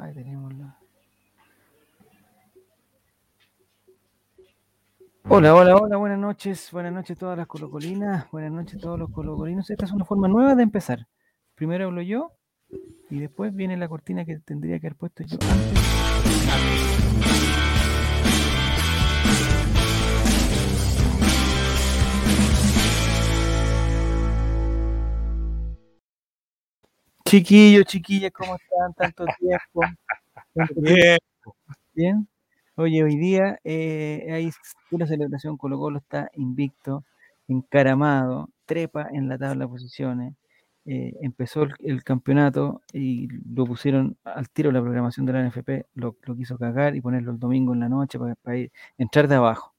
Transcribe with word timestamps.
Ahí 0.00 0.14
tenemos 0.14 0.52
la. 0.54 0.78
Hola, 5.26 5.54
hola, 5.54 5.76
hola, 5.76 5.96
buenas 5.96 6.18
noches, 6.18 6.68
buenas 6.70 6.92
noches 6.92 7.16
a 7.16 7.20
todas 7.20 7.38
las 7.38 7.46
colocolinas, 7.46 8.30
buenas 8.30 8.52
noches 8.52 8.76
a 8.76 8.78
todos 8.78 8.98
los 8.98 9.10
colocolinos. 9.10 9.70
Esta 9.70 9.86
es 9.86 9.92
una 9.92 10.04
forma 10.04 10.28
nueva 10.28 10.54
de 10.54 10.62
empezar. 10.62 11.06
Primero 11.54 11.86
hablo 11.86 12.02
yo 12.02 12.32
y 13.08 13.20
después 13.20 13.54
viene 13.54 13.76
la 13.76 13.88
cortina 13.88 14.24
que 14.24 14.38
tendría 14.40 14.78
que 14.78 14.88
haber 14.88 14.96
puesto 14.96 15.24
yo 15.24 15.38
antes. 15.40 16.93
Chiquillos, 27.38 27.84
chiquillas, 27.86 28.30
¿cómo 28.32 28.54
están? 28.54 28.94
Tanto 28.94 29.24
tiempo. 29.40 29.80
Tanto 30.54 30.80
Bien. 30.80 31.18
Bien. 31.94 32.28
Oye, 32.76 33.02
hoy 33.04 33.16
día 33.16 33.58
eh, 33.64 34.28
hay 34.32 34.50
una 34.92 35.06
celebración, 35.06 35.56
Colo 35.58 35.78
Colo 35.78 35.98
está 35.98 36.30
invicto, 36.34 37.04
encaramado, 37.48 38.50
trepa 38.66 39.08
en 39.12 39.28
la 39.28 39.38
tabla 39.38 39.64
de 39.66 39.68
posiciones. 39.70 40.34
eh, 40.86 41.14
empezó 41.22 41.64
el, 41.64 41.74
el 41.80 42.04
campeonato 42.04 42.82
y 42.92 43.28
lo 43.54 43.66
pusieron 43.66 44.16
al 44.24 44.48
tiro 44.50 44.72
la 44.72 44.82
programación 44.82 45.26
de 45.26 45.32
la 45.34 45.40
NFP, 45.42 45.86
lo, 45.94 46.16
lo 46.24 46.36
quiso 46.36 46.58
cagar 46.58 46.96
y 46.96 47.00
ponerlo 47.02 47.32
el 47.32 47.38
domingo 47.40 47.74
en 47.74 47.80
la 47.80 47.88
noche 47.90 48.18
para, 48.18 48.36
para 48.36 48.56
ir- 48.58 48.72
entrar 48.98 49.28
de 49.28 49.36
abajo. 49.36 49.74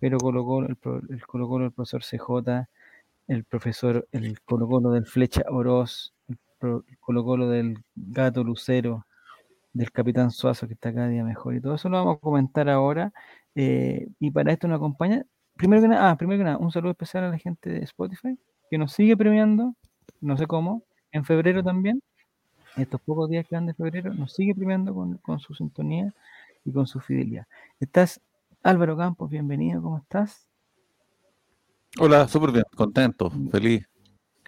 Pero 0.00 0.18
Colo 0.18 0.44
Colo, 0.44 0.68
el, 0.68 0.78
el 1.10 1.26
Colo 1.26 1.48
Colo, 1.48 1.66
el 1.66 1.72
profesor 1.72 2.02
CJ, 2.04 2.68
el 3.28 3.44
profesor, 3.44 4.08
el 4.12 4.40
Colo 4.42 4.68
Colo 4.68 4.90
del 4.92 5.06
Flecha 5.06 5.42
Oroz, 5.50 6.13
el, 6.54 6.58
pro- 6.58 6.84
el 6.88 6.98
Colo 6.98 7.24
Colo 7.24 7.48
del 7.48 7.82
Gato 7.94 8.42
Lucero, 8.42 9.06
del 9.72 9.90
Capitán 9.90 10.30
Suazo, 10.30 10.66
que 10.68 10.74
está 10.74 10.94
cada 10.94 11.08
día 11.08 11.24
mejor, 11.24 11.54
y 11.54 11.60
todo 11.60 11.74
eso 11.74 11.88
lo 11.88 11.98
vamos 11.98 12.16
a 12.16 12.20
comentar 12.20 12.68
ahora. 12.68 13.12
eh, 13.56 14.08
y 14.18 14.30
para 14.30 14.52
esto 14.52 14.66
nos 14.68 14.76
acompaña, 14.76 15.24
primero 15.56 15.82
que 15.82 15.88
nada, 15.88 16.10
ah, 16.10 16.16
primero 16.16 16.38
que 16.38 16.44
nada, 16.44 16.58
un 16.58 16.70
saludo 16.72 16.92
especial 16.92 17.24
a 17.24 17.28
la 17.30 17.38
gente 17.38 17.70
de 17.70 17.80
Spotify, 17.84 18.38
que 18.70 18.78
nos 18.78 18.92
sigue 18.92 19.16
premiando, 19.16 19.74
no 20.20 20.36
sé 20.36 20.46
cómo, 20.46 20.82
en 21.12 21.24
febrero 21.24 21.62
también, 21.62 22.02
estos 22.76 23.00
pocos 23.00 23.30
días 23.30 23.46
que 23.46 23.54
van 23.54 23.66
de 23.66 23.74
febrero, 23.74 24.12
nos 24.14 24.32
sigue 24.32 24.54
premiando 24.54 24.92
con, 24.94 25.18
con 25.18 25.38
su 25.38 25.54
sintonía 25.54 26.12
y 26.64 26.72
con 26.72 26.86
su 26.88 26.98
fidelidad. 26.98 27.46
Estás, 27.78 28.20
Álvaro 28.64 28.96
Campos, 28.96 29.30
bienvenido, 29.30 29.80
¿cómo 29.80 29.98
estás? 29.98 30.48
Hola, 32.00 32.26
súper 32.26 32.50
bien, 32.50 32.64
contento, 32.74 33.30
feliz, 33.52 33.88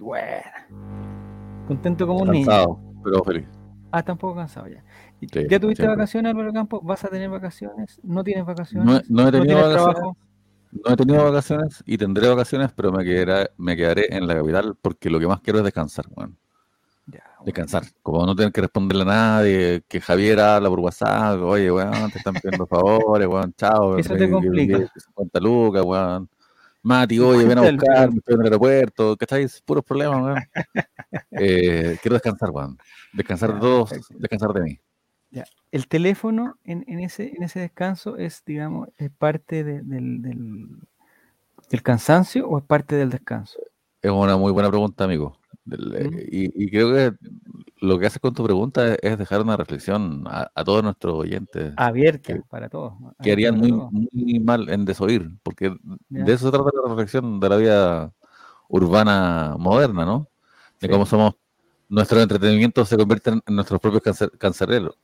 Bueno. 0.00 1.25
Contento 1.66 2.06
como 2.06 2.20
un 2.22 2.30
niño. 2.30 2.46
cansado, 2.46 2.80
pero 3.04 3.24
feliz. 3.24 3.46
Ah, 3.90 4.00
está 4.00 4.12
un 4.12 4.18
poco 4.18 4.36
cansado 4.36 4.68
ya. 4.68 4.82
¿Y 5.20 5.28
Sí, 5.28 5.46
¿Ya 5.48 5.58
tuviste 5.60 5.82
siempre. 5.82 5.96
vacaciones, 5.96 6.30
Álvaro 6.30 6.52
Campos? 6.52 6.80
¿Vas 6.84 7.04
a 7.04 7.08
tener 7.08 7.30
vacaciones? 7.30 7.98
¿No 8.02 8.22
tienes 8.22 8.44
vacaciones? 8.44 9.08
no 9.10 9.28
he 9.28 9.32
tenido 9.32 9.56
vacaciones, 9.56 9.94
trabajo? 9.94 10.16
no 10.72 10.92
he 10.92 10.96
tenido 10.96 11.24
vacaciones 11.24 11.82
y 11.86 11.96
tendré 11.98 12.28
vacaciones, 12.28 12.70
pero 12.72 12.92
me 12.92 13.04
quedaré, 13.04 13.50
me 13.56 13.76
quedaré 13.76 14.06
en 14.14 14.26
la 14.26 14.34
capital 14.34 14.76
porque 14.80 15.08
lo 15.08 15.18
que 15.18 15.26
más 15.26 15.40
quiero 15.40 15.60
es 15.60 15.64
descansar. 15.64 16.04
Ya, 16.08 16.14
bueno. 16.14 16.34
Descansar, 17.44 17.84
como 18.02 18.26
no 18.26 18.34
tener 18.34 18.52
que 18.52 18.60
responderle 18.60 19.02
a 19.02 19.06
nadie, 19.06 19.82
que 19.88 20.00
Javier 20.00 20.40
habla 20.40 20.68
por 20.68 20.80
WhatsApp, 20.80 21.40
oye, 21.42 21.70
weón, 21.70 22.10
te 22.10 22.18
están 22.18 22.34
pidiendo 22.34 22.66
favores, 22.66 23.28
weón, 23.28 23.54
chao, 23.56 23.96
Eso 23.96 24.14
te 24.16 24.28
complica. 24.30 24.78
que 24.80 25.00
50 25.00 25.40
lucas, 25.40 25.84
weón. 25.84 26.28
Mati, 26.86 27.18
oye, 27.18 27.44
ven 27.44 27.58
a 27.58 27.62
50 27.62 27.84
buscar, 27.84 28.08
estoy 28.16 28.34
en 28.34 28.40
el 28.42 28.46
aeropuerto, 28.46 29.16
¿cacháis? 29.16 29.60
Puros 29.62 29.84
problemas, 29.84 30.22
weón. 30.22 30.38
Eh, 31.32 31.98
quiero 32.00 32.14
descansar, 32.14 32.50
weón. 32.50 32.78
Descansar 33.12 33.54
de 33.54 33.60
todos, 33.60 33.90
descansar 34.10 34.52
de 34.52 34.60
mí. 34.62 34.78
El 35.72 35.88
teléfono 35.88 36.56
en, 36.64 36.84
en 36.86 37.00
ese, 37.00 37.32
en 37.36 37.42
ese 37.42 37.58
descanso 37.58 38.16
es, 38.16 38.42
digamos, 38.46 38.88
es 38.98 39.10
parte 39.10 39.64
de- 39.64 39.82
del, 39.82 40.22
del, 40.22 40.68
del 41.70 41.82
cansancio 41.82 42.48
o 42.48 42.58
es 42.58 42.64
parte 42.64 42.94
del 42.94 43.10
descanso? 43.10 43.58
Es 44.00 44.10
una 44.10 44.36
muy 44.36 44.52
buena 44.52 44.68
pregunta, 44.68 45.04
amigo. 45.04 45.36
Del- 45.66 45.94
eh, 45.96 46.08
¿Mm? 46.08 46.18
Y, 46.30 46.64
y 46.64 46.70
creo 46.70 46.94
que 46.94 47.16
lo 47.80 47.98
que 47.98 48.06
haces 48.06 48.20
con 48.20 48.32
tu 48.32 48.44
pregunta 48.44 48.94
es, 48.94 49.18
dejar 49.18 49.42
una 49.42 49.56
reflexión 49.56 50.24
a, 50.26 50.50
a 50.54 50.64
todos 50.64 50.82
nuestros 50.82 51.14
oyentes 51.14 51.74
Abierta 51.76 52.34
que, 52.34 52.40
para 52.48 52.68
todos. 52.68 52.94
que 53.22 53.32
harían 53.32 53.58
muy, 53.58 53.70
para 53.72 53.82
todos. 53.90 53.92
muy 54.12 54.40
mal 54.40 54.68
en 54.70 54.84
desoír, 54.84 55.28
porque 55.42 55.76
¿Ya? 56.08 56.24
de 56.24 56.32
eso 56.32 56.46
se 56.46 56.52
trata 56.52 56.70
la 56.82 56.88
reflexión 56.88 57.38
de 57.40 57.48
la 57.48 57.56
vida 57.56 58.12
urbana 58.68 59.56
moderna, 59.58 60.04
¿no? 60.06 60.28
De 60.80 60.86
Sí. 60.86 60.88
cómo 60.88 61.04
somos, 61.04 61.34
nuestros 61.88 62.22
entretenimientos 62.22 62.88
se 62.88 62.96
convierten 62.96 63.40
en 63.46 63.54
nuestros 63.54 63.80
propios 63.80 64.02
cancer, 64.02 64.30
cancereros. 64.38 64.96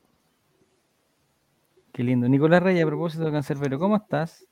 Qué 1.93 2.03
lindo. 2.03 2.29
Nicolás 2.29 2.62
Reyes, 2.62 2.84
a 2.84 2.87
propósito 2.87 3.25
de 3.25 3.33
Cancerbero, 3.33 3.79
¿cómo 3.79 3.97
estás? 3.97 4.47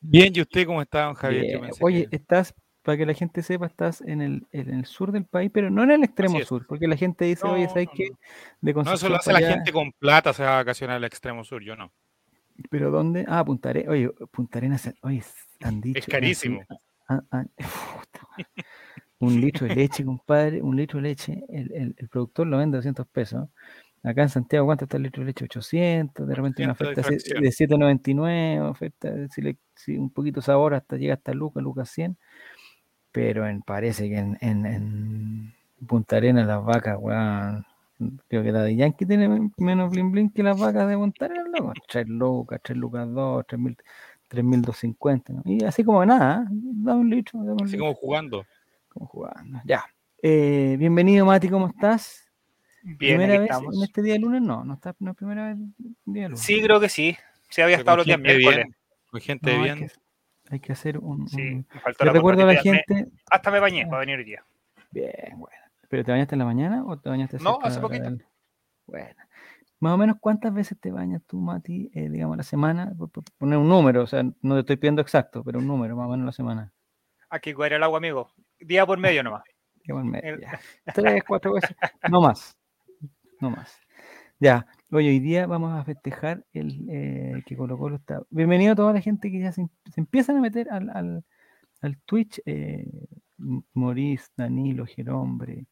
Bien, 0.00 0.32
¿y 0.34 0.40
usted 0.40 0.66
cómo 0.66 0.82
está, 0.82 1.04
don 1.04 1.14
Javier? 1.14 1.46
Yo 1.52 1.60
pensé 1.60 1.84
Oye, 1.84 2.08
que- 2.08 2.16
estás, 2.16 2.54
para 2.86 2.96
que 2.98 3.04
la 3.04 3.14
gente 3.14 3.42
sepa, 3.42 3.66
estás 3.66 4.00
en 4.00 4.22
el, 4.22 4.46
en 4.52 4.70
el 4.72 4.84
sur 4.86 5.10
del 5.10 5.24
país, 5.24 5.50
pero 5.52 5.70
no 5.70 5.82
en 5.82 5.90
el 5.90 6.04
extremo 6.04 6.40
sur, 6.42 6.64
porque 6.68 6.86
la 6.86 6.96
gente 6.96 7.24
dice, 7.24 7.44
oye, 7.44 7.66
¿sabes 7.68 7.86
no, 7.88 7.92
qué? 7.96 8.08
De 8.60 8.72
No, 8.72 8.92
eso 8.94 9.08
lo 9.08 9.16
hace 9.16 9.32
la 9.32 9.38
allá, 9.38 9.54
gente 9.54 9.72
con 9.72 9.90
plata, 9.90 10.32
se 10.32 10.44
va 10.44 10.52
a 10.54 10.56
vacacionar 10.58 10.96
al 10.96 11.04
extremo 11.04 11.42
sur, 11.42 11.62
yo 11.64 11.74
no. 11.74 11.90
¿Pero 12.70 12.92
dónde? 12.92 13.24
Ah, 13.28 13.44
Punta 13.44 13.70
Arenas. 13.70 13.90
Oye, 13.90 14.08
Punta 14.30 14.58
Arenas, 14.58 14.88
oye, 15.02 15.22
han 15.62 15.80
dicho. 15.80 15.98
Es 15.98 16.06
carísimo. 16.06 16.60
puta 17.08 18.28
madre. 18.32 18.46
un 19.18 19.40
litro 19.40 19.66
de 19.66 19.74
leche, 19.74 20.04
compadre, 20.04 20.62
un 20.62 20.76
litro 20.76 20.98
de 20.98 21.08
leche, 21.08 21.44
el, 21.48 21.72
el- 21.72 21.94
el 21.98 22.08
productor 22.08 22.46
lo 22.46 22.58
vende 22.58 22.76
a 22.76 22.78
200 22.78 23.06
pesos. 23.08 23.48
Acá 24.04 24.22
en 24.22 24.28
Santiago, 24.28 24.66
¿cuánto 24.66 24.84
está 24.84 24.96
el 24.98 25.02
litro 25.02 25.22
de 25.22 25.26
leche? 25.26 25.44
800, 25.46 26.28
de 26.28 26.34
repente 26.34 26.62
una 26.62 26.72
800 26.74 26.94
de 26.94 27.00
oferta 27.00 27.02
fracción. 27.02 27.42
de 27.42 27.50
7.99, 27.50 28.70
oferta, 28.70 29.10
de 29.10 29.28
si, 29.28 29.42
le- 29.42 29.58
si 29.74 29.96
un 29.96 30.10
poquito 30.10 30.40
sabor, 30.40 30.74
hasta 30.74 30.96
llega 30.96 31.14
hasta 31.14 31.34
Lucas, 31.34 31.62
Lucas 31.64 31.90
100. 31.90 32.16
Pero 33.16 33.48
en, 33.48 33.62
parece 33.62 34.10
que 34.10 34.18
en, 34.18 34.36
en, 34.42 34.66
en 34.66 35.54
Punta 35.86 36.16
Arenas 36.18 36.46
las 36.46 36.62
vacas, 36.62 36.98
weón, 37.00 37.64
creo 38.28 38.42
que 38.42 38.52
la 38.52 38.62
de 38.62 38.76
Yankee 38.76 39.06
tiene 39.06 39.26
men- 39.26 39.54
menos 39.56 39.90
bling 39.90 40.12
bling 40.12 40.28
que 40.30 40.42
las 40.42 40.58
vacas 40.60 40.86
de 40.86 40.96
Punta 40.98 41.24
Arenas, 41.24 41.46
loco. 41.50 41.72
3 41.88 42.06
lucas, 42.08 42.60
3 42.62 42.76
lucas 42.76 43.08
2, 43.10 43.46
3.000, 43.46 43.76
3.250, 44.28 45.32
¿no? 45.32 45.42
Y 45.46 45.64
así 45.64 45.82
como 45.82 46.04
nada, 46.04 46.42
¿eh? 46.44 46.48
dame 46.50 47.00
un 47.00 47.08
litro, 47.08 47.38
dame 47.38 47.52
un 47.52 47.62
Así 47.62 47.72
litro. 47.72 47.84
como 47.86 47.94
jugando. 47.94 48.44
Como 48.90 49.06
jugando. 49.06 49.60
Ya. 49.64 49.82
Eh, 50.22 50.76
bienvenido, 50.78 51.24
Mati, 51.24 51.48
¿cómo 51.48 51.68
estás? 51.68 52.22
Bien, 52.82 52.98
¿Primera 53.18 53.32
aquí 53.32 53.40
vez 53.40 53.50
estamos. 53.50 53.76
en 53.76 53.82
este 53.82 54.02
día 54.02 54.12
de 54.14 54.18
lunes? 54.20 54.42
No, 54.42 54.62
no 54.62 54.74
está, 54.74 54.94
no 54.98 55.12
es 55.12 55.16
primera 55.16 55.46
vez 55.48 55.56
en 55.56 55.74
día 56.04 56.24
de 56.24 56.28
lunes. 56.28 56.44
Sí, 56.44 56.60
creo 56.62 56.78
que 56.80 56.88
sí. 56.90 57.16
Sí, 57.48 57.62
había 57.62 57.76
Pero 57.76 57.80
estado 57.80 57.96
los 57.96 58.06
días 58.06 58.20
miércoles. 58.20 58.56
bien, 58.56 58.76
con 59.10 59.20
gente 59.22 59.56
No, 59.56 59.62
bien. 59.62 59.78
que, 59.78 59.90
hay 60.50 60.60
que 60.60 60.72
hacer 60.72 60.98
un. 60.98 61.28
Sí, 61.28 61.40
un- 61.52 61.66
recuerdo 61.98 62.42
a 62.42 62.46
la. 62.46 62.52
Me- 62.54 62.58
gente. 62.58 63.08
hasta 63.30 63.50
me 63.50 63.60
bañé 63.60 63.86
para 63.86 64.00
venir 64.00 64.18
hoy 64.18 64.24
día. 64.24 64.44
Bien, 64.90 65.12
bueno. 65.36 65.56
¿Pero 65.88 66.04
te 66.04 66.10
bañaste 66.12 66.34
en 66.34 66.38
la 66.40 66.44
mañana 66.44 66.84
o 66.84 66.98
te 66.98 67.08
bañaste 67.08 67.38
No, 67.40 67.58
hace 67.62 67.80
poquito. 67.80 68.10
Bueno. 68.86 69.14
Más 69.78 69.92
o 69.92 69.96
menos, 69.98 70.16
¿cuántas 70.20 70.54
veces 70.54 70.78
te 70.80 70.90
bañas 70.90 71.22
tú, 71.26 71.38
Mati, 71.38 71.90
eh, 71.94 72.08
digamos, 72.08 72.34
a 72.34 72.36
la 72.38 72.42
semana? 72.42 72.92
Por, 72.96 73.10
por 73.10 73.24
poner 73.36 73.58
un 73.58 73.68
número, 73.68 74.02
o 74.02 74.06
sea, 74.06 74.22
no 74.22 74.54
te 74.54 74.60
estoy 74.60 74.76
pidiendo 74.76 75.02
exacto, 75.02 75.44
pero 75.44 75.58
un 75.58 75.66
número, 75.66 75.94
más 75.96 76.06
o 76.06 76.10
menos 76.10 76.24
a 76.24 76.26
la 76.26 76.32
semana. 76.32 76.72
Aquí 77.28 77.52
cuidar 77.52 77.74
el 77.74 77.82
agua, 77.82 77.98
amigo. 77.98 78.30
Día 78.58 78.86
por 78.86 78.98
medio 78.98 79.22
nomás. 79.22 79.42
Mes, 79.86 80.24
El- 80.24 80.40
ya. 80.40 80.58
Tres, 80.94 81.22
cuatro 81.28 81.52
veces. 81.54 81.76
No 82.10 82.20
más. 82.20 82.56
No 83.40 83.50
más. 83.50 83.78
Ya. 84.40 84.66
Oye, 84.96 85.10
hoy 85.10 85.20
día 85.20 85.46
vamos 85.46 85.78
a 85.78 85.84
festejar 85.84 86.42
el 86.54 86.86
eh, 86.88 87.42
que 87.44 87.54
Colo 87.54 87.76
Colo 87.76 87.96
está. 87.96 88.22
Bienvenido 88.30 88.72
a 88.72 88.76
toda 88.76 88.94
la 88.94 89.02
gente 89.02 89.30
que 89.30 89.40
ya 89.40 89.52
se, 89.52 89.60
em- 89.60 89.68
se 89.92 90.00
empiezan 90.00 90.38
a 90.38 90.40
meter 90.40 90.70
al, 90.70 90.88
al, 90.88 91.22
al 91.82 91.98
Twitch. 92.06 92.40
Eh, 92.46 92.88
M- 93.38 93.62
Maurice, 93.74 94.28
Danilo, 94.34 94.86
Gerombre, 94.86 95.66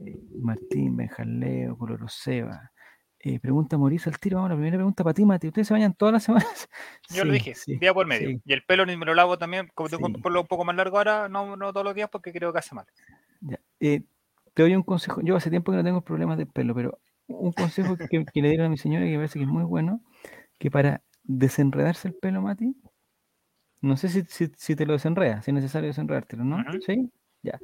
eh, 0.00 0.18
Martín, 0.40 0.96
Benjaleo, 0.96 1.78
Coloro 1.78 2.08
Seba. 2.08 2.72
Eh, 3.20 3.38
pregunta 3.38 3.78
Maurice 3.78 4.10
al 4.10 4.18
tiro. 4.18 4.38
Vamos, 4.38 4.50
la 4.50 4.56
primera 4.56 4.78
pregunta 4.78 5.04
para 5.04 5.14
ti, 5.14 5.24
Mati. 5.24 5.46
¿Ustedes 5.46 5.68
se 5.68 5.74
bañan 5.74 5.94
todas 5.94 6.14
las 6.14 6.24
semanas? 6.24 6.68
Yo 7.10 7.24
lo 7.24 7.34
dije, 7.34 7.54
sí, 7.54 7.76
día 7.76 7.94
por 7.94 8.08
medio. 8.08 8.30
sí. 8.30 8.42
Y 8.44 8.52
el 8.52 8.64
pelo 8.64 8.84
ni 8.84 8.96
me 8.96 9.06
lo 9.06 9.14
lavo 9.14 9.38
también, 9.38 9.70
como 9.76 9.88
tengo 9.88 10.06
un 10.08 10.20
pelo 10.20 10.40
un 10.40 10.46
poco 10.48 10.64
más 10.64 10.74
largo 10.74 10.98
ahora, 10.98 11.28
no, 11.28 11.56
no 11.56 11.72
todos 11.72 11.84
los 11.84 11.94
días 11.94 12.08
porque 12.10 12.32
creo 12.32 12.52
que 12.52 12.58
hace 12.58 12.74
mal. 12.74 12.86
Ya, 13.42 13.60
eh, 13.78 14.02
te 14.54 14.62
doy 14.64 14.74
un 14.74 14.82
consejo. 14.82 15.20
Yo 15.22 15.36
hace 15.36 15.50
tiempo 15.50 15.70
que 15.70 15.78
no 15.78 15.84
tengo 15.84 16.00
problemas 16.00 16.36
de 16.36 16.46
pelo, 16.46 16.74
pero 16.74 16.98
un 17.28 17.52
consejo 17.52 17.96
que, 17.96 18.24
que 18.26 18.42
le 18.42 18.48
dieron 18.48 18.66
a 18.66 18.70
mi 18.70 18.78
señora 18.78 19.04
que 19.04 19.12
me 19.12 19.16
parece 19.18 19.38
que 19.38 19.44
es 19.44 19.50
muy 19.50 19.64
bueno, 19.64 20.00
que 20.58 20.70
para 20.70 21.02
desenredarse 21.24 22.08
el 22.08 22.14
pelo, 22.14 22.42
Mati, 22.42 22.76
no 23.80 23.96
sé 23.96 24.08
si, 24.08 24.22
si, 24.24 24.50
si 24.56 24.76
te 24.76 24.86
lo 24.86 24.94
desenredas, 24.94 25.44
si 25.44 25.50
es 25.50 25.54
necesario 25.54 25.88
desenredártelo, 25.88 26.44
¿no? 26.44 26.64
¿Sí? 26.84 27.10
Ya. 27.42 27.60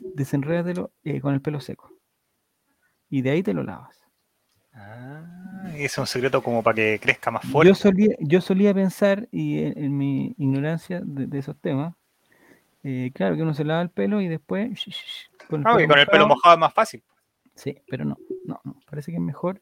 Desenrédatelo 0.00 0.92
eh, 1.04 1.20
con 1.20 1.34
el 1.34 1.40
pelo 1.40 1.60
seco. 1.60 1.90
Y 3.08 3.22
de 3.22 3.30
ahí 3.30 3.42
te 3.42 3.54
lo 3.54 3.62
lavas. 3.62 3.96
Ah, 4.72 5.72
y 5.76 5.84
es 5.84 5.96
un 5.98 6.06
secreto 6.06 6.42
como 6.42 6.62
para 6.62 6.76
que 6.76 6.98
crezca 7.00 7.30
más 7.30 7.44
fuerte. 7.44 7.68
Yo 7.68 7.74
solía, 7.74 8.14
yo 8.20 8.40
solía 8.40 8.74
pensar, 8.74 9.28
y 9.32 9.62
en, 9.62 9.78
en 9.78 9.96
mi 9.96 10.34
ignorancia 10.38 11.00
de, 11.02 11.26
de 11.26 11.38
esos 11.38 11.58
temas, 11.58 11.94
eh, 12.84 13.10
claro 13.14 13.36
que 13.36 13.42
uno 13.42 13.54
se 13.54 13.64
lava 13.64 13.82
el 13.82 13.90
pelo 13.90 14.20
y 14.20 14.28
después... 14.28 14.70
sh- 14.70 14.90
sh- 14.90 15.06
sh, 15.06 15.46
con 15.48 15.60
el 15.62 15.66
Ah, 15.66 15.78
que 15.78 15.86
con 15.88 15.98
el 15.98 16.06
pelo 16.06 16.26
mojado, 16.26 16.28
mojado 16.28 16.54
es 16.54 16.60
más 16.60 16.74
fácil. 16.74 17.02
Sí, 17.54 17.76
pero 17.88 18.04
no. 18.04 18.16
Parece 18.90 19.10
que 19.12 19.16
es 19.18 19.22
mejor 19.22 19.60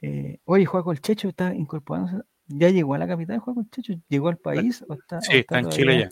Eh, 0.00 0.38
oye, 0.46 0.64
Juaco 0.66 0.90
el 0.92 1.00
Checho 1.00 1.28
está 1.28 1.54
incorporándose. 1.54 2.24
¿Ya 2.48 2.68
llegó 2.70 2.94
a 2.94 2.98
la 2.98 3.06
capital 3.06 3.38
Juaco 3.38 3.60
el 3.60 3.70
Checho? 3.70 3.94
¿Llegó 4.08 4.28
al 4.28 4.36
país? 4.38 4.84
¿O 4.88 4.94
está, 4.94 5.18
o 5.18 5.20
Sí, 5.20 5.36
está 5.38 5.60
en 5.60 5.68
Chile 5.68 6.00
ya. 6.00 6.08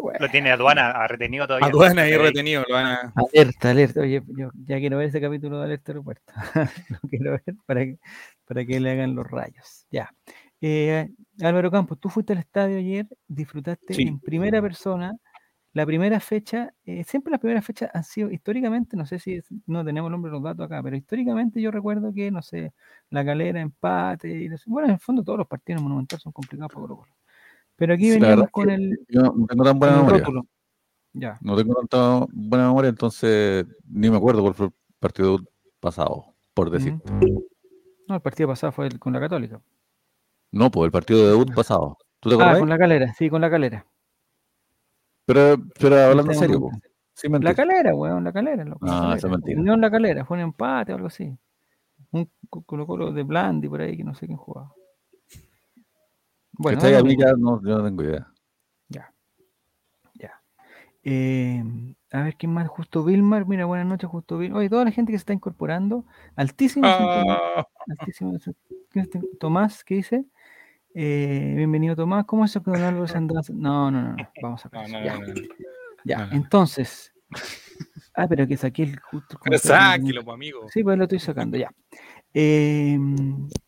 Bueno. 0.00 0.20
Lo 0.20 0.28
tiene 0.28 0.52
aduana 0.52 0.90
ha 0.92 1.08
retenido 1.08 1.48
todavía. 1.48 1.66
Aduana 1.66 2.02
ahí 2.02 2.12
Ahí. 2.12 2.18
retenido, 2.18 2.62
lo 2.68 2.74
van 2.76 2.86
a... 2.86 3.12
Alerta, 3.16 3.70
alerta. 3.70 4.00
Oye, 4.02 4.22
yo 4.38 4.50
ya 4.64 4.78
quiero 4.78 4.98
ver 4.98 5.08
ese 5.08 5.20
capítulo 5.20 5.58
de 5.58 5.64
Alerta 5.64 5.90
Aeropuerto. 5.90 6.32
Lo 7.02 7.08
quiero 7.08 7.30
ver 7.32 7.56
para 7.66 7.80
que, 7.84 7.98
para 8.44 8.64
que 8.64 8.78
le 8.78 8.90
hagan 8.92 9.16
los 9.16 9.26
rayos. 9.28 9.86
Ya. 9.90 10.14
Eh, 10.60 11.08
Álvaro 11.42 11.72
Campos, 11.72 11.98
tú 11.98 12.08
fuiste 12.08 12.34
al 12.34 12.38
estadio 12.38 12.78
ayer, 12.78 13.08
disfrutaste 13.26 13.94
Sí. 13.94 14.02
en 14.02 14.20
primera 14.20 14.62
persona. 14.62 15.12
La 15.72 15.86
primera 15.86 16.18
fecha, 16.18 16.74
eh, 16.84 17.04
siempre 17.04 17.30
las 17.30 17.38
primeras 17.38 17.64
fechas 17.64 17.90
han 17.94 18.02
sido 18.02 18.30
históricamente, 18.30 18.96
no 18.96 19.06
sé 19.06 19.20
si 19.20 19.34
es- 19.34 19.46
no 19.66 19.84
tenemos 19.84 20.08
el 20.08 20.12
nombre 20.12 20.30
de 20.30 20.34
los 20.36 20.42
datos 20.42 20.66
acá, 20.66 20.82
pero 20.82 20.96
históricamente 20.96 21.60
yo 21.62 21.70
recuerdo 21.70 22.12
que, 22.12 22.30
no 22.32 22.42
sé, 22.42 22.72
la 23.10 23.24
calera, 23.24 23.60
empate, 23.60 24.42
y 24.42 24.48
no 24.48 24.58
sé, 24.58 24.64
bueno, 24.68 24.88
en 24.88 24.94
el 24.94 25.00
fondo 25.00 25.22
todos 25.22 25.38
los 25.38 25.46
partidos 25.46 25.80
monumentales 25.82 26.22
son 26.22 26.32
complicados 26.32 26.72
para 26.74 26.86
Colo. 26.88 27.06
Pero 27.76 27.94
aquí 27.94 28.10
Sí, 28.10 28.18
veníamos 28.18 28.50
con 28.50 28.68
el, 28.68 28.98
Yo 29.08 29.22
no 29.22 29.46
tengo 29.46 29.64
tan 29.64 29.78
buena 29.78 29.96
memoria. 29.96 30.18
rótulo. 30.18 30.46
Ya. 31.12 31.38
No 31.40 31.56
tengo 31.56 31.74
tanta 31.74 32.26
buena 32.32 32.66
memoria, 32.66 32.88
entonces 32.90 33.64
ni 33.88 34.10
me 34.10 34.16
acuerdo 34.16 34.42
cuál 34.42 34.54
fue 34.54 34.66
el 34.66 34.72
partido 34.98 35.38
pasado, 35.78 36.34
por 36.52 36.70
decir. 36.70 36.94
No, 38.08 38.16
el 38.16 38.20
partido 38.20 38.48
pasado 38.48 38.72
fue 38.72 38.88
el- 38.88 38.98
con 38.98 39.12
la 39.12 39.20
Católica. 39.20 39.60
No, 40.50 40.68
pues 40.70 40.86
el 40.86 40.90
partido 40.92 41.20
de 41.22 41.28
debut 41.28 41.54
pasado. 41.54 41.96
¿Tú 42.18 42.28
te 42.28 42.34
Ah, 42.42 42.58
con 42.58 42.68
la 42.68 42.76
calera, 42.76 43.14
sí, 43.14 43.30
con 43.30 43.40
la 43.40 43.48
calera. 43.48 43.86
Pero, 45.32 45.62
pero 45.78 45.96
hablando 45.96 46.32
en 46.32 46.38
serio, 46.38 46.60
po. 46.60 46.72
Sin 47.14 47.32
La 47.40 47.54
calera, 47.54 47.94
weón, 47.94 48.24
la 48.24 48.32
calera. 48.32 48.64
loco, 48.64 48.84
la 48.86 49.12
Ah, 49.12 49.14
es 49.16 49.24
mentira. 49.24 49.76
La 49.76 49.90
calera, 49.90 50.24
fue 50.24 50.38
un 50.38 50.42
empate 50.44 50.92
o 50.92 50.96
algo 50.96 51.06
así. 51.08 51.36
Un 52.12 52.28
co- 52.48 52.62
Colo 52.62 52.86
Colo 52.86 53.12
de 53.12 53.22
Blandi 53.22 53.68
por 53.68 53.80
ahí 53.80 53.96
que 53.96 54.02
no 54.04 54.14
sé 54.14 54.26
quién 54.26 54.38
jugaba. 54.38 54.72
Bueno, 56.52 56.78
¿Cachai? 56.78 56.92
da 56.92 56.98
A 56.98 57.00
lo 57.00 57.04
mí 57.04 57.16
mismo. 57.16 57.24
ya 57.30 57.36
no, 57.36 57.62
yo 57.62 57.78
no 57.78 57.84
tengo 57.84 58.02
idea. 58.02 58.26
Ya. 58.88 59.12
Ya. 60.14 60.42
Eh, 61.04 61.62
a 62.12 62.22
ver 62.22 62.36
quién 62.36 62.52
más. 62.52 62.68
Justo 62.68 63.04
Vilmar. 63.04 63.46
Mira, 63.46 63.66
buenas 63.66 63.86
noches, 63.86 64.10
Justo 64.10 64.36
Vilmar. 64.38 64.58
Oye, 64.60 64.68
toda 64.70 64.84
la 64.84 64.90
gente 64.90 65.12
que 65.12 65.18
se 65.18 65.22
está 65.22 65.32
incorporando. 65.32 66.04
Altísimo. 66.36 66.86
Ah, 66.88 67.64
altísimo. 67.88 68.36
¿Quién 68.90 69.04
está? 69.04 69.20
Tomás, 69.38 69.84
¿qué 69.84 69.94
dice? 69.96 70.24
Eh, 70.94 71.54
bienvenido, 71.56 71.94
Tomás. 71.94 72.24
¿Cómo 72.24 72.44
es 72.44 72.50
eso 72.50 72.62
que 72.62 72.72
Don? 72.72 72.96
No, 72.96 73.90
no, 73.90 74.02
no, 74.02 74.16
no. 74.16 74.16
Vamos 74.42 74.66
a 74.66 74.70
no, 74.72 74.88
no, 74.88 75.04
ya. 75.04 75.18
no. 75.18 75.34
Ya, 76.04 76.28
entonces. 76.32 77.12
Ah, 78.14 78.26
pero 78.26 78.46
que 78.46 78.56
saqué 78.56 78.82
el 78.84 78.98
justo. 78.98 79.38
sáquelo, 79.58 80.24
pues, 80.24 80.34
amigo. 80.34 80.66
Sí, 80.68 80.82
pues 80.82 80.98
lo 80.98 81.04
estoy 81.04 81.20
sacando, 81.20 81.56
ya. 81.56 81.70
Eh, 82.34 82.98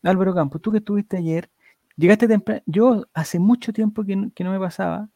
Álvaro 0.03 0.33
Campos, 0.33 0.61
tú 0.61 0.71
que 0.71 0.79
estuviste 0.79 1.17
ayer, 1.17 1.49
llegaste 1.95 2.27
temprano. 2.27 2.61
Yo 2.65 3.05
hace 3.13 3.39
mucho 3.39 3.71
tiempo 3.71 4.03
que 4.03 4.15
no, 4.15 4.31
que 4.33 4.43
no 4.43 4.51
me 4.51 4.59
pasaba, 4.59 5.09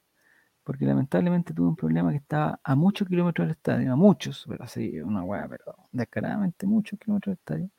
porque 0.63 0.85
lamentablemente 0.85 1.53
tuve 1.53 1.67
un 1.67 1.75
problema 1.75 2.11
que 2.11 2.17
estaba 2.17 2.59
a 2.63 2.75
muchos 2.75 3.07
kilómetros 3.07 3.47
del 3.47 3.55
estadio, 3.57 3.91
a 3.91 3.95
muchos, 3.97 4.45
pero 4.47 4.63
así, 4.63 4.99
una 5.01 5.23
hueá, 5.23 5.47
pero 5.49 5.75
descaradamente 5.91 6.65
muchos 6.65 6.97
kilómetros 6.99 7.35
del 7.35 7.39
estadio. 7.39 7.69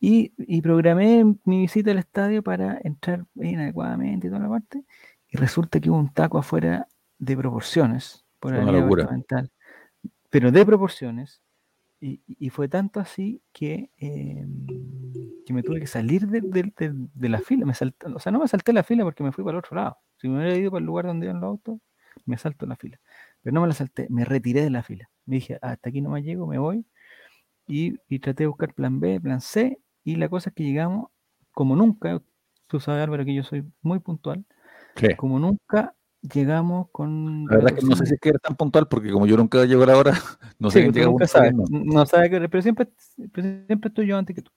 Y, 0.00 0.32
y 0.38 0.62
programé 0.62 1.24
mi 1.44 1.58
visita 1.60 1.90
al 1.90 1.98
estadio 1.98 2.42
para 2.42 2.80
entrar 2.82 3.26
bien 3.34 3.60
adecuadamente 3.60 4.26
y 4.26 4.30
toda 4.30 4.42
la 4.42 4.48
parte, 4.48 4.82
y 5.28 5.36
resulta 5.36 5.78
que 5.78 5.90
hubo 5.90 5.98
un 5.98 6.12
taco 6.12 6.38
afuera 6.38 6.88
de 7.18 7.36
proporciones, 7.36 8.24
por 8.38 8.54
Una 8.54 8.72
locura. 8.72 9.08
pero 10.30 10.50
de 10.50 10.64
proporciones, 10.64 11.42
y, 12.00 12.22
y 12.26 12.48
fue 12.48 12.66
tanto 12.66 12.98
así 12.98 13.42
que, 13.52 13.90
eh, 13.98 14.46
que 15.44 15.52
me 15.52 15.62
tuve 15.62 15.80
que 15.80 15.86
salir 15.86 16.26
de, 16.28 16.40
de- 16.40 16.72
de- 16.78 16.94
de 17.12 17.28
la 17.28 17.40
fila. 17.40 17.66
Me 17.66 17.74
salté, 17.74 18.06
o 18.06 18.18
sea, 18.18 18.32
no 18.32 18.38
me 18.38 18.48
salté 18.48 18.72
la 18.72 18.82
fila 18.82 19.04
porque 19.04 19.22
me 19.22 19.32
fui 19.32 19.44
para 19.44 19.58
el 19.58 19.58
otro 19.58 19.76
lado. 19.76 19.98
Si 20.16 20.26
me 20.28 20.38
hubiera 20.38 20.56
ido 20.56 20.70
para 20.70 20.80
el 20.80 20.86
lugar 20.86 21.04
donde 21.06 21.26
iban 21.26 21.40
los 21.42 21.48
autos, 21.48 21.78
me 22.24 22.38
salto 22.38 22.64
la 22.64 22.76
fila. 22.76 22.98
Pero 23.42 23.52
no 23.52 23.60
me 23.60 23.68
la 23.68 23.74
salté, 23.74 24.06
me 24.08 24.24
retiré 24.24 24.62
de 24.62 24.70
la 24.70 24.82
fila. 24.82 25.10
Me 25.26 25.36
dije, 25.36 25.58
hasta 25.60 25.90
aquí 25.90 26.00
no 26.00 26.08
me 26.10 26.22
llego, 26.22 26.46
me 26.46 26.56
voy. 26.58 26.86
Y, 27.66 27.96
y 28.08 28.18
traté 28.20 28.44
de 28.44 28.46
buscar 28.48 28.72
plan 28.72 28.98
B, 28.98 29.20
plan 29.20 29.42
C. 29.42 29.78
Y 30.04 30.16
la 30.16 30.28
cosa 30.28 30.50
es 30.50 30.54
que 30.54 30.64
llegamos, 30.64 31.10
como 31.52 31.76
nunca, 31.76 32.20
tú 32.66 32.80
sabes, 32.80 33.02
Álvaro, 33.02 33.24
que 33.24 33.34
yo 33.34 33.42
soy 33.42 33.64
muy 33.82 33.98
puntual, 34.00 34.44
Sí. 34.96 35.14
como 35.16 35.38
nunca 35.38 35.94
llegamos 36.22 36.88
con... 36.90 37.46
La 37.46 37.56
verdad 37.56 37.72
es 37.74 37.80
que 37.80 37.86
no 37.86 37.96
sé 37.96 38.06
si 38.06 38.14
es 38.14 38.20
que 38.20 38.28
eres 38.30 38.42
tan 38.42 38.56
puntual, 38.56 38.88
porque 38.88 39.10
como 39.10 39.26
yo 39.26 39.36
nunca 39.36 39.64
llego 39.64 39.82
a 39.84 39.86
la 39.86 39.96
hora, 39.96 40.12
no 40.58 40.70
sé 40.70 40.82
Sí, 40.82 40.90
llega 40.92 41.06
nunca 41.06 41.26
sabes, 41.26 41.54
no. 41.54 41.64
no 41.70 42.06
sabes 42.06 42.30
que, 42.30 42.48
pero 42.48 42.62
siempre, 42.62 42.88
pero 43.32 43.64
siempre 43.66 43.88
estoy 43.88 44.06
yo 44.06 44.16
antes 44.18 44.34
que 44.36 44.42
tú. 44.42 44.50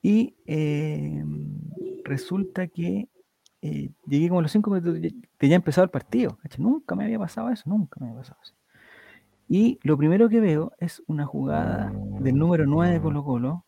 Y 0.00 0.34
eh, 0.46 1.24
resulta 2.04 2.66
que 2.66 3.08
eh, 3.62 3.90
llegué 4.06 4.28
como 4.28 4.40
a 4.40 4.42
los 4.42 4.50
cinco 4.52 4.70
minutos 4.70 5.00
de 5.00 5.48
ya 5.48 5.54
empezado 5.56 5.84
el 5.84 5.90
partido. 5.90 6.36
¿cachai? 6.42 6.62
Nunca 6.62 6.94
me 6.96 7.04
había 7.04 7.18
pasado 7.18 7.50
eso, 7.50 7.62
nunca 7.68 7.98
me 8.00 8.06
había 8.08 8.20
pasado 8.20 8.40
eso. 8.42 8.54
Y 9.48 9.78
lo 9.82 9.96
primero 9.98 10.28
que 10.28 10.40
veo 10.40 10.72
es 10.78 11.02
una 11.06 11.26
jugada 11.26 11.92
del 12.20 12.36
número 12.36 12.64
9 12.66 12.94
de 12.94 13.00
Colo 13.00 13.22
Colo, 13.22 13.66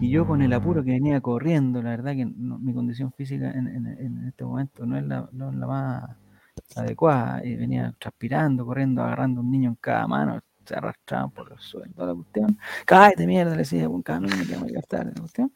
y 0.00 0.10
yo 0.10 0.26
con 0.26 0.42
el 0.42 0.52
apuro 0.52 0.84
que 0.84 0.90
venía 0.90 1.20
corriendo, 1.20 1.82
la 1.82 1.90
verdad 1.90 2.12
que 2.12 2.26
mi 2.26 2.74
condición 2.74 3.12
física 3.12 3.50
en, 3.50 4.24
este 4.28 4.44
momento 4.44 4.84
no 4.84 4.98
es 4.98 5.04
la, 5.04 5.28
más 5.32 6.16
adecuada, 6.76 7.40
venía 7.40 7.94
transpirando, 7.98 8.66
corriendo, 8.66 9.02
agarrando 9.02 9.40
un 9.40 9.50
niño 9.50 9.70
en 9.70 9.76
cada 9.76 10.06
mano, 10.06 10.40
se 10.64 10.74
arrastraban 10.74 11.30
por 11.30 11.52
el 11.52 11.58
suelo, 11.58 11.92
toda 11.94 12.08
la 12.08 12.14
cuestión, 12.14 12.58
cállate 12.84 13.26
mierda, 13.26 13.52
le 13.52 13.58
decía, 13.58 13.88
buen 13.88 14.02
camino, 14.02 14.36
me 14.36 14.44
tengo 14.44 14.66
que 14.66 14.72
gastar, 14.72 15.06
la 15.06 15.12
cuestión, 15.12 15.52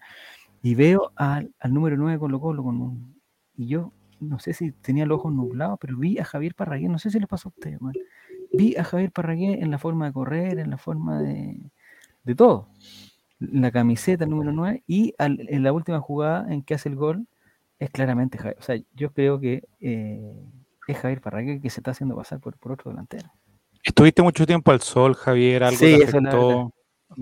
y 0.63 0.75
veo 0.75 1.13
al, 1.17 1.53
al 1.61 1.75
número 1.75 1.97
9 1.97 2.19
Colo 2.19 2.41
Colo 2.41 2.65
con 2.65 2.81
un, 2.81 3.21
y 3.57 3.69
yo 3.69 3.93
no 4.21 4.39
sé 4.39 4.53
si 4.53 4.73
tenía 4.73 5.07
los 5.07 5.19
ojos 5.19 5.33
nublados, 5.33 5.79
pero 5.81 5.97
vi 5.97 6.19
a 6.19 6.25
Javier 6.25 6.55
Parragué, 6.55 6.89
no 6.89 6.99
sé 6.99 7.11
si 7.11 7.19
les 7.19 7.29
pasó 7.29 7.49
a 7.49 7.53
ustedes, 7.55 7.81
man. 7.81 7.93
vi 8.53 8.75
a 8.77 8.85
Javier 8.85 9.13
Parragué 9.13 9.63
en 9.63 9.71
la 9.71 9.79
forma 9.79 10.07
de 10.07 10.13
correr, 10.13 10.59
en 10.59 10.71
la 10.71 10.79
forma 10.79 11.21
de, 11.21 11.71
de 12.25 12.35
todo, 12.35 12.69
la 13.39 13.71
camiseta 13.71 14.27
número 14.27 14.53
9, 14.53 14.83
y 14.87 15.15
al- 15.19 15.47
en 15.49 15.63
la 15.63 15.73
última 15.73 16.01
jugada 16.01 16.53
en 16.53 16.63
que 16.63 16.75
hace 16.75 16.89
el 16.89 16.97
gol, 16.97 17.27
es 17.79 17.91
claramente 17.91 18.39
Javier, 18.39 18.57
o 18.59 18.63
sea, 18.63 18.77
yo 18.95 19.13
creo 19.13 19.39
que 19.39 19.63
eh, 19.81 20.35
es 20.89 20.99
Javier 20.99 21.21
Parragué 21.21 21.61
que 21.61 21.71
se 21.71 21.81
está 21.81 21.93
haciendo 21.93 22.17
pasar 22.17 22.41
por, 22.41 22.57
por 22.59 22.73
otro 22.73 22.91
delantero. 22.91 23.31
¿Estuviste 23.85 24.23
mucho 24.23 24.45
tiempo 24.47 24.73
al 24.73 24.81
sol, 24.81 25.15
Javier? 25.15 25.63
¿Algo 25.63 25.77
Sí, 25.79 25.99
te 25.99 26.05
afectó? 26.05 26.73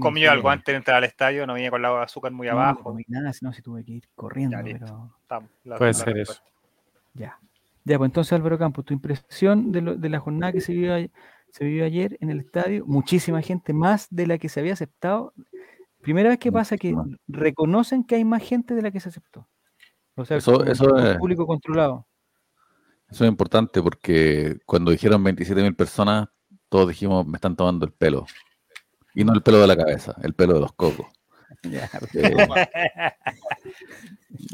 Comió 0.00 0.32
algo 0.32 0.48
antes 0.50 0.72
de 0.72 0.76
entrar 0.78 0.96
al 0.96 1.04
estadio, 1.04 1.46
no 1.46 1.52
venía 1.54 1.70
con 1.70 1.80
la 1.80 2.02
azúcar 2.02 2.32
muy 2.32 2.48
no, 2.48 2.54
no 2.54 2.60
abajo. 2.60 2.82
comí 2.82 3.04
nada, 3.06 3.32
sino 3.32 3.52
si 3.52 3.62
tuve 3.62 3.84
que 3.84 3.92
ir 3.92 4.04
corriendo, 4.14 4.56
Ya, 4.56 4.62
pero 4.64 5.10
Estamos, 5.22 5.50
la- 5.64 5.76
Puede 5.78 5.92
la 5.92 5.98
ser 5.98 6.18
eso. 6.18 6.34
ya. 7.14 7.38
Ya, 7.84 7.98
pues 7.98 8.08
entonces 8.08 8.32
Álvaro 8.32 8.58
Campos, 8.58 8.84
tu 8.84 8.94
impresión 8.94 9.70
de, 9.70 9.80
lo- 9.80 9.94
de 9.94 10.08
la 10.08 10.18
jornada 10.18 10.52
que 10.52 10.60
se 10.60 10.72
vivió, 10.72 10.94
se 11.50 11.64
vivió 11.64 11.84
ayer 11.84 12.16
en 12.20 12.30
el 12.30 12.40
estadio, 12.40 12.84
muchísima 12.84 13.40
gente, 13.42 13.72
más 13.72 14.08
de 14.10 14.26
la 14.26 14.38
que 14.38 14.48
se 14.48 14.58
había 14.58 14.72
aceptado. 14.72 15.32
Primera 16.06 16.28
vez 16.28 16.38
que 16.38 16.52
pasa 16.52 16.76
que 16.76 16.94
reconocen 17.26 18.04
que 18.04 18.14
hay 18.14 18.24
más 18.24 18.40
gente 18.40 18.76
de 18.76 18.82
la 18.82 18.92
que 18.92 19.00
se 19.00 19.08
aceptó. 19.08 19.48
O 20.14 20.24
sea, 20.24 20.36
Eso- 20.36 20.58
un 20.60 20.68
es- 20.68 21.16
público 21.18 21.44
controlado. 21.48 22.06
Eso 23.10 23.24
es 23.24 23.28
importante 23.28 23.82
porque 23.82 24.56
cuando 24.66 24.92
dijeron 24.92 25.24
27 25.24 25.60
mil 25.62 25.74
personas, 25.74 26.28
todos 26.68 26.88
dijimos, 26.90 27.26
me 27.26 27.36
están 27.38 27.56
tomando 27.56 27.84
el 27.86 27.92
pelo. 27.92 28.24
Y 29.14 29.24
no 29.24 29.32
el 29.32 29.42
pelo 29.42 29.58
de 29.60 29.66
la 29.66 29.76
cabeza, 29.76 30.14
el 30.22 30.32
pelo 30.34 30.54
de 30.54 30.60
los 30.60 30.72
cocos. 30.74 31.06
Eh, 31.64 32.36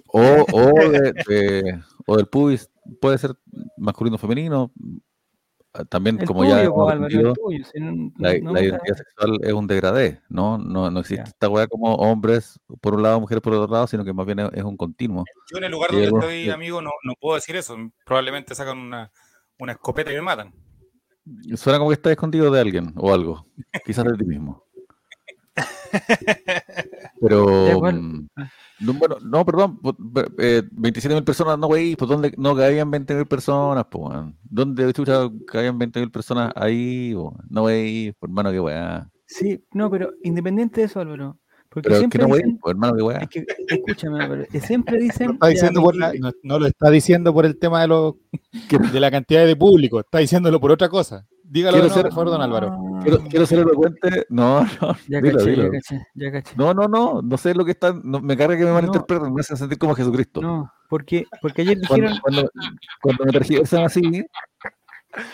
o, 0.07 0.21
o, 0.53 0.91
de- 0.91 1.13
de- 1.27 1.83
o 2.07 2.17
del 2.17 2.27
pubis, 2.29 2.71
puede 3.01 3.19
ser 3.19 3.35
masculino 3.77 4.17
o 4.17 4.19
femenino. 4.19 4.73
Ah, 5.75 5.85
También, 5.87 6.21
el 6.21 6.27
como 6.27 6.43
tuyo, 6.43 6.55
ya 6.55 6.65
hemos 6.65 6.79
Álvaro, 6.81 6.99
el 6.99 7.05
aprendido, 7.07 7.33
tuyo, 7.35 7.65
si 7.73 7.81
no- 7.81 8.13
la, 8.19 8.39
no 8.39 8.53
la 8.53 8.61
me 8.61 8.67
identidad 8.67 8.95
sexual 8.97 9.39
es 9.43 9.53
un 9.55 9.67
degradé, 9.67 10.21
¿no? 10.29 10.59
No, 10.59 10.91
no 10.91 11.01
existe 11.01 11.25
Ya. 11.25 11.31
esta 11.31 11.49
weá 11.49 11.67
como 11.67 11.95
hombres 11.95 12.61
por 12.83 12.95
un 12.95 13.03
lado, 13.03 13.19
mujeres 13.21 13.41
por 13.41 13.55
otro 13.55 13.73
lado, 13.73 13.87
sino 13.87 14.05
que 14.05 14.13
más 14.13 14.27
bien 14.27 14.41
es, 14.41 14.51
es 14.53 14.65
un 14.65 14.77
continuo. 14.77 15.25
Yo 15.51 15.57
en 15.59 15.65
el 15.65 15.71
lugar 15.73 15.91
donde 15.91 16.09
estoy, 16.09 16.51
amigo, 16.51 16.83
no, 16.83 16.91
no 17.05 17.15
puedo 17.19 17.37
decir 17.37 17.57
eso. 17.57 17.77
Probablemente 18.05 18.55
sacan 18.55 18.77
una, 18.77 19.11
una 19.59 19.73
escopeta 19.73 20.13
y 20.13 20.17
me 20.17 20.23
matan. 20.23 20.53
Suena 21.57 21.79
como 21.79 21.89
que 21.91 21.95
estás 21.95 22.11
escondido 22.13 22.51
de 22.51 22.61
alguien 22.61 22.93
o 22.97 23.13
algo, 23.15 23.47
quizás 23.87 24.05
de 24.05 24.13
ti 24.19 24.25
mismo. 24.25 24.65
Pero, 27.21 27.81
no, 28.83 28.93
bueno, 28.95 29.17
no, 29.23 29.45
perdón, 29.45 29.79
27 30.73 31.15
mil 31.15 31.25
personas, 31.25 31.59
no, 31.59 31.67
güey, 31.67 31.97
pues 31.97 32.09
¿dónde 32.09 32.33
no 32.37 32.55
cabían 32.57 32.91
20 32.91 33.15
mil 33.15 33.27
personas, 33.27 33.87
pues, 33.91 34.05
weón? 34.11 34.37
¿Dónde 34.43 34.93
chucha 34.93 35.29
cabían 35.47 35.79
20 35.79 36.01
mil 36.01 36.11
personas 36.11 36.53
ahí, 36.57 37.13
po? 37.15 37.37
No, 37.49 37.63
güey, 37.63 38.15
hermano, 38.21 38.51
qué 38.51 38.61
weá. 38.61 39.11
Sí, 39.27 39.65
no, 39.73 39.91
pero 39.91 40.13
independiente 40.23 40.81
de 40.83 40.87
eso, 40.87 41.01
Álvaro, 41.01 41.39
porque 41.69 41.89
Pero 41.89 41.95
es 42.03 42.09
que 42.09 42.19
siempre 42.19 42.27
no, 42.29 42.35
dicen, 42.37 42.61
hermano, 42.67 42.95
qué 42.97 43.03
weá. 43.03 43.19
es 43.19 43.29
que, 43.29 43.45
escúchame, 43.69 44.23
Álvaro, 44.23 44.43
eh, 44.53 44.61
siempre 44.61 44.99
dicen, 44.99 45.27
No, 45.29 45.33
está 45.35 45.47
ya, 45.47 45.53
diciendo 45.53 45.81
por 45.83 45.97
la- 45.97 46.11
20 46.11 46.21
no, 46.29 46.33
no 46.43 46.59
lo 46.59 46.67
está 46.67 46.91
diciendo 46.91 47.33
por 47.33 47.47
el 47.47 47.59
tema 47.59 47.81
de, 47.83 47.89
los, 47.89 48.15
de 48.93 49.01
la 49.01 49.11
cantidad 49.11 49.47
de 49.47 49.57
público, 49.57 50.01
está 50.01 50.19
diciéndolo 50.19 50.61
por 50.61 50.71
otra 50.71 50.89
cosa. 50.89 51.27
Dígalo 51.53 51.77
Quiero 51.81 51.93
ser- 51.95 52.03
por 52.05 52.13
favor, 52.15 52.31
don 52.31 52.41
Álvaro. 52.43 52.79
Quiero, 53.03 53.19
quiero 53.29 53.45
ser 53.45 53.59
elocuente. 53.59 54.25
No, 54.31 54.63
no. 54.81 54.97
Ya 55.07 55.21
dilo, 55.21 55.39
caché, 55.39 55.51
dilo. 55.51 55.63
ya 55.65 55.71
caché, 55.71 56.07
ya 56.15 56.33
caché. 56.33 56.55
No, 56.57 56.73
no, 56.73 56.89
no. 56.89 57.21
No 57.21 57.37
sé 57.37 57.55
lo 57.55 57.63
que 57.67 57.73
están. 57.73 58.01
no, 58.05 58.21
me 58.21 58.37
carga 58.39 58.57
que 58.57 58.63
me 58.63 58.69
No. 58.71 58.75
malinterpreten. 58.77 59.35
Me 59.35 59.41
hacen 59.43 59.59
sentir 59.59 59.77
como 59.77 59.95
Jesucristo. 59.95 60.41
No, 60.41 60.73
porque, 60.89 61.27
porque 61.43 61.61
ayer 61.61 61.79
Cuando, 61.87 62.07
dijeron, 62.07 62.21
cuando, 62.23 62.51
cuando 63.03 63.25
me 63.27 63.33
tergiversan 63.33 63.85
así. 63.85 64.25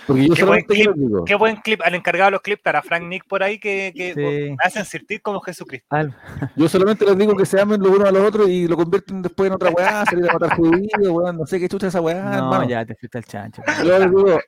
Porque 0.07 0.27
yo 0.29 0.35
Qué 0.35 0.45
buen 0.45 0.65
clip, 0.65 0.93
digo. 0.97 1.25
Qué 1.25 1.35
buen 1.37 1.57
clip. 1.57 1.81
Al 1.85 1.95
encargado 1.95 2.27
de 2.29 2.31
los 2.33 2.41
clips 2.43 2.59
estará 2.59 2.83
Frank 2.83 3.05
Nick 3.05 3.27
por 3.29 3.43
ahí 3.43 3.61
que, 3.61 3.93
que 3.95 4.13
Sí. 4.15 4.21
me 4.51 4.57
hacen 4.65 4.85
sentir 4.85 5.23
como 5.23 5.41
Jesucristo. 5.41 5.87
Al- 5.91 6.17
Yo 6.57 6.69
solamente 6.69 7.05
les 7.05 7.17
digo 7.17 7.37
que 7.37 7.47
se 7.47 7.61
amen 7.61 7.81
los 7.81 7.93
unos 7.93 8.09
a 8.09 8.11
los 8.13 8.23
otros 8.27 8.49
y 8.49 8.67
lo 8.67 8.77
convierten 8.77 9.23
después 9.23 9.47
en 9.49 9.55
otra 9.55 9.71
weá, 9.71 10.05
salir 10.11 10.29
a 10.29 10.33
matar 10.33 10.57
judíos, 10.57 10.91
weón, 11.09 11.37
no 11.39 11.47
sé 11.47 11.61
qué 11.61 11.69
chucha 11.69 11.87
esa 11.87 12.01
weá, 12.01 12.23
no, 12.25 12.35
hermano. 12.35 12.69
ya 12.69 12.85
te 12.85 12.95
fuiste 12.97 13.19
al 13.19 13.25
chancho. 13.25 13.63
Yo 13.85 13.99
les 13.99 14.09
digo, 14.11 14.41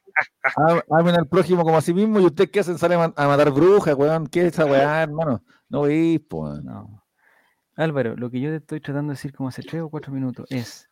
am- 0.56 0.80
amen 0.90 1.14
al 1.14 1.28
prójimo 1.28 1.62
como 1.62 1.76
a 1.76 1.80
sí 1.80 1.94
mismo 1.94 2.18
y 2.18 2.24
ustedes 2.26 2.50
qué 2.50 2.60
hacen, 2.60 2.78
salen 2.78 2.98
a, 3.00 3.04
a 3.16 3.28
matar 3.28 3.50
brujas, 3.52 3.94
weón, 3.94 4.26
¿qué 4.26 4.40
es 4.40 4.46
esa 4.54 4.64
weá, 4.66 5.02
hermano? 5.04 5.42
No 5.68 5.82
veis, 5.82 6.20
pues. 6.28 6.60
No. 6.64 7.04
Álvaro, 7.76 8.16
lo 8.16 8.30
que 8.30 8.40
yo 8.40 8.50
te 8.50 8.56
estoy 8.56 8.80
tratando 8.80 9.12
de 9.12 9.16
decir 9.16 9.32
como 9.32 9.48
hace 9.48 9.62
tres 9.62 9.80
o 9.80 9.88
cuatro 9.88 10.12
minutos 10.12 10.44
es 10.50 10.89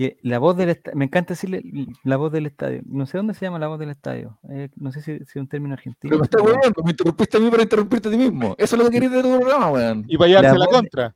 que 0.00 0.16
la 0.22 0.38
voz 0.38 0.56
del 0.56 0.70
estadio, 0.70 0.96
me 0.96 1.04
encanta 1.04 1.34
decirle 1.34 1.62
la 2.04 2.16
voz 2.16 2.32
del 2.32 2.46
estadio, 2.46 2.80
no 2.86 3.04
sé 3.04 3.18
dónde 3.18 3.34
se 3.34 3.44
llama 3.44 3.58
la 3.58 3.68
voz 3.68 3.78
del 3.78 3.90
estadio, 3.90 4.38
eh, 4.48 4.70
no 4.76 4.92
sé 4.92 5.02
si, 5.02 5.18
si 5.18 5.22
es 5.24 5.36
un 5.36 5.46
término 5.46 5.74
argentino. 5.74 6.08
Pero 6.10 6.20
me 6.20 6.24
está 6.24 6.38
pero 6.38 6.54
weando, 6.58 6.82
me 6.82 6.90
interrumpiste 6.92 7.36
a 7.36 7.40
mí 7.40 7.50
para 7.50 7.62
interrumpirte 7.64 8.08
a 8.08 8.10
ti 8.10 8.16
mismo. 8.16 8.54
Eso 8.56 8.76
es 8.76 8.82
lo 8.82 8.88
que 8.88 8.92
querías 8.94 9.12
de 9.12 9.22
tu 9.22 9.38
programa, 9.38 9.70
weón. 9.70 10.04
Y 10.08 10.16
para 10.16 10.28
llevarse 10.28 10.52
La 10.52 10.58
la 10.58 10.64
voz 10.64 10.68
de- 10.68 10.76
contra. 10.78 11.14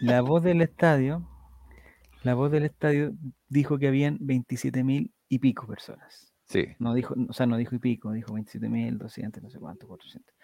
la 0.00 0.20
voz 0.22 0.42
del 0.42 0.62
estadio, 0.62 1.28
la 2.24 2.34
voz 2.34 2.50
del 2.50 2.64
estadio 2.64 3.12
dijo 3.48 3.78
que 3.78 3.86
habían 3.86 4.18
27 4.20 4.82
mil 4.82 5.12
y 5.28 5.38
pico 5.38 5.68
personas. 5.68 6.27
Sí. 6.48 6.66
No 6.78 6.94
dijo, 6.94 7.14
o 7.28 7.32
sea, 7.34 7.44
no 7.44 7.58
dijo 7.58 7.74
y 7.74 7.78
pico, 7.78 8.10
dijo 8.10 8.32
27 8.32 8.70
mil, 8.70 8.96
200, 8.96 9.42
no 9.42 9.50
sé 9.50 9.58
cuánto, 9.58 9.86
400. 9.86 10.34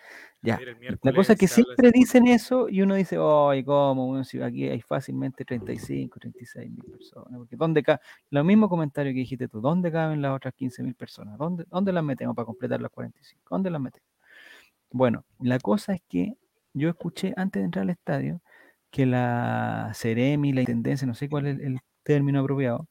Ya. 0.42 0.61
La 1.00 1.14
cosa 1.14 1.32
es 1.32 1.38
que 1.38 1.49
siempre 1.49 1.90
dicen 1.92 2.26
eso 2.26 2.68
y 2.68 2.82
uno 2.82 2.94
dice, 2.94 3.16
ay, 3.18 3.64
¿cómo? 3.64 4.08
Bueno, 4.08 4.23
si 4.23 4.40
aquí 4.42 4.68
hay 4.68 4.82
fácilmente 4.82 5.46
35, 5.46 6.20
36 6.20 6.70
mil 6.70 6.84
personas. 6.84 7.38
Porque 7.38 7.56
¿dónde 7.56 7.82
ca 7.82 8.02
Lo 8.28 8.44
mismo 8.44 8.68
comentario 8.68 9.12
que 9.14 9.20
dijiste 9.20 9.49
tú, 9.49 9.62
¿dónde 9.62 9.90
caben 9.90 10.20
las 10.20 10.37
otras 10.37 10.52
15 10.52 10.82
mil 10.82 10.94
personas? 10.94 11.38
¿Dónde, 11.38 11.64
¿Dónde 11.70 11.90
las 11.90 12.04
metemos 12.04 12.37
para 12.37 12.44
completar 12.44 12.82
las 12.82 12.90
45? 12.90 13.42
¿Dónde 13.50 13.70
las 13.70 13.80
metemos? 13.80 14.08
Bueno, 14.90 15.25
la 15.40 15.58
cosa 15.58 15.94
es 15.94 16.02
que 16.06 16.37
yo 16.75 16.90
escuché 16.90 17.32
antes 17.37 17.62
de 17.62 17.64
entrar 17.64 17.84
al 17.84 17.90
estadio 17.90 18.42
que 18.90 19.06
la 19.06 19.90
Ceremi, 19.94 20.52
la 20.52 20.61
Intendencia, 20.61 21.06
no 21.06 21.14
sé 21.14 21.30
cuál 21.30 21.46
es 21.46 21.58
el 21.61 21.80
término 22.02 22.40
apropiado, 22.40 22.88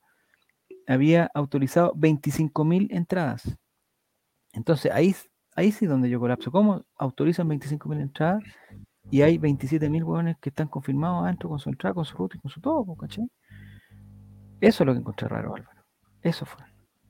había 0.87 1.29
autorizado 1.33 1.93
25 1.95 2.65
mil 2.65 2.87
entradas. 2.91 3.57
Entonces, 4.51 4.91
ahí, 4.91 5.15
ahí 5.55 5.71
sí 5.71 5.85
donde 5.85 6.09
yo 6.09 6.19
colapso. 6.19 6.51
¿Cómo 6.51 6.85
autorizan 6.97 7.47
25 7.47 7.89
mil 7.89 8.01
entradas 8.01 8.43
y 9.09 9.21
hay 9.21 9.37
27 9.37 9.89
mil 9.89 10.03
hueones 10.03 10.37
que 10.39 10.49
están 10.49 10.67
confirmados 10.67 11.23
adentro 11.23 11.49
con 11.49 11.59
su 11.59 11.69
entrada, 11.69 11.93
con 11.93 12.05
su 12.05 12.15
ruta 12.17 12.37
y 12.37 12.39
con 12.39 12.51
su 12.51 12.61
todo, 12.61 12.95
¿cachai? 12.95 13.27
Eso 14.61 14.83
es 14.83 14.87
lo 14.87 14.93
que 14.93 14.99
encontré 14.99 15.27
raro, 15.27 15.55
Álvaro. 15.55 15.83
Eso 16.21 16.45
fue. 16.45 16.63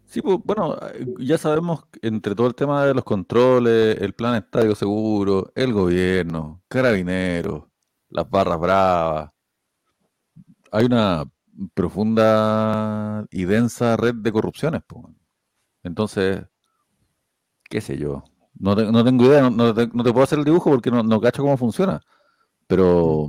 Sí, 0.06 0.22
pues 0.22 0.38
bueno, 0.44 0.78
ya 1.20 1.38
sabemos 1.38 1.86
entre 2.02 2.36
todo 2.36 2.48
el 2.48 2.56
tema 2.56 2.86
de 2.86 2.94
los 2.94 3.04
controles, 3.04 3.98
el 4.00 4.14
plan 4.14 4.36
estadio 4.36 4.76
seguro, 4.76 5.52
el 5.56 5.74
gobierno, 5.74 6.62
carabineros, 6.68 7.64
las 8.10 8.30
barras 8.30 8.60
bravas, 8.60 9.34
hay 10.74 10.86
una 10.86 11.24
profunda 11.74 13.26
y 13.32 13.46
densa 13.46 13.98
red 13.98 14.16
de 14.16 14.32
corrupciones. 14.32 14.84
Entonces, 15.84 16.44
qué 17.70 17.82
sé 17.82 17.98
yo, 17.98 18.24
no, 18.60 18.76
no 18.76 19.04
tengo 19.04 19.26
idea, 19.26 19.42
no, 19.44 19.50
no 19.52 19.74
te, 19.74 19.88
no 19.88 20.04
te 20.04 20.12
puedo 20.12 20.24
hacer 20.24 20.40
el 20.40 20.46
dibujo 20.46 20.70
porque 20.72 20.92
no, 20.92 21.22
cacho 21.22 21.44
cómo 21.44 21.58
funciona, 21.58 22.02
pero, 22.68 23.28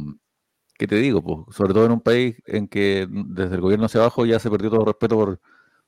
¿qué 0.78 0.86
te 0.86 0.96
digo? 0.96 1.22
Pues, 1.22 1.56
sobre 1.56 1.74
todo 1.74 1.86
en 1.86 1.92
un 1.92 2.00
país 2.00 2.36
en 2.46 2.68
que 2.68 3.06
desde 3.10 3.56
el 3.56 3.60
gobierno 3.62 3.86
hacia 3.86 4.00
abajo 4.00 4.26
ya 4.26 4.38
se 4.38 4.50
perdió 4.50 4.70
todo 4.70 4.84
respeto 4.86 5.16
por 5.16 5.40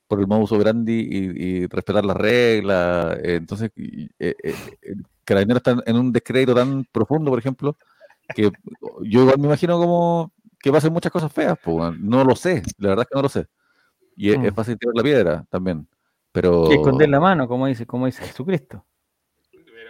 por 0.09 0.21
el 0.21 0.27
modus 0.27 0.53
operandi 0.53 0.93
y, 1.11 1.63
y 1.63 1.67
respetar 1.67 2.05
las 2.05 2.17
reglas. 2.17 3.19
eh, 3.23 3.37
entonces, 3.37 3.71
eh, 3.77 4.09
eh, 4.19 4.55
el 4.83 5.05
Carabineros 5.25 5.63
está 5.67 5.83
en 5.85 5.97
un 5.97 6.13
descrédito 6.13 6.55
tan 6.55 6.85
profundo, 6.93 7.31
por 7.31 7.39
ejemplo, 7.39 7.77
que 8.35 8.51
yo 9.03 9.23
igual 9.23 9.39
me 9.39 9.47
imagino 9.47 9.79
como 9.79 10.33
que 10.61 10.73
pasen 10.73 10.93
muchas 10.93 11.13
cosas 11.13 11.33
feas. 11.33 11.59
pues, 11.63 11.99
no 11.99 12.25
lo 12.25 12.35
sé, 12.37 12.63
la 12.79 12.91
verdad 12.91 13.03
es 13.05 13.09
que 13.09 13.17
no 13.17 13.23
lo 13.23 13.29
sé. 13.29 13.47
Y 14.17 14.31
es, 14.31 14.37
es 14.43 14.53
Mm. 14.53 14.55
fácil 14.55 14.79
tirar 14.79 14.95
la 14.97 15.03
piedra 15.03 15.47
también. 15.51 15.87
Pero 16.33 16.71
Y 16.71 16.75
esconder 16.75 17.09
la 17.09 17.21
mano, 17.21 17.47
como 17.49 17.67
dice, 17.67 17.87
como 17.87 18.07
dice 18.07 18.23
Jesucristo. 18.25 18.85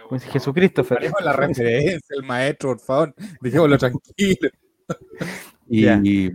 Como 0.07 0.19
dice 0.19 0.31
Jesucristo, 0.31 0.83
Fer. 0.83 0.99
Haremos 0.99 1.21
la 1.23 1.33
referencia, 1.33 2.15
el 2.15 2.23
maestro, 2.23 2.69
por 2.69 2.79
favor. 2.79 3.15
Dejémoslo 3.41 3.77
tranquilo. 3.77 4.49
Y, 5.69 6.29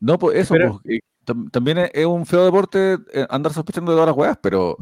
no, 0.00 0.18
pues 0.18 0.36
eso, 0.38 0.52
Pero- 0.54 0.80
pues, 0.84 1.00
tam- 1.24 1.50
también 1.50 1.78
es, 1.90 2.04
un 2.04 2.26
feo 2.26 2.44
deporte 2.44 2.98
eh, 3.14 3.26
andar 3.30 3.50
sospechando 3.52 3.92
de 3.92 3.96
todas 3.96 4.08
las 4.08 4.16
weas, 4.16 4.38
pero 4.42 4.76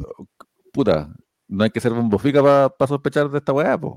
puta, 0.72 1.14
no 1.46 1.62
hay 1.62 1.70
que 1.70 1.78
ser 1.80 1.92
bombofica 1.92 2.42
para 2.42 2.88
sospechar 2.88 3.30
de 3.30 3.38
esta 3.38 3.52
wea, 3.52 3.78
pues. 3.78 3.94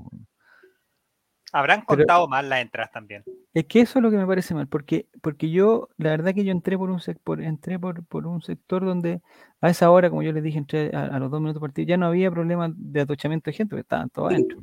Habrán 1.52 1.82
contado 1.82 2.28
mal 2.28 2.48
las 2.48 2.60
entradas 2.60 2.90
también. 2.92 3.24
Es 3.52 3.64
que 3.66 3.80
eso 3.80 3.98
es 3.98 4.02
lo 4.04 4.10
que 4.12 4.16
me 4.16 4.26
parece 4.26 4.54
mal, 4.54 4.68
porque, 4.68 5.08
porque 5.22 5.50
yo, 5.50 5.88
la 5.96 6.10
verdad 6.10 6.32
que 6.32 6.44
yo 6.44 6.52
entré 6.52 6.78
por 6.78 6.88
un 6.90 7.00
sec- 7.00 7.18
por, 7.24 7.42
entré 7.42 7.80
por, 7.80 8.04
por 8.04 8.26
un 8.26 8.40
sector 8.42 8.84
donde 8.84 9.20
a 9.60 9.70
esa 9.70 9.90
hora, 9.90 10.08
como 10.08 10.22
yo 10.22 10.30
les 10.32 10.44
dije, 10.44 10.58
entré 10.58 10.94
a, 10.94 11.06
a 11.06 11.18
los 11.18 11.30
dos 11.32 11.40
minutos 11.40 11.60
de 11.60 11.64
partido, 11.66 11.88
ya 11.88 11.96
no 11.96 12.06
había 12.06 12.30
problema 12.30 12.72
de 12.76 13.00
atochamiento 13.00 13.50
de 13.50 13.56
gente, 13.56 13.70
porque 13.70 13.80
estaban 13.80 14.08
todos 14.08 14.30
adentro. 14.30 14.62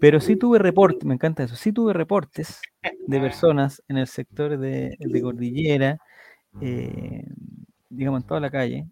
Pero 0.00 0.18
sí 0.20 0.36
tuve 0.36 0.58
reportes, 0.58 1.04
me 1.04 1.12
encanta 1.14 1.42
eso, 1.42 1.56
sí 1.56 1.72
tuve 1.72 1.92
reportes 1.92 2.62
de 3.06 3.20
personas 3.20 3.82
en 3.88 3.98
el 3.98 4.06
sector 4.06 4.56
de, 4.58 4.96
de 4.98 5.22
cordillera, 5.22 5.98
eh, 6.62 7.22
digamos 7.90 8.22
en 8.22 8.26
toda 8.26 8.40
la 8.40 8.50
calle, 8.50 8.86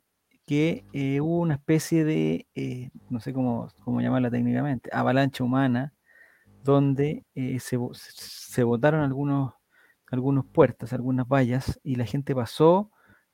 que 0.47 0.85
eh, 0.93 1.23
hubo 1.23 1.39
una 1.41 1.55
especie 1.55 2.05
de, 2.05 2.47
eh, 2.55 2.91
no 3.09 3.21
sé 3.21 3.33
cómo, 3.33 3.69
cómo 3.85 4.03
llamarla 4.03 4.31
técnicamente, 4.31 4.91
avalancha 4.93 5.43
humana, 5.45 5.94
donde 6.65 7.25
eh, 7.35 7.61
se, 7.61 7.79
se 7.93 8.63
botaron 8.65 9.03
algunos, 9.03 9.53
algunos 10.11 10.47
puertas, 10.47 10.93
algunas 10.93 11.29
vallas, 11.29 11.79
y 11.85 11.97
la 11.97 12.07
gente 12.07 12.35
pasó, 12.35 12.91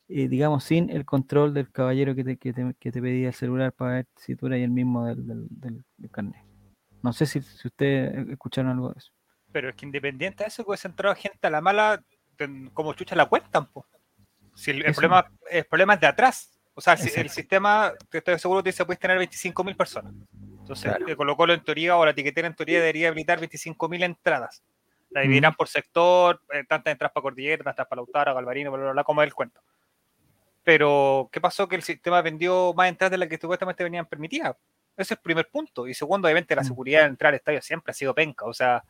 eh, 0.09 0.29
digamos, 0.29 0.65
sin 0.65 0.91
el 0.91 1.05
control 1.05 1.55
del 1.55 1.71
caballero 1.71 2.15
que 2.17 2.25
te, 2.25 2.37
que 2.37 2.53
te- 2.53 2.75
que 2.79 2.91
te 2.93 3.01
pedía 3.01 3.29
el 3.29 3.35
celular 3.35 3.73
para 3.73 3.93
ver 3.95 4.07
si 4.17 4.35
tú 4.35 4.49
eras 4.49 4.59
el 4.59 4.71
mismo 4.71 5.07
del, 5.07 5.27
del, 5.27 5.47
del- 5.49 5.85
del 5.97 6.11
carnet. 6.11 6.45
No 7.03 7.13
sé 7.13 7.25
si, 7.27 7.41
si 7.41 7.69
ustedes 7.69 8.29
escucharon 8.29 8.73
algo 8.73 8.91
de 8.91 8.99
eso. 8.99 9.13
Pero 9.53 9.69
es 9.71 9.77
que 9.77 9.87
independiente 9.87 10.43
de 10.45 10.49
eso, 10.49 10.65
que 10.65 10.71
hubiese 10.71 10.89
entrado 10.89 11.15
gente 11.15 11.47
a 11.47 11.51
la 11.51 11.61
mala, 11.61 12.03
como 12.75 12.93
chucha 12.95 13.15
la 13.15 13.27
cuentan, 13.27 13.67
po. 13.67 13.87
Si 14.55 14.73
el, 14.73 14.83
problema, 14.95 15.31
el 15.51 15.65
problema 15.65 15.95
es 15.95 16.01
de 16.01 16.07
atrás. 16.09 16.61
O 16.75 16.81
sea, 16.81 16.97
si- 16.97 17.09
el 17.21 17.31
sistema, 17.31 17.93
estoy 18.13 18.39
seguro, 18.39 18.63
te 18.63 18.71
dice 18.71 18.85
puedes 18.85 18.99
tener 19.01 19.19
25.000 19.19 19.77
personas. 19.77 20.13
Entonces, 20.71 20.97
Claro. 20.99 21.17
Colo 21.17 21.37
Colo 21.37 21.53
en 21.55 21.65
teoría, 21.65 21.97
o 21.97 22.05
la 22.05 22.12
etiquetera 22.12 22.47
en 22.47 22.55
teoría, 22.55 22.79
debería 22.79 23.09
habilitar 23.09 23.41
25.000 23.41 24.03
entradas. 24.05 24.62
La 25.11 25.23
dividirán 25.23 25.55
por 25.55 25.67
sector, 25.67 26.41
eh, 26.53 26.62
tantas 26.69 26.93
entradas 26.93 27.12
para 27.12 27.23
Cordillera, 27.23 27.65
tantas 27.65 27.87
para 27.89 27.99
Lautaro, 27.99 28.35
Galvarino, 28.35 28.71
bla, 28.71 28.83
bla, 28.83 28.93
bla, 28.93 29.05
como 29.05 29.21
es 29.23 29.27
el 29.27 29.35
cuento. 29.35 29.61
Pero, 30.62 31.29
¿qué 31.33 31.41
pasó? 31.41 31.67
Que 31.67 31.75
el 31.75 31.83
sistema 31.83 32.23
vendió 32.23 32.73
más 32.75 32.89
entradas 32.89 33.11
de 33.11 33.19
las 33.19 33.29
que 33.29 33.37
supuestamente 33.39 33.83
venían 33.83 34.07
permitidas. 34.07 34.55
Ese 34.97 35.15
es 35.15 35.19
el 35.19 35.23
primer 35.23 35.49
punto. 35.49 35.89
Y 35.89 35.95
segundo, 35.95 36.27
obviamente, 36.29 36.55
la 36.55 36.62
Mm. 36.62 36.67
seguridad 36.67 37.00
de 37.00 37.07
entrar 37.07 37.31
al 37.31 37.37
estadio 37.37 37.61
siempre 37.62 37.91
ha 37.91 37.95
sido 37.95 38.15
penca. 38.15 38.45
O 38.45 38.53
sea, 38.55 38.85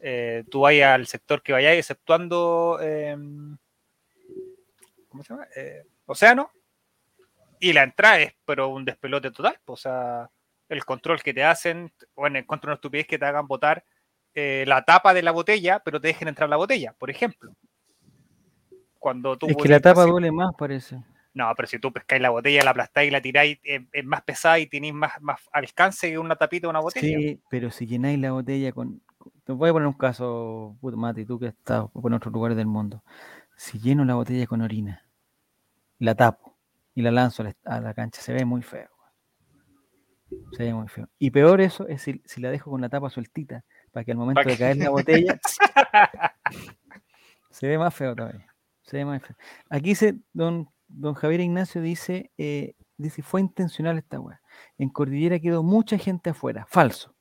eh, 0.00 0.44
tú 0.50 0.60
vayas 0.60 0.94
al 0.94 1.06
sector 1.06 1.42
que 1.42 1.52
vayáis, 1.52 1.80
exceptuando. 1.80 2.78
eh, 2.80 3.14
¿Cómo 5.10 5.22
se 5.22 5.34
llama? 5.34 5.46
Eh, 5.56 5.82
Océano. 6.06 6.50
Y 7.58 7.72
la 7.74 7.82
entrada 7.82 8.20
es, 8.20 8.32
pero 8.46 8.68
un 8.68 8.84
despelote 8.86 9.30
total. 9.30 9.58
O 9.66 9.76
sea, 9.76 10.30
el 10.70 10.84
control 10.84 11.22
que 11.22 11.34
te 11.34 11.44
hacen, 11.44 11.92
bueno, 12.16 12.38
encuentro 12.38 12.68
una 12.68 12.76
estupidez 12.76 13.06
que 13.06 13.18
te 13.18 13.24
hagan 13.26 13.46
botar 13.46 13.84
eh, 14.34 14.64
la 14.66 14.82
tapa 14.84 15.12
de 15.12 15.22
la 15.22 15.32
botella, 15.32 15.80
pero 15.84 16.00
te 16.00 16.08
dejen 16.08 16.28
entrar 16.28 16.48
la 16.48 16.56
botella, 16.56 16.94
por 16.98 17.10
ejemplo. 17.10 17.52
Cuando 18.98 19.36
tú 19.36 19.48
Es 19.48 19.56
que 19.56 19.68
la 19.68 19.80
tapa 19.80 20.02
así- 20.02 20.10
duele 20.10 20.30
más, 20.30 20.54
parece. 20.56 21.02
no, 21.34 21.52
pero 21.56 21.66
si 21.68 21.78
tú 21.78 21.92
pescáis 21.92 22.20
la 22.22 22.30
botella, 22.30 22.62
la 22.62 22.70
aplastáis 22.70 23.08
y 23.08 23.10
la 23.10 23.20
tiráis, 23.20 23.58
es, 23.62 23.82
es 23.92 24.04
más 24.04 24.22
pesada 24.22 24.58
y 24.58 24.66
tenéis 24.66 24.94
más, 24.94 25.20
más 25.20 25.40
alcance 25.52 26.10
que 26.10 26.18
una 26.18 26.36
tapita 26.36 26.66
de 26.66 26.70
una 26.70 26.80
botella. 26.80 27.18
Sí, 27.18 27.40
pero 27.50 27.70
si 27.70 27.86
llenáis 27.86 28.18
la 28.18 28.32
botella 28.32 28.72
con... 28.72 29.02
Te 29.44 29.52
voy 29.52 29.70
a 29.70 29.72
poner 29.72 29.88
un 29.88 29.94
caso, 29.94 30.76
Mati, 30.80 31.24
tú 31.24 31.38
que 31.38 31.46
has 31.48 31.54
estado 31.54 31.88
por 31.88 32.12
otros 32.12 32.32
lugares 32.32 32.56
del 32.56 32.66
mundo. 32.66 33.02
Si 33.56 33.78
lleno 33.80 34.04
la 34.04 34.14
botella 34.14 34.46
con 34.46 34.60
orina, 34.60 35.04
la 35.98 36.14
tapo 36.14 36.56
y 36.94 37.02
la 37.02 37.10
lanzo 37.10 37.42
a 37.42 37.46
la, 37.46 37.54
a 37.64 37.80
la 37.80 37.94
cancha, 37.94 38.22
se 38.22 38.32
ve 38.32 38.44
muy 38.44 38.62
feo. 38.62 38.88
Se 40.56 40.64
ve 40.64 40.74
muy 40.74 40.88
feo. 40.88 41.08
Y 41.18 41.30
peor 41.30 41.60
eso 41.60 41.86
es 41.88 42.02
si, 42.02 42.22
si 42.24 42.40
la 42.40 42.50
dejo 42.50 42.70
con 42.70 42.80
la 42.80 42.88
tapa 42.88 43.10
sueltita, 43.10 43.64
para 43.92 44.04
que 44.04 44.12
al 44.12 44.18
momento 44.18 44.42
de 44.42 44.56
caer 44.56 44.76
la 44.76 44.90
botella, 44.90 45.40
se 47.50 47.66
ve 47.66 47.78
más 47.78 47.94
feo 47.94 48.14
todavía. 48.14 48.54
Se 48.82 48.96
ve 48.96 49.04
más 49.04 49.22
feo. 49.22 49.36
Aquí 49.68 49.90
dice, 49.90 50.16
don, 50.32 50.68
don 50.88 51.14
Javier 51.14 51.40
Ignacio 51.40 51.80
dice, 51.82 52.30
eh, 52.38 52.74
dice, 52.96 53.22
fue 53.22 53.40
intencional 53.40 53.98
esta 53.98 54.20
weá. 54.20 54.40
En 54.78 54.88
Cordillera 54.88 55.38
quedó 55.38 55.62
mucha 55.62 55.98
gente 55.98 56.30
afuera. 56.30 56.66
Falso. 56.68 57.14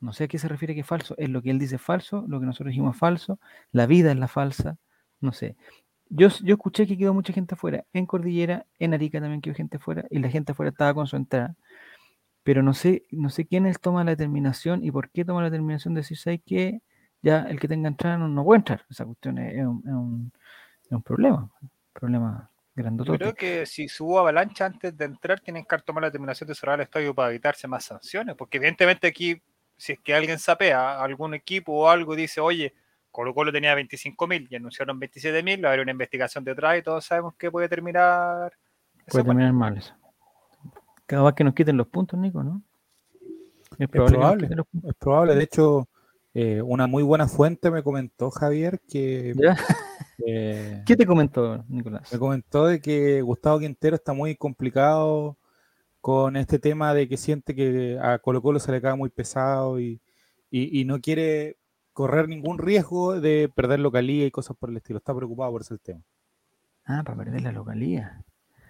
No 0.00 0.12
sé 0.12 0.24
a 0.24 0.28
qué 0.28 0.38
se 0.38 0.48
refiere 0.48 0.74
que 0.74 0.80
es 0.80 0.86
falso. 0.86 1.14
Es 1.16 1.30
lo 1.30 1.40
que 1.42 1.50
él 1.50 1.58
dice 1.58 1.78
falso, 1.78 2.24
lo 2.28 2.40
que 2.40 2.46
nosotros 2.46 2.70
dijimos 2.70 2.96
falso. 2.96 3.38
La 3.72 3.86
vida 3.86 4.10
es 4.12 4.18
la 4.18 4.28
falsa. 4.28 4.76
No 5.20 5.32
sé. 5.32 5.56
Yo, 6.10 6.28
yo 6.42 6.54
escuché 6.54 6.86
que 6.86 6.98
quedó 6.98 7.14
mucha 7.14 7.32
gente 7.32 7.54
afuera. 7.54 7.84
En 7.92 8.04
Cordillera, 8.06 8.66
en 8.78 8.92
Arica 8.92 9.20
también 9.20 9.40
quedó 9.40 9.54
gente 9.54 9.78
afuera. 9.78 10.04
Y 10.10 10.18
la 10.18 10.28
gente 10.28 10.52
afuera 10.52 10.70
estaba 10.70 10.92
con 10.92 11.06
su 11.06 11.16
entrada. 11.16 11.56
Pero 12.44 12.62
no 12.62 12.74
sé, 12.74 13.06
no 13.10 13.30
sé 13.30 13.46
quién 13.46 13.66
él 13.66 13.78
toma 13.80 14.04
la 14.04 14.12
determinación 14.12 14.84
y 14.84 14.90
por 14.92 15.10
qué 15.10 15.24
toma 15.24 15.40
la 15.42 15.50
determinación 15.50 15.94
de 15.94 16.02
decir, 16.02 16.18
¿sabes 16.18 16.40
qué? 16.46 16.82
Ya 17.22 17.42
el 17.44 17.58
que 17.60 17.68
tenga 17.68 17.88
entrada 17.88 18.18
no, 18.18 18.28
no 18.28 18.44
puede 18.44 18.58
entrar. 18.60 18.86
Esa 18.90 19.06
cuestión 19.06 19.38
es, 19.38 19.54
es 19.54 19.66
un, 19.66 19.82
es 19.86 19.92
un- 19.92 20.32
es 20.84 20.92
un 20.92 21.02
problema. 21.02 21.50
Un 21.62 21.70
problema 21.94 22.50
grandotote. 22.74 23.18
creo 23.18 23.34
que 23.34 23.66
si 23.66 23.88
subo 23.88 24.18
avalancha 24.18 24.66
antes 24.66 24.96
de 24.96 25.04
entrar, 25.06 25.40
tienen 25.40 25.64
que 25.64 25.78
tomar 25.78 26.02
la 26.02 26.08
determinación 26.08 26.48
de 26.48 26.54
cerrar 26.54 26.76
el 26.80 26.84
estadio 26.84 27.14
para 27.14 27.30
evitarse 27.30 27.66
más 27.66 27.84
sanciones. 27.84 28.34
Porque 28.36 28.58
evidentemente 28.58 29.06
aquí, 29.06 29.40
si 29.76 29.92
es 29.92 30.00
que 30.00 30.14
alguien 30.14 30.38
sapea, 30.38 31.00
algún 31.02 31.34
equipo 31.34 31.72
o 31.72 31.88
algo 31.88 32.14
dice, 32.14 32.40
oye, 32.40 32.74
Colo 33.10 33.32
Colo 33.32 33.52
tenía 33.52 33.74
25.000 33.74 34.46
y 34.50 34.56
anunciaron 34.56 34.98
27.000, 34.98 35.64
va 35.64 35.68
a 35.68 35.72
haber 35.72 35.82
una 35.82 35.92
investigación 35.92 36.44
detrás 36.44 36.78
y 36.78 36.82
todos 36.82 37.04
sabemos 37.04 37.34
que 37.36 37.50
puede 37.50 37.68
terminar. 37.68 38.52
Puede 39.08 39.24
terminar 39.24 39.52
mal 39.52 39.76
eso. 39.78 39.94
Cada 41.06 41.22
vez 41.24 41.34
que 41.34 41.44
nos 41.44 41.54
quiten 41.54 41.76
los 41.76 41.86
puntos, 41.88 42.18
Nico, 42.18 42.42
¿no? 42.42 42.62
Es 43.78 43.88
probable. 43.88 44.16
probable. 44.16 44.16
que 44.16 44.16
nos 44.16 44.46
quiten 44.46 44.56
los 44.56 44.66
puntos. 44.66 44.90
Es 44.90 44.96
probable, 44.96 45.34
de 45.34 45.42
hecho, 45.44 45.88
eh, 46.34 46.62
una 46.62 46.86
muy 46.86 47.02
buena 47.02 47.28
fuente 47.28 47.70
me 47.70 47.82
comentó 47.82 48.30
Javier 48.30 48.80
que 48.88 49.34
¿Ya? 49.36 49.56
eh, 50.26 50.82
¿Qué 50.86 50.96
te 50.96 51.06
comentó, 51.06 51.64
Nicolás? 51.68 52.12
me 52.12 52.18
comentó 52.18 52.66
de 52.66 52.80
que 52.80 53.20
Gustavo 53.22 53.58
Quintero 53.60 53.96
está 53.96 54.12
muy 54.12 54.34
complicado 54.36 55.36
con 56.00 56.36
este 56.36 56.58
tema 56.58 56.92
de 56.94 57.08
que 57.08 57.16
siente 57.16 57.54
que 57.54 57.98
a 58.00 58.18
Colo 58.18 58.42
Colo 58.42 58.58
se 58.60 58.70
le 58.72 58.80
cae 58.80 58.94
muy 58.94 59.08
pesado 59.10 59.80
y, 59.80 60.00
y- 60.50 60.80
y 60.80 60.84
no 60.84 61.00
quiere 61.00 61.56
correr 61.94 62.28
ningún 62.28 62.58
riesgo 62.58 63.18
de 63.20 63.50
perder 63.54 63.80
localía 63.80 64.26
y 64.26 64.30
cosas 64.30 64.56
por 64.56 64.68
el 64.70 64.76
estilo. 64.76 64.98
Está 64.98 65.14
preocupado 65.14 65.52
por 65.52 65.62
ese 65.62 65.78
tema. 65.78 66.00
Ah, 66.84 67.02
para 67.04 67.16
perder 67.18 67.40
la 67.42 67.52
localía. 67.52 68.22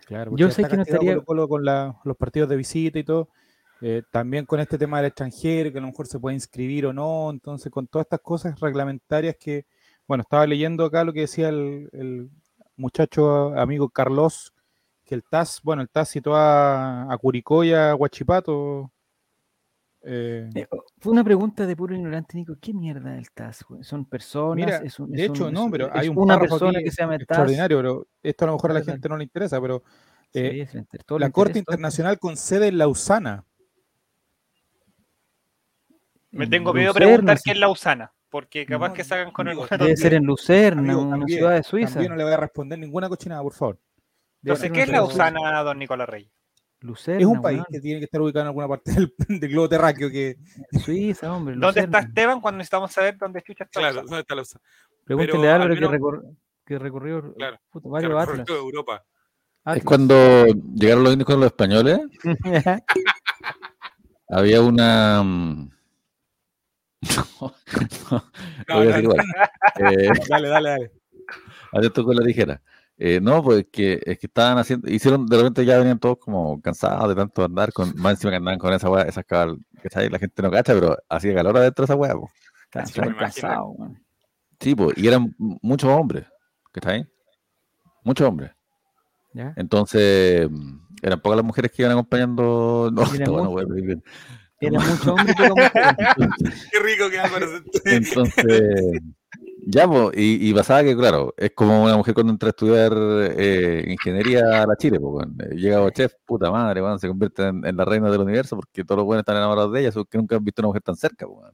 Claro, 0.06 0.32
Yo 0.37 0.50
sé 0.50 0.64
que 0.64 0.76
no 0.76 0.82
estaría- 0.82 1.12
Colo-Colo 1.14 1.49
con 1.49 1.64
la- 1.64 1.96
los 2.04 2.16
partidos 2.16 2.49
de 2.49 2.56
visita 2.56 2.99
y 2.99 3.04
todo. 3.04 3.28
eh, 3.80 4.02
también 4.11 4.46
con 4.46 4.61
este 4.61 4.78
tema 4.78 4.96
del 4.99 5.06
extranjero, 5.08 5.70
que 5.70 5.76
a 5.76 5.80
lo 5.82 5.88
mejor 5.88 6.06
se 6.06 6.18
puede 6.18 6.34
inscribir 6.37 6.87
o 6.87 6.92
no. 6.94 7.28
Entonces, 7.28 7.70
con 7.70 7.87
todas 7.87 8.06
estas 8.06 8.20
cosas 8.20 8.58
reglamentarias 8.58 9.37
que, 9.38 9.66
bueno, 10.08 10.23
estaba 10.23 10.46
leyendo 10.46 10.84
acá 10.87 11.04
lo 11.04 11.12
que 11.12 11.20
decía 11.23 11.50
el, 11.50 11.90
el 11.92 12.30
muchacho 12.76 13.49
amigo 13.58 13.90
Carlos, 13.90 14.54
que 15.04 15.14
el 15.14 15.23
TAS, 15.25 15.61
bueno, 15.62 15.82
el 15.82 15.90
TAS 15.90 16.08
citó 16.08 16.34
a, 16.34 17.12
a 17.12 17.18
Curicó 17.18 17.62
y 17.64 17.75
a 17.75 17.94
Huachipato. 17.94 18.90
Eh, 20.06 20.50
Eh, 20.54 20.66
fue 20.99 21.12
una 21.12 21.25
pregunta 21.25 21.66
de 21.66 21.75
puro 21.76 21.94
ignorante, 21.94 22.37
Nico. 22.37 22.56
¿Qué 22.61 22.73
mierda 22.75 23.14
es 23.14 23.18
el 23.26 23.30
TAS? 23.32 23.64
güey? 23.68 23.82
¿Son 23.84 24.04
personas? 24.04 24.56
Mira, 24.56 24.76
¿Es 24.78 24.99
un- 25.00 25.11
de 25.11 25.23
es 25.25 25.30
hecho, 25.30 25.50
no, 25.50 25.70
pero 25.70 25.90
hay 25.92 26.08
un 26.08 26.18
una 26.18 26.34
párrafo 26.34 26.54
persona 26.58 26.78
aquí 26.78 26.84
que 26.84 26.90
se 26.90 27.02
llama 27.02 27.12
TAS. 27.14 27.23
extraordinario, 27.23 27.76
pero 27.78 28.06
esto 28.23 28.44
a 28.44 28.46
lo 28.49 28.52
mejor 28.54 28.70
a 28.70 28.75
la 28.75 28.82
gente 28.84 29.08
no 29.08 29.16
le 29.16 29.25
interesa, 29.25 29.61
pero 29.61 29.82
eh, 30.32 30.66
la 30.68 30.70
Corte 30.73 30.88
interesa, 30.88 31.32
todo 31.37 31.58
Internacional 31.58 32.18
con 32.18 32.37
sede 32.37 32.68
en 32.68 32.78
Lausana. 32.78 33.44
Me 36.30 36.44
En 36.44 36.50
tengo 36.50 36.73
miedo 36.75 36.92
de 36.92 36.99
preguntar 37.00 37.38
sí. 37.38 37.44
qué 37.46 37.50
es 37.52 37.58
Lausana, 37.58 38.12
porque 38.28 38.66
capaz 38.66 38.88
No, 38.88 38.94
que 38.94 39.04
salgan 39.04 39.30
con 39.32 39.46
amigo, 39.46 39.62
alguna 39.62 39.84
Debe 39.84 39.96
ser 39.96 40.14
en 40.14 40.25
Lucerna, 40.25 40.80
Amigo, 40.82 41.02
una 41.02 41.11
también- 41.18 41.38
ciudad 41.38 41.54
de 41.54 41.62
Suiza. 41.62 41.92
También 41.94 42.11
no 42.11 42.16
le 42.16 42.25
voy 42.25 42.32
a 42.32 42.37
responder 42.38 42.78
ninguna 42.78 43.08
cochinada, 43.08 43.42
por 43.42 43.52
favor. 43.52 43.78
Entonces, 44.42 44.70
¿qué 44.73 44.82
es 44.82 44.88
Lausana, 44.88 45.62
don 45.62 45.78
Nicolás 45.78 46.08
Rey? 46.08 46.30
Lucerna, 46.84 47.20
Es 47.20 47.26
un 47.26 47.40
país 47.40 47.62
que 47.70 47.80
tiene 47.80 47.98
que 47.98 48.04
estar 48.04 48.20
ubicado 48.20 48.42
en 48.42 48.48
alguna 48.48 48.68
parte 48.68 48.92
del, 48.92 49.14
del 49.40 49.50
globo 49.50 49.68
terráqueo 49.68 50.10
que 50.10 50.36
Suiza, 50.84 51.32
hombre. 51.32 51.56
¿Dónde 51.56 51.80
está. 51.80 52.00
Esteban 52.00 52.40
cuando 52.40 52.58
necesitamos 52.58 52.92
saber 52.92 53.16
dónde 53.16 53.40
chucha 53.42 53.64
está 53.64 53.80
Claro? 53.80 54.02
¿dónde 54.02 54.20
está 54.20 54.34
la 54.34 54.42
USA? 54.42 54.60
Pregúntele 55.04 55.38
pero 55.38 55.50
a 55.50 55.54
al 55.54 55.62
Álvaro 55.62 55.74
que, 55.90 55.98
recor- 55.98 56.36
que 56.66 56.78
recorrió 56.78 57.34
Claro, 57.34 57.58
Que 57.72 57.80
varios 57.88 58.12
recorrió 58.12 58.32
Atlas. 58.42 58.48
Europa. 58.48 59.04
Es 59.74 59.82
cuando 59.85 60.44
llegaron 60.74 61.04
los 61.04 61.12
indios 61.14 61.26
con 61.26 61.40
los 61.40 61.46
españoles, 61.46 62.00
había 64.28 64.61
una. 64.61 65.22
mm, 65.22 65.70
No, 68.68 68.85
no, 68.85 68.98
igual. 68.98 69.18
Eh, 69.76 70.11
Dale, 70.28 70.48
dale, 70.48 70.68
dale. 70.70 70.92
atento 71.72 72.04
con 72.04 72.16
la 72.16 72.24
tijera. 72.24 72.61
Eh, 72.96 73.18
no, 73.20 73.42
pues 73.42 73.66
que, 73.72 74.00
es 74.04 74.18
que 74.18 74.26
estaban 74.28 74.57
haciendo, 74.59 74.88
hicieron, 74.88 75.26
de 75.26 75.37
repente 75.37 75.64
ya 75.64 75.78
venían 75.78 75.98
todos 75.98 76.16
como 76.18 76.61
cansados 76.62 77.09
de 77.09 77.14
tanto 77.16 77.44
andar 77.44 77.72
con, 77.72 77.92
más 77.96 78.12
encima 78.14 78.30
que 78.30 78.37
andaban 78.37 78.59
con 78.59 78.72
esa 78.72 78.88
weá, 78.88 79.02
esas 79.02 79.24
cabal, 79.24 79.59
¿cachai? 79.83 80.09
La 80.09 80.18
gente 80.20 80.40
no 80.42 80.50
cacha, 80.50 80.74
pero 80.74 80.96
hacía 81.09 81.35
calor 81.35 81.57
adentro 81.57 81.83
de 81.83 81.87
esa 81.87 81.96
weá, 81.96 82.14
pues. 82.14 82.33
Está 82.72 82.87
Sí, 84.61 84.74
pues, 84.74 84.96
y 84.96 85.09
eran 85.09 85.35
m- 85.40 85.59
muchos 85.61 85.90
hombres, 85.90 86.24
¿cachai? 86.72 87.07
Muchos 88.04 88.28
hombres. 88.28 88.52
¿Ya? 89.33 89.52
Entonces, 89.57 90.48
eran 91.02 91.20
pocas 91.20 91.37
las 91.37 91.44
mujeres 91.44 91.72
que 91.72 91.83
iban 91.83 91.92
acompañando. 91.92 92.90
No, 92.92 93.02
Eran 93.12 93.30
muchos. 93.30 93.48
voy 93.48 93.64
a 93.64 93.66
pedir 93.66 93.85
bien. 93.87 94.04
Era 94.61 94.80
mucho 94.80 95.14
hombre 95.14 95.33
y 95.33 95.35
poca 95.35 95.54
mujer. 95.54 95.96
Qué 96.70 96.78
rico 96.78 97.11
que 97.11 97.96
Entonces, 97.96 99.00
ya, 99.66 99.88
pues, 99.88 100.16
y, 100.16 100.50
y 100.50 100.55
pasaba 100.55 100.83
que, 100.83 100.96
claro, 100.96 101.35
es 101.37 101.53
como 101.53 101.83
una 101.85 101.96
mujer 101.96 102.14
cuando 102.14 102.33
entra 102.33 102.48
a 102.48 102.50
estudiar 102.50 102.92
eh, 102.94 103.85
ingeniería 103.88 104.62
a 104.62 104.66
la 104.66 104.77
Chile, 104.77 105.00
pues, 105.00 105.27
llega 105.50 105.85
a 105.85 105.90
chef, 105.90 106.14
puta 106.24 106.50
madre, 106.50 106.83
se 106.98 107.09
convierte 107.09 107.46
en, 107.48 107.64
en 107.64 107.77
la 107.77 107.85
reina 107.85 108.11
del 108.11 108.20
universo 108.20 108.57
porque 108.57 108.85
todos 108.85 108.98
los 108.98 109.07
buenos 109.07 109.22
están 109.22 109.37
enamorados 109.37 109.72
de 109.72 109.81
ella, 109.81 109.92
porque 109.92 110.18
nunca 110.18 110.37
han 110.37 110.44
visto 110.44 110.62
una 110.62 110.68
mujer 110.68 110.83
tan 110.83 110.96
cerca, 110.96 111.27
pues. 111.27 111.53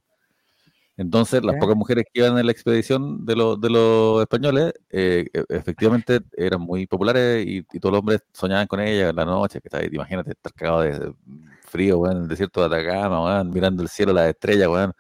Entonces, 0.96 1.42
las 1.42 1.57
pocas 1.57 1.77
mujeres 1.77 2.05
que 2.12 2.20
iban 2.20 2.37
en 2.37 2.44
la 2.44 2.53
expedición 2.53 3.25
de, 3.25 3.35
los 3.35 3.59
de 3.59 3.70
los 3.70 4.20
españoles, 4.20 4.75
eh, 4.90 5.25
e- 5.33 5.44
efectivamente 5.49 6.20
eran 6.37 6.61
muy 6.61 6.87
populares 6.87 7.46
y, 7.46 7.64
y 7.73 7.81
todos 7.81 7.92
los 7.92 8.01
hombres 8.01 8.20
soñaban 8.35 8.66
con 8.66 8.81
ella 8.81 9.09
en 9.09 9.16
la 9.16 9.25
noche, 9.25 9.62
que 9.62 9.68
está 9.68 9.79
ahí, 9.79 9.88
imagínate 9.90 10.33
estar 10.33 10.53
cagado 10.53 10.83
de 10.83 11.14
frío, 11.62 11.99
weón, 12.01 12.16
en 12.18 12.23
el 12.25 12.29
desierto 12.29 12.61
de 12.61 12.66
Atacama, 12.66 13.25
weón, 13.25 13.51
mirando 13.51 13.83
el 13.83 13.88
cielo, 13.88 14.12
las 14.12 14.29
estrellas, 14.29 14.68
weón, 14.68 14.92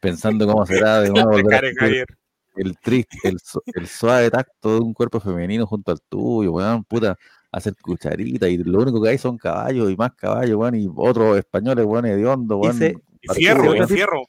pensando 0.00 0.48
cómo 0.48 0.66
será 0.66 1.00
de 1.02 1.10
nuevo 1.10 1.30
volver 1.30 1.54
a. 1.54 2.16
el 2.56 2.76
triste, 2.78 3.16
el, 3.28 3.38
el 3.74 3.86
suave 3.86 4.30
tacto 4.30 4.74
de 4.74 4.80
un 4.80 4.92
cuerpo 4.94 5.20
femenino 5.20 5.66
junto 5.66 5.92
al 5.92 6.00
tuyo, 6.08 6.52
weón, 6.52 6.84
puta, 6.84 7.16
hacer 7.52 7.74
cucharita 7.80 8.48
y 8.48 8.58
lo 8.58 8.80
único 8.80 9.02
que 9.02 9.10
hay 9.10 9.18
son 9.18 9.36
caballos 9.38 9.90
y 9.90 9.96
más 9.96 10.12
caballos, 10.14 10.56
weón, 10.56 10.74
y 10.74 10.88
otros 10.94 11.38
españoles, 11.38 11.84
weón, 11.84 12.06
hediondo, 12.06 12.58
weón. 12.58 12.76
Ese- 12.76 12.96
Y 13.22 13.28
fierro, 13.34 13.74
y 13.74 13.82
fierro. 13.86 14.22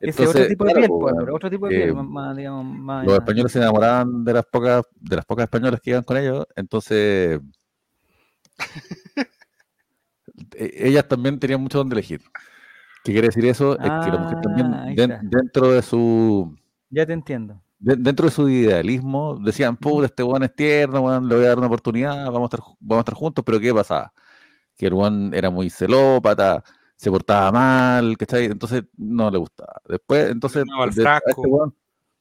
Ese 0.00 0.26
otro 0.26 0.46
tipo 0.46 0.64
de 0.64 0.72
claro, 0.72 0.86
piel, 0.86 0.88
pues, 0.98 1.12
weón, 1.12 1.24
pero 1.24 1.36
otro 1.36 1.50
tipo 1.50 1.68
de 1.68 1.76
eh, 1.76 1.82
piel, 1.84 1.94
más, 1.94 2.06
más, 2.06 2.36
digamos, 2.36 2.64
más. 2.78 3.04
los 3.06 3.14
españoles 3.14 3.52
se 3.52 3.58
enamoraban 3.58 4.24
de 4.24 4.32
las 4.32 4.46
pocas, 4.46 4.82
de 4.98 5.16
las 5.16 5.24
pocas 5.26 5.44
españolas 5.44 5.80
que 5.82 5.90
iban 5.90 6.02
con 6.04 6.16
ellos, 6.16 6.46
entonces 6.56 7.40
e- 10.56 10.88
ellas 10.88 11.06
también 11.08 11.38
tenían 11.38 11.60
mucho 11.60 11.78
donde 11.78 11.94
elegir. 11.94 12.20
¿Qué 13.04 13.12
quiere 13.12 13.28
decir 13.28 13.44
eso? 13.46 13.74
Es 13.78 13.90
que 14.04 14.10
la 14.10 14.18
mujer 14.18 14.40
también, 14.42 14.74
Ah, 14.74 14.90
está. 14.90 15.20
dentro 15.22 15.72
de 15.72 15.82
su 15.82 16.54
Ya 16.90 17.06
te 17.06 17.12
entiendo. 17.12 17.60
de- 17.78 17.96
dentro 17.96 18.26
de 18.26 18.32
su 18.32 18.46
idealismo, 18.48 19.38
decían, 19.42 19.74
puta, 19.76 20.04
este 20.06 20.22
weón 20.22 20.42
es 20.42 20.54
tierno, 20.54 21.00
weón, 21.00 21.26
le 21.28 21.34
voy 21.36 21.44
a 21.44 21.48
dar 21.48 21.58
una 21.58 21.66
oportunidad, 21.68 22.26
vamos 22.26 22.42
a 22.52 22.56
estar, 22.56 22.60
vamos 22.78 22.98
a 22.98 23.00
estar 23.00 23.14
juntos, 23.14 23.42
pero 23.44 23.58
¿qué 23.58 23.72
pasaba? 23.72 24.12
Que 24.76 24.86
el 24.86 24.94
weón 24.94 25.32
era 25.32 25.48
muy 25.48 25.70
celópata, 25.70 26.62
se 26.96 27.10
portaba 27.10 27.50
mal, 27.50 28.18
¿cachai? 28.18 28.44
Entonces 28.46 28.84
no 28.98 29.30
le 29.30 29.38
gustaba. 29.38 29.80
Después, 29.88 30.30
entonces, 30.30 30.64
de- 30.94 31.02
frasco. 31.02 31.28
este 31.30 31.46
weón, 31.48 31.74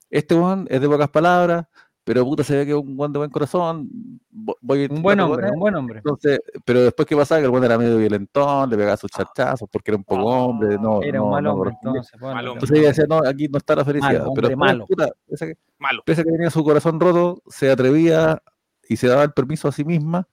este 0.09 0.35
weón 0.35 0.67
es 0.69 0.79
de 0.79 0.87
pocas 0.87 1.09
palabras, 1.09 1.65
pero 2.09 2.25
puta, 2.25 2.43
se 2.43 2.57
ve 2.57 2.65
que 2.65 2.71
es 2.71 2.75
un 2.77 2.95
weón 2.97 3.13
de 3.13 3.19
buen 3.19 3.29
corazón. 3.29 3.87
Voy 4.31 4.87
Un 4.89 5.03
buen 5.03 5.19
hombre, 5.19 5.45
él. 5.45 5.53
un 5.53 5.59
buen 5.59 5.75
hombre. 5.75 5.97
Entonces, 5.99 6.39
pero 6.65 6.81
después, 6.81 7.07
¿qué 7.07 7.15
pasaba? 7.15 7.39
Que 7.39 7.45
el 7.45 7.51
weón 7.51 7.63
era 7.65 7.77
medio 7.77 7.97
violentón, 7.99 8.67
le 8.67 8.77
pegaba 8.77 8.97
sus 8.97 9.11
chachazos 9.11 9.69
porque 9.71 9.91
era 9.91 9.97
un 9.97 10.03
poco 10.03 10.25
hombre, 10.25 10.75
no, 10.79 11.03
Era 11.03 11.21
un 11.21 11.27
no- 11.27 11.31
mal 11.33 11.43
no 11.43 11.53
hombre, 11.53 11.69
entonces. 11.75 12.19
bueno, 12.19 12.33
Mal 12.33 12.47
hombre. 12.47 12.53
Entonces 12.63 12.79
ella 12.79 12.87
decía, 12.87 13.05
no, 13.07 13.17
aquí 13.29 13.47
no 13.47 13.59
está 13.59 13.75
la 13.75 13.85
felicidad. 13.85 14.09
Pero 14.11 14.29
hombre 14.29 14.55
malo. 14.55 14.87
puta, 14.87 15.09
esa 15.27 15.45
que- 15.45 15.53
Malo. 15.77 16.01
pese 16.03 16.21
a 16.21 16.23
que 16.23 16.31
tenía 16.31 16.49
su 16.49 16.63
corazón 16.63 16.99
roto, 16.99 17.43
se 17.47 17.69
atrevía 17.69 18.41
y 18.87 18.95
se 18.95 19.07
daba 19.07 19.21
el 19.21 19.31
permiso 19.31 19.67
a 19.67 19.71
sí 19.71 19.83
misma 19.85 20.27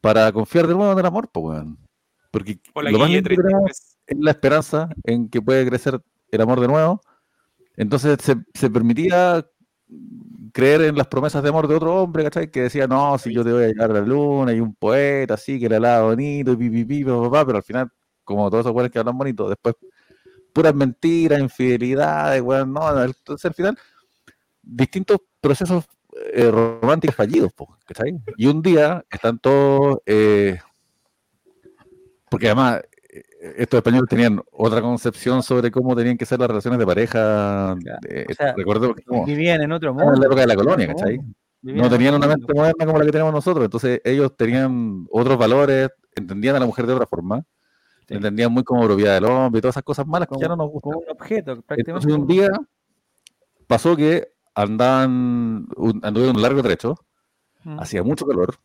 para 0.00 0.32
confiar 0.32 0.66
de 0.66 0.74
nuevo 0.74 0.90
en 0.90 0.98
el 1.00 1.04
amor, 1.04 1.28
pues, 1.30 1.44
weón. 1.44 1.78
Porque 2.30 2.58
Hola, 2.72 2.90
lo 2.90 2.98
más 2.98 3.10
que 3.10 3.20
tenemos 3.20 3.42
33. 3.52 3.98
es 4.06 4.18
la 4.18 4.30
esperanza 4.30 4.88
en 5.04 5.28
que 5.28 5.42
puede 5.42 5.66
crecer 5.68 6.00
el 6.30 6.40
amor 6.40 6.60
de 6.60 6.68
nuevo. 6.68 7.02
Entonces 7.76 8.16
se, 8.22 8.36
se 8.54 8.70
permitía 8.70 9.44
creer 10.52 10.82
en 10.82 10.96
las 10.96 11.08
promesas 11.08 11.42
de 11.42 11.48
amor 11.48 11.66
de 11.68 11.74
otro 11.74 12.02
hombre, 12.02 12.24
¿cachai? 12.24 12.50
Que 12.50 12.62
decía, 12.62 12.86
no, 12.86 13.18
si 13.18 13.34
yo 13.34 13.44
te 13.44 13.52
voy 13.52 13.64
a 13.64 13.68
llevar 13.68 13.90
a 13.90 13.94
la 13.94 14.00
luna, 14.00 14.52
y 14.52 14.60
un 14.60 14.74
poeta 14.74 15.34
así, 15.34 15.58
que 15.58 15.68
le 15.68 15.76
hablaba 15.76 16.08
bonito, 16.08 16.52
y 16.52 16.56
pipipi, 16.56 17.04
papá, 17.04 17.44
pero 17.44 17.58
al 17.58 17.64
final, 17.64 17.90
como 18.22 18.48
todos 18.50 18.64
esos 18.64 18.74
weones 18.74 18.92
que 18.92 18.98
hablan 18.98 19.18
bonito, 19.18 19.48
después 19.48 19.74
puras 20.52 20.74
mentiras, 20.74 21.40
infidelidades, 21.40 22.40
weón, 22.40 22.72
no, 22.72 23.02
entonces 23.02 23.44
al 23.46 23.54
final, 23.54 23.78
distintos 24.62 25.18
procesos 25.40 25.84
eh, 26.32 26.50
románticos 26.50 27.16
fallidos, 27.16 27.52
po, 27.52 27.76
¿cachai? 27.84 28.16
Y 28.36 28.46
un 28.46 28.62
día 28.62 29.04
están 29.10 29.38
todos 29.40 29.98
eh, 30.06 30.58
porque 32.30 32.46
además 32.46 32.80
estos 33.56 33.78
españoles 33.78 34.08
tenían 34.08 34.40
otra 34.52 34.80
concepción 34.80 35.42
sobre 35.42 35.70
cómo 35.70 35.94
tenían 35.94 36.16
que 36.16 36.26
ser 36.26 36.38
las 36.38 36.48
relaciones 36.48 36.78
de 36.78 36.86
pareja. 36.86 37.76
Claro, 37.80 37.98
eh, 38.08 38.26
o 38.30 38.34
sea, 38.34 38.54
recuerdo 38.56 38.94
que 38.94 39.02
como- 39.02 39.24
Vivían 39.26 39.62
en 39.62 39.72
otro 39.72 39.90
estaban 39.90 40.06
en 40.06 40.06
la 40.08 40.12
mundo. 40.12 40.26
época 40.26 40.40
de 40.40 40.46
la 40.46 40.56
colonia, 40.56 40.86
¿cachai? 40.88 41.16
mundo. 41.18 41.34
No 41.62 41.84
en 41.84 41.90
tenían 41.90 42.14
una 42.14 42.26
mundo. 42.26 42.38
mente 42.46 42.54
moderna 42.54 42.86
como 42.86 42.98
la 42.98 43.04
que 43.06 43.12
tenemos 43.12 43.32
nosotros, 43.32 43.64
entonces 43.64 44.00
ellos 44.04 44.36
tenían 44.36 45.06
otros 45.10 45.38
valores, 45.38 45.88
entendían 46.14 46.56
a 46.56 46.60
la 46.60 46.66
mujer 46.66 46.86
de 46.86 46.92
otra 46.94 47.06
forma, 47.06 47.42
Sí. 48.06 48.14
entendían 48.14 48.52
muy 48.52 48.64
como 48.64 48.84
propiedad 48.84 49.14
del 49.14 49.24
hombre 49.24 49.58
y 49.58 49.62
todas 49.62 49.74
esas 49.74 49.82
cosas 49.82 50.06
malas 50.06 50.28
que 50.28 50.38
ya 50.38 50.48
no 50.48 50.56
nos 50.56 50.70
gustan. 50.70 50.92
Como 50.92 50.98
un 51.04 51.10
objeto, 51.10 51.62
prácticamente. 51.62 51.90
Entonces 51.90 52.12
un 52.20 52.26
día 52.26 52.50
pasó 53.66 53.96
que 53.96 54.28
andaban, 54.54 55.66
un, 55.76 56.00
anduvieron 56.02 56.36
un 56.36 56.42
largo 56.42 56.62
trecho, 56.62 56.96
Mm. 57.64 57.80
hacía 57.80 58.02
mucho 58.02 58.26
calor, 58.26 58.56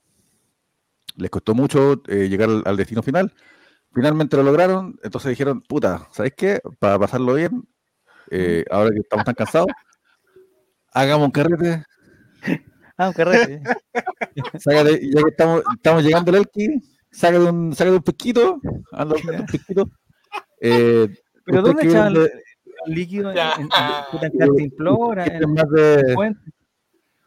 les 1.15 1.30
costó 1.30 1.54
mucho 1.56 2.02
eh, 2.08 2.28
llegar 2.30 2.50
al, 2.50 2.63
al 2.65 2.76
destino 2.78 3.02
final, 3.02 3.34
finalmente 3.93 4.38
lo 4.38 4.43
lograron, 4.43 4.99
entonces 5.04 5.30
dijeron, 5.30 5.62
puta, 5.62 6.08
¿sabes 6.12 6.34
qué? 6.36 6.60
Para 6.80 6.99
pasarlo 6.99 7.34
bien, 7.34 7.67
eh, 8.32 8.63
ahora 8.69 8.91
que 8.91 8.99
estamos 8.99 9.25
tan 9.25 9.36
cansados, 9.36 9.67
hagamos 10.93 11.25
un 11.28 11.32
carrete, 11.32 11.84
Ah, 12.97 13.08
un 13.08 13.13
carrete. 13.13 13.62
sácate, 14.60 14.99
ya 15.10 15.23
que 15.23 15.30
estamos, 15.30 15.63
estamos 15.75 16.04
llegando 16.04 16.32
al 16.32 16.38
Elqui, 16.39 16.82
sácate 17.12 17.43
un, 17.49 17.73
sácate 17.73 17.95
un 17.95 18.04
pesquito, 18.04 18.62
anda 18.91 19.15
un 19.15 19.45
pesquito. 19.45 19.89
Eh, 20.62 21.08
¿Pero 21.45 21.60
¿Usted 21.60 21.71
dónde 21.71 21.88
echaban 21.88 22.15
el 22.17 22.30
líquido? 22.93 23.30
¿En, 23.30 23.36
Ya. 23.38 23.54
en, 23.56 23.62
en, 23.62 24.23
en 24.34 24.38
cantimplora? 24.38 25.23
ustedes 25.23 25.41
¿En 25.41 25.54
más 25.54 25.69
de- 25.71 25.93
el 26.02 26.13
puente? 26.15 26.52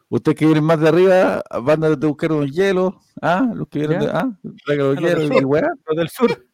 Ustedes 0.09 0.37
que 0.37 0.45
vienen 0.45 0.63
más 0.63 0.79
de 0.79 0.87
arriba, 0.89 1.43
van 1.63 1.83
a 1.83 1.89
buscar 1.95 2.31
unos 2.31 2.51
hielos, 2.51 2.93
¿ah? 3.23 3.49
Los 3.55 3.67
que 3.67 3.79
vienen 3.79 3.99
de, 4.01 4.05
¿ah? 4.07 4.29
Los 4.43 4.55
A 4.69 4.73
los 4.75 4.95
del 4.95 5.03
hielos 5.03 5.29
del 5.95 6.09
sur. 6.09 6.45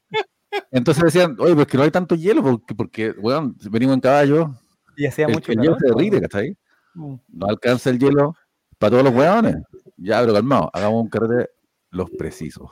Entonces 0.72 1.04
decían, 1.04 1.36
oye, 1.40 1.56
pues 1.56 1.68
que 1.68 1.78
no 1.78 1.84
hay 1.84 1.92
tanto 1.92 2.16
hielo 2.16 2.42
porque, 2.44 2.76
porque 2.76 3.12
weón, 3.12 3.56
venimos 3.70 3.96
en 3.96 4.02
caballo, 4.02 4.56
Y 4.98 5.06
hacía 5.06 5.28
el, 5.28 5.34
mucho 5.34 5.52
el 5.52 5.60
hielo 5.60 5.78
se 5.80 5.88
derrite, 5.88 6.22
¿cachai? 6.22 6.58
Mm. 6.96 7.16
No 7.30 7.48
alcanza 7.48 7.90
el 7.90 8.00
hielo 8.00 8.36
para 8.78 8.92
todos 8.92 9.04
los 9.04 9.14
weones. 9.14 9.56
Ya, 9.98 10.20
pero 10.22 10.34
calmado, 10.34 10.70
hagamos 10.74 11.04
un 11.04 11.10
carrete 11.10 11.50
los 11.92 12.10
precisos. 12.12 12.72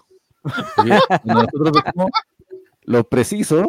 Nosotros 1.23 1.71
decimos 1.83 2.09
los 2.83 3.05
precisos, 3.07 3.67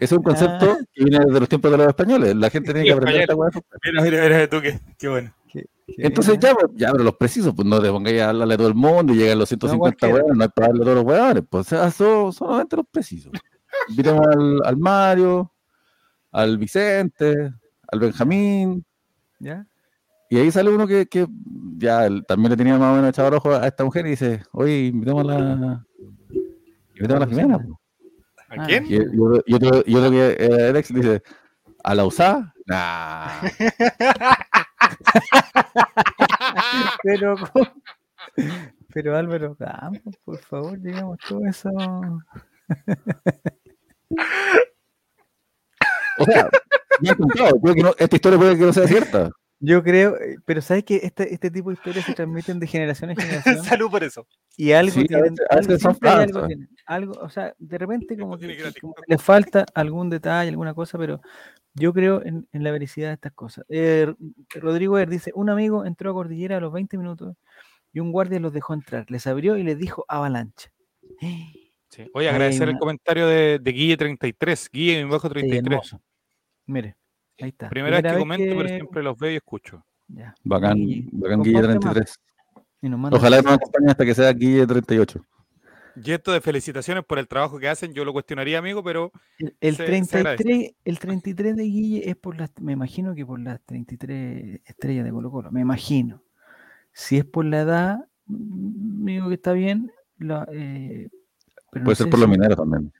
es 0.00 0.12
un 0.12 0.22
concepto 0.22 0.72
Ah. 0.72 0.84
que 0.92 1.04
viene 1.04 1.24
desde 1.24 1.40
los 1.40 1.48
tiempos 1.48 1.70
de 1.70 1.78
los 1.78 1.86
españoles. 1.88 2.36
La 2.36 2.50
gente 2.50 2.72
tiene 2.72 2.86
que 2.86 2.92
aprender 2.92 3.22
esta 3.22 3.34
weá. 3.34 3.50
Mira, 3.84 4.02
mira, 4.02 4.22
mira 4.22 4.48
tú, 4.50 4.60
qué, 4.60 4.78
qué 4.98 5.08
bueno. 5.08 5.32
Entonces 5.96 6.38
ya, 6.38 6.54
ya, 6.74 6.92
pero 6.92 7.04
los 7.04 7.16
precisos, 7.16 7.54
pues 7.54 7.66
no 7.66 7.80
te 7.80 7.90
pongáis 7.90 8.20
a 8.20 8.28
hablarle 8.30 8.54
a 8.54 8.56
todo 8.58 8.68
el 8.68 8.74
mundo 8.74 9.12
y 9.14 9.16
llegan 9.16 9.38
los 9.38 9.48
150 9.48 9.78
cualquiera. 9.78 10.14
hueones, 10.14 10.36
no 10.36 10.42
hay 10.44 10.48
para 10.50 10.68
darle 10.68 10.82
a 10.82 10.84
todos 10.84 10.96
los 10.96 11.04
hueones, 11.04 11.44
pues 11.48 11.66
o 11.66 11.68
sea, 11.68 11.90
son 11.90 12.32
solamente 12.32 12.76
los 12.76 12.86
precisos. 12.90 13.32
Invitamos 13.88 14.26
al, 14.26 14.60
al 14.64 14.76
Mario, 14.76 15.52
al 16.30 16.58
Vicente, 16.58 17.52
al 17.90 17.98
Benjamín, 18.00 18.84
¿Ya? 19.40 19.66
y 20.30 20.38
ahí 20.38 20.50
sale 20.50 20.70
uno 20.70 20.86
que, 20.86 21.06
que 21.06 21.26
ya 21.78 22.06
él 22.06 22.24
también 22.26 22.50
le 22.50 22.56
tenía 22.56 22.76
más 22.78 22.92
o 22.92 22.96
menos 22.96 23.10
echado 23.10 23.28
el 23.28 23.34
ojo 23.34 23.54
a 23.54 23.66
esta 23.66 23.84
mujer 23.84 24.06
y 24.06 24.10
dice, 24.10 24.42
oye, 24.52 24.86
invitamos 24.86 25.22
a 25.22 25.38
la, 25.38 25.86
invitamos 26.94 27.16
a 27.16 27.20
la 27.20 27.26
Jimena. 27.26 27.58
pues. 27.58 27.74
¿A 28.50 28.66
quién? 28.66 28.86
Y, 28.86 28.94
y 28.96 29.54
otro, 29.54 29.82
que 29.84 30.36
era 30.38 30.68
el 30.68 30.76
ex 30.76 30.92
dice, 30.92 31.22
¿a 31.84 31.94
la 31.94 32.04
USA? 32.06 32.54
Nah. 32.66 33.40
Pero, 37.02 37.36
pero 38.92 39.16
Álvaro 39.16 39.56
Campos, 39.56 40.16
por 40.24 40.38
favor, 40.38 40.80
digamos 40.80 41.18
todo 41.28 41.46
eso. 41.46 41.70
O 46.18 46.24
sea, 46.24 46.48
bien 47.00 47.14
contado, 47.14 47.60
creo 47.60 47.74
que 47.74 47.82
no- 47.82 47.94
esta 47.98 48.16
historia 48.16 48.38
puede 48.38 48.58
que 48.58 48.64
no 48.64 48.72
sea 48.72 48.86
cierta. 48.88 49.30
Yo 49.60 49.82
creo, 49.82 50.16
pero 50.44 50.62
sabes 50.62 50.84
que 50.84 50.96
este, 51.02 51.34
este 51.34 51.50
tipo 51.50 51.70
de 51.70 51.74
historias 51.74 52.04
se 52.04 52.14
transmiten 52.14 52.60
de 52.60 52.66
generación 52.68 53.10
en 53.10 53.16
generación 53.16 53.64
Salud 53.64 53.90
por 53.90 54.04
eso. 54.04 54.26
y 54.56 54.70
algo 54.72 54.92
Sí, 54.92 55.00
a 55.00 55.04
tienen, 55.06 55.34
veces- 55.34 55.46
a 55.50 55.54
algo, 55.56 55.78
siempre 55.78 56.08
hay 56.10 56.22
algo, 56.24 56.46
tienen, 56.46 56.68
algo, 56.86 57.12
o 57.20 57.28
sea, 57.28 57.54
de 57.58 57.78
repente 57.78 58.16
como 58.16 58.38
que, 58.38 58.56
como 58.80 58.94
que 58.94 59.02
le 59.06 59.18
falta 59.18 59.66
algún 59.74 60.10
detalle, 60.10 60.50
alguna 60.50 60.74
cosa, 60.74 60.96
pero 60.98 61.20
yo 61.78 61.92
creo 61.92 62.22
en, 62.24 62.48
en 62.52 62.64
la 62.64 62.70
veracidad 62.70 63.08
de 63.08 63.14
estas 63.14 63.32
cosas. 63.32 63.64
Eh, 63.68 64.12
Rodrigo 64.54 64.98
Er 64.98 65.08
dice, 65.08 65.32
un 65.34 65.50
amigo 65.50 65.84
entró 65.84 66.10
a 66.10 66.14
Cordillera 66.14 66.56
a 66.56 66.60
los 66.60 66.72
20 66.72 66.98
minutos 66.98 67.36
y 67.92 68.00
un 68.00 68.12
guardia 68.12 68.40
los 68.40 68.52
dejó 68.52 68.74
entrar, 68.74 69.06
les 69.10 69.26
abrió 69.26 69.56
y 69.56 69.62
les 69.62 69.78
dijo 69.78 70.04
avalancha. 70.08 70.70
Sí. 71.90 72.06
Oye, 72.12 72.28
Hay 72.28 72.34
agradecer 72.34 72.68
el 72.68 72.76
comentario 72.76 73.26
de, 73.26 73.58
de 73.58 73.74
Guille33, 73.74 74.68
Guille 74.70 75.04
bajo 75.06 75.26
Sí, 75.28 75.32
33. 75.32 75.66
hermoso. 75.66 76.02
Mire, 76.66 76.96
ahí 77.40 77.48
está. 77.48 77.70
Primera 77.70 78.02
vez 78.02 78.12
que 78.12 78.18
comento, 78.18 78.56
pero 78.58 78.68
siempre 78.68 79.02
los 79.02 79.18
veo 79.18 79.32
y 79.32 79.36
escucho. 79.36 79.82
Ya. 80.08 80.34
Bacán, 80.44 80.76
Guille, 80.76 81.08
bacán 81.12 81.42
Guille 81.42 81.54
comparte 81.62 81.86
más. 81.86 81.94
33. 81.94 82.20
Y 82.82 82.88
nos 82.90 83.00
manda 83.00 83.16
Ojalá 83.16 83.38
un 83.38 83.44
nos 83.44 83.54
acompañe 83.54 83.86
hasta 83.90 84.04
que 84.04 84.14
sea 84.14 84.30
Guille 84.34 84.66
38. 84.66 85.24
Y 86.04 86.12
esto 86.12 86.32
de 86.32 86.40
felicitaciones 86.40 87.04
por 87.04 87.18
el 87.18 87.28
trabajo 87.28 87.58
que 87.58 87.68
hacen, 87.68 87.92
yo 87.94 88.04
lo 88.04 88.12
cuestionaría, 88.12 88.58
amigo, 88.58 88.82
pero 88.82 89.12
El, 89.38 89.56
el 89.60 89.76
Se- 89.76 90.04
se 90.04 90.16
agradece. 90.18 90.44
33, 90.44 90.74
el 90.84 90.98
33 90.98 91.56
de 91.56 91.62
Guille 91.64 92.08
es 92.10 92.16
por 92.16 92.36
las, 92.36 92.50
me 92.60 92.72
imagino 92.72 93.14
que 93.14 93.24
por 93.26 93.40
las 93.40 93.60
33 93.66 94.60
estrellas 94.64 95.04
de 95.04 95.10
Colo 95.10 95.30
Colo, 95.30 95.50
me 95.50 95.60
imagino. 95.60 96.22
Si 96.92 97.16
es 97.18 97.24
por 97.24 97.44
la 97.44 97.60
edad, 97.60 97.98
mm, 98.26 99.04
digo 99.06 99.28
que 99.28 99.34
está 99.34 99.52
bien. 99.52 99.90
la, 100.18 100.46
eh, 100.52 101.08
pero 101.70 101.82
no 101.82 101.84
Puede 101.84 101.96
ser 101.96 102.06
sé 102.06 102.10
por 102.10 102.18
los 102.20 102.26
si- 102.26 102.30
mineros 102.32 102.56
también. 102.56 102.92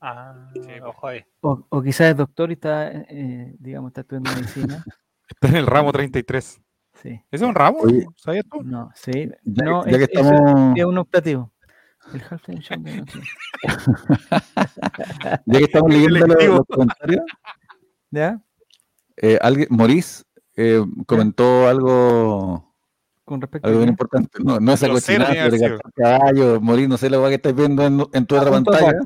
Ah, 0.00 0.48
Sí, 0.54 0.60
pues. 0.60 0.82
ojo 0.82 1.06
ahí. 1.08 1.24
o, 1.40 1.66
o 1.68 1.82
quizás 1.82 2.08
es 2.12 2.16
doctor 2.16 2.50
y 2.50 2.54
está, 2.54 2.90
eh, 2.92 3.54
digamos, 3.58 3.90
está 3.90 4.02
estudiando 4.02 4.30
medicina. 4.32 4.84
está 5.28 5.48
en 5.48 5.56
el 5.56 5.66
ramo 5.66 5.92
33. 5.92 6.60
Sí. 7.02 7.08
¿Ese 7.10 7.22
es 7.30 7.42
un 7.42 7.54
ramo? 7.54 7.78
Oye. 7.80 8.06
¿Sabías 8.16 8.44
tú? 8.50 8.62
No, 8.62 8.90
sí. 8.94 9.30
Ya, 9.44 9.64
no, 9.64 9.84
ya 9.86 9.98
que 9.98 10.04
es, 10.04 10.10
estamos, 10.12 10.78
es 10.78 10.84
un 10.84 10.98
optativo. 10.98 11.52
El 12.12 12.22
halftime 12.30 12.60
show 12.60 12.82
de 12.82 12.96
noche. 12.96 13.20
ya 15.46 15.58
que 15.58 15.64
estamos 15.64 15.92
leyendo 15.92 16.26
los, 16.26 16.44
los 16.44 16.66
comentarios, 16.66 17.22
¿Ya? 18.10 18.40
eh, 19.16 19.38
alguien, 19.42 19.68
Maurice 19.70 20.22
eh, 20.56 20.82
comentó 21.06 21.68
algo, 21.68 22.74
Con 23.24 23.40
respecto 23.40 23.68
algo 23.68 23.78
a 23.78 23.82
bien 23.82 23.90
importante. 23.90 24.30
No, 24.42 24.58
no 24.58 24.72
Lo 24.72 25.00
de 25.00 25.40
haber 25.40 25.58
gastar 25.58 25.92
caballo, 25.94 26.60
Maurice, 26.60 26.88
no 26.88 26.96
sé 26.96 27.10
la 27.10 27.20
weá 27.20 27.28
que 27.28 27.34
estás 27.34 27.54
viendo 27.54 27.84
en, 27.84 28.02
en 28.12 28.26
tu 28.26 28.36
otra 28.36 28.50
Punto 28.50 28.70
pantalla. 28.72 28.98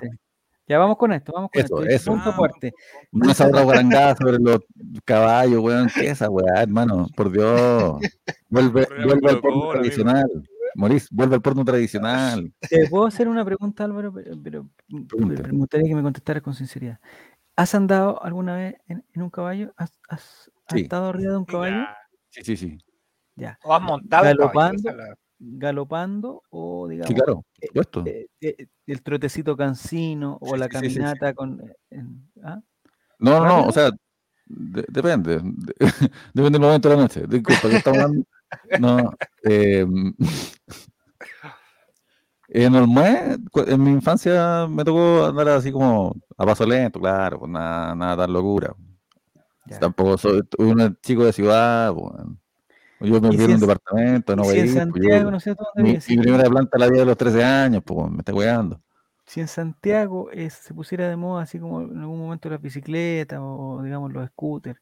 Ya 0.69 0.79
vamos 0.79 0.97
con 0.97 1.13
esto, 1.13 1.33
vamos 1.35 1.51
con 1.53 1.61
Eso, 1.63 1.83
esto. 1.83 1.95
eso. 1.95 2.11
Punto 2.13 2.31
Ah, 2.31 2.35
aparte. 2.35 2.73
No 3.11 3.31
esa 3.31 3.49
otra 3.49 3.63
guarangada 3.63 4.15
sobre 4.17 4.39
los 4.39 4.61
caballos, 5.05 5.61
weón. 5.61 5.91
¿Qué 5.93 6.05
es 6.07 6.13
esa 6.13 6.31
weá, 6.31 6.63
hermano? 6.63 7.09
Por 7.17 7.33
Dios. 7.33 8.01
Vuelve, 8.49 8.87
vuelve 9.05 9.31
al 9.31 9.41
porno 9.41 9.73
amigo. 9.73 10.43
Maurice, 10.75 11.09
vuelve 11.11 11.35
al 11.37 11.43
porno 11.43 11.65
tradicional. 11.65 12.53
¿Te 12.69 12.89
puedo 12.89 13.07
hacer 13.07 13.29
una 13.29 13.45
pregunta, 13.45 13.85
Álvaro? 13.85 14.13
Pero, 14.13 14.37
pero- 14.43 14.69
pero 14.89 15.07
Pregunta. 15.07 15.43
me 15.49 15.59
gustaría 15.59 15.89
que 15.89 15.95
me 15.95 16.03
contestaras 16.03 16.43
con 16.43 16.55
sinceridad. 16.55 16.99
¿Has 17.57 17.75
andado 17.75 18.23
alguna 18.23 18.57
vez 18.57 18.77
en, 18.89 19.05
en 19.13 19.23
un 19.23 19.31
caballo? 19.31 19.73
¿Has, 19.77 19.93
has- 20.09 20.51
has 20.67 20.75
Sí. 20.75 20.81
estado 20.83 21.09
arriba 21.11 21.33
de 21.33 21.37
un 21.39 21.45
caballo? 21.45 21.77
Ya. 21.77 21.97
Sí, 22.31 22.43
sí, 22.45 22.57
sí. 22.57 22.79
Ya. 23.37 23.59
O 23.63 23.75
has 23.75 23.83
montado 23.83 24.23
un 24.31 24.37
caballo, 24.37 24.39
Galopando. 24.39 24.93
la- 24.97 25.17
¿Galopando 25.45 26.43
o, 26.51 26.87
digamos, 26.89 27.09
Sí, 27.09 27.15
claro, 27.15 27.45
supuesto. 27.61 28.05
eh, 28.07 28.29
eh, 28.41 28.67
el 28.87 29.03
trotecito 29.03 29.57
cansino 29.57 30.39
o 30.41 30.55
Sí, 30.55 30.59
la 30.59 30.67
sí, 30.67 30.71
sí, 30.73 30.79
sí, 30.81 30.89
sí. 30.91 30.95
caminata 31.01 31.35
con... 31.35 31.61
eh, 31.61 31.75
en- 31.91 32.31
¿ah? 32.45 32.61
No, 33.19 33.41
no, 33.41 33.47
no, 33.47 33.67
o 33.67 33.73
sea, 33.73 33.91
de- 34.47 34.85
depende. 34.89 35.41
de- 35.43 35.75
depende 36.35 36.59
del 36.59 36.61
momento 36.61 36.89
de 36.89 36.95
la 36.97 37.03
noche. 37.03 37.25
Disculpa, 37.29 37.69
¿qué 37.69 37.77
estamos 37.77 37.99
hablando? 38.01 38.25
No. 38.81 39.12
Eh, 39.45 39.87
en 42.49 42.75
Olmué, 42.75 43.37
en 43.67 43.83
mi 43.85 43.91
infancia 43.93 44.67
me 44.69 44.85
tocó 44.85 45.27
andar 45.27 45.49
así 45.51 45.73
como 45.73 46.15
a 46.37 46.45
paso 46.47 46.67
lento, 46.67 47.01
claro, 47.01 47.38
pues 47.41 47.51
nada, 47.51 47.95
nada 47.95 48.17
tan 48.25 48.33
locura. 48.33 48.75
Ya. 49.67 49.79
Tampoco 49.79 50.19
soy 50.19 50.43
un 50.59 50.99
chico 51.03 51.25
de 51.25 51.33
ciudad, 51.33 51.95
pues, 51.95 52.12
yo 53.11 53.21
me 53.21 53.29
¿Y 53.29 53.31
viví 53.33 53.45
en 53.45 53.51
un 53.51 53.55
en- 53.55 53.61
departamento, 53.61 54.37
no 54.37 54.43
voy 54.45 54.55
si 54.55 54.61
a 54.61 54.65
en 54.65 54.67
pues, 54.67 54.77
yo- 54.77 54.81
Santiago, 55.11 55.31
no 55.31 55.41
sé 55.41 55.55
dónde 55.55 55.93
mi, 55.93 56.17
mi 56.17 56.23
primera 56.23 56.49
planta 56.51 56.79
la 56.79 56.88
vi 56.88 56.99
a 57.01 57.05
los 57.05 57.17
13 57.17 57.43
años, 57.45 57.83
pues 57.85 58.11
me 58.11 58.19
está 58.19 58.35
weando. 58.35 58.81
si 59.27 59.41
en 59.41 59.49
Santiago 59.49 60.29
eh, 60.33 60.51
se 60.51 60.75
pusiera 60.75 61.09
de 61.09 61.17
moda, 61.17 61.45
así 61.45 61.59
como 61.59 61.81
en 61.83 61.99
algún 62.01 62.19
momento 62.21 62.51
las 62.51 62.61
bicicletas 62.61 63.38
o, 63.41 63.81
digamos 63.83 64.12
los 64.12 64.29
scooters, 64.31 64.81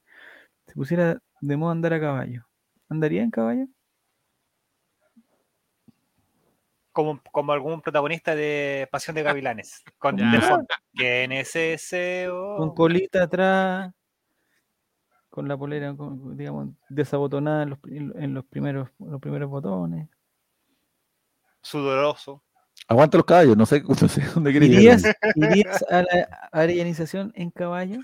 se 0.66 0.74
pusiera 0.74 1.18
de 1.40 1.56
moda 1.56 1.72
andar 1.72 1.92
a 1.94 2.00
caballo, 2.00 2.44
¿andaría 2.90 3.22
en 3.22 3.30
caballo? 3.30 3.66
como, 6.92 7.20
como 7.32 7.52
algún 7.52 7.80
protagonista 7.80 8.34
de 8.34 8.88
Pasión 8.90 9.14
de 9.14 9.22
Gavilanes. 9.22 9.82
Con 9.98 10.18
Ya. 10.18 10.30
de 10.32 10.40
fondo. 10.40 10.66
¿Quién 10.92 11.32
es 11.32 11.54
ese? 11.56 12.28
Con 12.28 12.74
colita 12.74 13.22
atrás, 13.22 13.94
con 15.30 15.46
la 15.48 15.56
polera, 15.56 15.94
con- 15.96 16.36
digamos, 16.36 16.70
desabotonada 16.88 17.62
en 17.62 17.70
los, 17.70 17.78
en 17.86 18.34
los 18.34 18.44
primeros, 18.44 18.90
los 18.98 19.20
primeros 19.20 19.48
botones. 19.48 20.08
Sudoroso. 21.62 22.42
Aguanta 22.88 23.18
los 23.18 23.24
caballos, 23.26 23.56
no 23.56 23.66
sé, 23.66 23.82
no 23.88 24.08
sé 24.08 24.22
dónde 24.34 24.52
quería 24.52 24.68
¿Irías, 24.80 25.04
irías 25.36 25.82
a 25.90 26.02
la 26.02 26.48
arellanización 26.52 27.32
en 27.36 27.50
caballo? 27.50 28.00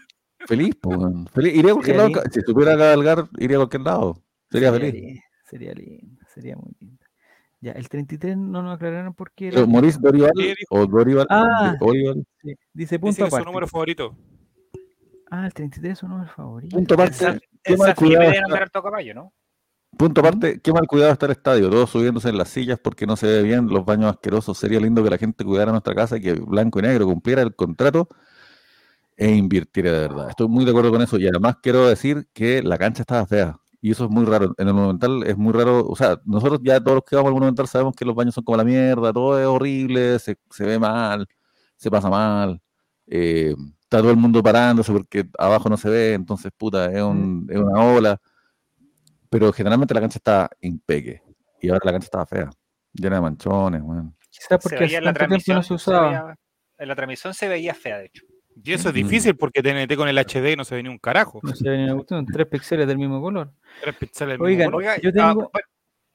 Feliz, 0.46 0.76
weón. 0.84 1.26
Feliz. 1.28 1.54
Iría 1.56 1.72
a 1.72 1.74
cualquier 1.74 1.96
lado. 1.96 2.22
Si 2.30 2.40
supiera 2.42 2.76
cabalgar, 2.78 3.24
iría 3.38 3.56
a 3.56 3.60
cualquier 3.60 3.82
lado. 3.82 4.22
Sería 4.50 4.72
feliz. 4.72 4.92
li- 4.94 5.20
Sería 5.44 5.72
lindo, 5.74 6.20
sería 6.34 6.56
muy 6.56 6.72
lindo. 6.80 7.04
Ya, 7.60 7.72
el 7.72 7.88
33 7.88 8.36
no 8.36 8.62
nos 8.62 8.74
aclararon 8.76 9.14
por 9.14 9.30
qué. 9.32 9.48
era- 9.48 9.54
Pero, 9.56 9.66
¿Morís 9.68 10.00
Dorival 10.00 10.32
o 10.70 10.86
Dorival? 10.86 11.26
Ah. 11.30 11.74
Dorival. 11.80 12.24
Sí, 12.42 12.48
Dice 12.48 12.58
Dice 12.74 12.98
punto 12.98 13.16
que 13.22 13.28
es 13.28 13.34
su 13.34 13.44
número 13.44 13.66
favorito. 13.68 14.16
Ah, 15.30 15.46
el 15.46 15.54
33 15.54 15.92
es 15.94 15.98
su 15.98 16.08
número 16.08 16.30
favorito. 16.30 16.76
Punto 16.76 16.94
En 16.94 17.00
aparte. 17.00 17.40
Qué 17.62 17.76
mal 17.76 17.94
cuidado 17.94 18.24
deben 18.30 18.44
está- 18.62 18.82
caballo, 18.82 19.14
¿no? 19.14 19.32
Punto 19.96 20.20
aparte, 20.20 20.60
qué 20.60 20.72
mal 20.72 20.86
cuidado 20.86 21.12
está 21.12 21.26
el 21.26 21.32
estadio, 21.32 21.70
todos 21.70 21.88
subiéndose 21.88 22.28
en 22.28 22.36
las 22.36 22.48
sillas 22.48 22.78
porque 22.78 23.06
no 23.06 23.16
se 23.16 23.26
ve 23.26 23.42
bien, 23.42 23.66
los 23.68 23.84
baños 23.84 24.10
asquerosos. 24.10 24.58
Sería 24.58 24.78
lindo 24.78 25.02
que 25.02 25.08
la 25.10 25.16
gente 25.16 25.42
cuidara 25.44 25.70
nuestra 25.72 25.94
casa 25.94 26.18
y 26.18 26.20
que 26.20 26.34
Blanco 26.34 26.78
y 26.80 26.82
Negro 26.82 27.06
cumpliera 27.06 27.40
el 27.42 27.54
contrato 27.56 28.08
e 29.16 29.30
invirtiera 29.34 29.92
de 29.92 29.98
verdad. 30.00 30.28
Estoy 30.30 30.48
muy 30.48 30.64
de 30.66 30.70
acuerdo 30.72 30.90
con 30.90 31.00
eso 31.00 31.16
y 31.18 31.26
además 31.26 31.56
quiero 31.62 31.88
decir 31.88 32.28
que 32.34 32.62
la 32.62 32.76
cancha 32.76 33.02
estaba 33.02 33.26
fea 33.26 33.56
y 33.86 33.90
eso 33.92 34.04
es 34.06 34.10
muy 34.10 34.24
raro. 34.24 34.52
En 34.58 34.66
el 34.68 34.74
Monumental 34.74 35.22
es 35.24 35.36
muy 35.36 35.52
raro, 35.52 35.86
o 35.86 35.94
sea, 35.94 36.20
nosotros 36.24 36.58
ya 36.62 36.80
todos 36.80 36.96
los 36.96 37.04
que 37.04 37.14
vamos 37.14 37.28
al 37.28 37.34
Monumental 37.34 37.68
sabemos 37.68 37.94
que 37.94 38.04
los 38.04 38.14
baños 38.16 38.34
son 38.34 38.42
como 38.44 38.56
la 38.56 38.64
mierda, 38.64 39.12
todo 39.12 39.38
es 39.40 39.46
horrible, 39.46 40.18
se, 40.18 40.36
se 40.50 40.64
ve 40.64 40.78
mal, 40.78 41.26
se 41.76 41.90
pasa 41.90 42.08
mal. 42.10 42.60
eh, 43.06 43.54
está 43.82 43.98
todo 44.00 44.10
el 44.10 44.16
mundo 44.16 44.42
parándose 44.42 44.90
porque 44.92 45.28
abajo 45.38 45.68
no 45.68 45.76
se 45.76 45.88
ve, 45.88 46.14
entonces 46.14 46.50
puta, 46.56 46.86
es, 46.90 47.00
un- 47.02 47.46
es 47.48 47.56
una 47.58 47.80
ola 47.84 48.20
pero 49.30 49.52
generalmente 49.52 49.94
la 49.94 50.00
cancha 50.00 50.18
está 50.18 50.50
impeque 50.60 51.22
y 51.60 51.68
ahora 51.68 51.80
la 51.84 51.92
cancha 51.92 52.06
estaba 52.06 52.26
fea, 52.26 52.50
llena 52.92 53.16
de 53.16 53.22
manchones, 53.22 53.82
weón. 53.82 54.16
Quizás 54.30 54.48
Se 54.48 54.58
porque 54.58 54.76
veía 54.76 54.86
hace 54.86 54.96
en 54.98 55.04
la 55.04 55.12
transmisión. 55.12 55.56
no 55.58 55.62
se 55.62 55.68
se 55.68 55.74
usaba. 55.74 56.08
veía- 56.08 56.36
en 56.78 56.88
la 56.88 56.94
transmisión 56.96 57.34
se 57.34 57.48
veía 57.48 57.74
fea, 57.74 57.98
de 57.98 58.06
hecho. 58.06 58.24
Y 58.64 58.72
eso 58.72 58.88
es 58.88 58.94
difícil 58.94 59.36
porque 59.36 59.62
TNT 59.62 59.96
con 59.96 60.08
el 60.08 60.16
HD 60.18 60.56
no 60.56 60.64
se 60.64 60.74
ve 60.74 60.82
ni 60.82 60.88
un 60.88 60.98
carajo. 60.98 61.40
No 61.42 61.54
se 61.54 61.68
ve 61.68 61.76
ni 61.78 61.84
una 61.84 61.94
cuestión, 61.94 62.24
tres 62.26 62.46
píxeles 62.46 62.86
del 62.88 62.96
mismo 62.98 63.20
color. 63.20 63.52
Tres 63.82 63.94
píxeles 63.96 64.34
del 64.38 64.42
Oigan, 64.42 64.58
mismo 64.58 64.72
color. 64.78 64.82
Oiga, 64.90 64.96
yo 65.02 65.10
ah, 65.10 65.12
tengo- 65.32 65.50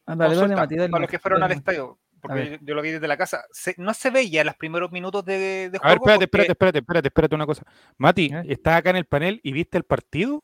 Ah, 0.07 0.15
dale, 0.15 0.17
dale, 0.17 0.35
consulta, 0.35 0.61
Mati, 0.61 0.75
dale, 0.75 0.89
para 0.89 1.01
los 1.01 1.09
que 1.11 1.19
fueron 1.19 1.39
dale, 1.41 1.53
al 1.53 1.57
estadio, 1.59 1.99
porque 2.19 2.49
yo, 2.51 2.57
yo 2.61 2.73
lo 2.75 2.81
vi 2.81 2.89
desde 2.91 3.07
la 3.07 3.15
casa, 3.17 3.43
se- 3.51 3.75
no 3.77 3.93
se 3.93 4.09
veía 4.09 4.43
los 4.43 4.55
primeros 4.55 4.91
minutos 4.91 5.23
de, 5.23 5.69
de 5.69 5.79
A 5.81 5.89
ver, 5.89 5.97
juego. 5.99 6.21
espérate, 6.23 6.27
porque- 6.27 6.51
espérate, 6.51 6.51
espérate, 6.51 6.77
espérate, 6.79 7.07
espérate 7.07 7.35
una 7.35 7.45
cosa. 7.45 7.63
Mati, 7.97 8.31
¿Eh? 8.33 8.43
¿estás 8.47 8.75
acá 8.77 8.89
en 8.89 8.95
el 8.95 9.05
panel 9.05 9.39
y 9.43 9.51
viste 9.53 9.77
el 9.77 9.83
partido? 9.83 10.43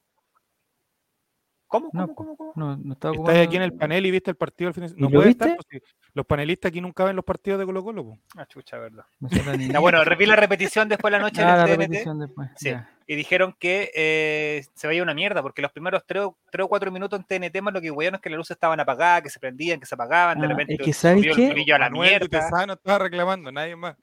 ¿Cómo? 1.67 1.89
No, 1.91 2.07
¿Cómo? 2.13 2.15
¿Cómo? 2.15 2.37
cómo? 2.37 2.53
No, 2.55 2.77
no 2.77 2.93
estaba 2.93 3.13
¿Estás 3.13 3.37
aquí 3.47 3.57
en 3.57 3.61
el 3.61 3.73
panel 3.73 4.05
y 4.05 4.11
viste 4.11 4.31
el 4.31 4.37
partido 4.37 4.69
al 4.69 4.73
fin 4.73 4.81
de 4.83 4.87
¿Y 4.87 4.89
semana? 4.91 5.09
No 5.09 5.15
puede 5.17 5.29
estar, 5.31 5.47
viste? 5.49 5.63
pues, 5.69 5.83
si 5.83 6.09
los 6.13 6.25
panelistas 6.25 6.69
aquí 6.69 6.79
nunca 6.81 7.03
ven 7.03 7.15
los 7.15 7.25
partidos 7.25 7.59
de 7.59 7.65
Colo 7.65 7.83
Colo. 7.83 8.03
po. 8.05 8.17
Ah, 8.37 8.45
chucha, 8.45 8.77
verdad. 8.77 9.03
No 9.19 9.29
la 9.45 9.55
Ya, 9.55 9.79
bueno, 9.79 10.03
reví 10.05 10.25
la 10.25 10.35
repetición 10.37 10.87
después 10.87 11.11
de 11.11 11.17
la 11.19 11.23
noche 11.23 11.41
Ah, 11.43 11.57
la 11.57 11.65
del 11.65 11.75
TNT 11.77 11.81
repetición 11.81 12.19
después. 12.19 12.49
Sí. 12.55 12.73
y 13.05 13.15
dijeron 13.15 13.53
que 13.59 13.91
eh, 13.93 14.63
se 14.73 14.87
veía 14.87 15.03
una 15.03 15.13
mierda 15.13 15.41
porque 15.41 15.61
los 15.61 15.71
primeros 15.73 16.03
tres, 16.07 16.23
o- 16.23 16.37
tres 16.49 16.63
o 16.65 16.69
cuatro 16.69 16.89
minutos 16.91 17.19
en 17.19 17.25
TNT 17.25 17.61
más 17.61 17.73
lo 17.73 17.81
que 17.81 17.91
weón 17.91 18.15
es 18.15 18.21
que 18.21 18.29
las 18.29 18.37
luces 18.37 18.55
estaban 18.55 18.79
apagadas, 18.79 19.21
que 19.23 19.29
se 19.29 19.39
prendían, 19.39 19.79
que 19.79 19.85
se 19.85 19.95
apagaban, 19.95 20.39
de 20.39 20.45
Ah, 20.45 20.49
repente 20.49 20.73
es 20.75 20.79
que 20.79 20.93
¿sabes 20.93 21.25
qué? 21.35 21.47
el 21.47 21.53
brillo 21.53 21.75
a 21.75 21.79
la 21.79 21.89
Manuel 21.89 22.11
de 22.13 22.19
mierda. 22.29 22.39
Tesano 22.49 22.73
estaba 22.73 22.99
reclamando, 22.99 23.51
nadie 23.51 23.75
más. 23.75 23.95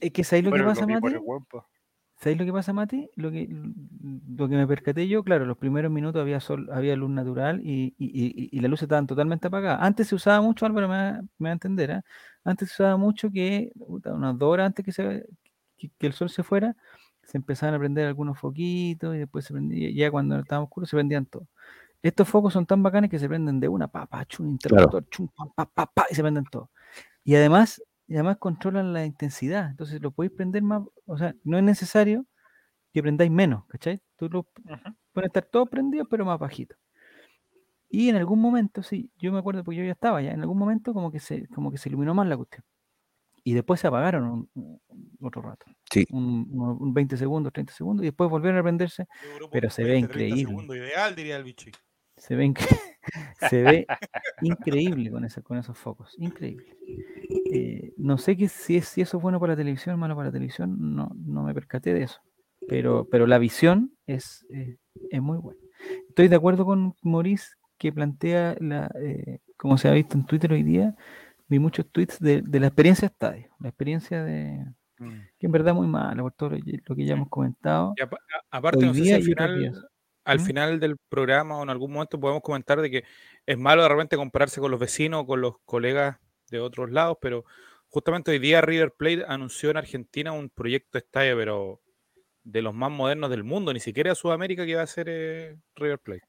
Es 0.00 0.10
que 0.12 0.24
¿sabéis 0.24 0.46
lo 0.46 0.50
que 0.52 0.58
Bueno, 0.62 0.70
pasa, 0.72 0.86
vi 0.86 0.94
por 0.98 1.12
Mati? 1.12 1.24
¿Sabéis 2.18 2.38
lo 2.38 2.46
que 2.46 2.52
pasa, 2.52 2.72
Mati? 2.72 3.10
Lo 3.16 3.30
que, 3.30 3.46
lo 4.36 4.48
que 4.48 4.56
me 4.56 4.66
percaté 4.66 5.06
yo, 5.06 5.22
claro, 5.22 5.44
los 5.44 5.58
primeros 5.58 5.92
minutos 5.92 6.20
había 6.22 6.40
sol, 6.40 6.68
había 6.72 6.96
luz 6.96 7.10
natural 7.10 7.60
y, 7.62 7.94
y, 7.98 8.06
y- 8.08 8.48
y 8.52 8.60
las 8.60 8.70
luces 8.70 8.84
estaban 8.84 9.06
totalmente 9.06 9.48
apagadas. 9.48 9.80
Antes 9.82 10.08
se 10.08 10.14
usaba 10.14 10.40
mucho, 10.40 10.64
Álvaro 10.64 10.88
me 10.88 10.96
va, 10.96 11.20
me 11.38 11.48
va 11.48 11.50
a 11.50 11.52
entender, 11.52 11.92
¿ah? 11.92 12.04
Antes 12.44 12.70
se 12.70 12.82
usaba 12.82 12.96
mucho 12.96 13.30
que, 13.30 13.70
unas 13.76 14.38
dos 14.38 14.48
horas 14.50 14.66
antes 14.68 14.84
que, 14.84 14.92
se, 14.92 15.26
que, 15.76 15.90
que 15.98 16.06
el 16.06 16.12
sol 16.14 16.30
se 16.30 16.42
fuera, 16.42 16.74
se 17.22 17.36
empezaban 17.38 17.74
a 17.74 17.78
prender 17.78 18.06
algunos 18.06 18.38
foquitos 18.38 19.14
y 19.14 19.18
después 19.18 19.44
se 19.44 19.52
prendía, 19.52 19.90
ya 19.90 20.10
cuando 20.10 20.38
estaba 20.38 20.62
oscuro 20.64 20.86
se 20.86 20.96
prendían 20.96 21.26
todos. 21.26 21.46
Estos 22.02 22.28
focos 22.28 22.52
son 22.54 22.66
tan 22.66 22.82
bacanes 22.82 23.10
que 23.10 23.18
se 23.18 23.28
prenden 23.28 23.60
de 23.60 23.68
una, 23.68 23.88
pa, 23.88 24.06
pa, 24.06 24.24
chum, 24.26 24.48
interruptor, 24.50 25.04
chum, 25.10 25.28
pa, 25.28 25.46
pa, 25.54 25.66
pa, 25.66 25.86
pa, 25.86 26.06
y 26.10 26.14
se 26.14 26.22
prenden 26.22 26.44
todos. 26.44 26.68
Y 27.24 27.34
además, 27.36 27.82
y 28.08 28.14
además 28.14 28.36
controlan 28.38 28.92
la 28.92 29.04
intensidad, 29.04 29.70
entonces 29.70 30.00
lo 30.00 30.10
podéis 30.12 30.32
prender 30.32 30.62
más, 30.62 30.82
o 31.06 31.18
sea, 31.18 31.34
no 31.44 31.58
es 31.58 31.64
necesario 31.64 32.26
que 32.92 33.02
prendáis 33.02 33.30
menos, 33.30 33.66
¿cachai? 33.66 34.00
Tú 34.16 34.28
lo 34.28 34.44
pueden 35.12 35.28
estar 35.28 35.44
todos 35.44 35.68
prendidos, 35.68 36.06
pero 36.10 36.24
más 36.24 36.38
bajitos. 36.38 36.78
Y 37.88 38.08
en 38.08 38.16
algún 38.16 38.40
momento, 38.40 38.82
sí, 38.82 39.10
yo 39.18 39.32
me 39.32 39.38
acuerdo 39.38 39.62
porque 39.64 39.78
yo 39.78 39.84
ya 39.84 39.92
estaba 39.92 40.20
ya, 40.22 40.32
en 40.32 40.40
algún 40.40 40.58
momento 40.58 40.92
como 40.92 41.10
que 41.12 41.20
se, 41.20 41.46
como 41.48 41.70
que 41.70 41.78
se 41.78 41.88
iluminó 41.88 42.14
más 42.14 42.26
la 42.26 42.36
cuestión. 42.36 42.64
Y 43.44 43.54
después 43.54 43.78
se 43.78 43.86
apagaron 43.86 44.24
un- 44.24 44.50
un- 44.54 44.80
otro 45.20 45.40
rato. 45.42 45.66
Sí. 45.92 46.04
Un, 46.10 46.48
un 46.80 46.92
20 46.92 47.16
segundos, 47.16 47.52
30 47.52 47.72
segundos, 47.72 48.02
y 48.02 48.06
después 48.08 48.28
volvieron 48.28 48.58
a 48.58 48.62
prenderse. 48.62 49.06
Pero 49.52 49.70
se 49.70 49.84
ve 49.84 49.98
increíble. 49.98 50.76
ideal, 50.76 51.14
diría 51.14 51.36
el 51.36 51.44
bichi. 51.44 51.70
Se 52.16 52.34
ve, 52.34 52.44
incre- 52.44 52.54
se 53.38 53.62
ve 53.62 53.86
increíble 54.42 55.10
con, 55.10 55.24
ese- 55.24 55.42
con 55.42 55.58
esos 55.58 55.76
focos, 55.78 56.14
increíble. 56.18 56.76
Eh, 57.52 57.92
no 57.96 58.18
sé 58.18 58.36
que 58.36 58.48
si, 58.48 58.76
es, 58.76 58.86
si 58.88 59.00
eso 59.00 59.16
es 59.16 59.22
bueno 59.22 59.40
para 59.40 59.52
la 59.52 59.56
televisión 59.56 59.94
o 59.94 59.98
malo 59.98 60.14
para 60.16 60.28
la 60.28 60.32
televisión, 60.32 60.76
no, 60.94 61.10
no 61.14 61.42
me 61.42 61.54
percaté 61.54 61.94
de 61.94 62.02
eso. 62.04 62.20
Pero, 62.68 63.06
pero 63.10 63.26
la 63.26 63.38
visión 63.38 63.92
es, 64.06 64.44
eh, 64.50 64.76
es 65.10 65.22
muy 65.22 65.38
buena. 65.38 65.60
Estoy 66.08 66.28
de 66.28 66.36
acuerdo 66.36 66.64
con 66.64 66.94
Maurice 67.02 67.48
que 67.78 67.92
plantea, 67.92 68.56
la, 68.60 68.90
eh, 69.00 69.38
como 69.56 69.78
se 69.78 69.88
ha 69.88 69.92
visto 69.92 70.16
en 70.16 70.24
Twitter 70.26 70.52
hoy 70.52 70.62
día, 70.62 70.94
vi 71.48 71.58
muchos 71.58 71.86
tweets 71.90 72.18
de, 72.18 72.42
de 72.42 72.60
la 72.60 72.66
experiencia 72.68 73.06
estadio, 73.06 73.48
la 73.60 73.68
experiencia 73.68 74.24
de, 74.24 74.64
que 75.38 75.46
en 75.46 75.52
verdad 75.52 75.74
muy 75.74 75.86
mala 75.86 76.22
por 76.22 76.32
todo 76.32 76.50
lo, 76.50 76.56
que- 76.56 77.04
ya 77.04 77.14
hemos 77.14 77.28
comentado. 77.28 77.94
Y 77.96 78.02
apa- 78.02 78.16
a- 78.50 78.56
aparte, 78.56 78.78
Hoy 78.78 78.86
no 78.86 78.94
sé 78.94 78.98
si 79.00 79.04
día 79.06 79.16
al 79.16 79.22
y 79.28 79.32
otros 79.32 79.46
final. 79.50 79.88
Al 80.26 80.40
¿Mm? 80.40 80.44
final 80.44 80.80
del 80.80 80.96
programa 81.08 81.58
o 81.58 81.62
en 81.62 81.70
algún 81.70 81.92
momento 81.92 82.20
podemos 82.20 82.42
comentar 82.42 82.80
de 82.80 82.90
que 82.90 83.04
es 83.46 83.56
malo 83.58 83.82
de 83.82 83.88
repente 83.88 84.16
compararse 84.16 84.60
con 84.60 84.70
los 84.70 84.80
vecinos 84.80 85.22
o 85.22 85.26
con 85.26 85.40
los 85.40 85.54
colegas 85.64 86.18
de 86.50 86.60
otros 86.60 86.90
lados, 86.90 87.16
pero 87.20 87.44
justamente 87.88 88.30
hoy 88.32 88.38
día 88.38 88.60
River 88.60 88.92
Plate 88.92 89.24
anunció 89.26 89.70
en 89.70 89.78
Argentina 89.78 90.32
un 90.32 90.50
proyecto 90.50 90.90
de 90.92 90.98
estadio, 90.98 91.36
pero 91.36 91.80
de 92.44 92.62
los 92.62 92.74
más 92.74 92.90
modernos 92.90 93.30
del 93.30 93.44
mundo, 93.44 93.72
ni 93.72 93.80
siquiera 93.80 94.14
Sudamérica 94.14 94.66
que 94.66 94.74
va 94.76 94.82
a 94.82 94.86
ser 94.86 95.06
eh, 95.08 95.56
River 95.74 95.98
Plate. 96.00 96.24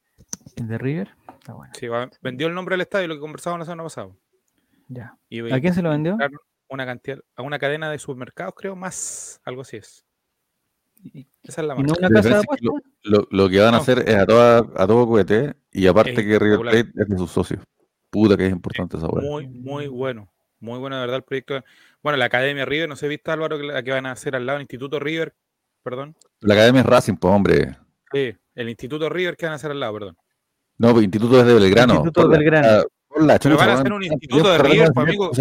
El 0.55 0.67
de 0.67 0.77
River, 0.77 1.09
está 1.39 1.53
bueno. 1.53 1.73
Sí, 1.75 1.87
va- 1.87 2.09
vendió 2.21 2.47
el 2.47 2.53
nombre 2.55 2.73
del 2.73 2.81
estadio, 2.81 3.07
lo 3.07 3.15
que 3.15 3.19
conversábamos 3.19 3.59
la 3.59 3.65
semana 3.65 3.83
pasada. 3.83 4.09
Ya. 4.87 5.17
Y 5.29 5.51
¿A 5.51 5.59
quién 5.59 5.73
se 5.73 5.81
lo 5.81 5.89
vendió? 5.89 6.17
Una 6.69 6.85
cantidad, 6.85 7.19
a 7.35 7.43
una 7.43 7.59
cadena 7.59 7.91
de 7.91 7.99
supermercados, 7.99 8.53
creo, 8.55 8.75
más, 8.75 9.39
algo 9.43 9.61
así 9.61 9.77
es. 9.77 10.06
Esa 11.43 11.61
es 11.61 11.67
la 11.67 11.75
no 11.75 11.81
una 11.81 11.93
La 11.99 12.09
casa 12.09 12.29
de 12.29 12.39
es. 12.41 12.45
Lo, 13.03 13.27
lo 13.31 13.49
que 13.49 13.59
van 13.59 13.69
a 13.69 13.71
No. 13.71 13.77
hacer 13.77 13.99
es 14.07 14.15
a, 14.15 14.25
toda, 14.25 14.57
a 14.75 14.87
todo 14.87 15.07
cohete 15.07 15.55
y 15.71 15.87
aparte 15.87 16.11
Es 16.11 16.17
que 16.17 16.39
River. 16.39 16.59
Plate 16.59 16.79
es 16.95 17.07
de 17.07 17.17
sus 17.17 17.31
socios. 17.31 17.61
Puta 18.09 18.35
que 18.37 18.45
es 18.47 18.51
importante 18.51 18.97
esa 18.97 19.07
weá. 19.07 19.23
Muy, 19.29 19.47
muy 19.47 19.87
bueno. 19.87 20.31
Muy 20.59 20.79
bueno, 20.79 20.95
de 20.95 21.01
verdad, 21.01 21.17
el 21.17 21.23
proyecto. 21.23 21.63
Bueno, 22.01 22.17
la 22.17 22.25
Academia 22.25 22.65
River, 22.65 22.89
no 22.89 22.95
sé, 22.95 23.07
¿viste, 23.07 23.29
Álvaro, 23.31 23.57
que 23.57 23.63
la 23.65 23.83
que 23.83 23.91
van 23.91 24.05
a 24.07 24.11
hacer 24.11 24.35
al 24.35 24.45
lado 24.45 24.57
del 24.57 24.63
Instituto 24.63 24.99
River? 24.99 25.35
Perdón. 25.83 26.15
La 26.41 26.55
academia 26.55 26.81
es 26.81 26.87
Racing, 26.87 27.15
pues 27.15 27.33
hombre. 27.33 27.77
Sí, 28.11 28.33
el 28.55 28.69
Instituto 28.69 29.07
River 29.09 29.37
que 29.37 29.45
van 29.45 29.53
a 29.53 29.55
hacer 29.57 29.71
al 29.71 29.79
lado, 29.79 29.93
perdón. 29.93 30.17
No, 30.79 30.91
pues 30.93 31.03
Instituto 31.03 31.39
es 31.39 31.45
de 31.45 31.53
Belgrano. 31.53 31.93
Instituto 31.95 32.27
la- 32.27 32.37
Belgrano. 32.37 32.83
por 33.07 33.23
la 33.23 33.39
Pero 33.39 33.57
van 33.57 33.69
a 33.69 33.73
hacer 33.73 33.93
un 33.93 34.03
instituto 34.03 34.51
de 34.51 34.57
River, 34.57 34.91
pues, 34.93 35.05
de 35.05 35.11
amigo. 35.11 35.31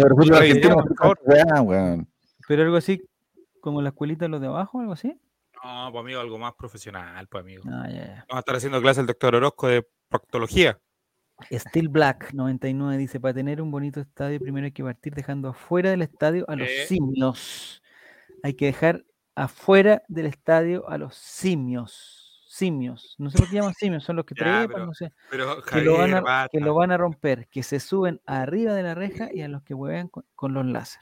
Pero 2.47 2.63
algo 2.63 2.77
así, 2.77 3.01
como 3.59 3.81
la 3.81 3.89
escuelita 3.89 4.25
de 4.25 4.29
los 4.29 4.41
de 4.41 4.47
abajo, 4.47 4.79
algo 4.79 4.93
así. 4.93 5.19
No, 5.67 5.91
pues 5.91 6.01
amigo, 6.01 6.19
algo 6.21 6.37
más 6.37 6.53
profesional, 6.53 7.27
pues 7.27 7.41
amigo. 7.43 7.63
Ah. 7.67 7.87
Vamos 7.89 8.25
a 8.29 8.39
estar 8.39 8.55
haciendo 8.55 8.81
clase 8.81 9.01
el 9.01 9.07
doctor 9.07 9.35
Orozco 9.35 9.67
de 9.67 9.85
proctología. 10.07 10.79
Steel 11.51 11.89
Black 11.89 12.33
99 12.33 12.97
dice, 12.97 13.19
para 13.19 13.33
tener 13.33 13.61
un 13.61 13.69
bonito 13.69 13.99
estadio 13.99 14.39
primero 14.39 14.65
hay 14.65 14.71
que 14.71 14.83
partir 14.83 15.13
dejando 15.13 15.49
afuera 15.49 15.89
del 15.91 16.01
estadio 16.01 16.45
a 16.47 16.55
los 16.55 16.67
Eh. 16.67 16.85
simios. 16.87 17.83
Hay 18.43 18.53
que 18.53 18.65
dejar 18.67 19.03
afuera 19.35 20.01
del 20.07 20.25
estadio 20.27 20.87
a 20.89 20.97
los 20.97 21.15
simios. 21.15 22.23
Simios. 22.47 23.13
No 23.19 23.29
sé 23.29 23.37
por 23.37 23.49
qué 23.49 23.55
llaman 23.57 23.73
simios, 23.77 24.03
son 24.03 24.15
los 24.15 24.25
que 24.25 24.33
Ya, 24.35 24.43
trepan, 24.43 24.67
pero 24.69 24.85
no 24.87 24.93
sé. 24.93 25.11
Pero 25.29 25.61
Que 25.63 25.81
lo, 25.81 25.97
van 25.97 26.13
a, 26.27 26.47
que 26.51 26.59
lo 26.59 26.73
van 26.73 26.91
a 26.91 26.97
romper, 26.97 27.47
que 27.49 27.61
se 27.61 27.79
suben 27.79 28.19
arriba 28.25 28.73
de 28.73 28.83
la 28.83 28.95
reja 28.95 29.29
y 29.33 29.41
a 29.41 29.47
los 29.47 29.61
que 29.63 29.73
juegan 29.75 30.07
con, 30.07 30.23
con 30.33 30.53
los 30.53 30.65
láser. 30.65 31.01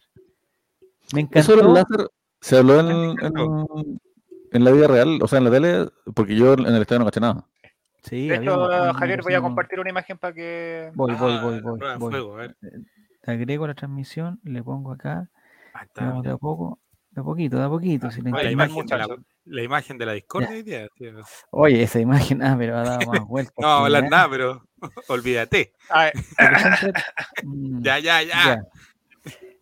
Me 1.14 1.22
Eso 1.32 1.54
encantó. 1.54 1.56
del 1.56 1.74
láser 1.74 2.10
se 2.42 2.58
habló 2.58 2.80
en, 2.82 3.16
en- 3.24 4.00
en 4.56 4.64
la 4.64 4.72
vida 4.72 4.88
real, 4.88 5.20
o 5.22 5.28
sea, 5.28 5.38
en 5.40 5.46
la 5.46 5.52
tele, 5.52 5.88
porque 6.14 6.36
yo 6.36 6.54
en 6.54 6.66
el 6.66 6.82
estadio 6.82 7.00
no 7.00 7.06
caché 7.06 7.20
nada. 7.20 7.46
Sí, 8.04 8.28
De 8.28 8.38
había 8.38 8.52
hecho, 8.52 8.64
un 8.90 8.94
Javier, 8.94 9.22
voy 9.24 9.34
a 9.34 9.42
compartir 9.42 9.80
una 9.80 9.90
imagen 9.90 10.18
para 10.18 10.34
que. 10.34 10.92
Voy, 10.94 11.14
voy, 11.16 11.34
Ah, 11.34 11.42
voy, 11.44 11.60
voy. 11.62 11.80
de 11.80 11.96
voy. 11.98 12.12
fuego, 12.12 12.34
a 12.36 12.38
ver. 12.38 12.56
Agrego 13.26 13.66
la 13.68 13.74
transmisión, 13.74 14.40
le 14.44 14.62
pongo 14.64 14.92
acá, 14.92 15.30
Ahí 15.74 15.86
está, 15.88 16.06
vamos 16.06 16.24
de 16.24 16.30
a 16.30 16.38
poco, 16.38 16.80
de 17.10 17.22
a 17.22 17.24
poquito, 17.24 17.58
de 17.58 17.64
a 17.64 17.70
poquito. 17.70 18.12
si 18.12 18.22
la 18.22 18.30
imagen 18.52 18.86
de 18.86 18.98
la, 18.98 19.08
la 19.46 19.64
imagen 19.64 19.98
de 19.98 20.06
la 20.06 20.12
discordia 20.14 20.50
hoy 20.52 20.62
día, 20.62 20.88
tío. 20.96 21.14
Oye, 21.50 21.82
esa 21.82 22.00
imagen, 22.00 22.44
ah, 22.44 22.56
pero 22.58 22.78
ha 22.78 22.84
dado 22.84 23.12
más 23.12 23.26
vueltas. 23.28 23.56
No 23.58 23.68
hablar 23.68 24.08
nada, 24.10 24.30
pero 24.30 24.62
olvídate. 25.10 25.74
Ah, 25.90 26.12
ya, 27.82 27.98
ya. 28.00 28.22
ya. 28.22 28.62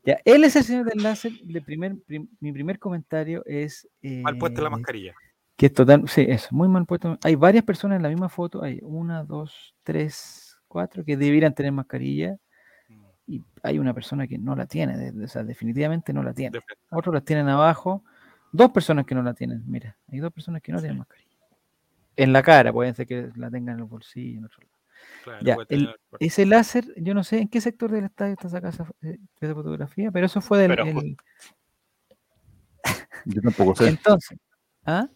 Ya, 0.06 0.18
él 0.26 0.44
es 0.44 0.56
el 0.56 0.64
señor 0.64 0.86
del 0.86 1.02
láser. 1.02 1.32
de 1.44 1.62
primer, 1.62 1.96
prim- 2.06 2.28
mi 2.40 2.52
primer 2.52 2.78
comentario 2.80 3.44
es. 3.46 3.88
Mal 4.02 4.38
puesta 4.38 4.62
la 4.62 4.68
eh, 4.68 4.72
mascarilla. 4.72 5.14
Que 5.56 5.68
es 5.68 5.74
total, 5.74 6.08
sí, 6.10 6.26
eso, 6.28 6.50
muy 6.52 6.68
mal 6.68 6.86
puesto. 6.86 7.18
Hay 7.24 7.36
varias 7.36 7.64
personas 7.64 7.98
en 7.98 8.04
la 8.04 8.10
misma 8.10 8.28
foto, 8.28 8.64
hay 8.64 8.80
una, 8.82 9.24
dos, 9.24 9.76
tres, 9.84 10.58
cuatro 10.68 11.06
que 11.06 11.16
debieran 11.16 11.54
tener 11.54 11.72
mascarilla 11.72 12.38
Mm, 12.90 13.06
y 13.28 13.44
hay 13.62 13.80
una 13.80 13.94
persona 13.94 14.28
que 14.28 14.38
no 14.38 14.56
la 14.56 14.66
tiene, 14.66 14.98
de- 14.98 15.24
o 15.24 15.28
sea, 15.30 15.44
definitivamente 15.44 16.12
no 16.12 16.22
la 16.24 16.34
tiene. 16.34 16.60
Otros 16.90 17.14
las 17.16 17.24
tienen 17.24 17.48
abajo, 17.48 18.04
dos 18.52 18.72
personas 18.72 19.06
que 19.06 19.16
no 19.16 19.22
la 19.22 19.34
tienen, 19.34 19.64
mira, 19.66 19.96
hay 20.12 20.20
dos 20.20 20.34
personas 20.34 20.62
que 20.62 20.74
no 20.74 20.80
tienen 20.80 20.98
mascarilla. 20.98 21.30
En 22.18 22.34
la 22.34 22.44
cara, 22.44 22.74
pueden 22.74 22.94
ser 22.94 23.08
que 23.08 23.30
la 23.36 23.50
tengan 23.50 23.76
en 23.76 23.84
el 23.84 23.86
bolsillo, 23.86 24.40
en 24.40 24.46
otro 24.46 24.64
lado. 24.64 24.73
Claro, 25.24 25.46
Ya, 25.46 25.56
puede 25.56 25.68
el- 25.70 25.82
tener- 25.86 26.00
Ese 26.20 26.46
láser, 26.46 26.86
yo 26.98 27.14
no 27.14 27.24
sé 27.24 27.40
en 27.40 27.48
qué 27.48 27.62
sector 27.62 27.92
del 27.92 28.06
estadio 28.06 28.34
está 28.34 28.50
sacada 28.50 28.70
esa, 28.74 28.88
eh, 29.02 29.18
esa 29.40 29.54
fotografía, 29.54 30.12
pero 30.12 30.26
eso 30.26 30.42
fue 30.42 30.60
del... 30.60 30.70
Pero 30.70 30.84
el- 30.86 30.94
justo- 30.94 31.24
Yo 33.26 33.42
tampoco 33.42 33.76
sé. 33.76 33.90
entonces, 33.90 34.38
¿ah? 34.86 35.08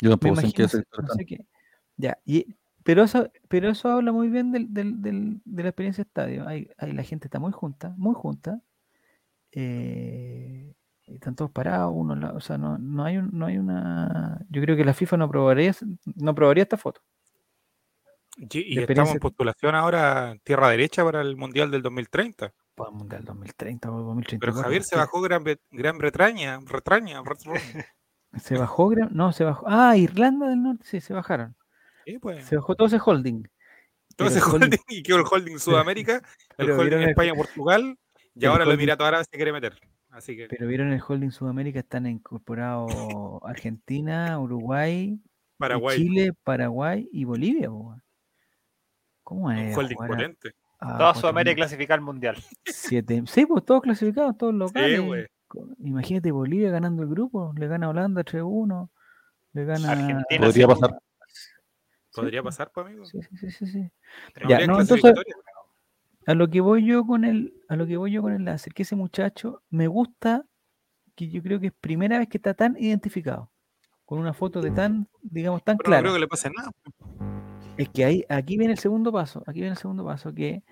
Yo 0.00 0.10
tampoco 0.10 0.36
sé 0.40 0.46
en 0.46 0.52
qué 0.52 0.68
sector 0.68 1.00
no 1.00 1.04
están. 1.06 1.16
sé 1.18 1.26
qué. 1.26 1.46
Ya, 1.96 2.18
y, 2.24 2.54
pero 2.82 3.02
eso, 3.04 3.30
pero 3.48 3.70
eso 3.70 3.88
habla 3.90 4.12
muy 4.12 4.28
bien 4.28 4.52
del, 4.52 4.72
del- 4.72 5.00
del- 5.00 5.40
de 5.44 5.62
la 5.62 5.68
experiencia 5.70 6.02
estadio. 6.02 6.46
Hay, 6.46 6.68
hay- 6.78 6.92
la 6.92 7.02
gente 7.02 7.26
está 7.28 7.38
muy 7.38 7.52
junta, 7.52 7.94
muy 7.96 8.14
junta. 8.14 8.60
eh, 9.52 10.74
están 11.06 11.34
todos 11.36 11.50
parados, 11.50 11.92
uno 11.94 12.32
o 12.34 12.40
sea, 12.40 12.58
no, 12.58 12.76
no 12.78 13.04
hay 13.04 13.16
un- 13.18 13.30
no 13.32 13.46
hay 13.46 13.56
una. 13.58 14.44
Yo 14.50 14.60
creo 14.60 14.76
que 14.76 14.84
la 14.84 14.92
FIFA 14.92 15.16
no 15.18 15.24
aprobaría, 15.26 15.72
no 16.16 16.30
aprobaría 16.32 16.64
esta 16.64 16.76
foto. 16.76 17.00
Y, 18.36 18.78
estamos 18.80 19.12
en 19.12 19.18
postulación 19.18 19.74
ahora 19.74 20.36
tierra 20.44 20.68
derecha 20.68 21.02
para 21.04 21.22
el 21.22 21.36
Mundial 21.36 21.70
del 21.70 21.82
2030. 21.82 22.52
Para 22.74 22.90
el 22.90 22.96
Mundial 22.96 23.24
2030 23.24 23.90
o 23.90 24.02
2034. 24.02 24.38
Pero 24.40 24.62
Javier 24.62 24.82
se 24.84 24.96
bajó 24.96 25.20
Gran, 25.22 25.42
Gran 25.70 25.96
Bretaña, 25.98 26.58
Bretaña, 26.58 27.20
Bretaña. 27.22 27.60
¿Se 28.42 28.58
bajó? 28.58 28.88
Gran- 28.88 29.08
No, 29.12 29.32
se 29.32 29.44
bajó. 29.44 29.64
Ah, 29.68 29.96
Irlanda 29.96 30.48
del 30.48 30.62
Norte, 30.62 30.84
sí, 30.84 31.00
se 31.00 31.14
bajaron. 31.14 31.56
Sí, 32.04 32.18
pues. 32.18 32.44
Se 32.44 32.56
bajó 32.56 32.74
todo 32.74 32.88
ese 32.88 32.98
holding. 33.02 33.42
Todo 34.16 34.28
pero 34.28 34.30
ese 34.30 34.40
holding- 34.44 34.52
holding 34.64 34.78
y 34.88 35.02
quedó 35.02 35.16
el 35.18 35.24
holding 35.30 35.58
Sudamérica, 35.58 36.20
el 36.58 36.70
holding 36.72 36.82
vieron 36.84 37.02
el- 37.04 37.08
España, 37.10 37.32
Portugal 37.34 37.98
y 38.34 38.44
ahora 38.44 38.64
los 38.66 38.74
holding- 38.74 38.78
Emiratos 38.80 39.06
Árabes 39.06 39.26
se 39.30 39.36
quiere 39.36 39.52
meter. 39.52 39.78
Así 40.10 40.36
que 40.36 40.46
Pero 40.48 40.66
vieron 40.66 40.92
el 40.92 41.00
holding 41.06 41.30
Sudamérica, 41.30 41.78
están 41.80 42.06
incorporados 42.06 42.92
Argentina, 43.44 44.38
Uruguay, 44.38 45.18
Paraguay, 45.58 45.96
Chile, 45.98 46.32
Paraguay 46.44 47.08
y 47.12 47.24
Bolivia. 47.24 47.70
weón. 47.70 48.02
¿Cómo 49.26 49.50
es? 49.50 49.76
holding 49.76 49.96
jugar 49.96 50.12
a- 50.12 50.16
potente. 50.18 50.54
a 50.78 50.98
Toda 50.98 51.14
Sudamérica 51.16 51.56
clasifica 51.56 51.94
al 51.94 52.00
mundial. 52.00 52.36
siete- 52.64 53.24
Sí, 53.26 53.44
pues 53.44 53.64
todos 53.64 53.82
clasificados, 53.82 54.38
todos 54.38 54.54
locales. 54.54 55.00
Imagínate 55.80 56.30
Bolivia 56.30 56.70
ganando 56.70 57.02
el 57.02 57.08
grupo, 57.08 57.52
le 57.56 57.66
gana 57.66 57.86
a 57.86 57.88
Holanda 57.88 58.22
3-1, 58.22 58.88
le 59.52 59.64
gana 59.64 59.90
Argentina, 59.90 60.46
Podría 60.46 60.66
sí, 60.66 60.72
pasar. 60.72 60.98
¿Podría 62.14 62.42
pasar, 62.44 62.70
pues, 62.72 62.86
amigo? 62.86 63.04
Sí, 63.04 63.18
sí, 63.20 63.36
sí, 63.36 63.50
sí, 63.50 63.66
sí. 63.66 63.90
¿No 64.42 64.48
Ya, 64.48 64.64
no, 64.64 64.80
entonces-? 64.80 65.12
A 66.26 66.34
lo 66.34 66.48
que 66.48 66.60
voy 66.60 66.86
yo 66.86 67.04
con 67.04 67.24
el, 67.24 67.52
a 67.68 67.74
lo 67.74 67.84
que 67.88 67.96
voy 67.96 68.12
yo 68.12 68.22
con 68.22 68.32
el 68.32 68.44
láser, 68.44 68.74
que 68.74 68.82
ese 68.84 68.94
muchacho 68.94 69.62
me 69.70 69.88
gusta, 69.88 70.44
que 71.16 71.28
yo 71.28 71.42
creo 71.42 71.58
que 71.58 71.66
es 71.68 71.72
primera 71.72 72.18
vez 72.20 72.28
que 72.28 72.38
está 72.38 72.54
tan 72.54 72.76
identificado, 72.78 73.50
con 74.04 74.20
una 74.20 74.32
foto 74.34 74.60
de 74.60 74.70
tan, 74.70 75.08
digamos, 75.20 75.64
tan 75.64 75.78
Pero 75.78 75.88
no 75.88 75.90
clara. 75.90 76.02
creo 76.02 76.14
que 76.14 76.20
le 76.20 76.28
pase 76.28 76.48
nada. 76.50 76.70
Es 77.78 77.88
que 77.90 78.04
ahí, 78.04 78.24
aquí 78.28 78.56
viene 78.58 78.72
el 78.74 78.78
segundo 78.78 79.12
paso, 79.12 79.42
aquí 79.46 79.60
viene 79.60 79.72
el 79.72 79.78
segundo 79.78 80.04
paso 80.04 80.32
que 80.34 80.62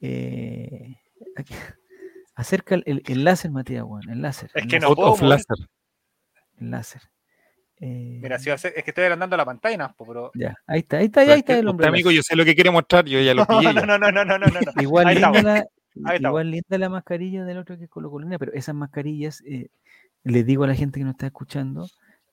eh, 0.00 0.96
aquí- 1.36 1.54
acerca 2.34 2.74
el, 2.76 2.82
el- 2.86 3.02
el 3.06 3.24
láser, 3.24 3.50
Matías, 3.50 3.84
weón, 3.84 4.08
el 4.10 4.22
láser. 4.22 4.50
Es 4.54 4.62
el 4.62 4.68
que 4.68 4.76
láser, 4.76 4.88
no 4.88 4.94
puedo 4.96 5.10
mover. 5.16 5.28
láser. 5.28 5.56
el 6.60 6.70
láser. 6.70 7.02
Eh, 7.80 8.18
Mira, 8.22 8.38
si 8.38 8.48
va 8.48 8.56
a 8.56 8.58
ser- 8.58 8.72
es 8.76 8.82
que 8.84 8.90
estoy 8.90 9.04
agrandando 9.04 9.36
la 9.36 9.44
pantalla, 9.44 9.76
¿no? 9.76 9.94
pero. 10.06 10.30
ya, 10.34 10.54
ahí 10.66 10.80
está, 10.80 10.98
ahí 10.98 11.06
está, 11.06 11.20
ahí 11.20 11.30
está 11.40 11.58
el 11.58 11.68
hombre. 11.68 11.84
usted, 11.84 11.94
amigo, 11.94 12.10
yo 12.10 12.22
sé 12.22 12.34
lo 12.36 12.44
que 12.44 12.54
quiere 12.54 12.70
mostrar, 12.70 13.04
yo 13.04 13.20
ya 13.20 13.34
lo 13.34 13.44
No, 13.48 13.58
pillé. 13.60 13.72
no, 13.74 13.80
ya. 13.80 13.86
no, 13.86 13.98
no, 13.98 14.10
no, 14.12 14.24
no, 14.24 14.38
no, 14.38 14.46
no, 14.46 14.60
no. 14.60 14.82
Igual 14.82 15.06
Ahí 15.06 15.14
linda, 15.16 15.42
la, 15.42 16.16
igual 16.28 16.50
linda 16.50 16.78
la 16.78 16.88
mascarilla 16.88 17.44
del 17.44 17.58
otro 17.58 17.78
que 17.78 17.84
es 17.84 17.90
colocolina, 17.90 18.38
pero 18.38 18.52
esas 18.52 18.74
mascarillas, 18.74 19.42
eh, 19.46 19.68
les 20.24 20.44
digo 20.44 20.64
a 20.64 20.66
la 20.68 20.74
gente 20.74 20.98
que 20.98 21.04
nos 21.04 21.14
está 21.14 21.26
escuchando, 21.26 21.88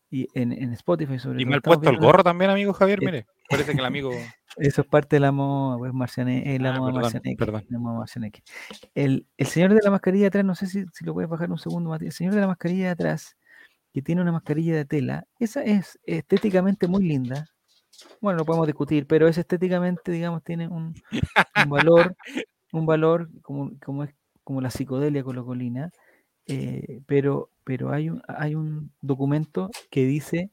y 0.09 0.27
en, 0.33 0.51
en 0.51 0.71
Spotify 0.73 1.19
sobre 1.19 1.41
Y 1.41 1.45
mal 1.45 1.57
estamos 1.57 1.77
puesto 1.77 1.89
el 1.89 1.97
gorro 1.97 2.23
también, 2.23 2.51
amigo 2.51 2.73
Javier, 2.73 2.99
mire. 2.99 3.25
Parece 3.49 3.73
que 3.73 3.79
el 3.79 3.85
amigo. 3.85 4.11
Eso 4.57 4.81
es 4.81 4.87
parte 4.87 5.17
de 5.17 5.19
la 5.19 5.31
moda, 5.31 5.77
pues, 5.77 5.91
Ah, 5.91 5.93
Marcianeque, 5.93 7.35
perdón. 7.37 7.65
la 7.69 7.79
moda 7.79 7.99
Marcianeque. 7.99 8.41
El, 8.93 9.27
el 9.37 9.47
señor 9.47 9.73
de 9.73 9.81
la 9.83 9.91
mascarilla 9.91 10.23
de 10.23 10.27
atrás, 10.27 10.45
no 10.45 10.55
sé 10.55 10.67
si, 10.67 10.85
si 10.93 11.03
lo 11.05 11.13
puedes 11.13 11.29
bajar 11.29 11.51
un 11.51 11.57
segundo, 11.57 11.89
Matías. 11.89 12.13
El 12.13 12.17
señor 12.17 12.35
de 12.35 12.41
la 12.41 12.47
mascarilla 12.47 12.85
de 12.85 12.91
atrás, 12.91 13.35
que 13.93 14.01
tiene 14.01 14.21
una 14.21 14.31
mascarilla 14.31 14.75
de 14.75 14.85
tela, 14.85 15.25
esa 15.39 15.61
es 15.63 15.99
estéticamente 16.05 16.87
muy 16.87 17.03
linda. 17.03 17.45
Bueno, 18.21 18.39
lo 18.39 18.45
podemos 18.45 18.67
discutir, 18.67 19.07
pero 19.07 19.27
es 19.27 19.37
estéticamente, 19.37 20.11
digamos, 20.11 20.43
tiene 20.43 20.67
un, 20.67 20.93
un 21.63 21.69
valor, 21.69 22.15
un 22.71 22.85
valor 22.85 23.29
como, 23.41 23.71
como 23.83 24.03
es 24.03 24.11
como 24.43 24.61
la 24.61 24.69
psicodelia 24.69 25.23
colocolina, 25.23 25.91
eh, 26.47 27.01
pero, 27.05 27.49
pero 27.63 27.91
hay 27.91 28.09
un, 28.09 28.21
hay 28.27 28.55
un 28.55 28.91
documento 29.01 29.69
que 29.89 30.05
dice 30.05 30.51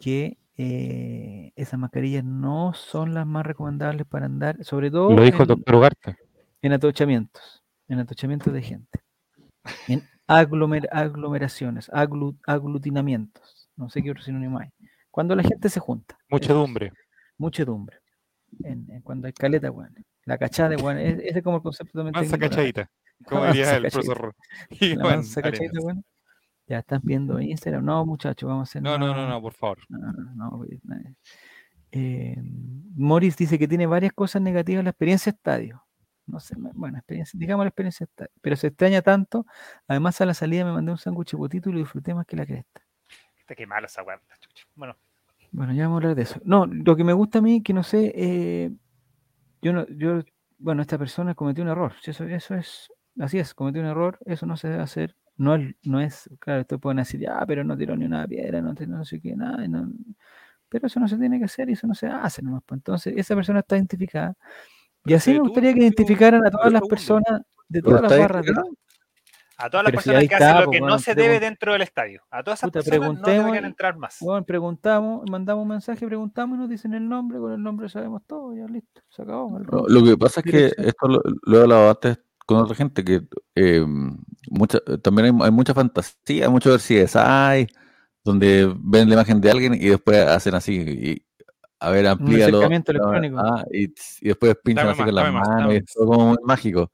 que 0.00 0.38
eh, 0.56 1.52
esas 1.56 1.78
mascarillas 1.78 2.24
no 2.24 2.72
son 2.74 3.14
las 3.14 3.26
más 3.26 3.44
recomendables 3.44 4.06
para 4.06 4.26
andar, 4.26 4.62
sobre 4.64 4.90
todo 4.90 5.10
Lo 5.14 5.22
dijo 5.22 5.38
el 5.38 5.50
en, 5.50 5.56
doctor 5.56 5.74
Ugarte. 5.74 6.16
en 6.62 6.72
atochamientos, 6.72 7.62
en 7.88 7.98
atochamientos 8.00 8.52
de 8.52 8.62
gente, 8.62 9.00
en 9.88 10.02
aglomer- 10.28 10.88
aglomeraciones, 10.92 11.90
aglu- 11.90 12.38
aglutinamientos, 12.46 13.68
no 13.76 13.88
sé 13.90 14.02
qué 14.02 14.10
otro 14.10 14.22
sinónimo 14.22 14.58
hay. 14.58 14.68
Cuando 15.10 15.34
la 15.36 15.42
gente 15.42 15.68
se 15.68 15.80
junta, 15.80 16.18
Muchedumbre. 16.28 16.92
muchedumbre, 17.38 17.98
en, 18.62 18.88
en 18.90 19.00
cuando 19.02 19.26
hay 19.26 19.32
caleta, 19.32 19.70
weón. 19.70 19.94
La 20.24 20.38
cachada 20.38 20.76
weón, 20.76 20.98
e- 20.98 21.28
ese 21.28 21.38
es 21.38 21.42
como 21.44 21.56
el 21.56 21.62
concepto 21.62 21.98
también 22.02 22.30
la- 22.30 22.38
cachadita. 22.38 22.90
Como 23.24 23.44
diría 23.52 23.76
el 23.76 23.90
profesor. 23.90 24.34
Ya 26.66 26.78
están 26.78 27.00
viendo 27.04 27.40
Instagram. 27.40 27.84
No, 27.84 28.06
muchachos, 28.06 28.48
vamos 28.48 28.68
a 28.68 28.70
hacer 28.70 28.82
No, 28.82 28.98
no, 28.98 29.14
no, 29.14 29.28
no, 29.28 29.42
por 29.42 29.52
favor. 29.52 29.78
No, 29.88 29.98
no, 30.12 30.34
no, 30.34 30.64
eh, 31.96 32.36
Morris 32.96 33.36
dice 33.36 33.56
que 33.56 33.68
tiene 33.68 33.86
varias 33.86 34.12
cosas 34.12 34.42
negativas 34.42 34.80
en 34.80 34.84
la 34.86 34.90
experiencia 34.90 35.30
estadio. 35.30 35.84
No 36.26 36.40
sé, 36.40 36.56
bueno, 36.56 36.98
experiencia, 36.98 37.38
digamos 37.38 37.64
la 37.64 37.68
experiencia 37.68 38.04
estadio. 38.04 38.32
Pero 38.40 38.56
se 38.56 38.68
extraña 38.68 39.02
tanto. 39.02 39.46
Además, 39.86 40.20
a 40.20 40.26
la 40.26 40.34
salida 40.34 40.64
me 40.64 40.72
mandé 40.72 40.90
un 40.90 40.98
sándwich 40.98 41.36
potito 41.36 41.70
y 41.70 41.74
lo 41.74 41.78
disfruté 41.78 42.14
más 42.14 42.26
que 42.26 42.36
la 42.36 42.46
cresta. 42.46 42.82
Puta, 43.40 43.54
Qué 43.54 43.66
malo 43.66 43.86
esa 43.86 44.02
weá. 44.02 44.20
Bueno, 44.74 44.96
Bueno, 45.52 45.72
ya 45.74 45.84
vamos 45.84 45.96
a 45.96 45.98
hablar 45.98 46.16
de 46.16 46.22
eso. 46.22 46.40
No, 46.44 46.66
lo 46.66 46.96
que 46.96 47.04
me 47.04 47.12
gusta 47.12 47.38
a 47.38 47.42
mí, 47.42 47.62
que 47.62 47.74
no 47.74 47.82
sé, 47.82 48.12
eh, 48.16 48.72
yo 49.62 49.72
no, 49.72 49.86
yo, 49.88 50.22
bueno, 50.58 50.82
esta 50.82 50.98
persona 50.98 51.34
cometió 51.34 51.62
un 51.62 51.70
error. 51.70 51.94
Eso, 52.04 52.24
eso 52.24 52.54
es, 52.54 52.90
así 53.20 53.38
es, 53.38 53.54
cometió 53.54 53.80
un 53.82 53.88
error, 53.88 54.18
eso 54.26 54.46
no 54.46 54.56
se 54.56 54.68
debe 54.68 54.82
hacer. 54.82 55.16
No 55.36 55.56
es, 55.56 55.74
no 55.82 56.00
es, 56.00 56.30
claro, 56.38 56.60
ustedes 56.60 56.80
pueden 56.80 56.98
decir, 56.98 57.20
ya, 57.20 57.44
pero 57.46 57.64
no 57.64 57.76
tiró 57.76 57.96
ni 57.96 58.04
una 58.04 58.26
piedra, 58.26 58.60
no, 58.60 58.74
tiró 58.74 58.92
no 58.92 59.04
sé 59.04 59.20
qué, 59.20 59.34
nada, 59.34 59.66
no- 59.66 59.90
pero 60.68 60.86
eso 60.86 60.98
no 60.98 61.06
se 61.06 61.16
tiene 61.16 61.38
que 61.38 61.44
hacer 61.44 61.68
y 61.70 61.74
eso 61.74 61.86
no 61.86 61.94
se 61.94 62.06
hace 62.06 62.42
nomás. 62.42 62.62
pues. 62.66 62.78
Entonces, 62.78 63.14
esa 63.16 63.34
persona 63.36 63.60
está 63.60 63.76
identificada. 63.76 64.34
Y 65.04 65.14
así 65.14 65.32
me 65.32 65.40
gustaría 65.40 65.72
que 65.72 65.80
identificaran 65.80 66.44
a 66.44 66.50
todas 66.50 66.72
las 66.72 66.82
personas 66.82 67.42
de 67.68 67.82
todas 67.82 68.02
las 68.02 68.18
barras. 68.18 68.44
a 69.56 69.70
todas 69.70 69.84
las 69.84 69.90
Pero 69.92 70.00
si 70.00 70.08
personas 70.08 70.20
ahí 70.22 70.28
que 70.28 70.34
está, 70.34 70.50
hacen 70.50 70.60
lo 70.60 70.64
pues, 70.66 70.74
que 70.74 70.80
no 70.80 70.86
weón, 70.86 70.98
se 70.98 71.14
debe 71.14 71.38
dentro 71.38 71.72
del 71.74 71.82
estadio. 71.82 72.22
A 72.30 72.42
todas 72.42 72.58
esas 72.58 72.70
Puta, 72.70 72.80
personas 72.82 73.20
no 73.20 73.28
deberían 73.28 73.64
entrar 73.66 73.96
más. 73.96 74.16
Bueno, 74.20 74.44
preguntamos, 74.44 75.30
mandamos 75.30 75.62
un 75.62 75.68
mensaje, 75.68 76.04
preguntamos 76.06 76.56
y 76.56 76.60
nos 76.60 76.68
dicen 76.68 76.94
el 76.94 77.08
nombre, 77.08 77.38
con 77.38 77.52
el 77.52 77.62
nombre 77.62 77.88
sabemos 77.88 78.22
todo, 78.26 78.52
ya 78.56 78.66
listo, 78.66 79.02
se 79.08 79.22
acabó. 79.22 79.58
No, 79.60 79.84
lo 79.86 80.02
que 80.04 80.16
pasa 80.16 80.40
es 80.44 80.50
que 80.50 80.66
esto 80.76 81.06
lo, 81.06 81.22
lo 81.44 81.58
he 81.58 81.62
hablado 81.62 81.90
antes 81.90 82.18
con 82.46 82.58
otra 82.58 82.74
gente, 82.76 83.04
que 83.04 83.22
eh, 83.54 83.84
mucha, 84.50 84.80
también 85.02 85.26
hay, 85.40 85.46
hay 85.46 85.50
mucha 85.52 85.74
fantasía, 85.74 86.50
mucho 86.50 86.70
ver 86.70 86.80
si 86.80 86.96
es 86.96 87.16
hay, 87.16 87.66
donde 88.24 88.72
ven 88.78 89.08
la 89.08 89.14
imagen 89.16 89.40
de 89.40 89.50
alguien 89.50 89.74
y 89.74 89.88
después 89.88 90.18
hacen 90.26 90.54
así, 90.54 90.76
y, 90.80 91.26
a 91.80 91.90
ver, 91.90 92.06
amplíalo. 92.08 92.64
ah, 92.66 92.70
electrónico. 92.92 93.38
ah, 93.38 93.64
y, 93.72 93.84
y 94.22 94.28
después 94.28 94.56
pinchan 94.64 94.88
Dame 94.88 94.92
así 94.92 95.04
más, 95.04 95.06
con 95.06 95.14
las 95.14 95.26
más, 95.32 95.48
manos, 95.48 95.74
es 95.74 95.84
todo 95.94 96.06
como 96.08 96.28
muy 96.30 96.38
mágico. 96.44 96.90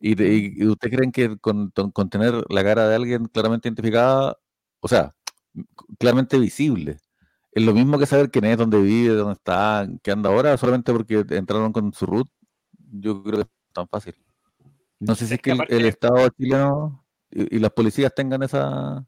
Y, 0.00 0.16
te- 0.16 0.34
y- 0.34 0.54
y 0.56 0.66
ustedes 0.66 0.96
creen 0.96 1.12
que 1.12 1.38
con, 1.38 1.70
con- 1.72 1.90
con 1.92 2.10
tener 2.10 2.34
la 2.50 2.64
cara 2.64 2.88
de 2.88 2.96
alguien 2.96 3.26
claramente 3.26 3.68
identificada, 3.68 4.36
o 4.80 4.88
sea, 4.88 5.14
claramente 5.98 6.38
visible, 6.38 6.98
es 7.52 7.64
lo 7.64 7.74
mismo 7.74 7.98
que 7.98 8.06
saber 8.06 8.30
quién 8.30 8.44
es, 8.46 8.58
dónde 8.58 8.80
vive, 8.82 9.14
dónde 9.14 9.34
está, 9.34 9.86
qué 10.02 10.12
anda 10.12 10.30
ahora, 10.30 10.56
solamente 10.58 10.92
porque 10.92 11.24
entraron 11.30 11.72
con 11.72 11.92
su 11.94 12.06
root. 12.06 12.28
Yo 12.92 13.22
creo 13.22 13.36
que 13.38 13.42
es 13.42 13.48
tan 13.74 13.88
fácil. 13.88 14.14
No 15.06 15.14
sé 15.14 15.26
si 15.26 15.34
Es 15.34 15.40
que 15.40 15.52
el, 15.68 15.84
Estado 15.86 16.28
chileno 16.30 17.04
y, 17.30 17.56
y 17.56 17.58
las 17.58 17.70
policías 17.72 18.14
tengan 18.14 18.42
esa, 18.42 19.04